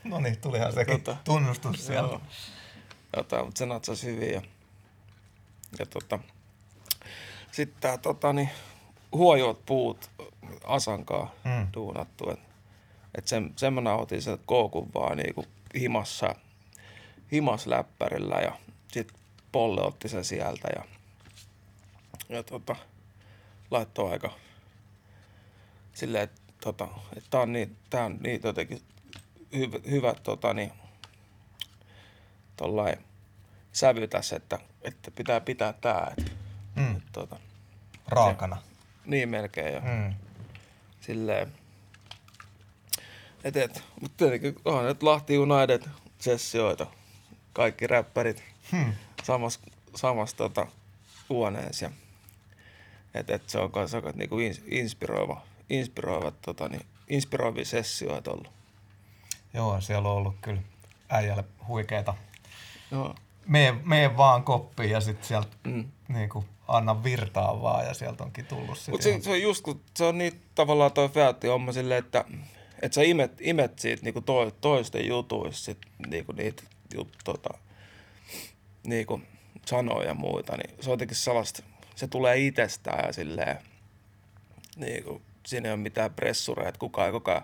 No 0.03 0.19
niin, 0.19 0.41
tulihan 0.41 0.73
sekin 0.73 1.01
tota, 1.01 1.17
tunnustus 1.23 1.87
siellä. 1.87 2.09
Joo, 2.09 2.21
jotain, 3.17 3.45
mutta 3.45 3.59
se 3.59 3.65
natsasi 3.65 4.07
hyvin. 4.07 4.33
Ja, 4.33 4.41
ja 5.79 5.85
tota, 5.85 6.19
sitten 7.51 7.81
tämä 7.81 7.97
tota, 7.97 8.33
niin, 8.33 8.49
huojuot 9.11 9.65
puut 9.65 10.09
Asankaa 10.63 11.31
mm. 11.43 11.67
duunattu. 11.73 12.31
Et, 12.31 12.39
et 13.15 13.27
sen, 13.27 13.53
sen 13.55 13.73
mä 13.73 13.81
nautin 13.81 14.21
sen 14.21 14.39
koukun 14.45 14.89
vaan 14.93 15.17
niinku 15.17 15.45
himassa. 15.75 16.35
himasläppärillä 17.31 18.35
ja 18.35 18.57
sitten 18.91 19.17
Polle 19.51 19.81
otti 19.81 20.09
sen 20.09 20.25
sieltä 20.25 20.67
ja, 20.75 20.83
ja 22.29 22.43
tota, 22.43 22.75
laittoi 23.71 24.11
aika 24.11 24.31
silleen, 25.93 26.23
että 26.23 26.41
tota, 26.61 26.87
et 27.17 27.23
tää 27.29 27.41
on 27.41 27.53
niin, 27.53 27.77
tää 27.89 28.05
on 28.05 28.17
niin 28.23 28.41
jotenkin 28.43 28.81
hyvä, 29.55 29.79
hyvä 29.89 30.13
tota, 30.23 30.53
niin, 30.53 30.71
tollain 32.57 33.06
sävy 33.73 34.07
tässä, 34.07 34.35
että, 34.35 34.59
että 34.81 35.11
pitää 35.11 35.41
pitää 35.41 35.73
tää. 35.73 36.13
Et, 36.17 36.37
Mm. 36.75 36.95
et, 36.97 37.03
tota, 37.11 37.39
Raakana. 38.07 38.61
niin 39.05 39.29
melkein 39.29 39.73
jo. 39.73 39.81
Mm. 39.81 40.13
Silleen. 41.01 41.51
Et, 43.43 43.55
et, 43.57 43.83
mutta 44.01 44.17
tietenkin 44.17 44.55
onhan 44.65 44.85
nyt 44.85 45.03
Lahti 45.03 45.37
United 45.37 45.83
sessioita. 46.19 46.87
Kaikki 47.53 47.87
räppärit 47.87 48.43
Hmm. 48.71 48.93
samassa 49.23 49.59
samas, 49.95 50.33
tota, 50.33 50.67
huoneessa. 51.29 51.85
Ja, 51.85 51.91
et, 53.13 53.29
et 53.29 53.49
se 53.49 53.59
on 53.59 53.71
kans 53.71 53.93
aika 53.95 54.11
niinku 54.15 54.39
ins, 54.39 54.61
inspiroiva, 54.67 55.41
inspiroiva 55.69 56.31
tota, 56.31 56.67
niin, 56.67 56.85
inspiroivia 57.09 57.65
sessioita 57.65 58.31
ollut. 58.31 58.51
Joo, 59.53 59.81
siellä 59.81 60.09
on 60.09 60.15
ollut 60.15 60.35
kyllä 60.41 60.61
äijälle 61.09 61.43
huikeeta. 61.67 62.13
Joo. 62.91 63.15
Mene, 63.47 63.75
mene 63.83 64.17
vaan 64.17 64.43
koppiin 64.43 64.89
ja 64.89 65.01
sitten 65.01 65.27
sieltä 65.27 65.47
Mm. 65.63 65.91
niinku, 66.07 66.45
anna 66.67 67.03
virtaa 67.03 67.61
vaan 67.61 67.85
ja 67.85 67.93
sieltä 67.93 68.23
onkin 68.23 68.45
tullut 68.45 68.77
sit 68.77 68.87
Mutta 68.87 69.03
se, 69.03 69.09
ihan- 69.09 69.21
se, 69.21 69.29
on 69.31 69.41
just, 69.41 69.61
kun 69.63 69.81
se 69.95 70.03
on 70.05 70.17
niin 70.17 70.41
tavallaan 70.55 70.91
toi 70.91 71.09
Featti 71.09 71.47
homma 71.47 71.71
silleen, 71.71 71.99
että, 72.05 72.25
että 72.81 72.95
sä 72.95 73.01
imet, 73.01 73.31
imet 73.41 73.79
siitä 73.79 74.03
niinku 74.03 74.21
to, 74.21 74.51
toisten 74.51 75.07
jutuista 75.07 75.65
sit, 75.65 75.77
niinku 76.07 76.31
niitä 76.31 76.63
jut, 76.93 77.17
tota, 77.23 77.49
niinku 78.87 79.21
sanoja 79.65 80.07
ja 80.07 80.13
muita, 80.13 80.57
niin 80.57 80.69
se 80.83 80.89
on 80.89 80.93
jotenkin 80.93 81.17
sellaista, 81.17 81.63
se 81.95 82.07
tulee 82.07 82.37
itsestään 82.37 83.05
ja 83.07 83.13
silleen, 83.13 83.57
niinku, 84.75 85.21
siinä 85.45 85.69
ei 85.69 85.73
ole 85.73 85.79
mitään 85.81 86.13
pressureita, 86.13 86.69
että 86.69 86.79
kukaan 86.79 87.05
ei 87.05 87.11
koko 87.11 87.31
ajan 87.31 87.43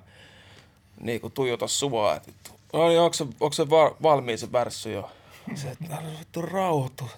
niinku 1.02 1.30
tuijota 1.30 1.68
sua, 1.68 2.16
että 2.16 2.32
no 2.74 2.88
niin, 2.88 3.00
onko 3.00 3.14
se, 3.14 3.24
onko 3.24 3.54
se 3.54 3.70
va, 3.70 3.96
valmiin 4.02 4.38
se 4.38 4.52
värssy 4.52 4.92
jo? 4.94 5.12
Se, 5.56 5.72
että 5.72 5.96
"Älä 5.96 6.20
vittu 6.20 6.42
rauhoitu. 6.42 7.10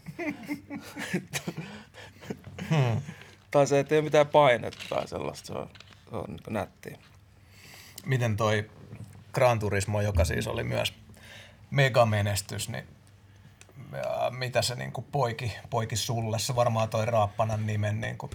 Tai 3.52 3.68
se, 3.68 3.80
että 3.80 3.96
ei 3.96 4.00
ole 4.00 4.04
mitään 4.06 4.28
painetta 4.28 4.84
tai 4.90 5.08
sellaista, 5.08 5.48
se 5.48 5.54
on, 5.54 5.70
se 6.10 6.16
on 6.16 6.26
niin 6.28 6.40
nättiä. 6.54 6.98
Miten 8.06 8.38
toi 8.38 8.70
Gran 9.34 9.60
Turismo, 9.60 10.02
joka 10.02 10.26
siis 10.26 10.48
oli 10.48 10.64
myös 10.64 10.94
megamenestys, 11.72 12.70
niin 12.70 12.88
ja 13.92 14.30
mitä 14.32 14.62
se 14.62 14.76
niinku 14.76 15.02
poiki, 15.02 15.52
poiki 15.70 15.96
sulle? 15.96 16.40
Se 16.40 16.56
varmaan 16.56 16.90
toi 16.90 17.06
Raappanan 17.06 17.66
nimen 17.68 18.02
niinku 18.02 18.30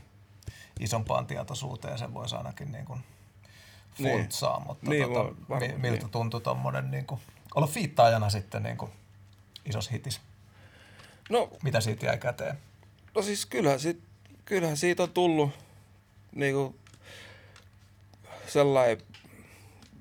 isompaan 0.81 1.27
tietoisuuteen 1.27 1.99
sen 1.99 2.15
voisi 2.15 2.37
ainakin 2.37 2.73
niinku 2.73 2.99
Niin. 3.99 4.19
funtsaa, 4.19 4.61
mutta 4.67 4.91
Niin, 4.91 5.03
tota, 5.09 5.19
voi- 5.25 5.35
varmaan, 5.49 5.71
mi- 5.73 5.79
miltä 5.79 6.01
niin. 6.05 6.11
tuntui 6.11 6.41
tommonen 6.41 6.91
niinku, 6.91 7.21
olla 7.55 7.67
fiittaajana 7.67 8.31
sitten 8.31 8.63
niinku 8.63 8.91
isos 9.67 9.93
hitis? 9.93 10.21
No, 11.31 11.51
Mitä 11.63 11.81
siitä 11.81 12.07
jäi 12.07 12.19
käteen? 12.19 12.57
no 13.15 13.23
siis 13.23 13.47
kyllähän, 13.47 13.81
sit, 13.81 14.01
kyllähän 14.45 14.77
siitä 14.77 15.03
on 15.03 15.11
tullut 15.11 15.51
niinku 16.33 16.77
sellainen, 18.47 18.99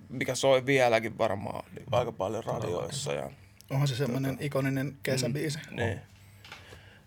mikä 0.10 0.36
soi 0.36 0.66
vieläkin 0.66 1.18
varmaan 1.18 1.66
niin 1.76 1.86
aika 1.92 2.12
paljon 2.12 2.44
radioissa. 2.44 3.14
Ja, 3.14 3.30
Onhan 3.70 3.88
se 3.88 3.96
semmoinen 3.96 4.38
ikoninen 4.40 4.98
kesäbiisi. 5.04 5.60
Mm. 5.70 5.76
niin. 5.76 6.00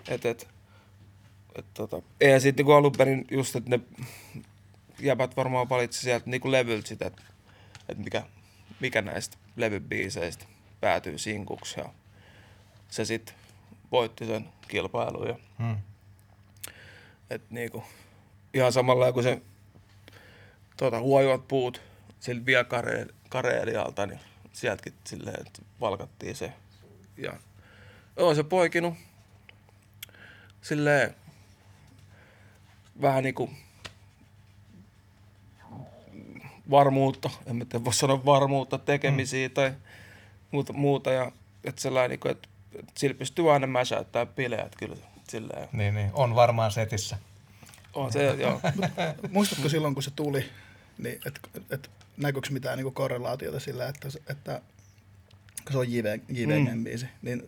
Et, 0.08 0.26
et, 0.26 0.48
et, 1.54 1.66
tota, 1.74 2.02
eihän 2.20 2.40
siitä 2.40 2.56
niinku 2.56 2.72
alun 2.72 2.92
perin 2.98 3.26
just, 3.30 3.56
että 3.56 3.70
ne 3.70 3.80
jäbät 5.00 5.36
varmaan 5.36 5.68
valitsi 5.68 6.00
sieltä 6.00 6.30
niinku 6.30 6.50
levyltä 6.50 6.88
sitä, 6.88 7.06
että 7.06 7.22
et 7.88 7.98
mikä, 7.98 8.22
mikä 8.80 9.02
näistä 9.02 9.36
levybiiseistä 9.56 10.44
päätyy 10.80 11.18
sinkuksi. 11.18 11.80
Ja 11.80 11.88
se 12.92 13.04
sitten 13.04 13.34
voitti 13.92 14.26
sen 14.26 14.48
kilpailun. 14.68 15.28
Ja, 15.28 15.36
Hmm. 15.58 15.76
et 17.30 17.50
niinku, 17.50 17.84
ihan 18.54 18.72
samalla 18.72 19.12
kuin 19.12 19.24
se 19.24 19.42
tota, 20.76 21.00
huojuvat 21.00 21.48
puut 21.48 21.82
sillä 22.20 22.46
vielä 22.46 22.64
kareelialta, 23.28 24.06
niin 24.06 24.20
sieltäkin 24.52 24.94
silleen, 25.04 25.46
että 25.46 25.62
valkattiin 25.80 26.36
se. 26.36 26.52
Ja 27.16 27.32
on 28.16 28.36
se 28.36 28.42
poikinut 28.42 28.94
silleen 30.62 31.14
vähän 33.02 33.22
niinku 33.24 33.50
varmuutta, 36.70 37.30
en 37.46 37.56
mä 37.56 37.64
tiedä, 37.64 37.84
voi 37.84 37.94
sanoa 37.94 38.24
varmuutta 38.24 38.78
tekemisiä 38.78 39.48
mm. 39.48 39.54
tai 39.54 39.74
muuta, 40.50 40.72
muuta 40.72 41.10
ja 41.10 41.32
että 41.64 41.80
sellainen, 41.80 42.10
niinku, 42.10 42.28
että, 42.28 42.48
että 42.74 42.92
sillä 42.94 43.14
pystyy 43.14 43.52
aina 43.52 43.66
mäsäyttää 43.66 44.26
bileä, 44.26 44.62
että 44.62 44.78
kyllä 44.78 44.96
silleen, 45.28 45.68
Niin, 45.72 45.94
niin, 45.94 46.10
on 46.12 46.34
varmaan 46.34 46.70
setissä. 46.70 47.18
on 47.94 48.12
se, 48.12 48.24
joo. 48.38 48.60
Muistatko 49.30 49.68
silloin, 49.68 49.94
kun 49.94 50.02
se 50.02 50.10
tuli, 50.16 50.50
niin 50.98 51.18
että 51.26 51.40
et, 51.70 51.90
näkyykö 52.16 52.48
mitään 52.50 52.78
niinku 52.78 52.90
korrelaatiota 52.90 53.60
sillä, 53.60 53.88
että, 53.88 54.08
että 54.28 54.60
kun 55.64 55.72
se 55.72 55.78
on 55.78 55.92
JV, 55.92 56.18
JVGn 56.28 56.78
mm. 56.78 56.84
biisi, 56.84 57.06
niin, 57.22 57.42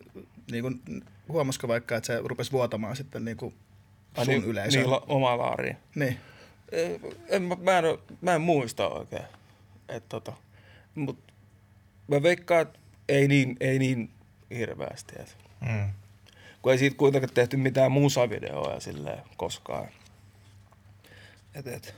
niin 0.51 0.61
kuin, 0.61 0.81
huomasiko 1.27 1.67
vaikka, 1.67 1.95
että 1.95 2.07
se 2.07 2.21
rupesi 2.23 2.51
vuotamaan 2.51 2.95
sitten 2.95 3.25
niinku 3.25 3.53
Ai 4.17 4.25
sun 4.25 4.33
niin, 4.33 4.43
yleisöön? 4.43 4.81
Niin, 4.83 4.91
la, 4.91 5.03
oma 5.07 5.37
laariin. 5.37 5.77
Niin. 5.95 6.19
En, 7.27 7.41
mä, 7.41 7.57
mä, 7.61 7.77
en, 7.77 7.83
mä 8.21 8.35
en 8.35 8.41
muista 8.41 8.87
oikein. 8.87 9.25
Et, 9.89 10.09
tota, 10.09 10.33
mut 10.95 11.19
mä 12.07 12.23
veikkaan, 12.23 12.61
että 12.61 12.79
ei 13.09 13.27
niin, 13.27 13.57
ei 13.59 13.79
niin 13.79 14.09
hirveästi. 14.57 15.13
Et. 15.19 15.37
Mm. 15.61 15.89
Kun 16.61 16.71
ei 16.71 16.77
siitä 16.77 16.97
kuitenkaan 16.97 17.33
tehty 17.33 17.57
mitään 17.57 17.91
musavideoja 17.91 18.79
silleen 18.79 19.23
koskaan. 19.37 19.87
Et, 21.55 21.67
et. 21.67 21.95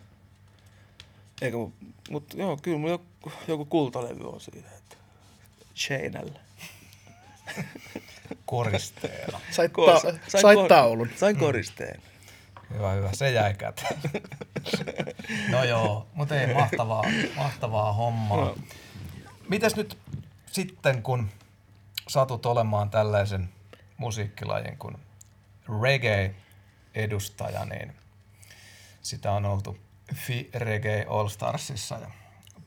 Eikä, 1.41 1.57
mu- 1.57 1.85
mut 2.09 2.33
joo, 2.33 2.57
kyllä 2.61 2.77
mulla 2.77 2.91
joku, 2.93 3.31
joku 3.47 3.65
kultalevy 3.65 4.29
on 4.29 4.41
siitä. 4.41 4.69
Et. 4.77 4.97
Chainellä. 5.75 6.39
Koristeena. 8.45 9.39
Sait, 9.51 9.73
ta- 9.73 9.99
sain 9.99 10.19
sait 10.27 10.55
kor- 10.55 10.67
taulun. 10.67 11.09
Sain 11.15 11.37
koristeen. 11.37 12.01
Hyvä, 12.73 12.91
hyvä. 12.91 13.09
Se 13.13 13.31
jäi 13.31 13.53
käteen. 13.53 13.99
no 15.51 15.63
joo, 15.63 16.07
mutta 16.13 16.41
ei 16.41 16.53
mahtavaa, 16.53 17.03
mahtavaa 17.35 17.93
hommaa. 17.93 18.37
No. 18.45 18.55
Mitäs 19.49 19.75
nyt 19.75 19.97
sitten, 20.51 21.03
kun 21.03 21.29
satut 22.07 22.45
olemaan 22.45 22.89
tällaisen 22.89 23.49
musiikkilajin 23.97 24.77
kuin 24.77 24.97
reggae-edustaja, 25.81 27.65
niin 27.65 27.95
sitä 29.01 29.31
on 29.31 29.45
oltu 29.45 29.77
Fi 30.15 30.49
Reggae 30.53 31.05
All 31.09 31.27
Starsissa 31.27 31.95
ja 31.95 32.11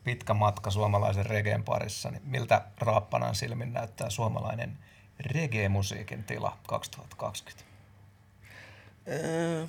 pitkä 0.03 0.33
matka 0.33 0.71
suomalaisen 0.71 1.25
reggaen 1.25 1.63
parissa. 1.63 2.11
Niin 2.11 2.21
miltä 2.25 2.61
Raappanan 2.79 3.35
silmin 3.35 3.73
näyttää 3.73 4.09
suomalainen 4.09 4.77
reggae-musiikin 5.19 6.23
tila 6.23 6.57
2020? 6.67 7.63
Öö, 9.07 9.67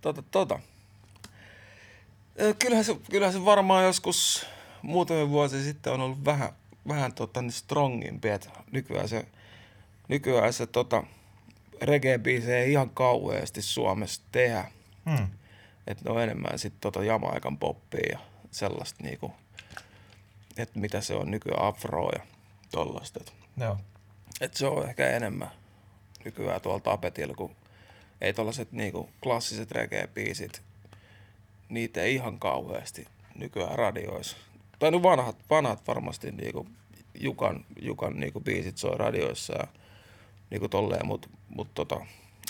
Tota, 0.00 0.22
tota. 0.22 0.58
Öö, 2.40 2.54
Kyllähän 2.54 2.84
se, 2.84 2.96
kyllähän 3.10 3.32
se 3.32 3.44
varmaan 3.44 3.84
joskus 3.84 4.46
muutamia 4.82 5.28
vuosia 5.28 5.62
sitten 5.62 5.92
on 5.92 6.00
ollut 6.00 6.24
vähän, 6.24 6.52
vähän 6.88 7.12
tota, 7.12 7.42
niin 7.42 7.52
strongimpi, 7.52 8.28
että 8.28 8.50
nykyään 8.72 9.08
se, 9.08 9.26
nykyään 10.08 10.52
se 10.52 10.66
tota, 10.66 11.04
reggae-biisejä 11.82 12.56
ei 12.56 12.72
ihan 12.72 12.90
kauheasti 12.90 13.62
Suomessa 13.62 14.22
tehdä. 14.32 14.64
Hmm. 15.10 15.28
Että 15.86 16.04
ne 16.04 16.10
on 16.10 16.22
enemmän 16.22 16.58
sitten 16.58 16.80
tota 16.80 17.04
Jamaikan 17.04 17.58
poppia 17.58 18.08
ja 18.12 18.18
sellaista 18.50 19.04
niinku, 19.04 19.32
että 20.56 20.78
mitä 20.78 21.00
se 21.00 21.14
on 21.14 21.30
nykyään 21.30 21.64
afroa 21.64 22.10
ja 22.18 22.26
tollaista. 22.70 23.20
Et 23.20 23.32
Joo. 23.56 23.78
et 24.40 24.54
se 24.54 24.66
on 24.66 24.88
ehkä 24.88 25.10
enemmän 25.10 25.50
nykyään 26.24 26.60
tuolla 26.60 26.80
tapetilla, 26.80 27.34
kun 27.34 27.56
ei 28.20 28.32
tollaset 28.32 28.72
niinku 28.72 29.08
klassiset 29.22 29.72
reggae-biisit, 29.72 30.60
niitä 31.68 32.02
ei 32.02 32.14
ihan 32.14 32.38
kauheasti 32.38 33.06
nykyään 33.34 33.78
radioissa. 33.78 34.36
Tai 34.82 34.90
no 34.90 35.02
vanhat, 35.02 35.36
vanhat 35.50 35.86
varmasti 35.88 36.32
niinku 36.32 36.66
Jukan, 37.20 37.64
Jukan 37.80 38.20
niinku 38.20 38.40
biisit 38.40 38.78
soi 38.78 38.98
radioissa 38.98 39.52
ja 39.58 39.66
niinku 40.50 40.68
tolleen, 40.68 41.06
mutta 41.06 41.28
mut 41.48 41.74
tota, 41.74 42.00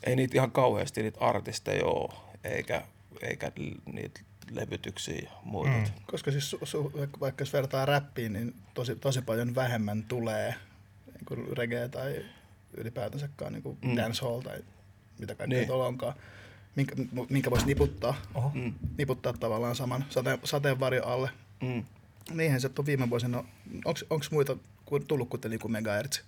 ei 0.07 0.17
niitä 0.17 0.35
ihan 0.39 0.51
kauheasti 0.51 1.03
niitä 1.03 1.21
artisteja 1.21 1.85
ole, 1.87 2.13
eikä, 2.45 2.83
eikä 3.23 3.53
niitä 3.93 4.21
levytyksiä 4.51 5.19
ja 5.25 5.31
muita. 5.45 5.77
Mm. 5.77 5.83
Mm. 5.85 5.91
Koska 6.07 6.31
siis 6.31 6.51
su, 6.51 6.59
su, 6.63 6.93
vaikka- 7.21 7.43
jos 7.43 7.53
vertaa 7.53 7.87
räppiin, 7.87 8.33
niin 8.33 8.55
tosi, 8.75 8.97
tosi 8.97 9.23
paljon 9.23 9.55
vähemmän 9.55 10.03
tulee 10.05 10.55
kuin 11.25 11.57
reggae 11.57 11.89
tai 11.89 12.25
ylipäätänsäkaan 12.77 13.53
niin 13.53 13.63
kuin 13.63 13.79
Mm. 13.83 13.91
mm. 13.91 13.97
dancehall 13.97 14.41
tai 14.41 14.59
mitä 15.19 15.35
kaikkea 15.35 15.47
Niin. 15.47 15.57
niin. 15.61 15.67
tuolla 15.69 15.87
onkaan, 15.87 16.15
minkä, 16.77 16.95
minkä 17.29 17.51
voisi 17.51 17.67
niputtaa, 17.67 18.15
Oho. 18.35 18.51
Mm. 18.55 18.75
niputtaa 18.99 19.33
tavallaan 19.33 19.77
saman 19.77 20.05
sate, 20.11 20.39
sateenvarjon 20.45 21.07
alle. 21.07 21.31
Mm. 21.63 21.85
Niinhän 22.31 22.61
se 22.61 22.71
on 22.79 22.87
viime 22.87 23.11
vuosina, 23.11 23.45
onko 23.85 24.25
muita 24.31 24.57
kuin 24.85 25.07
tullut 25.07 25.29
kuten 25.29 25.51
niin 25.51 25.61
kuin 25.61 25.73
megahertz? 25.73 26.21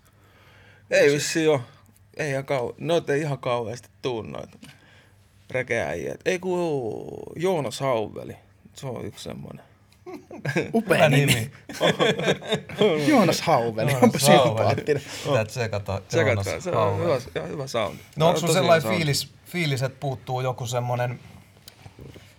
Ei 0.90 1.12
vissi 1.12 1.44
jo. 1.44 1.62
Ei 2.16 2.30
ihan 2.30 2.44
kau... 2.44 2.72
Noita 2.78 3.12
ei 3.12 3.20
ihan 3.20 3.38
kauheasti 3.38 3.88
tuu 4.02 4.22
noita 4.22 4.58
rekeäjiä. 5.50 6.14
Ei 6.24 6.38
kun 6.38 7.22
Joonas 7.36 7.80
Hauveli. 7.80 8.36
Se 8.74 8.86
on 8.86 9.04
yksi 9.04 9.24
semmoinen. 9.24 9.64
Upea 10.74 11.08
nimi. 11.08 11.50
Joonas 13.08 13.40
Hauveli, 13.40 13.90
Joonas 13.90 14.02
onpa 14.02 14.18
sympaattinen. 14.18 15.02
Pitää 15.24 15.44
tsekata. 15.44 16.02
Joonas 16.12 16.46
se 16.64 16.70
on 16.70 16.76
Hauveli. 16.76 17.04
hyvä, 17.04 17.20
ja 17.34 17.42
hyvä 17.42 17.66
sound. 17.66 17.98
No 18.16 18.28
onko 18.28 18.40
sun 18.40 18.52
sellainen 18.52 18.90
fiilis, 18.90 19.28
fiilis, 19.46 19.82
että 19.82 20.00
puuttuu 20.00 20.40
joku 20.40 20.66
semmoinen 20.66 21.20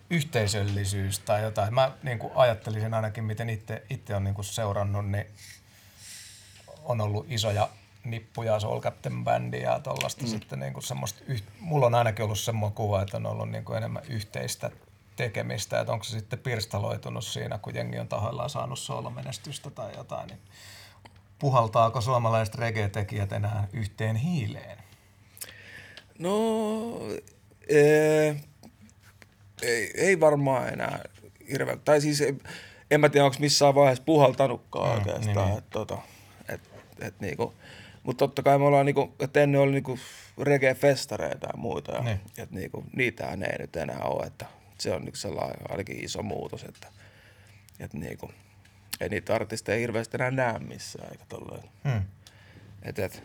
yhteisöllisyys 0.09 1.19
tai 1.19 1.43
jotain? 1.43 1.73
Mä 1.73 1.91
niin 2.03 2.19
kuin 2.19 2.33
ajattelisin 2.35 2.93
ainakin, 2.93 3.23
miten 3.23 3.49
itse, 3.49 3.83
itse 3.89 4.15
on 4.15 4.23
niin 4.23 4.35
kuin 4.35 4.45
seurannut, 4.45 5.09
niin 5.09 5.25
on 6.83 7.01
ollut 7.01 7.25
isoja 7.29 7.69
nippuja, 8.03 8.59
Soul 8.59 8.81
Captain 8.81 9.23
Bandia 9.23 9.71
ja 9.71 9.79
tollaista 9.79 10.23
mm. 10.23 10.27
sitten 10.27 10.59
niin 10.59 10.73
kuin 10.73 10.83
semmoista, 10.83 11.23
yh- 11.27 11.43
mulla 11.59 11.85
on 11.85 11.95
ainakin 11.95 12.25
ollut 12.25 12.39
semmoinen 12.39 12.75
kuva, 12.75 13.01
että 13.01 13.17
on 13.17 13.25
ollut 13.25 13.49
niin 13.49 13.65
kuin 13.65 13.77
enemmän 13.77 14.03
yhteistä 14.09 14.71
tekemistä, 15.15 15.79
että 15.79 15.93
onko 15.93 16.03
se 16.03 16.19
sitten 16.19 16.39
pirstaloitunut 16.39 17.25
siinä, 17.25 17.57
kun 17.57 17.75
jengi 17.75 17.99
on 17.99 18.07
tahoillaan 18.07 18.49
saanut 18.49 18.79
soolomenestystä 18.79 19.69
tai 19.69 19.95
jotain, 19.97 20.27
niin 20.27 20.39
puhaltaako 21.39 22.01
suomalaiset 22.01 22.55
reggae-tekijät 22.55 23.31
enää 23.31 23.67
yhteen 23.73 24.15
hiileen? 24.15 24.77
No, 26.19 26.31
ee, 27.69 28.35
ei, 29.61 29.91
ei 29.95 30.19
varmaan 30.19 30.69
enää 30.73 30.99
hirveän. 31.51 31.79
Tai 31.79 32.01
siis 32.01 32.21
ei- 32.21 32.35
en 32.91 32.99
mä 32.99 33.09
tiedä, 33.09 33.25
onko 33.25 33.37
missään 33.39 33.75
vaiheessa 33.75 34.03
puhaltanutkaan 34.03 34.89
mm, 34.89 34.95
oikeastaan. 34.97 35.35
niin, 35.35 35.45
Niin, 35.47 35.57
et, 35.57 35.69
tota, 35.69 35.97
et, 36.49 36.61
et 37.01 37.19
niinku, 37.19 37.53
mutta 38.03 38.27
totta 38.27 38.43
kai 38.43 38.57
me 38.59 38.65
ollaan, 38.65 38.85
niinku, 38.85 39.13
että 39.19 39.41
ennen 39.41 39.61
oli 39.61 39.71
niinku 39.71 39.99
reggae-festareita 40.41 41.47
ja 41.47 41.57
muita. 41.57 41.91
Ja, 41.91 42.01
Niin. 42.01 42.19
et 42.37 42.51
niinku, 42.51 42.83
niitähän 42.95 43.43
ei 43.43 43.57
nyt 43.59 43.75
enää 43.75 43.99
ole. 44.03 44.25
Että 44.25 44.45
se 44.77 44.91
on 44.91 45.01
niinku 45.01 45.17
sellainen 45.17 45.71
ainakin 45.71 46.05
iso 46.05 46.23
muutos, 46.23 46.63
että 46.63 46.87
et 47.79 47.93
niinku, 47.93 48.31
ei 49.01 49.09
niitä 49.09 49.35
artisteja 49.35 49.79
hirveästi 49.79 50.17
enää 50.17 50.31
näe 50.31 50.59
missään. 50.59 51.11
Eikä 51.11 51.23
tolleen. 51.29 51.63
Hmm. 51.83 52.01
Et, 52.83 52.99
et, 52.99 53.23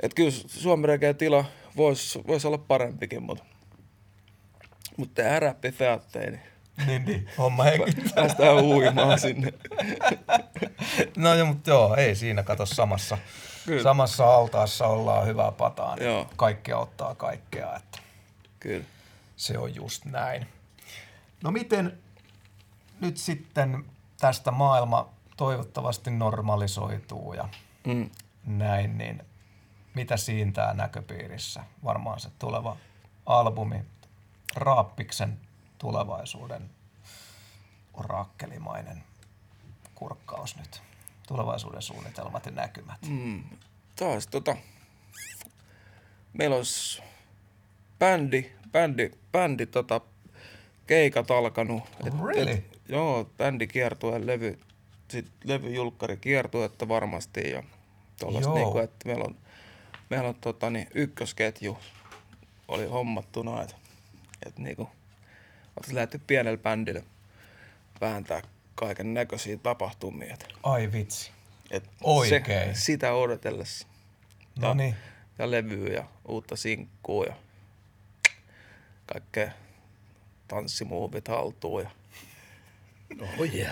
et 0.00 0.14
kyllä 0.14 0.30
Suomen 0.30 0.88
reggae 0.88 1.14
tila 1.14 1.44
voisi 1.76 2.20
vois 2.26 2.44
olla 2.44 2.58
parempikin, 2.58 3.22
mutta 3.22 3.44
mut 4.96 5.14
tehdään 5.14 5.42
räppifeatteja, 5.42 6.30
niin 6.30 6.40
Niin, 6.86 7.04
niin. 7.04 7.28
Homma 7.38 7.62
hengittää. 7.62 8.12
päästään 8.14 8.54
uimaan 8.64 9.18
sinne. 9.18 9.52
No 11.16 11.34
joo, 11.34 11.46
mutta 11.46 11.70
joo, 11.70 11.94
ei 11.96 12.14
siinä 12.14 12.42
kato 12.42 12.66
samassa, 12.66 13.18
Kyllä. 13.66 13.82
samassa 13.82 14.34
altaassa 14.34 14.86
ollaan 14.86 15.26
hyvää 15.26 15.52
pataa. 15.52 15.96
Niin 15.96 16.06
Joo. 16.06 16.30
Kaikki 16.36 16.72
ottaa 16.72 17.14
kaikkea, 17.14 17.76
että 17.76 17.98
Kyllä. 18.60 18.84
se 19.36 19.58
on 19.58 19.74
just 19.74 20.04
näin. 20.04 20.46
No 21.42 21.50
miten 21.50 21.98
nyt 23.00 23.16
sitten 23.16 23.84
tästä 24.20 24.50
maailma 24.50 25.08
toivottavasti 25.36 26.10
normalisoituu 26.10 27.34
ja 27.34 27.48
Mm. 27.86 28.10
näin, 28.46 28.98
niin 28.98 29.22
mitä 29.94 30.16
siintää 30.16 30.74
näköpiirissä? 30.74 31.62
Varmaan 31.84 32.20
se 32.20 32.28
tuleva 32.38 32.76
albumi, 33.26 33.84
Raappiksen 34.56 35.40
tulevaisuuden 35.78 36.70
orakkelimainen 37.94 39.04
kurkkaus 39.94 40.56
nyt. 40.56 40.82
Tulevaisuuden 41.28 41.82
suunnitelmat 41.82 42.46
ja 42.46 42.52
näkymät. 42.52 42.98
Mm. 43.08 43.44
Taas 43.96 44.26
tota, 44.26 44.56
meillä 46.32 46.56
olisi 46.56 47.02
bändi, 47.98 48.52
bändi, 48.72 49.10
bändi 49.32 49.66
tota, 49.66 50.00
keikat 50.86 51.30
alkanut. 51.30 51.82
Really? 52.26 52.64
joo, 52.88 53.30
bändi 53.36 53.66
kiertue, 53.66 54.26
levy, 54.26 54.58
sit 55.08 55.26
levyjulkkari 55.44 56.16
kiertuetta 56.16 56.88
varmasti 56.88 57.50
ja 57.50 57.62
tuollaista 58.20 58.54
niinku, 58.54 58.78
että 58.78 59.06
meillä 59.08 59.24
on, 59.24 59.36
meillä 60.10 60.28
on 60.28 60.34
tota, 60.34 60.70
niin, 60.70 60.86
ykkösketju 60.94 61.78
oli 62.68 62.86
hommattuna, 62.86 63.62
että 63.62 63.76
et, 64.46 64.58
niinku, 64.58 64.82
oltaisiin 65.76 65.94
lähdetty 65.94 66.20
pienelle 66.26 66.58
bändille 66.58 67.04
vääntää 68.00 68.42
kaiken 68.74 69.14
näköisiä 69.14 69.56
tapahtumia. 69.56 70.34
Et, 70.34 70.48
Ai 70.62 70.92
vitsi. 70.92 71.30
et 71.70 71.90
Oikein. 72.02 72.74
Se, 72.74 72.80
sitä 72.80 73.12
odotellessa. 73.12 73.86
No 74.58 74.74
niin. 74.74 74.94
Ja 75.38 75.50
levyä 75.50 75.92
ja 75.92 76.04
uutta 76.28 76.56
sinkkuu 76.56 77.24
ja 77.24 77.36
kaikkea 79.06 79.52
tanssimuovit 80.48 81.28
haltuun 81.28 81.82
ja 81.82 81.90
Oh 83.22 83.54
yeah. 83.54 83.70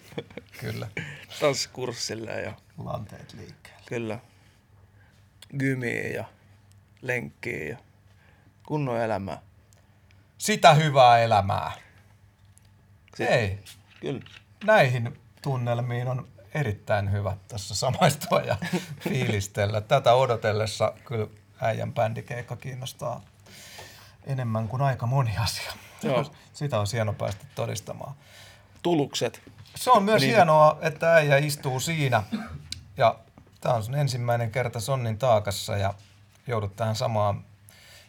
Kyllä. 0.60 0.88
tanssikurssille 1.40 2.40
ja 2.40 2.52
Lanteet 2.78 3.32
liikkeelle. 3.32 3.82
kyllä 3.86 4.18
gymiä 5.58 6.08
ja 6.08 6.24
lenkkiä 7.02 7.64
ja 7.68 7.76
kunnon 8.66 9.00
elämää. 9.00 9.42
Sitä 10.42 10.74
hyvää 10.74 11.18
elämää. 11.18 11.72
Sit- 13.16 13.30
Ei. 13.30 13.58
Kyllä. 14.00 14.20
näihin 14.64 15.20
tunnelmiin 15.42 16.08
on 16.08 16.28
erittäin 16.54 17.12
hyvä 17.12 17.36
tässä 17.48 17.74
samaistua 17.74 18.40
ja 18.40 18.56
fiilistellä. 19.04 19.80
Tätä 19.80 20.14
odotellessa 20.14 20.92
kyllä 21.04 21.26
äijän 21.60 21.92
bändikeikka 21.94 22.56
kiinnostaa 22.56 23.20
enemmän 24.26 24.68
kuin 24.68 24.82
aika 24.82 25.06
moni 25.06 25.36
asia. 25.38 25.72
Joo. 26.02 26.32
Sitä 26.52 26.80
on 26.80 26.86
hieno 26.92 27.12
päästä 27.12 27.44
todistamaan. 27.54 28.14
Tulukset. 28.82 29.42
Se 29.74 29.90
on 29.90 30.02
myös 30.02 30.20
Niin. 30.20 30.28
niin. 30.28 30.36
hienoa, 30.36 30.78
että 30.80 31.14
äijä 31.14 31.36
istuu 31.36 31.80
siinä 31.80 32.22
ja 32.96 33.18
tämä 33.60 33.74
on 33.74 33.82
sun 33.84 33.94
ensimmäinen 33.94 34.50
kerta 34.50 34.80
Sonnin 34.80 35.18
taakassa 35.18 35.76
ja 35.76 35.94
joudut 36.46 36.76
tähän 36.76 36.96
samaan 36.96 37.44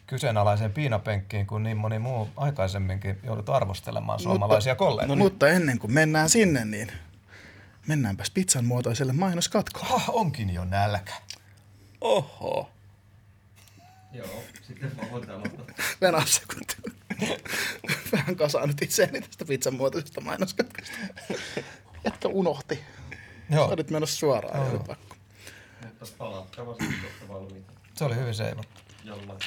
kyseenalaiseen 0.06 0.72
piinapenkkiin 0.72 1.46
kuin 1.46 1.62
niin 1.62 1.76
moni 1.76 1.98
muu 1.98 2.28
aikaisemminkin 2.36 3.18
joudut 3.22 3.48
arvostelemaan 3.48 4.20
suomalaisia 4.20 4.74
kollegoja. 4.74 5.16
No, 5.16 5.24
Mutta 5.24 5.48
ennen 5.48 5.78
kuin 5.78 5.92
mennään 5.92 6.30
sinne, 6.30 6.64
niin 6.64 6.92
mennäänpäs 7.86 8.30
pizzan 8.30 8.64
muotoiselle 8.64 9.12
mainoskatkolle. 9.12 9.94
Ah, 9.94 10.04
onkin 10.08 10.54
jo 10.54 10.64
nälkä. 10.64 11.14
Oho. 12.00 12.70
Joo, 14.12 14.42
sitten 14.62 14.92
mä 14.96 15.10
voin 15.10 15.26
sekunti. 16.26 16.76
Vähän 18.12 18.36
kasaan 18.36 18.68
nyt 18.68 18.82
itseäni 18.82 19.20
tästä 19.20 19.44
pizzan 19.44 19.74
muotoisesta 19.74 20.20
mainoskatkosta. 20.20 20.96
Että 22.04 22.28
unohti. 22.28 22.80
Joo, 23.50 23.66
Sä 23.68 23.74
olit 23.74 23.90
menossa 23.90 24.16
suoraan. 24.16 24.66
Joo, 24.72 24.78
pakko. 24.78 25.16
Mutta 25.82 25.98
tuosta 25.98 27.28
valmiita 27.28 27.72
se 27.94 28.04
oli 28.04 28.16
hyvin 28.16 28.34
seivattu. 28.34 28.80
jollain 29.04 29.38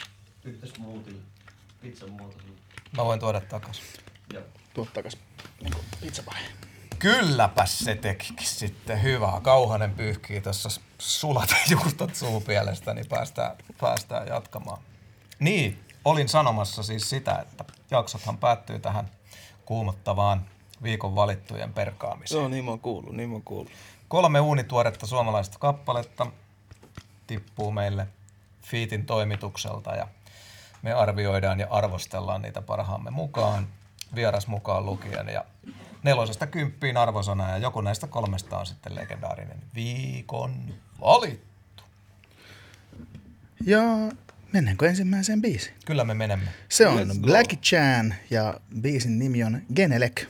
yhteismuutilla, 0.48 1.22
pizzan 1.82 2.12
muotoisella. 2.12 2.58
Mä 2.98 3.06
voin 3.06 3.20
tuoda 3.20 3.42
takas. 3.42 3.82
Ja 4.34 4.42
Tuot 4.74 4.94
takas 4.94 5.18
niin 5.62 5.74
pizzapahe. 6.02 6.46
Kylläpäs 7.00 7.80
se 7.80 7.96
tekikin 7.96 8.48
sitten 8.48 9.04
hyvää. 9.04 9.40
Kauhanen 9.42 9.94
pyyhkii 9.94 10.42
tuossa 10.42 10.82
sulat 11.00 11.50
juustot 11.70 12.16
suupielestä, 12.16 12.94
niin 12.94 13.08
päästään, 13.10 13.56
päästään 13.82 14.28
jatkamaan. 14.28 14.82
Niin, 15.40 15.80
olin 16.06 16.30
sanomassa 16.30 16.84
siis 16.84 17.10
sitä, 17.10 17.36
että 17.36 17.66
jaksothan 17.92 18.38
päättyy 18.38 18.80
tähän 18.80 19.12
kuumottavaan 19.66 20.46
viikon 20.84 21.16
valittujen 21.16 21.74
perkaamiseen. 21.74 22.40
Joo, 22.40 22.48
niin 22.48 22.66
mä 22.66 22.72
oon 22.72 22.80
kuullut, 22.80 23.16
niin 23.16 23.30
mä 23.30 23.36
oon 23.36 23.44
kuullut. 23.44 23.72
Kolme 24.08 24.40
uunituoretta 24.40 25.08
suomalaista 25.08 25.60
kappaletta 25.60 26.28
tippuu 27.28 27.72
meille 27.72 28.08
Fiitin 28.62 29.06
toimitukselta 29.06 29.96
ja 29.96 30.08
me 30.82 30.94
arvioidaan 30.94 31.60
ja 31.60 31.68
arvostellaan 31.70 32.42
niitä 32.42 32.62
parhaamme 32.62 33.12
mukaan, 33.12 33.68
vieras 34.16 34.48
mukaan 34.48 34.86
lukien 34.86 35.28
ja 35.28 35.46
nelosesta 36.04 36.48
kymppiin 36.48 36.98
arvosana 36.98 37.50
ja 37.50 37.58
joku 37.58 37.82
näistä 37.82 38.08
kolmesta 38.08 38.58
on 38.58 38.66
sitten 38.66 38.96
legendaarinen 38.96 39.62
viikon 39.76 40.74
valittu. 41.02 41.84
Ja 43.66 43.82
mennäänkö 44.54 44.90
ensimmäiseen 44.90 45.42
biisiin? 45.42 45.76
Kyllä 45.86 46.04
me 46.04 46.14
menemme. 46.14 46.48
Se 46.70 46.88
on 46.88 46.98
Let's 46.98 47.20
go. 47.20 47.28
Black 47.28 47.62
Chan 47.62 48.16
ja 48.30 48.60
biisin 48.82 49.20
nimi 49.20 49.44
on 49.44 49.62
Genelek. 49.76 50.26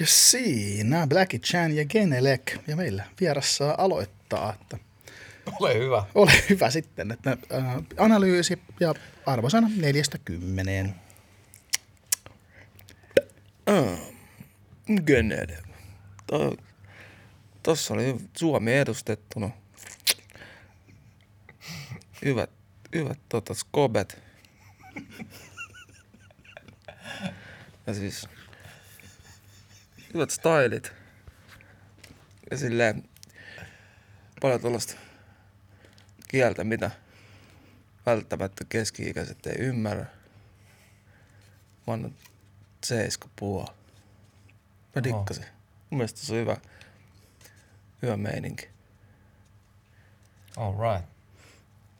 Ja 0.00 0.06
siinä 0.06 1.06
Blackie 1.06 1.40
Chan 1.40 1.76
ja 1.76 1.84
Genelec. 1.84 2.56
Ja 2.66 2.76
meillä 2.76 3.04
vieras 3.20 3.56
saa 3.56 3.74
aloittaa, 4.34 4.62
että 4.62 4.78
Ole 5.60 5.74
hyvä. 5.74 6.04
ole 6.14 6.32
hyvä 6.50 6.70
sitten, 6.70 7.10
että 7.10 7.30
äh, 7.54 7.76
analyysi 7.96 8.62
ja 8.80 8.94
arvosana 9.26 9.70
neljästä 9.76 10.18
kymmeneen. 10.18 10.94
Genede. 15.06 15.58
To, 16.26 16.56
tossa 17.62 17.94
oli 17.94 18.16
Suomi 18.36 18.72
edustettuna. 18.74 19.50
Hyvät, 22.24 22.50
hyvät 22.94 23.18
tota, 23.28 23.54
skobet. 23.54 24.18
Ja 27.86 27.94
siis 27.94 28.28
hyvät 30.14 30.30
stylit. 30.30 30.92
Ja 32.50 32.56
silleen 32.56 33.08
paljon 34.46 34.60
tuollaista 34.60 34.94
kieltä, 36.28 36.64
mitä 36.64 36.90
välttämättä 38.06 38.64
keski-ikäiset 38.68 39.46
ei 39.46 39.54
ymmärrä. 39.58 40.06
Mä 41.86 41.92
annan 41.92 42.14
seiska 42.84 43.28
puoli. 43.36 43.70
Mä 44.94 45.04
dikkasin. 45.04 45.44
Mun 45.90 45.98
mielestä 45.98 46.20
se 46.20 46.32
on 46.32 46.38
hyvä, 46.38 46.56
hyvä 48.02 48.16
meininki. 48.16 48.68
All 50.56 50.92
right. 50.92 51.10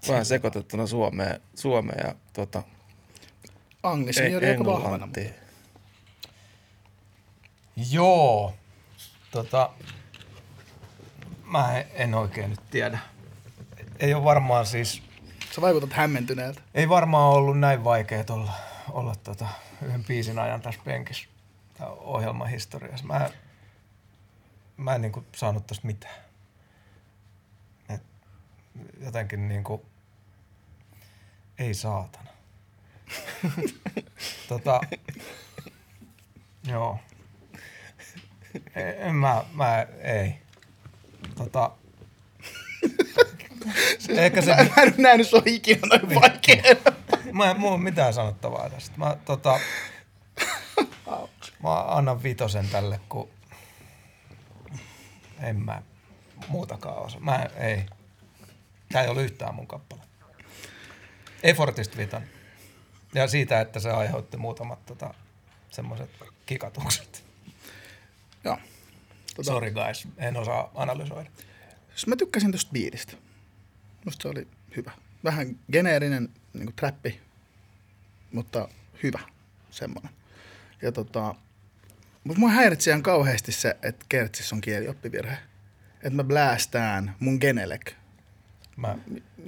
Vähän 0.09 0.25
sekoitettuna 0.27 0.87
Suomeen, 0.87 1.41
Suomeen 1.55 2.09
ja 2.09 2.15
tota, 2.33 2.63
Anglismi 3.83 4.37
oli 4.37 4.47
aika 4.47 4.65
vahvana. 4.65 4.95
Englantiin. 4.95 5.35
Joo. 7.91 8.55
Tota, 9.31 9.71
mä 11.47 11.79
en- 11.79 12.15
oikein 12.15 12.51
nyt 12.51 12.61
tiedä. 12.71 12.99
Ei 13.99 14.15
ole 14.15 14.25
varmaan 14.25 14.67
siis, 14.67 15.03
Sä 15.55 15.61
vaikutat 15.61 15.93
hämmentyneeltä. 15.93 16.61
ei 16.75 16.89
varmaan 16.89 17.33
ollut 17.35 17.59
näin 17.61 17.85
vaikea 17.85 18.25
olla, 18.31 18.53
olla 18.91 19.15
tota, 19.25 19.47
yhden 19.83 20.05
biisin 20.05 20.39
ajan 20.39 20.61
tässä 20.61 20.81
penkissä 20.85 21.29
ohjelman 21.99 22.49
historiassa. 22.49 23.07
Mä, 23.07 23.31
mä 24.77 24.95
en 24.95 25.03
niinku 25.03 25.25
saanut 25.37 25.67
tosta 25.67 25.87
mitään. 25.87 26.15
Et 27.89 28.03
jotenkin 29.05 29.49
niinku, 29.49 29.87
ei 31.59 31.75
saatana. 31.75 32.31
tota, 34.49 34.81
joo. 36.65 36.99
En, 38.75 38.95
en 38.99 39.15
mä, 39.15 39.45
mä, 39.53 39.87
ei. 40.01 40.46
Tota, 41.35 41.71
ehkä 44.09 44.43
se, 44.43 44.51
Mä, 44.57 44.65
mä 44.77 44.83
en 44.83 44.95
nähnyt 44.99 45.29
sua 45.29 45.43
ikinä 45.45 45.81
noin 45.91 46.15
vaikeana. 46.15 46.93
Mä 47.33 47.51
en 47.51 47.65
ole 47.65 47.79
mitään 47.79 48.15
sanottavaa 48.15 48.71
tästä. 48.71 48.99
Mä, 48.99 49.17
tota, 49.25 49.61
mä 51.63 51.81
annan 51.89 52.23
vitosen 52.23 52.69
tälle, 52.69 53.01
kun 53.09 53.29
en 55.41 55.57
mä 55.57 55.83
muutakaan 56.49 57.03
osaa. 57.03 57.21
Mä 57.21 57.47
ei. 57.57 57.87
Tää 58.93 59.03
ei 59.03 59.09
ole 59.09 59.23
yhtään 59.23 59.55
mun 59.55 59.67
kappale. 59.67 60.03
Effortista 61.43 61.97
vitan. 61.97 62.23
Ja 63.15 63.29
siitä, 63.29 63.61
että 63.61 63.81
se 63.81 63.91
aiheutti 63.91 64.37
muutamat 64.37 64.87
tota, 64.87 65.15
semmoiset 65.71 66.11
kikatukset. 66.47 67.25
Joo. 68.45 68.59
Tota, 69.37 69.47
Sorry 69.47 69.71
guys, 69.71 70.09
en 70.19 70.37
osaa 70.37 70.71
analysoida. 70.75 71.31
Siis 71.89 72.07
mä 72.07 72.17
tykkäsin 72.17 72.53
tosta 72.53 72.73
biidistä. 72.73 73.13
Musta 74.05 74.23
se 74.23 74.29
oli 74.29 74.49
hyvä. 74.77 74.93
Vähän 75.25 75.59
geneerinen 75.73 76.29
niin 76.53 76.73
trappi, 76.77 77.21
mutta 78.33 78.69
hyvä 79.03 79.21
semmoinen. 79.71 80.13
Ja 80.83 80.93
tota, 80.93 81.35
mutta 82.25 82.41
mua 82.41 82.51
häiritsi 82.51 82.91
ihan 82.91 83.03
kauheasti 83.03 83.53
se, 83.53 83.77
että 83.83 84.07
Kertsissä 84.09 84.55
on 84.55 84.61
kielioppivirhe. 84.61 85.39
Että 85.97 86.11
mä 86.11 86.25
blästään 86.25 87.15
mun 87.21 87.39
genelek. 87.41 87.93
Mä 88.77 88.99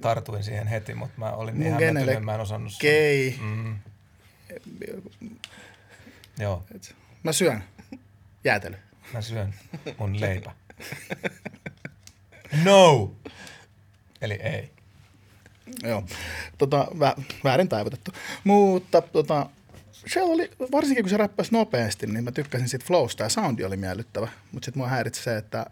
tartuin 0.01 0.45
siihen 0.45 0.67
heti, 0.67 0.95
mutta 0.95 1.15
mä 1.19 1.31
olin 1.33 1.55
Mun 1.55 1.63
niin 1.65 1.73
hämmentynyt, 1.73 2.25
mä 2.25 2.35
en 2.35 2.41
osannut 2.41 2.73
sanoa. 2.73 2.81
Kei. 2.81 3.39
Mm. 3.41 3.79
Joo, 6.39 6.65
Mä 7.23 7.33
syön 7.33 7.65
jäätelö. 8.45 8.77
Mä 9.13 9.23
syön 9.23 9.55
mun 9.99 10.21
leipä. 10.21 10.53
No! 12.65 13.13
Eli 14.21 14.35
ei. 14.35 14.71
Joo, 15.83 16.05
tota, 16.59 16.89
vä, 16.99 17.15
väärin 17.45 17.69
taivutettu. 17.69 18.11
Mutta 18.45 19.03
tota, 19.03 19.51
se 19.93 20.23
oli, 20.23 20.51
varsinkin 20.73 21.05
kun 21.05 21.11
se 21.11 21.17
räppäsi 21.17 21.53
nopeasti, 21.53 22.07
niin 22.07 22.25
mä 22.25 22.33
tykkäsin 22.33 22.69
siitä 22.69 22.87
flowsta 22.87 23.23
ja 23.23 23.29
soundi 23.29 23.65
oli 23.65 23.77
miellyttävä. 23.77 24.29
Mutta 24.53 24.65
sitten 24.67 24.81
mua 24.81 24.89
häiritsi 24.89 25.23
se, 25.23 25.37
että, 25.37 25.67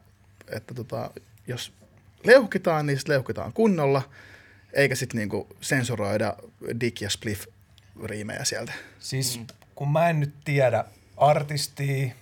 että 0.48 0.74
tota, 0.74 1.10
jos 1.46 1.72
leuhkitaan, 2.24 2.86
niin 2.86 2.98
sitten 2.98 3.12
leuhkitaan 3.12 3.52
kunnolla, 3.52 4.02
eikä 4.72 4.94
sitten 4.94 5.18
niinku 5.18 5.48
sensuroida 5.60 6.36
Dick 6.80 7.00
ja 7.00 7.10
Spliff 7.10 7.46
riimejä 8.04 8.44
sieltä. 8.44 8.72
Siis 8.98 9.40
kun 9.74 9.92
mä 9.92 10.08
en 10.08 10.20
nyt 10.20 10.34
tiedä 10.44 10.84
artistia, 11.16 12.14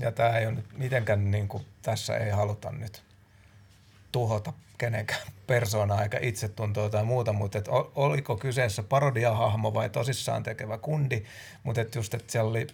ja 0.00 0.12
tää 0.12 0.38
ei 0.38 0.46
ole 0.46 0.54
nyt 0.54 0.78
mitenkään 0.78 1.30
niin 1.30 1.48
kuin, 1.48 1.66
tässä 1.82 2.16
ei 2.16 2.30
haluta 2.30 2.70
nyt 2.72 3.02
tuhota 4.12 4.52
kenenkään 4.78 5.20
persoonaa 5.46 6.02
eikä 6.02 6.18
itsetuntoa 6.22 6.90
tai 6.90 7.04
muuta, 7.04 7.32
mutta 7.32 7.58
et 7.58 7.68
oliko 7.94 8.36
kyseessä 8.36 8.82
parodiahahmo 8.82 9.74
vai 9.74 9.90
tosissaan 9.90 10.42
tekevä 10.42 10.78
kundi, 10.78 11.24
mutta 11.62 11.80
et 11.80 11.94
just, 11.94 12.14
että 12.14 12.32
siellä 12.32 12.50
oli 12.50 12.66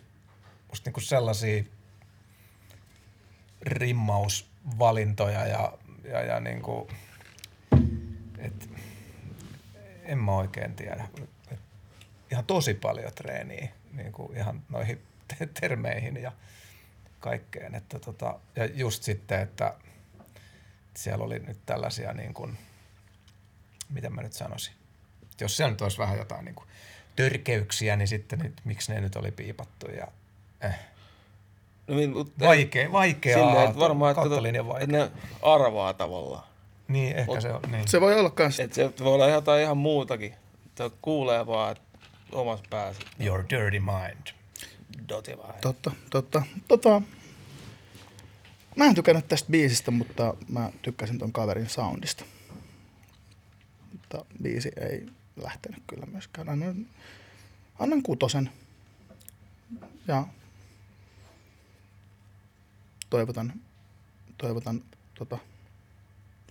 musta 0.68 0.88
niinku 0.88 1.00
sellaisia 1.00 1.64
rimmausvalintoja 3.62 5.46
ja, 5.46 5.72
ja, 6.04 6.22
ja 6.22 6.40
niinku, 6.40 6.88
et, 8.38 8.70
en 10.02 10.18
mä 10.18 10.32
oikein 10.32 10.74
tiedä. 10.74 11.08
Ihan 12.30 12.44
tosi 12.44 12.74
paljon 12.74 13.12
treeniä 13.14 13.68
niin 13.92 14.12
kuin 14.12 14.36
ihan 14.36 14.62
noihin 14.68 15.02
te- 15.28 15.48
termeihin 15.60 16.16
ja 16.16 16.32
kaikkeen. 17.24 17.74
Että 17.74 17.98
tota, 17.98 18.38
ja 18.56 18.64
just 18.64 19.02
sitten, 19.02 19.40
että 19.40 19.74
siellä 20.96 21.24
oli 21.24 21.38
nyt 21.38 21.58
tällaisia 21.66 22.12
niin 22.12 22.34
kuin, 22.34 22.58
miten 23.88 24.14
mä 24.14 24.22
nyt 24.22 24.32
sanoisin. 24.32 24.74
Jos 25.40 25.56
siellä 25.56 25.70
nyt 25.70 25.80
olisi 25.82 25.98
vähän 25.98 26.18
jotain 26.18 26.44
niin 26.44 26.54
kuin 26.54 26.68
törkeyksiä, 27.16 27.96
niin 27.96 28.08
sitten 28.08 28.38
nyt, 28.38 28.60
miksi 28.64 28.92
ne 28.94 29.00
nyt 29.00 29.16
oli 29.16 29.30
piipattu 29.30 29.86
ja 29.90 30.06
eh. 30.60 30.74
No, 31.86 31.94
mi- 31.94 32.06
mut- 32.06 32.38
Vaikea, 32.40 32.92
vaikeaa. 32.92 33.46
Silleen, 33.48 33.68
että 33.68 33.80
varmaan, 33.80 34.10
että, 34.10 34.22
tota, 34.22 34.42
vaikea. 34.42 34.78
että 34.84 34.96
ne 34.96 35.10
arvaa 35.42 35.94
tavallaan. 35.94 36.44
Niin, 36.88 37.16
ehkä 37.16 37.40
se 37.40 37.52
on. 37.52 37.60
Niin. 37.70 37.88
Se 37.88 38.00
voi 38.00 38.18
olla 38.20 38.30
kans, 38.30 38.60
Että 38.60 38.74
se 38.74 38.90
voi 39.04 39.14
olla 39.14 39.28
jotain 39.28 39.62
ihan 39.62 39.76
muutakin. 39.76 40.34
Että 40.66 40.90
kuulee 41.02 41.46
vaan 41.46 41.72
että 41.72 41.84
omassa 42.32 42.64
päässä. 42.70 43.02
Your 43.20 43.44
dirty 43.50 43.80
mind. 43.80 44.43
Doti 45.08 45.38
vai. 45.38 45.52
totta, 45.60 45.90
totta, 46.10 46.42
tota, 46.68 47.02
mä 48.76 48.84
en 48.84 48.94
tykännyt 48.94 49.28
tästä 49.28 49.50
biisistä, 49.50 49.90
mutta 49.90 50.34
mä 50.48 50.70
tykkäsin 50.82 51.18
ton 51.18 51.32
kaverin 51.32 51.68
soundista. 51.68 52.24
Mutta 53.92 54.24
biisi 54.42 54.70
ei 54.76 55.06
lähtenyt 55.36 55.82
kyllä 55.86 56.06
myöskään. 56.06 56.48
Annan, 56.48 56.86
annan 57.78 58.02
kutosen. 58.02 58.50
Ja 60.08 60.26
toivotan, 63.10 63.52
toivotan 64.38 64.84
tota, 65.18 65.38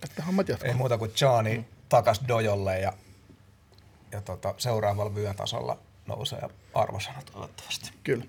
että 0.02 0.22
hommat 0.22 0.48
jatkuu. 0.48 0.68
Ei 0.68 0.74
muuta 0.74 0.98
kuin 0.98 1.10
Johnny 1.20 1.56
mm. 1.56 1.64
takas 1.88 2.20
dojolle 2.28 2.80
ja, 2.80 2.92
ja 4.12 4.20
tota, 4.20 4.54
seuraavalla 4.58 5.14
vyötasolla 5.14 5.78
nousee 6.06 6.48
arvosanat 6.74 7.26
toivottavasti. 7.26 7.90
Kyllä. 8.04 8.24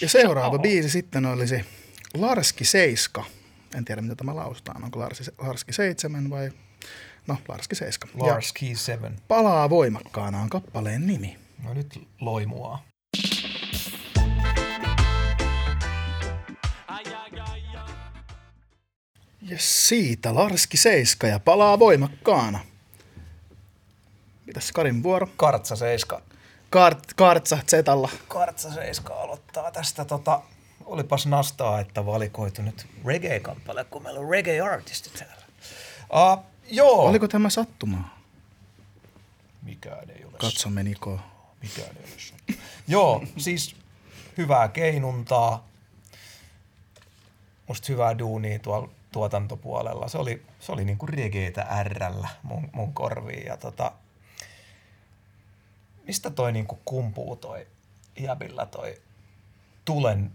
Ja 0.00 0.08
seuraava 0.08 0.58
biisi 0.58 0.90
sitten 0.90 1.26
olisi 1.26 1.64
Larski 2.14 2.64
7. 2.64 3.24
En 3.74 3.84
tiedä, 3.84 4.02
mitä 4.02 4.14
tämä 4.14 4.36
lausutaan. 4.36 4.84
Onko 4.84 5.00
Larski, 5.00 5.24
Larski 5.38 5.72
7 5.72 6.30
vai... 6.30 6.50
No, 7.26 7.36
Larski 7.48 7.74
7. 7.74 8.10
Lars 8.14 8.46
Ja 8.46 8.52
Key 8.60 8.76
7. 8.76 9.16
Palaa 9.28 9.70
voimakkaana 9.70 10.40
on 10.40 10.50
kappaleen 10.50 11.06
nimi. 11.06 11.38
No 11.62 11.74
nyt 11.74 12.08
loimua. 12.20 12.78
Ja 19.42 19.58
siitä 19.58 20.34
Larski 20.34 20.76
7 20.76 21.30
ja 21.30 21.40
palaa 21.40 21.78
voimakkaana. 21.78 22.60
Mitäs 24.46 24.72
Karin 24.72 25.02
vuoro? 25.02 25.28
Kartsa 25.36 25.76
7. 25.76 26.22
Kart, 26.74 27.14
kartsa 27.16 27.58
Zetalla. 27.66 28.08
Kartsa 28.28 28.70
7 28.70 29.18
aloittaa 29.18 29.70
tästä 29.70 30.04
tota, 30.04 30.42
olipas 30.84 31.26
nastaa, 31.26 31.80
että 31.80 32.06
valikoitu 32.06 32.62
nyt 32.62 32.86
reggae-kappale, 33.04 33.84
kun 33.84 34.02
meillä 34.02 34.20
on 34.20 34.30
reggae-artisti 34.30 35.10
täällä. 35.18 35.44
Uh, 36.12 36.44
joo. 36.70 37.08
Oliko 37.08 37.28
tämä 37.28 37.50
sattumaa? 37.50 38.18
Mikään 39.62 40.10
ei 40.10 40.24
ole 40.24 40.32
Katsomme 40.38 40.82
Niko. 40.82 41.20
Mikään 41.62 41.96
ei 41.96 42.12
ole 42.12 42.20
sattumaa. 42.20 42.62
Joo, 42.88 43.24
siis 43.36 43.76
hyvää 44.38 44.68
keinuntaa. 44.68 45.68
Musta 47.66 47.92
hyvää 47.92 48.18
duunia 48.18 48.58
tuolla 48.58 48.88
tuotantopuolella. 49.12 50.08
Se 50.08 50.18
oli, 50.18 50.42
se 50.60 50.72
oli 50.72 50.84
niinku 50.84 51.06
regeetä 51.06 51.66
ärrällä 51.70 52.28
mun, 52.42 52.70
mun 52.72 52.94
korviin. 52.94 53.46
Ja 53.46 53.56
tota, 53.56 53.92
mistä 56.06 56.30
toi 56.30 56.52
niinku 56.52 56.78
kumpuu 56.84 57.36
toi 57.36 57.66
jäbillä 58.20 58.66
toi 58.66 58.94
tulen 59.84 60.30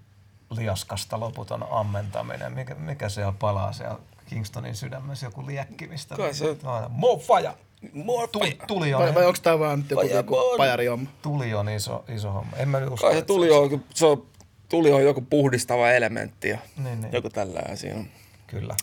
liaskasta 0.49 1.19
loputon 1.19 1.67
ammentaminen? 1.71 2.53
Mikä, 2.53 2.75
mikä 2.75 3.09
se 3.09 3.25
on 3.25 3.37
palaa 3.37 3.73
siellä 3.73 3.99
Kingstonin 4.25 4.75
sydämessä? 4.75 5.25
Joku 5.25 5.45
liekki, 5.45 5.87
mistä... 5.87 6.15
Kai 6.15 6.33
se- 6.33 6.57
Mofaja! 6.89 7.55
Mua 7.93 8.27
Tuli, 8.27 8.59
tuli 8.67 8.93
on, 8.93 9.01
Vai, 9.01 9.15
vai 9.15 9.25
onko 9.25 9.39
tämä 9.43 9.59
vaan 9.59 9.79
nyt 9.79 9.89
joku, 9.91 10.07
joku 10.07 10.37
on. 10.37 10.57
pajariomma? 10.57 11.09
tuli 11.21 11.53
on 11.53 11.69
iso, 11.69 12.03
iso 12.15 12.31
homma. 12.31 12.57
En 12.57 12.69
mä 12.69 12.77
usko, 12.77 13.07
Kai 13.07 13.15
se 13.15 13.21
tuli 13.21 13.51
on, 13.51 13.63
joku- 13.71 13.85
se 13.93 14.05
on, 14.05 14.25
tuli 14.69 14.91
on 14.91 15.03
joku 15.03 15.21
puhdistava 15.21 15.91
elementti 15.91 16.49
ja 16.49 16.57
Niin, 16.83 17.01
niin. 17.01 17.13
joku 17.13 17.29
tällainen 17.29 17.77
siinä 17.77 17.99
on. 17.99 18.07
Kyllä. 18.47 18.75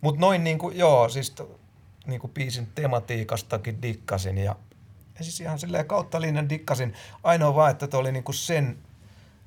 Mutta 0.00 0.20
noin 0.20 0.44
niinku, 0.44 0.70
joo, 0.70 1.08
siis 1.08 1.30
to, 1.30 1.58
niinku 2.06 2.28
biisin 2.28 2.68
tematiikastakin 2.74 3.82
dikkasin 3.82 4.38
ja 4.38 4.56
siis 5.20 5.40
ihan 5.40 5.58
silleen 5.58 5.86
kautta 5.86 6.20
linjan 6.20 6.48
dikkasin. 6.48 6.94
Ainoa 7.22 7.54
vaan, 7.54 7.70
että 7.70 7.86
toi 7.86 8.00
oli 8.00 8.12
niinku 8.12 8.32
sen 8.32 8.78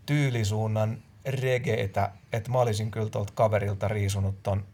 tyylisuunnan 0.05 0.97
regeetä, 1.25 2.11
että 2.33 2.51
mä 2.51 2.59
olisin 2.59 2.91
kyllä 2.91 3.09
tuolta 3.09 3.33
kaverilta 3.35 3.87
riisunut 3.87 4.43
ton 4.43 4.65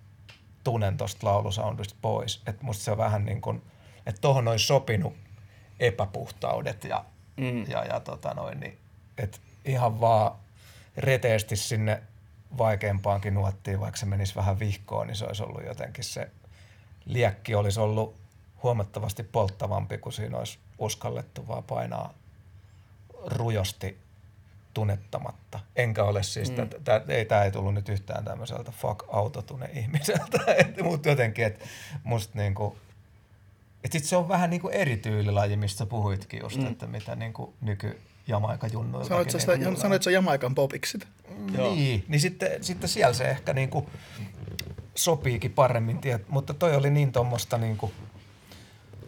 tunnen 0.64 0.98
tosta 0.98 1.28
laulusoundista 1.28 1.96
pois. 2.02 2.42
Että 2.48 2.66
musta 2.66 2.84
se 2.84 2.92
on 2.92 2.98
vähän 2.98 3.26
niin 3.26 3.42
kuin, 3.42 3.62
että 4.06 4.22
tohon 4.22 4.48
olisi 4.48 4.66
sopinut 4.66 5.14
epäpuhtaudet 5.80 6.84
ja, 6.84 7.06
mm. 7.38 7.66
ja, 7.68 7.86
ja 7.86 8.00
tota 8.00 8.34
noin, 8.34 8.60
niin, 8.60 8.78
että 9.18 9.38
ihan 9.66 10.02
vaan 10.02 10.36
reteesti 10.98 11.56
sinne 11.56 12.04
vaikeampaankin 12.58 13.34
nuottiin, 13.34 13.80
vaikka 13.80 13.98
se 13.98 14.06
menisi 14.06 14.36
vähän 14.36 14.60
vihkoon, 14.60 15.08
niin 15.08 15.16
se 15.16 15.26
olisi 15.26 15.44
ollut 15.44 15.66
jotenkin 15.66 16.04
se 16.04 16.32
liekki 17.06 17.56
olisi 17.56 17.80
ollut 17.80 18.16
huomattavasti 18.64 19.24
polttavampi, 19.24 19.98
kun 19.98 20.14
siinä 20.14 20.38
olisi 20.38 20.60
uskallettu 20.82 21.48
vaan 21.48 21.64
painaa 21.64 22.14
rujosti 23.26 23.98
tunettamatta. 24.74 25.60
Enkä 25.76 26.04
ole 26.04 26.24
siis, 26.24 26.52
mm. 26.52 26.70
tää, 26.84 27.02
ei, 27.08 27.26
tämä 27.26 27.44
ei 27.44 27.52
tullut 27.52 27.74
nyt 27.74 27.90
yhtään 27.90 28.26
tämmöiseltä 28.26 28.72
fuck 28.72 29.04
autotune 29.12 29.70
ihmiseltä, 29.74 30.40
mutta 30.84 31.10
jotenkin, 31.10 31.46
että 31.46 31.66
musta 32.04 32.38
niinku, 32.38 32.78
et 33.84 33.92
sit 33.92 34.04
se 34.04 34.16
on 34.16 34.30
vähän 34.30 34.50
niinku 34.50 34.70
eri 34.70 34.98
tyylilaji, 34.98 35.56
mistä 35.56 35.78
sä 35.78 35.86
puhuitkin 35.86 36.40
just, 36.40 36.58
mm. 36.58 36.68
että 36.68 36.88
mitä 36.88 37.16
niinku 37.16 37.54
nyky 37.62 38.02
Jamaika 38.28 38.68
junnuiltakin. 38.68 39.08
Sanoit 39.08 39.30
sä, 39.30 39.40
sitä, 39.40 39.58
niinku 39.58 39.82
sanoit 39.82 40.04
sä 40.04 40.12
Jamaikan 40.12 40.56
popiksi 40.56 40.92
sitä? 40.92 41.06
niin, 41.58 42.06
niin 42.08 42.22
sitten, 42.22 42.64
sitten 42.64 42.90
siellä 42.90 43.14
se 43.14 43.24
ehkä 43.24 43.54
niinku 43.54 43.90
sopiikin 44.96 45.54
paremmin, 45.54 46.00
tiet, 46.00 46.30
mutta 46.30 46.54
toi 46.54 46.76
oli 46.76 46.90
niin 46.90 47.12
tuommoista 47.12 47.58
niinku 47.58 47.92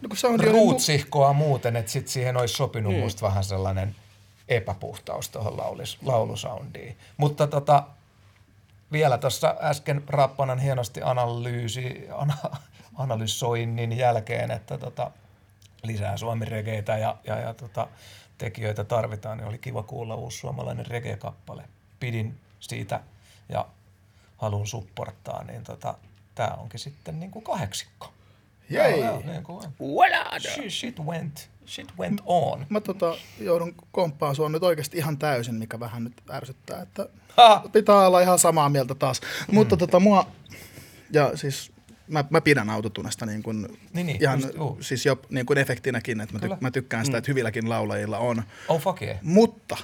No, 0.04 0.08
kun 0.08 0.16
soundi 0.16 0.42
oli 0.42 0.52
mu- 0.52 0.54
ruutsihkoa 0.54 1.32
muuten, 1.32 1.76
että 1.76 1.92
sit 1.92 2.08
siihen 2.08 2.36
olisi 2.36 2.54
sopinut 2.54 2.94
mm. 2.94 3.00
musta 3.00 3.26
vähän 3.26 3.44
sellainen 3.44 3.96
epäpuhtaus 4.48 5.28
tuohon 5.28 5.56
laulis, 5.56 5.98
laulusoundiin. 6.02 6.98
Mutta 7.16 7.46
tota, 7.46 7.86
vielä 8.92 9.18
tuossa 9.18 9.56
äsken 9.60 10.02
Rappanan 10.06 10.58
hienosti 10.58 11.02
analyysi, 11.02 12.08
ana, 12.12 12.34
analysoinnin 12.94 13.92
jälkeen, 13.92 14.50
että 14.50 14.78
tota, 14.78 15.10
lisää 15.82 16.16
suomiregeitä 16.16 16.98
ja, 16.98 17.16
ja, 17.26 17.38
ja 17.38 17.54
tota, 17.54 17.88
tekijöitä 18.38 18.84
tarvitaan, 18.84 19.38
niin 19.38 19.48
oli 19.48 19.58
kiva 19.58 19.82
kuulla 19.82 20.14
uusi 20.14 20.38
suomalainen 20.38 20.86
reggae-kappale. 20.86 21.64
Pidin 22.00 22.40
siitä 22.60 23.00
ja 23.48 23.66
haluan 24.36 24.66
supporttaa, 24.66 25.44
niin 25.44 25.64
tota, 25.64 25.94
tämä 26.34 26.48
onkin 26.48 26.80
sitten 26.80 27.20
niin 27.20 27.30
kuin 27.30 27.44
kahdeksikko. 27.44 28.13
Jei. 28.70 29.00
Joo, 29.00 29.04
joo, 29.04 29.22
niin 29.26 29.42
kuin, 29.42 29.62
shit, 30.38 30.70
shit 30.70 31.00
went, 31.00 31.50
shit 31.66 31.92
went 31.98 32.20
on. 32.26 32.66
Mä 32.68 32.80
tota, 32.80 33.16
joudun 33.40 33.74
komppaan 33.92 34.34
sua 34.36 34.48
nyt 34.48 34.62
oikeasti 34.62 34.98
ihan 34.98 35.18
täysin, 35.18 35.54
mikä 35.54 35.80
vähän 35.80 36.04
nyt 36.04 36.12
ärsyttää, 36.30 36.82
että 36.82 37.08
Ha! 37.36 37.62
pitää 37.72 38.06
olla 38.06 38.20
ihan 38.20 38.38
samaa 38.38 38.68
mieltä 38.68 38.94
taas. 38.94 39.20
Mm. 39.20 39.54
Mutta 39.54 39.76
tota 39.76 40.00
mua, 40.00 40.26
ja 41.12 41.36
siis 41.36 41.72
mä, 42.08 42.24
mä 42.30 42.40
pidän 42.40 42.70
autotunesta 42.70 43.26
niin 43.26 43.42
kuin, 43.42 43.68
Niin, 43.94 44.06
niin, 44.06 44.22
ihan 44.22 44.40
just, 44.40 44.54
siis 44.80 45.06
jo 45.06 45.20
niin 45.30 45.46
kuin 45.46 45.58
efektinäkin, 45.58 46.20
että 46.20 46.34
mä, 46.34 46.40
tyk, 46.40 46.60
mä 46.60 46.70
tykkään 46.70 47.04
sitä, 47.04 47.18
että 47.18 47.30
hyvilläkin 47.30 47.68
laulajilla 47.68 48.18
on. 48.18 48.42
Oh 48.68 48.80
fuck 48.80 49.02
yeah. 49.02 49.18
Mutta 49.22 49.76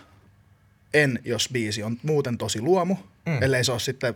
en, 0.94 1.18
jos 1.24 1.48
biisi 1.52 1.82
on 1.82 1.96
muuten 2.02 2.38
tosi 2.38 2.60
luomu, 2.60 2.96
Mm. 3.26 3.42
ellei 3.42 3.64
se 3.64 3.72
ole 3.72 3.80
sitten, 3.80 4.14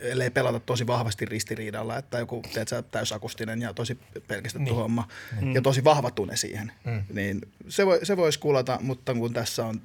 ellei 0.00 0.30
pelata 0.30 0.60
tosi 0.60 0.86
vahvasti 0.86 1.24
ristiriidalla, 1.24 1.96
että 1.98 2.18
joku 2.18 2.42
teet 2.54 2.68
sä, 2.68 2.82
täysakustinen 2.82 3.62
ja 3.62 3.74
tosi 3.74 3.98
pelkistetty 4.28 4.64
Niin. 4.64 4.74
homma 4.74 5.08
mm. 5.40 5.54
ja 5.54 5.62
tosi 5.62 5.84
vahva 5.84 6.10
tunne 6.10 6.36
siihen, 6.36 6.72
Mm. 6.84 7.02
niin 7.14 7.40
se, 7.68 7.86
voi, 7.86 8.00
se 8.06 8.16
voisi 8.16 8.38
kuulata, 8.38 8.78
mutta 8.82 9.14
kun 9.14 9.32
tässä 9.32 9.66
on, 9.66 9.80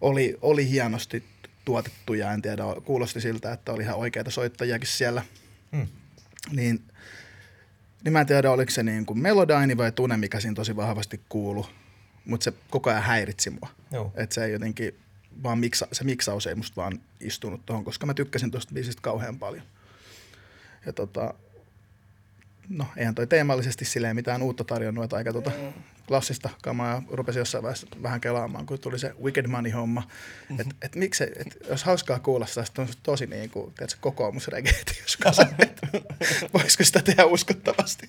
oli, 0.00 0.38
oli 0.42 0.70
hienosti 0.70 1.24
tuotettu 1.64 2.14
ja 2.14 2.32
en 2.32 2.42
tiedä, 2.42 2.62
kuulosti 2.84 3.20
siltä, 3.20 3.52
että 3.52 3.72
oli 3.72 3.82
ihan 3.82 3.96
oikeita 3.96 4.30
soittajiakin 4.30 4.88
siellä, 4.88 5.22
Mm. 5.72 5.86
niin, 6.52 6.82
niin 8.04 8.12
mä 8.12 8.20
en 8.20 8.26
tiedä, 8.26 8.50
oliko 8.50 8.70
se 8.70 8.82
niin 8.82 9.06
kuin 9.06 9.18
melodaini 9.18 9.76
vai 9.76 9.92
tunne, 9.92 10.16
mikä 10.16 10.40
siinä 10.40 10.54
tosi 10.54 10.76
vahvasti 10.76 11.20
kuulu, 11.28 11.66
mutta 12.24 12.44
se 12.44 12.52
koko 12.70 12.90
ajan 12.90 13.02
häiritsi 13.02 13.50
mua. 13.50 13.68
Joo. 13.92 14.12
Että 14.16 14.34
se 14.34 14.48
jotenkin, 14.48 14.94
vaan 15.42 15.58
miksa, 15.58 15.88
se 15.92 16.04
miksaus 16.04 16.46
ei 16.46 16.54
musta 16.54 16.76
vaan 16.76 17.00
istunut 17.20 17.66
tuohon, 17.66 17.84
koska 17.84 18.06
mä 18.06 18.14
tykkäsin 18.14 18.50
tuosta 18.50 18.74
biisistä 18.74 19.02
kauhean 19.02 19.38
paljon. 19.38 19.64
Ja 20.86 20.92
tota, 20.92 21.34
no 22.68 22.86
eihän 22.96 23.14
toi 23.14 23.26
teemallisesti 23.26 23.84
silleen 23.84 24.16
mitään 24.16 24.42
uutta 24.42 24.64
tarjonnut, 24.64 25.04
että 25.04 25.16
aika 25.16 25.32
tota 25.32 25.50
klassista 26.08 26.50
kamaa 26.62 26.94
ja 26.94 27.02
rupesin 27.10 27.38
jossain 27.38 27.62
vaiheessa 27.62 27.86
vähän 28.02 28.20
kelaamaan, 28.20 28.66
kun 28.66 28.78
tuli 28.78 28.98
se 28.98 29.12
Wicked 29.22 29.46
Money-homma. 29.46 30.00
Mm-hmm. 30.00 30.60
Että 30.60 30.74
et 30.82 30.94
miksi, 30.96 31.24
et, 31.24 31.56
jos 31.68 31.84
hauskaa 31.84 32.18
kuulla 32.18 32.46
sitä, 32.46 32.64
sit 32.64 32.78
on 32.78 32.88
tosi 33.02 33.26
niin 33.26 33.50
kuin, 33.50 33.74
tiedätkö, 33.74 33.98
kokoomusregeeti, 34.00 34.98
jos 35.02 35.16
kasa, 35.16 35.46
että 35.58 35.86
voisiko 36.54 36.84
sitä 36.84 37.02
tehdä 37.02 37.24
uskottavasti. 37.24 38.08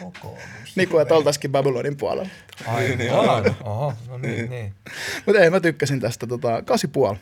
Kokoomus. 0.00 0.76
Niin 0.76 0.88
kuin, 0.88 1.02
että 1.02 1.14
oltaisikin 1.14 1.52
Babylonin 1.52 1.96
puolella. 1.96 2.30
Aivan. 2.66 3.56
Oho, 3.64 3.94
no 4.08 4.18
niin, 4.18 4.50
niin. 4.50 4.74
Mutta 5.26 5.40
ei, 5.40 5.50
mä 5.50 5.60
tykkäsin 5.60 6.00
tästä 6.00 6.26
tota, 6.26 6.60
8,5. 7.12 7.16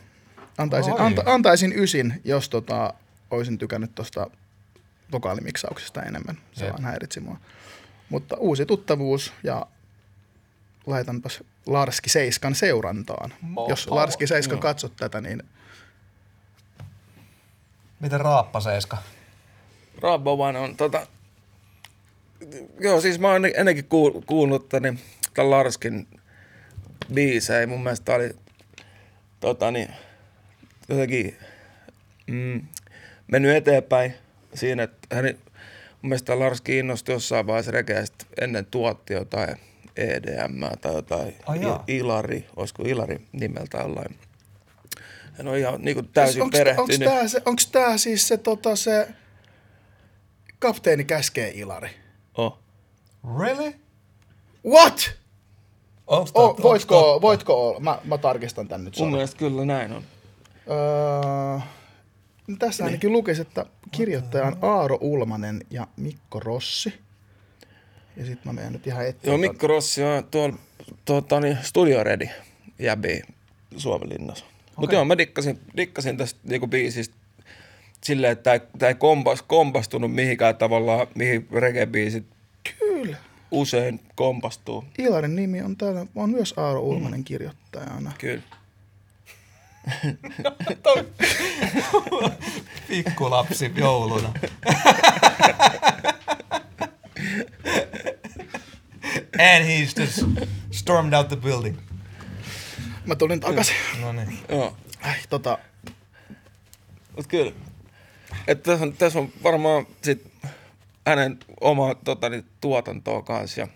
Antaisin, 0.57 0.99
anta, 0.99 1.23
antaisin 1.25 1.73
ysin, 1.79 2.21
jos 2.23 2.49
tota, 2.49 2.93
olisin 3.31 3.57
tykännyt 3.57 3.95
tuosta 3.95 4.27
vokaalimiksauksesta 5.11 6.03
enemmän. 6.03 6.37
Se 6.51 6.65
Jep. 6.65 6.73
vaan 6.73 6.83
häiritsi 6.83 7.19
mua. 7.19 7.37
Mutta 8.09 8.37
uusi 8.37 8.65
tuttavuus 8.65 9.33
ja 9.43 9.65
laitanpas 10.89 11.43
Larski 11.65 12.09
Seiskan 12.09 12.55
seurantaan. 12.55 13.33
Mo- 13.43 13.69
Jos 13.69 13.87
Larski 13.87 14.27
Seiska 14.27 14.53
Joo. 14.53 14.61
katsot 14.61 14.95
tätä, 14.95 15.21
niin 15.21 15.43
Miten 17.99 18.21
Raappaseiska? 18.21 18.97
Rabovan 20.01 20.55
on 20.55 20.75
tota... 20.75 21.07
Joo, 22.79 23.01
siis 23.01 23.19
mä 23.19 23.31
oon 23.31 23.45
ennenkin 23.55 23.85
kuul- 23.85 24.23
kuullut 24.25 24.69
tämän, 24.69 24.99
tämän 25.33 25.49
Larskin 25.49 26.07
biisejä. 27.13 27.67
Mun 27.67 27.83
mielestä 27.83 28.05
tää 28.05 28.15
oli 28.15 28.33
tota 29.39 29.71
niin, 29.71 29.93
jotenkin 30.89 31.37
mm, 32.27 32.61
mennyt 33.27 33.55
eteenpäin 33.55 34.13
siinä, 34.53 34.83
että 34.83 35.15
hän, 35.15 35.25
mun 36.01 36.09
mielestä 36.09 36.39
Larski 36.39 36.77
innostui 36.77 37.15
jossain 37.15 37.47
vaiheessa 37.47 37.71
rekeästä 37.71 38.25
ennen 38.41 38.65
tuotti 38.65 39.13
jotain 39.13 39.55
EDM 39.97 40.63
tai 40.81 40.93
jotain 40.93 41.35
jaa. 41.61 41.83
I- 41.87 41.97
Ilari, 41.97 42.45
olisiko 42.55 42.83
Ilari 42.85 43.27
nimeltä 43.31 43.77
jollain. 43.77 44.19
Hän 45.37 45.47
on 45.47 45.57
ihan 45.57 45.81
niin 45.81 45.95
kuin 45.95 46.07
täysin 46.13 46.41
onko 46.41 46.57
perehtynyt. 46.57 47.09
tämä 47.09 47.27
se, 47.27 47.41
onks 47.45 47.67
tää 47.67 47.97
siis 47.97 48.27
se, 48.27 48.37
tota, 48.37 48.75
se 48.75 49.07
kapteeni 50.59 51.03
käskee 51.03 51.51
Ilari? 51.55 51.89
Oh. 52.37 52.59
Really? 53.39 53.73
What? 54.67 55.11
Onks 56.07 56.31
Oh, 56.35 56.47
totta? 56.49 56.63
voitko, 56.63 57.11
Onks 57.13 57.21
voitko 57.21 57.67
olla? 57.69 57.79
Mä, 57.79 57.99
mä 58.03 58.17
tarkistan 58.17 58.67
tän 58.67 58.83
nyt. 58.83 58.97
Mun 58.99 59.11
mielestä 59.11 59.37
kyllä 59.37 59.65
näin 59.65 59.93
on. 59.93 60.03
Öö, 60.69 61.59
tässä 62.59 62.85
ainakin 62.85 63.11
lukisi, 63.13 63.41
että 63.41 63.65
kirjoittaja 63.91 64.45
on 64.45 64.57
Aaro 64.61 64.97
Ulmanen 65.01 65.61
ja 65.69 65.87
Mikko 65.97 66.39
Rossi. 66.39 66.93
Ja 68.19 68.25
sitten 68.25 68.41
mä 68.45 68.53
menen 68.53 68.73
nyt 68.73 68.87
ihan 68.87 69.07
etsiä. 69.07 69.29
Joo, 69.29 69.37
Mikko 69.37 69.67
Rossi 69.67 70.03
on 70.03 70.23
tuolla 70.31 70.57
tuota, 71.05 71.39
niin 71.39 71.57
Studio 71.61 72.03
Ready 72.03 72.29
jäbi 72.79 73.21
Suomenlinnassa. 73.77 74.45
Mutta 74.75 74.95
joo, 74.95 75.05
mä 75.05 75.17
dikkasin, 75.17 75.59
dikkasin 75.77 76.17
tästä 76.17 76.39
niinku 76.43 76.67
biisistä 76.67 77.15
silleen, 78.03 78.31
että 78.31 78.59
tämä 78.79 78.87
ei 78.87 78.95
kompas, 78.95 79.41
kompastunut 79.41 80.15
mihinkään 80.15 80.55
tavallaan, 80.55 81.07
mihin 81.15 81.47
reggae-biisit 81.51 82.23
Kyllä. 82.79 83.17
usein 83.51 83.99
kompastuu. 84.15 84.83
Ilarin 84.97 85.35
nimi 85.35 85.61
on 85.61 85.77
täällä, 85.77 86.05
on 86.15 86.29
myös 86.29 86.53
Aaro 86.57 86.79
Ulmanen 86.79 87.23
kirjoittajana. 87.23 88.11
Kyllä. 88.17 88.43
Pikkulapsi 92.87 93.71
jouluna. 93.75 94.33
And 99.39 99.65
he's 99.65 99.99
just 99.99 100.23
stormed 100.71 101.13
out 101.13 101.27
the 101.27 101.35
building. 101.35 101.77
Mä 103.05 103.15
tulin 103.15 103.39
takaisin. 103.39 103.75
No 104.01 104.11
niin. 104.11 104.39
Joo. 104.49 104.77
Ai, 105.01 105.15
tota, 105.29 105.57
Mut 107.19 107.27
kyllä. 107.27 107.51
Että 108.47 108.71
tässä 108.71 108.85
on, 108.85 108.93
tässä 108.93 109.19
on 109.19 109.31
varmaan 109.43 109.87
sit 110.01 110.31
hänen 111.07 111.39
oma 111.61 111.95
tota, 111.95 112.29
niin, 112.29 112.45
tuotantoa 112.61 113.21
kanssa. 113.21 113.61
Ja 113.61 113.67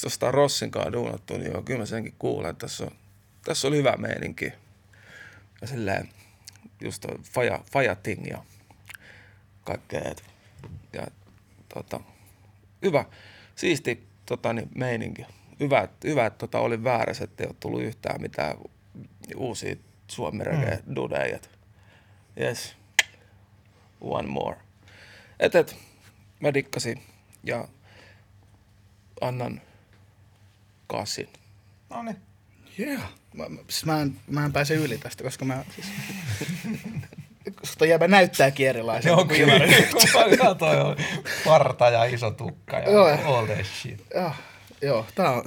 tuosta 0.00 0.26
on 0.26 0.34
Rossin 0.34 0.70
kanssa 0.70 0.92
duunattu, 0.92 1.38
niin 1.38 1.52
joo, 1.52 1.62
kyllä 1.62 1.78
mä 1.78 1.86
senkin 1.86 2.14
kuulen. 2.18 2.56
Tässä 2.56 2.84
on, 2.84 2.90
tässä 3.44 3.68
on 3.68 3.74
hyvä 3.74 3.96
meininki. 3.96 4.52
Ja 5.60 5.66
silleen 5.66 6.08
just 6.80 7.00
toi 7.00 7.18
faja, 7.22 7.60
faja 7.72 7.96
ting 7.96 8.26
ja 8.26 8.44
kaikkea. 9.64 10.02
Et, 10.10 10.24
ja 10.92 11.06
tota, 11.74 12.00
hyvä, 12.82 13.04
siisti 13.56 14.06
tota, 14.26 14.52
niin, 14.52 14.68
meininki. 14.74 15.26
Hyvä, 15.60 15.80
että- 15.80 16.08
hyvä 16.08 16.26
että 16.26 16.38
tota, 16.38 16.58
oli 16.58 16.84
väärässä, 16.84 17.24
ettei 17.24 17.46
ole 17.46 17.56
tullut 17.60 17.82
yhtään 17.82 18.22
mitään 18.22 18.56
uusia 19.36 19.76
suomi 20.08 20.38
mm. 20.44 20.94
dudeja. 20.96 21.38
Yes. 22.40 22.76
One 24.00 24.28
more. 24.28 24.56
Et, 25.40 25.54
et, 25.54 25.76
mä 26.40 26.54
dikkasin 26.54 27.02
ja 27.44 27.68
annan 29.20 29.60
kasin. 30.86 31.28
No 31.90 32.02
niin. 32.02 32.16
yeah. 32.78 33.12
Mä, 33.34 33.48
mä- 33.48 33.60
siis 33.68 33.84
mä, 33.84 34.02
en, 34.02 34.16
mä 34.26 34.44
en 34.44 34.52
pääse 34.52 34.74
yli 34.74 34.98
tästä, 34.98 35.24
koska 35.24 35.44
mä 35.44 35.64
siis... 35.74 35.86
koska 37.60 37.76
toi 37.78 37.88
jäbä 37.88 38.08
näyttääkin 38.08 38.68
erilaiselta. 38.68 39.08
Joo, 39.20 39.24
kyllä. 39.24 39.58
Mä 40.44 40.54
toi 40.54 40.96
parta 41.44 41.90
ja 41.90 42.04
iso 42.04 42.30
tukka 42.30 42.78
ja 42.78 42.90
Joo. 42.90 43.08
all 43.36 43.46
that 43.46 43.66
shit. 43.80 44.04
Joo, 44.14 44.32
joo, 44.82 45.06
tää 45.14 45.30
on... 45.30 45.42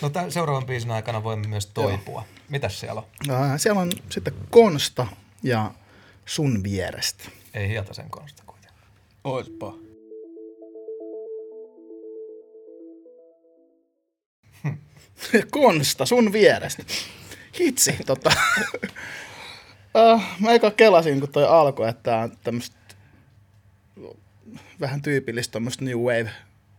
No 0.00 0.10
tämän 0.10 0.32
seuraavan 0.32 0.66
biisin 0.66 0.90
aikana 0.90 1.22
voimme 1.24 1.48
myös 1.48 1.66
toipua. 1.66 2.24
Mitäs 2.48 2.80
siellä 2.80 3.00
on? 3.28 3.34
Ää, 3.34 3.58
Siellä 3.58 3.80
on 3.80 3.92
sitten 4.10 4.34
Konsta 4.50 5.06
ja 5.42 5.70
sun 6.26 6.62
vierestä. 6.62 7.24
Ei 7.54 7.68
Hietasen 7.68 8.10
konsta 8.10 8.42
kuitenkaan. 8.46 8.86
Oispa. 9.24 9.74
Konsta, 15.50 16.06
sun 16.06 16.32
vierestä. 16.32 16.82
Hitsi, 17.60 17.96
tota. 18.06 18.30
uh, 19.94 20.22
mä 20.40 20.52
eka 20.52 20.70
kelasin, 20.70 21.20
kun 21.20 21.28
toi 21.28 21.46
alkoi, 21.46 21.88
että 21.88 22.02
tää 22.02 22.18
on 22.18 22.32
tämmöstä 22.44 22.76
vähän 24.80 25.02
tyypillistä 25.02 25.52
tämmöstä 25.52 25.84
new 25.84 25.98
wave 25.98 26.30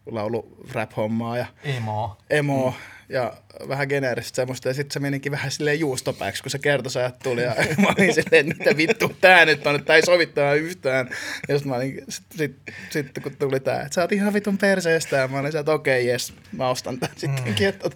laulu 0.06 0.58
rap 0.72 0.92
hommaa 0.98 1.38
ja 1.38 1.46
Imo. 1.64 2.18
emo 2.30 2.70
mm. 2.70 2.76
ja 3.10 3.34
vähän 3.68 3.88
geneeristä 3.88 4.36
semmoista. 4.36 4.68
Ja 4.68 4.74
sitten 4.74 4.94
se 4.94 5.00
menikin 5.00 5.32
vähän 5.32 5.52
silleen 5.52 5.80
juustopäiksi, 5.80 6.44
kun 6.44 6.50
se 6.50 6.60
kertosajat 6.60 7.20
tuli. 7.20 7.42
Ja 7.42 7.56
mä 7.82 7.88
olin 7.98 8.14
silleen, 8.14 8.52
että 8.52 8.64
mitä 8.64 8.78
vittu 8.78 9.16
tää 9.22 9.46
nyt 9.46 9.68
on, 9.68 9.76
että 9.76 9.86
tää 9.86 9.96
ei 9.96 10.06
sovi 10.06 10.26
tähän 10.26 10.58
yhtään. 10.58 11.10
Ja 11.48 11.58
sitten 11.58 11.70
mä 11.70 11.76
olin, 11.76 12.04
sit, 12.10 12.26
sit, 12.36 12.56
sit, 12.90 13.08
kun 13.24 13.36
tuli 13.36 13.60
tää, 13.60 13.82
että 13.82 13.94
sä 13.94 14.02
oot 14.02 14.12
ihan 14.12 14.34
vitun 14.34 14.58
perseestä. 14.58 15.16
Ja 15.16 15.28
mä 15.28 15.40
olin 15.40 15.58
että 15.58 15.72
okei, 15.72 16.02
okay, 16.02 16.12
jes, 16.12 16.34
mä 16.52 16.70
ostan 16.70 17.00
tän 17.00 17.10
sittenkin. 17.16 17.68
Että, 17.68 17.90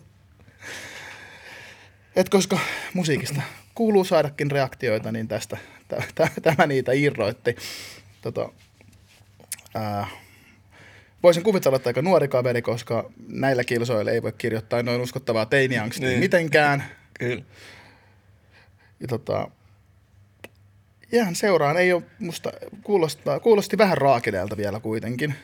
et 2.15 2.29
koska 2.29 2.59
musiikista 2.93 3.41
kuuluu 3.77 4.03
saadakin 4.03 4.51
reaktioita, 4.51 5.11
niin 5.11 5.27
tästä 5.27 5.57
tä- 5.87 6.03
tä- 6.15 6.31
tämä 6.41 6.67
niitä 6.67 6.91
irroitti. 6.91 7.55
Tota, 8.21 8.49
ää, 9.75 10.07
voisin 11.23 11.43
kuvitella, 11.43 11.75
että 11.75 11.89
aika 11.89 12.01
nuori 12.01 12.27
kaveri, 12.27 12.61
koska 12.61 13.09
näillä 13.27 13.63
kilsoilla 13.63 14.11
ei 14.11 14.23
voi 14.23 14.31
kirjoittaa 14.37 14.83
noin 14.83 15.01
uskottavaa 15.01 15.45
teiniangstia 15.45 16.09
niin. 16.09 16.19
Mitenkään. 16.19 16.83
Kyllä. 17.19 17.43
Ja 18.99 19.07
tota, 19.07 19.47
jään 21.11 21.35
seuraan. 21.35 21.77
Ei 21.77 21.93
ole 21.93 22.03
musta, 22.19 22.51
kuulostaa, 22.83 23.39
kuulosti 23.39 23.77
vähän 23.77 23.97
raakineelta 23.97 24.57
vielä 24.57 24.79
kuitenkin. 24.79 25.35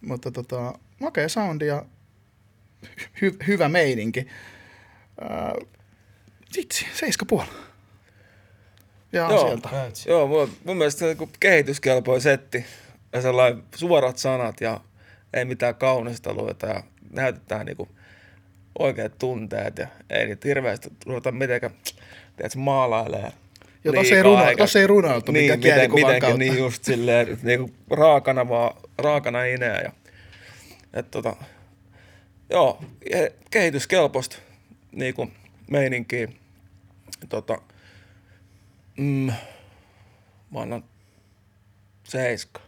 Mutta 0.00 0.30
tota, 0.30 0.78
makea 1.00 1.28
soundi 1.28 1.66
ja 1.66 1.84
hy, 3.22 3.36
hyvä 3.46 3.68
meininki. 3.68 4.26
Ää, 5.20 5.54
vitsi, 6.56 6.86
seiska 6.94 7.24
puoli. 7.24 7.48
Ja 9.12 9.26
Joo. 9.30 9.46
sieltä. 9.46 9.68
Joo, 10.06 10.26
mun, 10.26 10.50
mun 10.64 10.76
mielestä 10.76 10.98
se 10.98 11.04
on 11.04 11.08
niinku 11.08 11.28
kehityskelpoinen 11.40 12.20
setti. 12.20 12.64
Ja 13.12 13.22
sellainen 13.22 13.62
suorat 13.74 14.18
sanat 14.18 14.60
ja 14.60 14.80
ei 15.34 15.44
mitään 15.44 15.74
kaunisteluita 15.74 16.66
ja 16.66 16.82
näytetään 17.10 17.66
niinku 17.66 17.88
oikeat 18.78 19.18
tunteet 19.18 19.78
ja 19.78 19.88
ei 20.10 20.26
niitä 20.26 20.48
hirveästi 20.48 20.88
ruveta 21.06 21.32
mitenkään, 21.32 21.74
tiedätkö, 22.36 22.58
maalailemaan. 22.58 23.32
Ja 23.84 23.92
tossa 23.92 24.14
ei, 24.14 24.22
eikä- 24.48 24.62
tossa 24.62 24.78
ei 24.78 24.86
runoiltu 24.86 25.32
niin, 25.32 25.58
miten, 25.58 25.92
mitenkin, 25.94 26.20
kautta. 26.20 26.38
niin 26.38 26.58
just 26.58 26.84
silleen, 26.84 27.38
niinku 27.42 27.70
raakana 27.90 28.48
vaan, 28.48 28.76
raakana 28.98 29.44
ineä 29.44 29.80
ja 29.80 29.92
et 30.92 31.10
tota, 31.10 31.36
joo, 32.50 32.84
kehityskelpoista 33.50 34.36
niinku 34.92 35.30
meininkiä. 35.70 36.28
Tota, 37.28 37.58
mm, 38.96 39.32
mä 40.50 40.60
annan 40.60 40.84
seiska. 42.04 42.60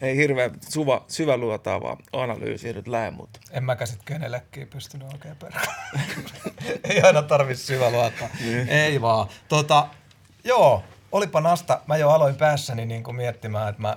Ei 0.00 0.16
hirveän 0.16 0.50
suva, 0.68 1.04
syväluotaavaa 1.08 1.96
analyysiä 2.12 2.72
nyt 2.72 2.88
lähde, 2.88 3.10
mutta 3.10 3.40
En 3.50 3.64
mäkä 3.64 3.86
sit 3.86 4.02
kenellekin 4.04 4.68
pystynyt 4.68 5.12
oikein 5.12 5.36
perään. 5.36 5.66
Ei 6.90 7.02
aina 7.02 7.22
tarvi 7.22 7.54
syvä 7.54 7.90
luottaa. 7.90 8.28
Ei 8.68 9.00
vaan. 9.00 9.28
Tota, 9.48 9.88
joo, 10.44 10.84
olipa 11.12 11.40
nasta. 11.40 11.80
Mä 11.86 11.96
jo 11.96 12.10
aloin 12.10 12.34
päässäni 12.34 12.86
niin 12.86 13.02
kuin 13.02 13.16
miettimään, 13.16 13.68
että 13.68 13.82
mä 13.82 13.96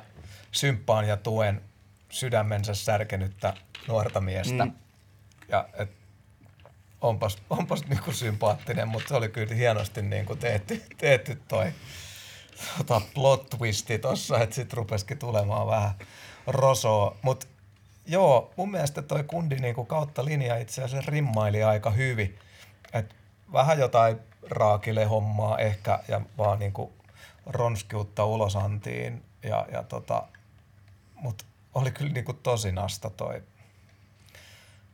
symppaan 0.52 1.08
ja 1.08 1.18
tuen 1.18 1.62
sydämensä 2.10 2.74
särkenyttä 2.74 3.54
nuorta 3.88 4.22
miestä. 4.22 4.66
Mm. 4.66 4.74
Ja 5.50 5.70
et, 5.74 5.92
onpas, 7.02 7.38
onpas 7.50 7.86
niinku 7.86 8.12
sympaattinen, 8.12 8.88
mutta 8.88 9.10
se 9.10 9.16
oli 9.16 9.30
kyllä 9.30 9.56
hienosti 9.56 10.02
niinku 10.02 10.36
tehty, 10.36 10.84
tehty 10.98 11.42
toi 11.48 11.74
tota, 12.78 13.02
plot 13.14 13.50
twisti 13.50 14.00
tossa, 14.00 14.40
että 14.40 14.56
sit 14.56 14.74
rupesikin 14.74 15.18
tulemaan 15.18 15.68
vähän 15.68 15.92
rosoa. 16.48 17.16
Mut 17.22 17.48
joo, 18.06 18.54
mun 18.56 18.72
mielestä 18.72 19.02
toi 19.02 19.24
kundi 19.24 19.56
niinku 19.56 19.86
kautta 19.86 20.26
linja 20.26 20.58
itse 20.58 20.84
asiassa 20.84 21.12
rimmaili 21.12 21.64
aika 21.64 21.90
hyvin. 21.90 22.40
Et 22.94 23.16
vähän 23.54 23.80
jotain 23.80 24.20
raakile 24.50 25.06
hommaa 25.06 25.58
ehkä 25.58 26.00
ja 26.08 26.22
vaan 26.38 26.60
niinku 26.60 26.94
ronskiutta 27.46 28.26
ulosantiin 28.26 29.24
ja, 29.44 29.66
ja 29.72 29.84
tota, 29.84 30.24
mut 31.16 31.46
oli 31.74 31.92
kyllä 31.92 32.14
niinku 32.14 32.34
tosi 32.34 32.72
nasta 32.72 33.10
toi 33.10 33.44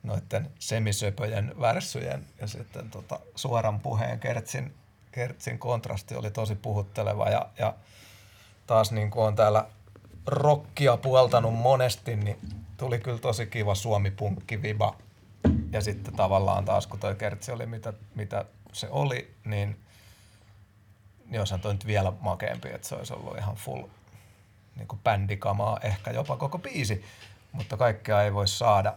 noiden 0.02 0.50
semisöpöjen 0.58 1.54
värssyjen 1.60 2.26
ja 2.40 2.46
sitten 2.46 2.90
tota 2.90 3.20
suoran 3.34 3.80
puheen 3.80 4.20
Kertsin, 4.20 4.74
Kertsin 5.12 5.58
kontrasti 5.58 6.14
oli 6.14 6.30
tosi 6.30 6.54
puhutteleva 6.54 7.28
ja, 7.28 7.48
ja 7.58 7.74
taas 8.66 8.92
niin 8.92 9.10
kuin 9.10 9.24
on 9.24 9.36
täällä 9.36 9.66
rockia 10.26 10.96
puoltanut 10.96 11.54
monesti, 11.54 12.16
niin 12.16 12.38
tuli 12.76 12.98
kyllä 12.98 13.18
tosi 13.18 13.46
kiva 13.46 13.74
suomi-punkki 13.74 14.62
viba. 14.62 14.96
Ja 15.72 15.80
sitten 15.80 16.14
tavallaan 16.14 16.64
taas 16.64 16.86
kun 16.86 17.00
toi 17.00 17.14
Kertsi 17.14 17.52
oli 17.52 17.66
mitä, 17.66 17.92
mitä 18.14 18.44
se 18.72 18.88
oli, 18.90 19.34
niin, 19.44 19.80
niin 21.26 21.40
olisihan 21.40 21.60
toi 21.60 21.72
nyt 21.72 21.86
vielä 21.86 22.12
makeampi, 22.20 22.68
että 22.68 22.88
se 22.88 22.94
olisi 22.94 23.12
ollut 23.12 23.38
ihan 23.38 23.54
full 23.56 23.82
niin 24.76 24.88
kuin 24.88 25.00
bändikamaa, 25.04 25.78
ehkä 25.82 26.10
jopa 26.10 26.36
koko 26.36 26.58
biisi, 26.58 27.04
mutta 27.52 27.76
kaikkea 27.76 28.22
ei 28.22 28.34
voi 28.34 28.48
saada. 28.48 28.96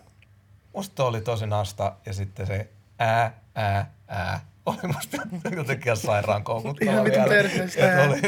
Musta 0.75 1.05
oli 1.05 1.21
tosi 1.21 1.47
nasta 1.47 1.95
ja 2.05 2.13
sitten 2.13 2.47
se 2.47 2.69
ää, 2.99 3.39
ää, 3.55 3.91
ää. 4.07 4.45
Oli 4.65 4.93
musta 4.93 5.17
jotenkin 5.55 5.85
ihan 5.85 5.97
sairaan 5.97 6.43
koukuttava 6.43 6.91
Ihan 6.91 7.05
vitun 7.05 7.23
vielä. 7.23 7.29
perseestä, 7.35 8.03
oli, 8.07 8.21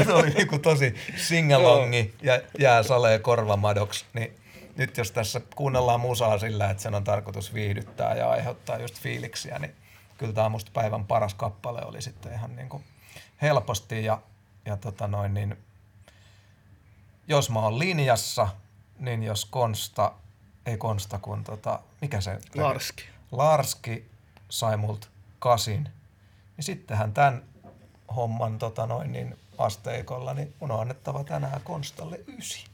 et 0.00 0.08
oli 0.08 0.30
niinku 0.30 0.58
tosi 0.58 0.94
singalongi 1.16 2.14
ja 2.22 2.40
jää 2.58 2.82
salee 2.82 3.18
korvamadoksi, 3.18 4.04
niin 4.14 4.36
nyt 4.76 4.96
jos 4.96 5.12
tässä 5.12 5.40
kuunnellaan 5.56 6.00
musaa 6.00 6.38
sillä, 6.38 6.70
että 6.70 6.82
sen 6.82 6.94
on 6.94 7.04
tarkoitus 7.04 7.54
viihdyttää 7.54 8.14
ja 8.14 8.30
aiheuttaa 8.30 8.78
just 8.78 9.00
fiiliksiä, 9.00 9.58
niin 9.58 9.74
kyllä 10.18 10.32
tämä 10.32 10.48
musta 10.48 10.70
päivän 10.74 11.06
paras 11.06 11.34
kappale 11.34 11.82
oli 11.84 12.02
sitten 12.02 12.32
ihan 12.32 12.56
niin 12.56 12.68
kuin 12.68 12.84
helposti 13.42 14.04
ja, 14.04 14.22
ja 14.64 14.76
tota 14.76 15.06
noin, 15.06 15.34
niin 15.34 15.56
jos 17.28 17.50
mä 17.50 17.60
oon 17.60 17.78
linjassa, 17.78 18.48
niin 18.98 19.22
jos 19.22 19.44
Konsta, 19.44 20.12
ei 20.66 20.76
Konsta 20.76 21.18
kun 21.18 21.44
tota, 21.44 21.80
mikä 22.00 22.20
se? 22.20 22.38
Larski. 22.54 23.04
Larski 23.32 24.10
sai 24.48 24.76
multa 24.76 25.06
kasin, 25.38 25.82
niin 26.56 26.64
sittenhän 26.64 27.12
tämän 27.12 27.42
homman 28.16 28.58
tota 28.58 28.86
noin, 28.86 29.12
niin 29.12 29.38
asteikolla, 29.58 30.34
niin 30.34 30.54
mun 30.60 30.70
on 30.70 30.80
annettava 30.80 31.24
tänään 31.24 31.60
Konstalle 31.64 32.20
ysi. 32.38 32.64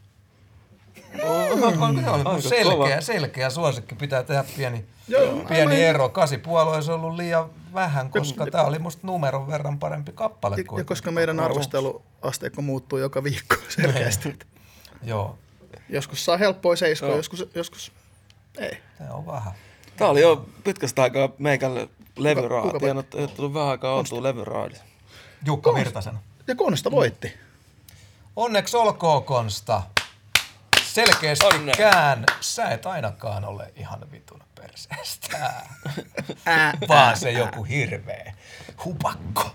On, 2.25 2.41
selkeä, 2.41 3.01
selkeä 3.01 3.49
suosikki. 3.49 3.95
Pitää 3.95 4.23
tehdä 4.23 4.43
pieni, 4.57 4.85
Joo, 5.07 5.33
pieni 5.35 5.61
aivan. 5.61 5.73
ero. 5.73 6.09
Kasipuolue 6.09 6.75
olisi 6.75 6.91
ollut 6.91 7.15
liian 7.15 7.49
vähän, 7.73 8.09
koska 8.09 8.47
tämä 8.51 8.63
oli 8.63 8.79
musta 8.79 9.07
numeron 9.07 9.47
verran 9.47 9.79
parempi 9.79 10.11
kappale 10.11 10.55
Ja, 10.57 10.63
kuin. 10.63 10.79
ja 10.79 10.85
koska 10.85 11.11
meidän 11.11 11.39
arvosteluasteikko 11.39 12.61
muuttuu 12.61 12.99
joka 12.99 13.23
viikko 13.23 13.55
selkeästi. 13.69 14.29
että 14.29 14.45
Joo, 15.03 15.37
joskus 15.89 16.25
saa 16.25 16.37
helppoa 16.37 16.75
seiskoa, 16.75 17.09
Joo. 17.09 17.17
joskus, 17.17 17.45
joskus 17.55 17.91
ei. 18.57 18.77
se 18.97 19.03
on 19.09 19.25
vähän. 19.25 19.53
Tää 19.97 20.07
oli 20.07 20.21
jo 20.21 20.49
pitkästä 20.63 21.03
aikaa 21.03 21.29
kuka 22.61 22.79
Tiedän, 22.79 22.97
että 22.97 23.17
ei 23.17 23.27
tullut 23.27 23.53
vähän 23.53 23.69
aikaa 23.69 23.95
oltua 23.95 24.23
levyraadi. 24.23 24.75
Jukka 25.45 25.73
Virtasen. 25.73 26.19
Ja 26.47 26.55
Konsta 26.55 26.91
voitti. 26.91 27.33
Onneksi 28.35 28.77
olkoon 28.77 29.23
Konsta. 29.23 29.83
Selkeästikään 30.83 32.23
sä 32.41 32.69
et 32.69 32.85
ainakaan 32.85 33.45
ole 33.45 33.71
ihan 33.75 34.11
vitun 34.11 34.41
perseestä. 34.55 35.53
Vaan 36.87 37.17
se 37.17 37.31
joku 37.31 37.63
hirveä 37.63 38.33
hupakko. 38.85 39.51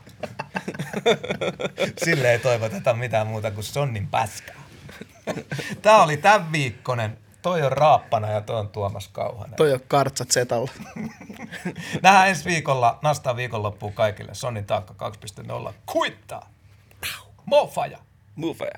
Sille 2.05 2.33
ei 2.33 2.39
toivoteta 2.39 2.95
mitään 2.95 3.27
muuta 3.27 3.51
kuin 3.51 3.65
sonnin 3.65 4.09
päskää. 4.09 4.62
Tää 5.83 6.03
oli 6.03 6.17
tämän 6.17 6.53
viikkonen. 6.53 7.19
Toi 7.43 7.63
on 7.63 7.73
Raappana 7.73 8.31
ja 8.31 8.41
toi 8.41 8.61
on 8.61 8.69
Tuomas 8.69 9.09
Kauhanen. 9.09 9.57
Toi 9.57 9.73
on 9.73 9.81
kartsat 9.89 10.31
setalla. 10.31 10.71
Nähdään 12.03 12.29
ensi 12.29 12.45
viikolla. 12.45 12.99
Nastaa 13.03 13.37
viikonloppuun 13.37 13.93
kaikille. 13.93 14.35
Sonnin 14.35 14.65
taakka 14.65 15.11
2.0. 15.67 15.73
Kuittaa. 15.87 16.51
Mofaja. 17.45 17.99
Move. 18.37 18.73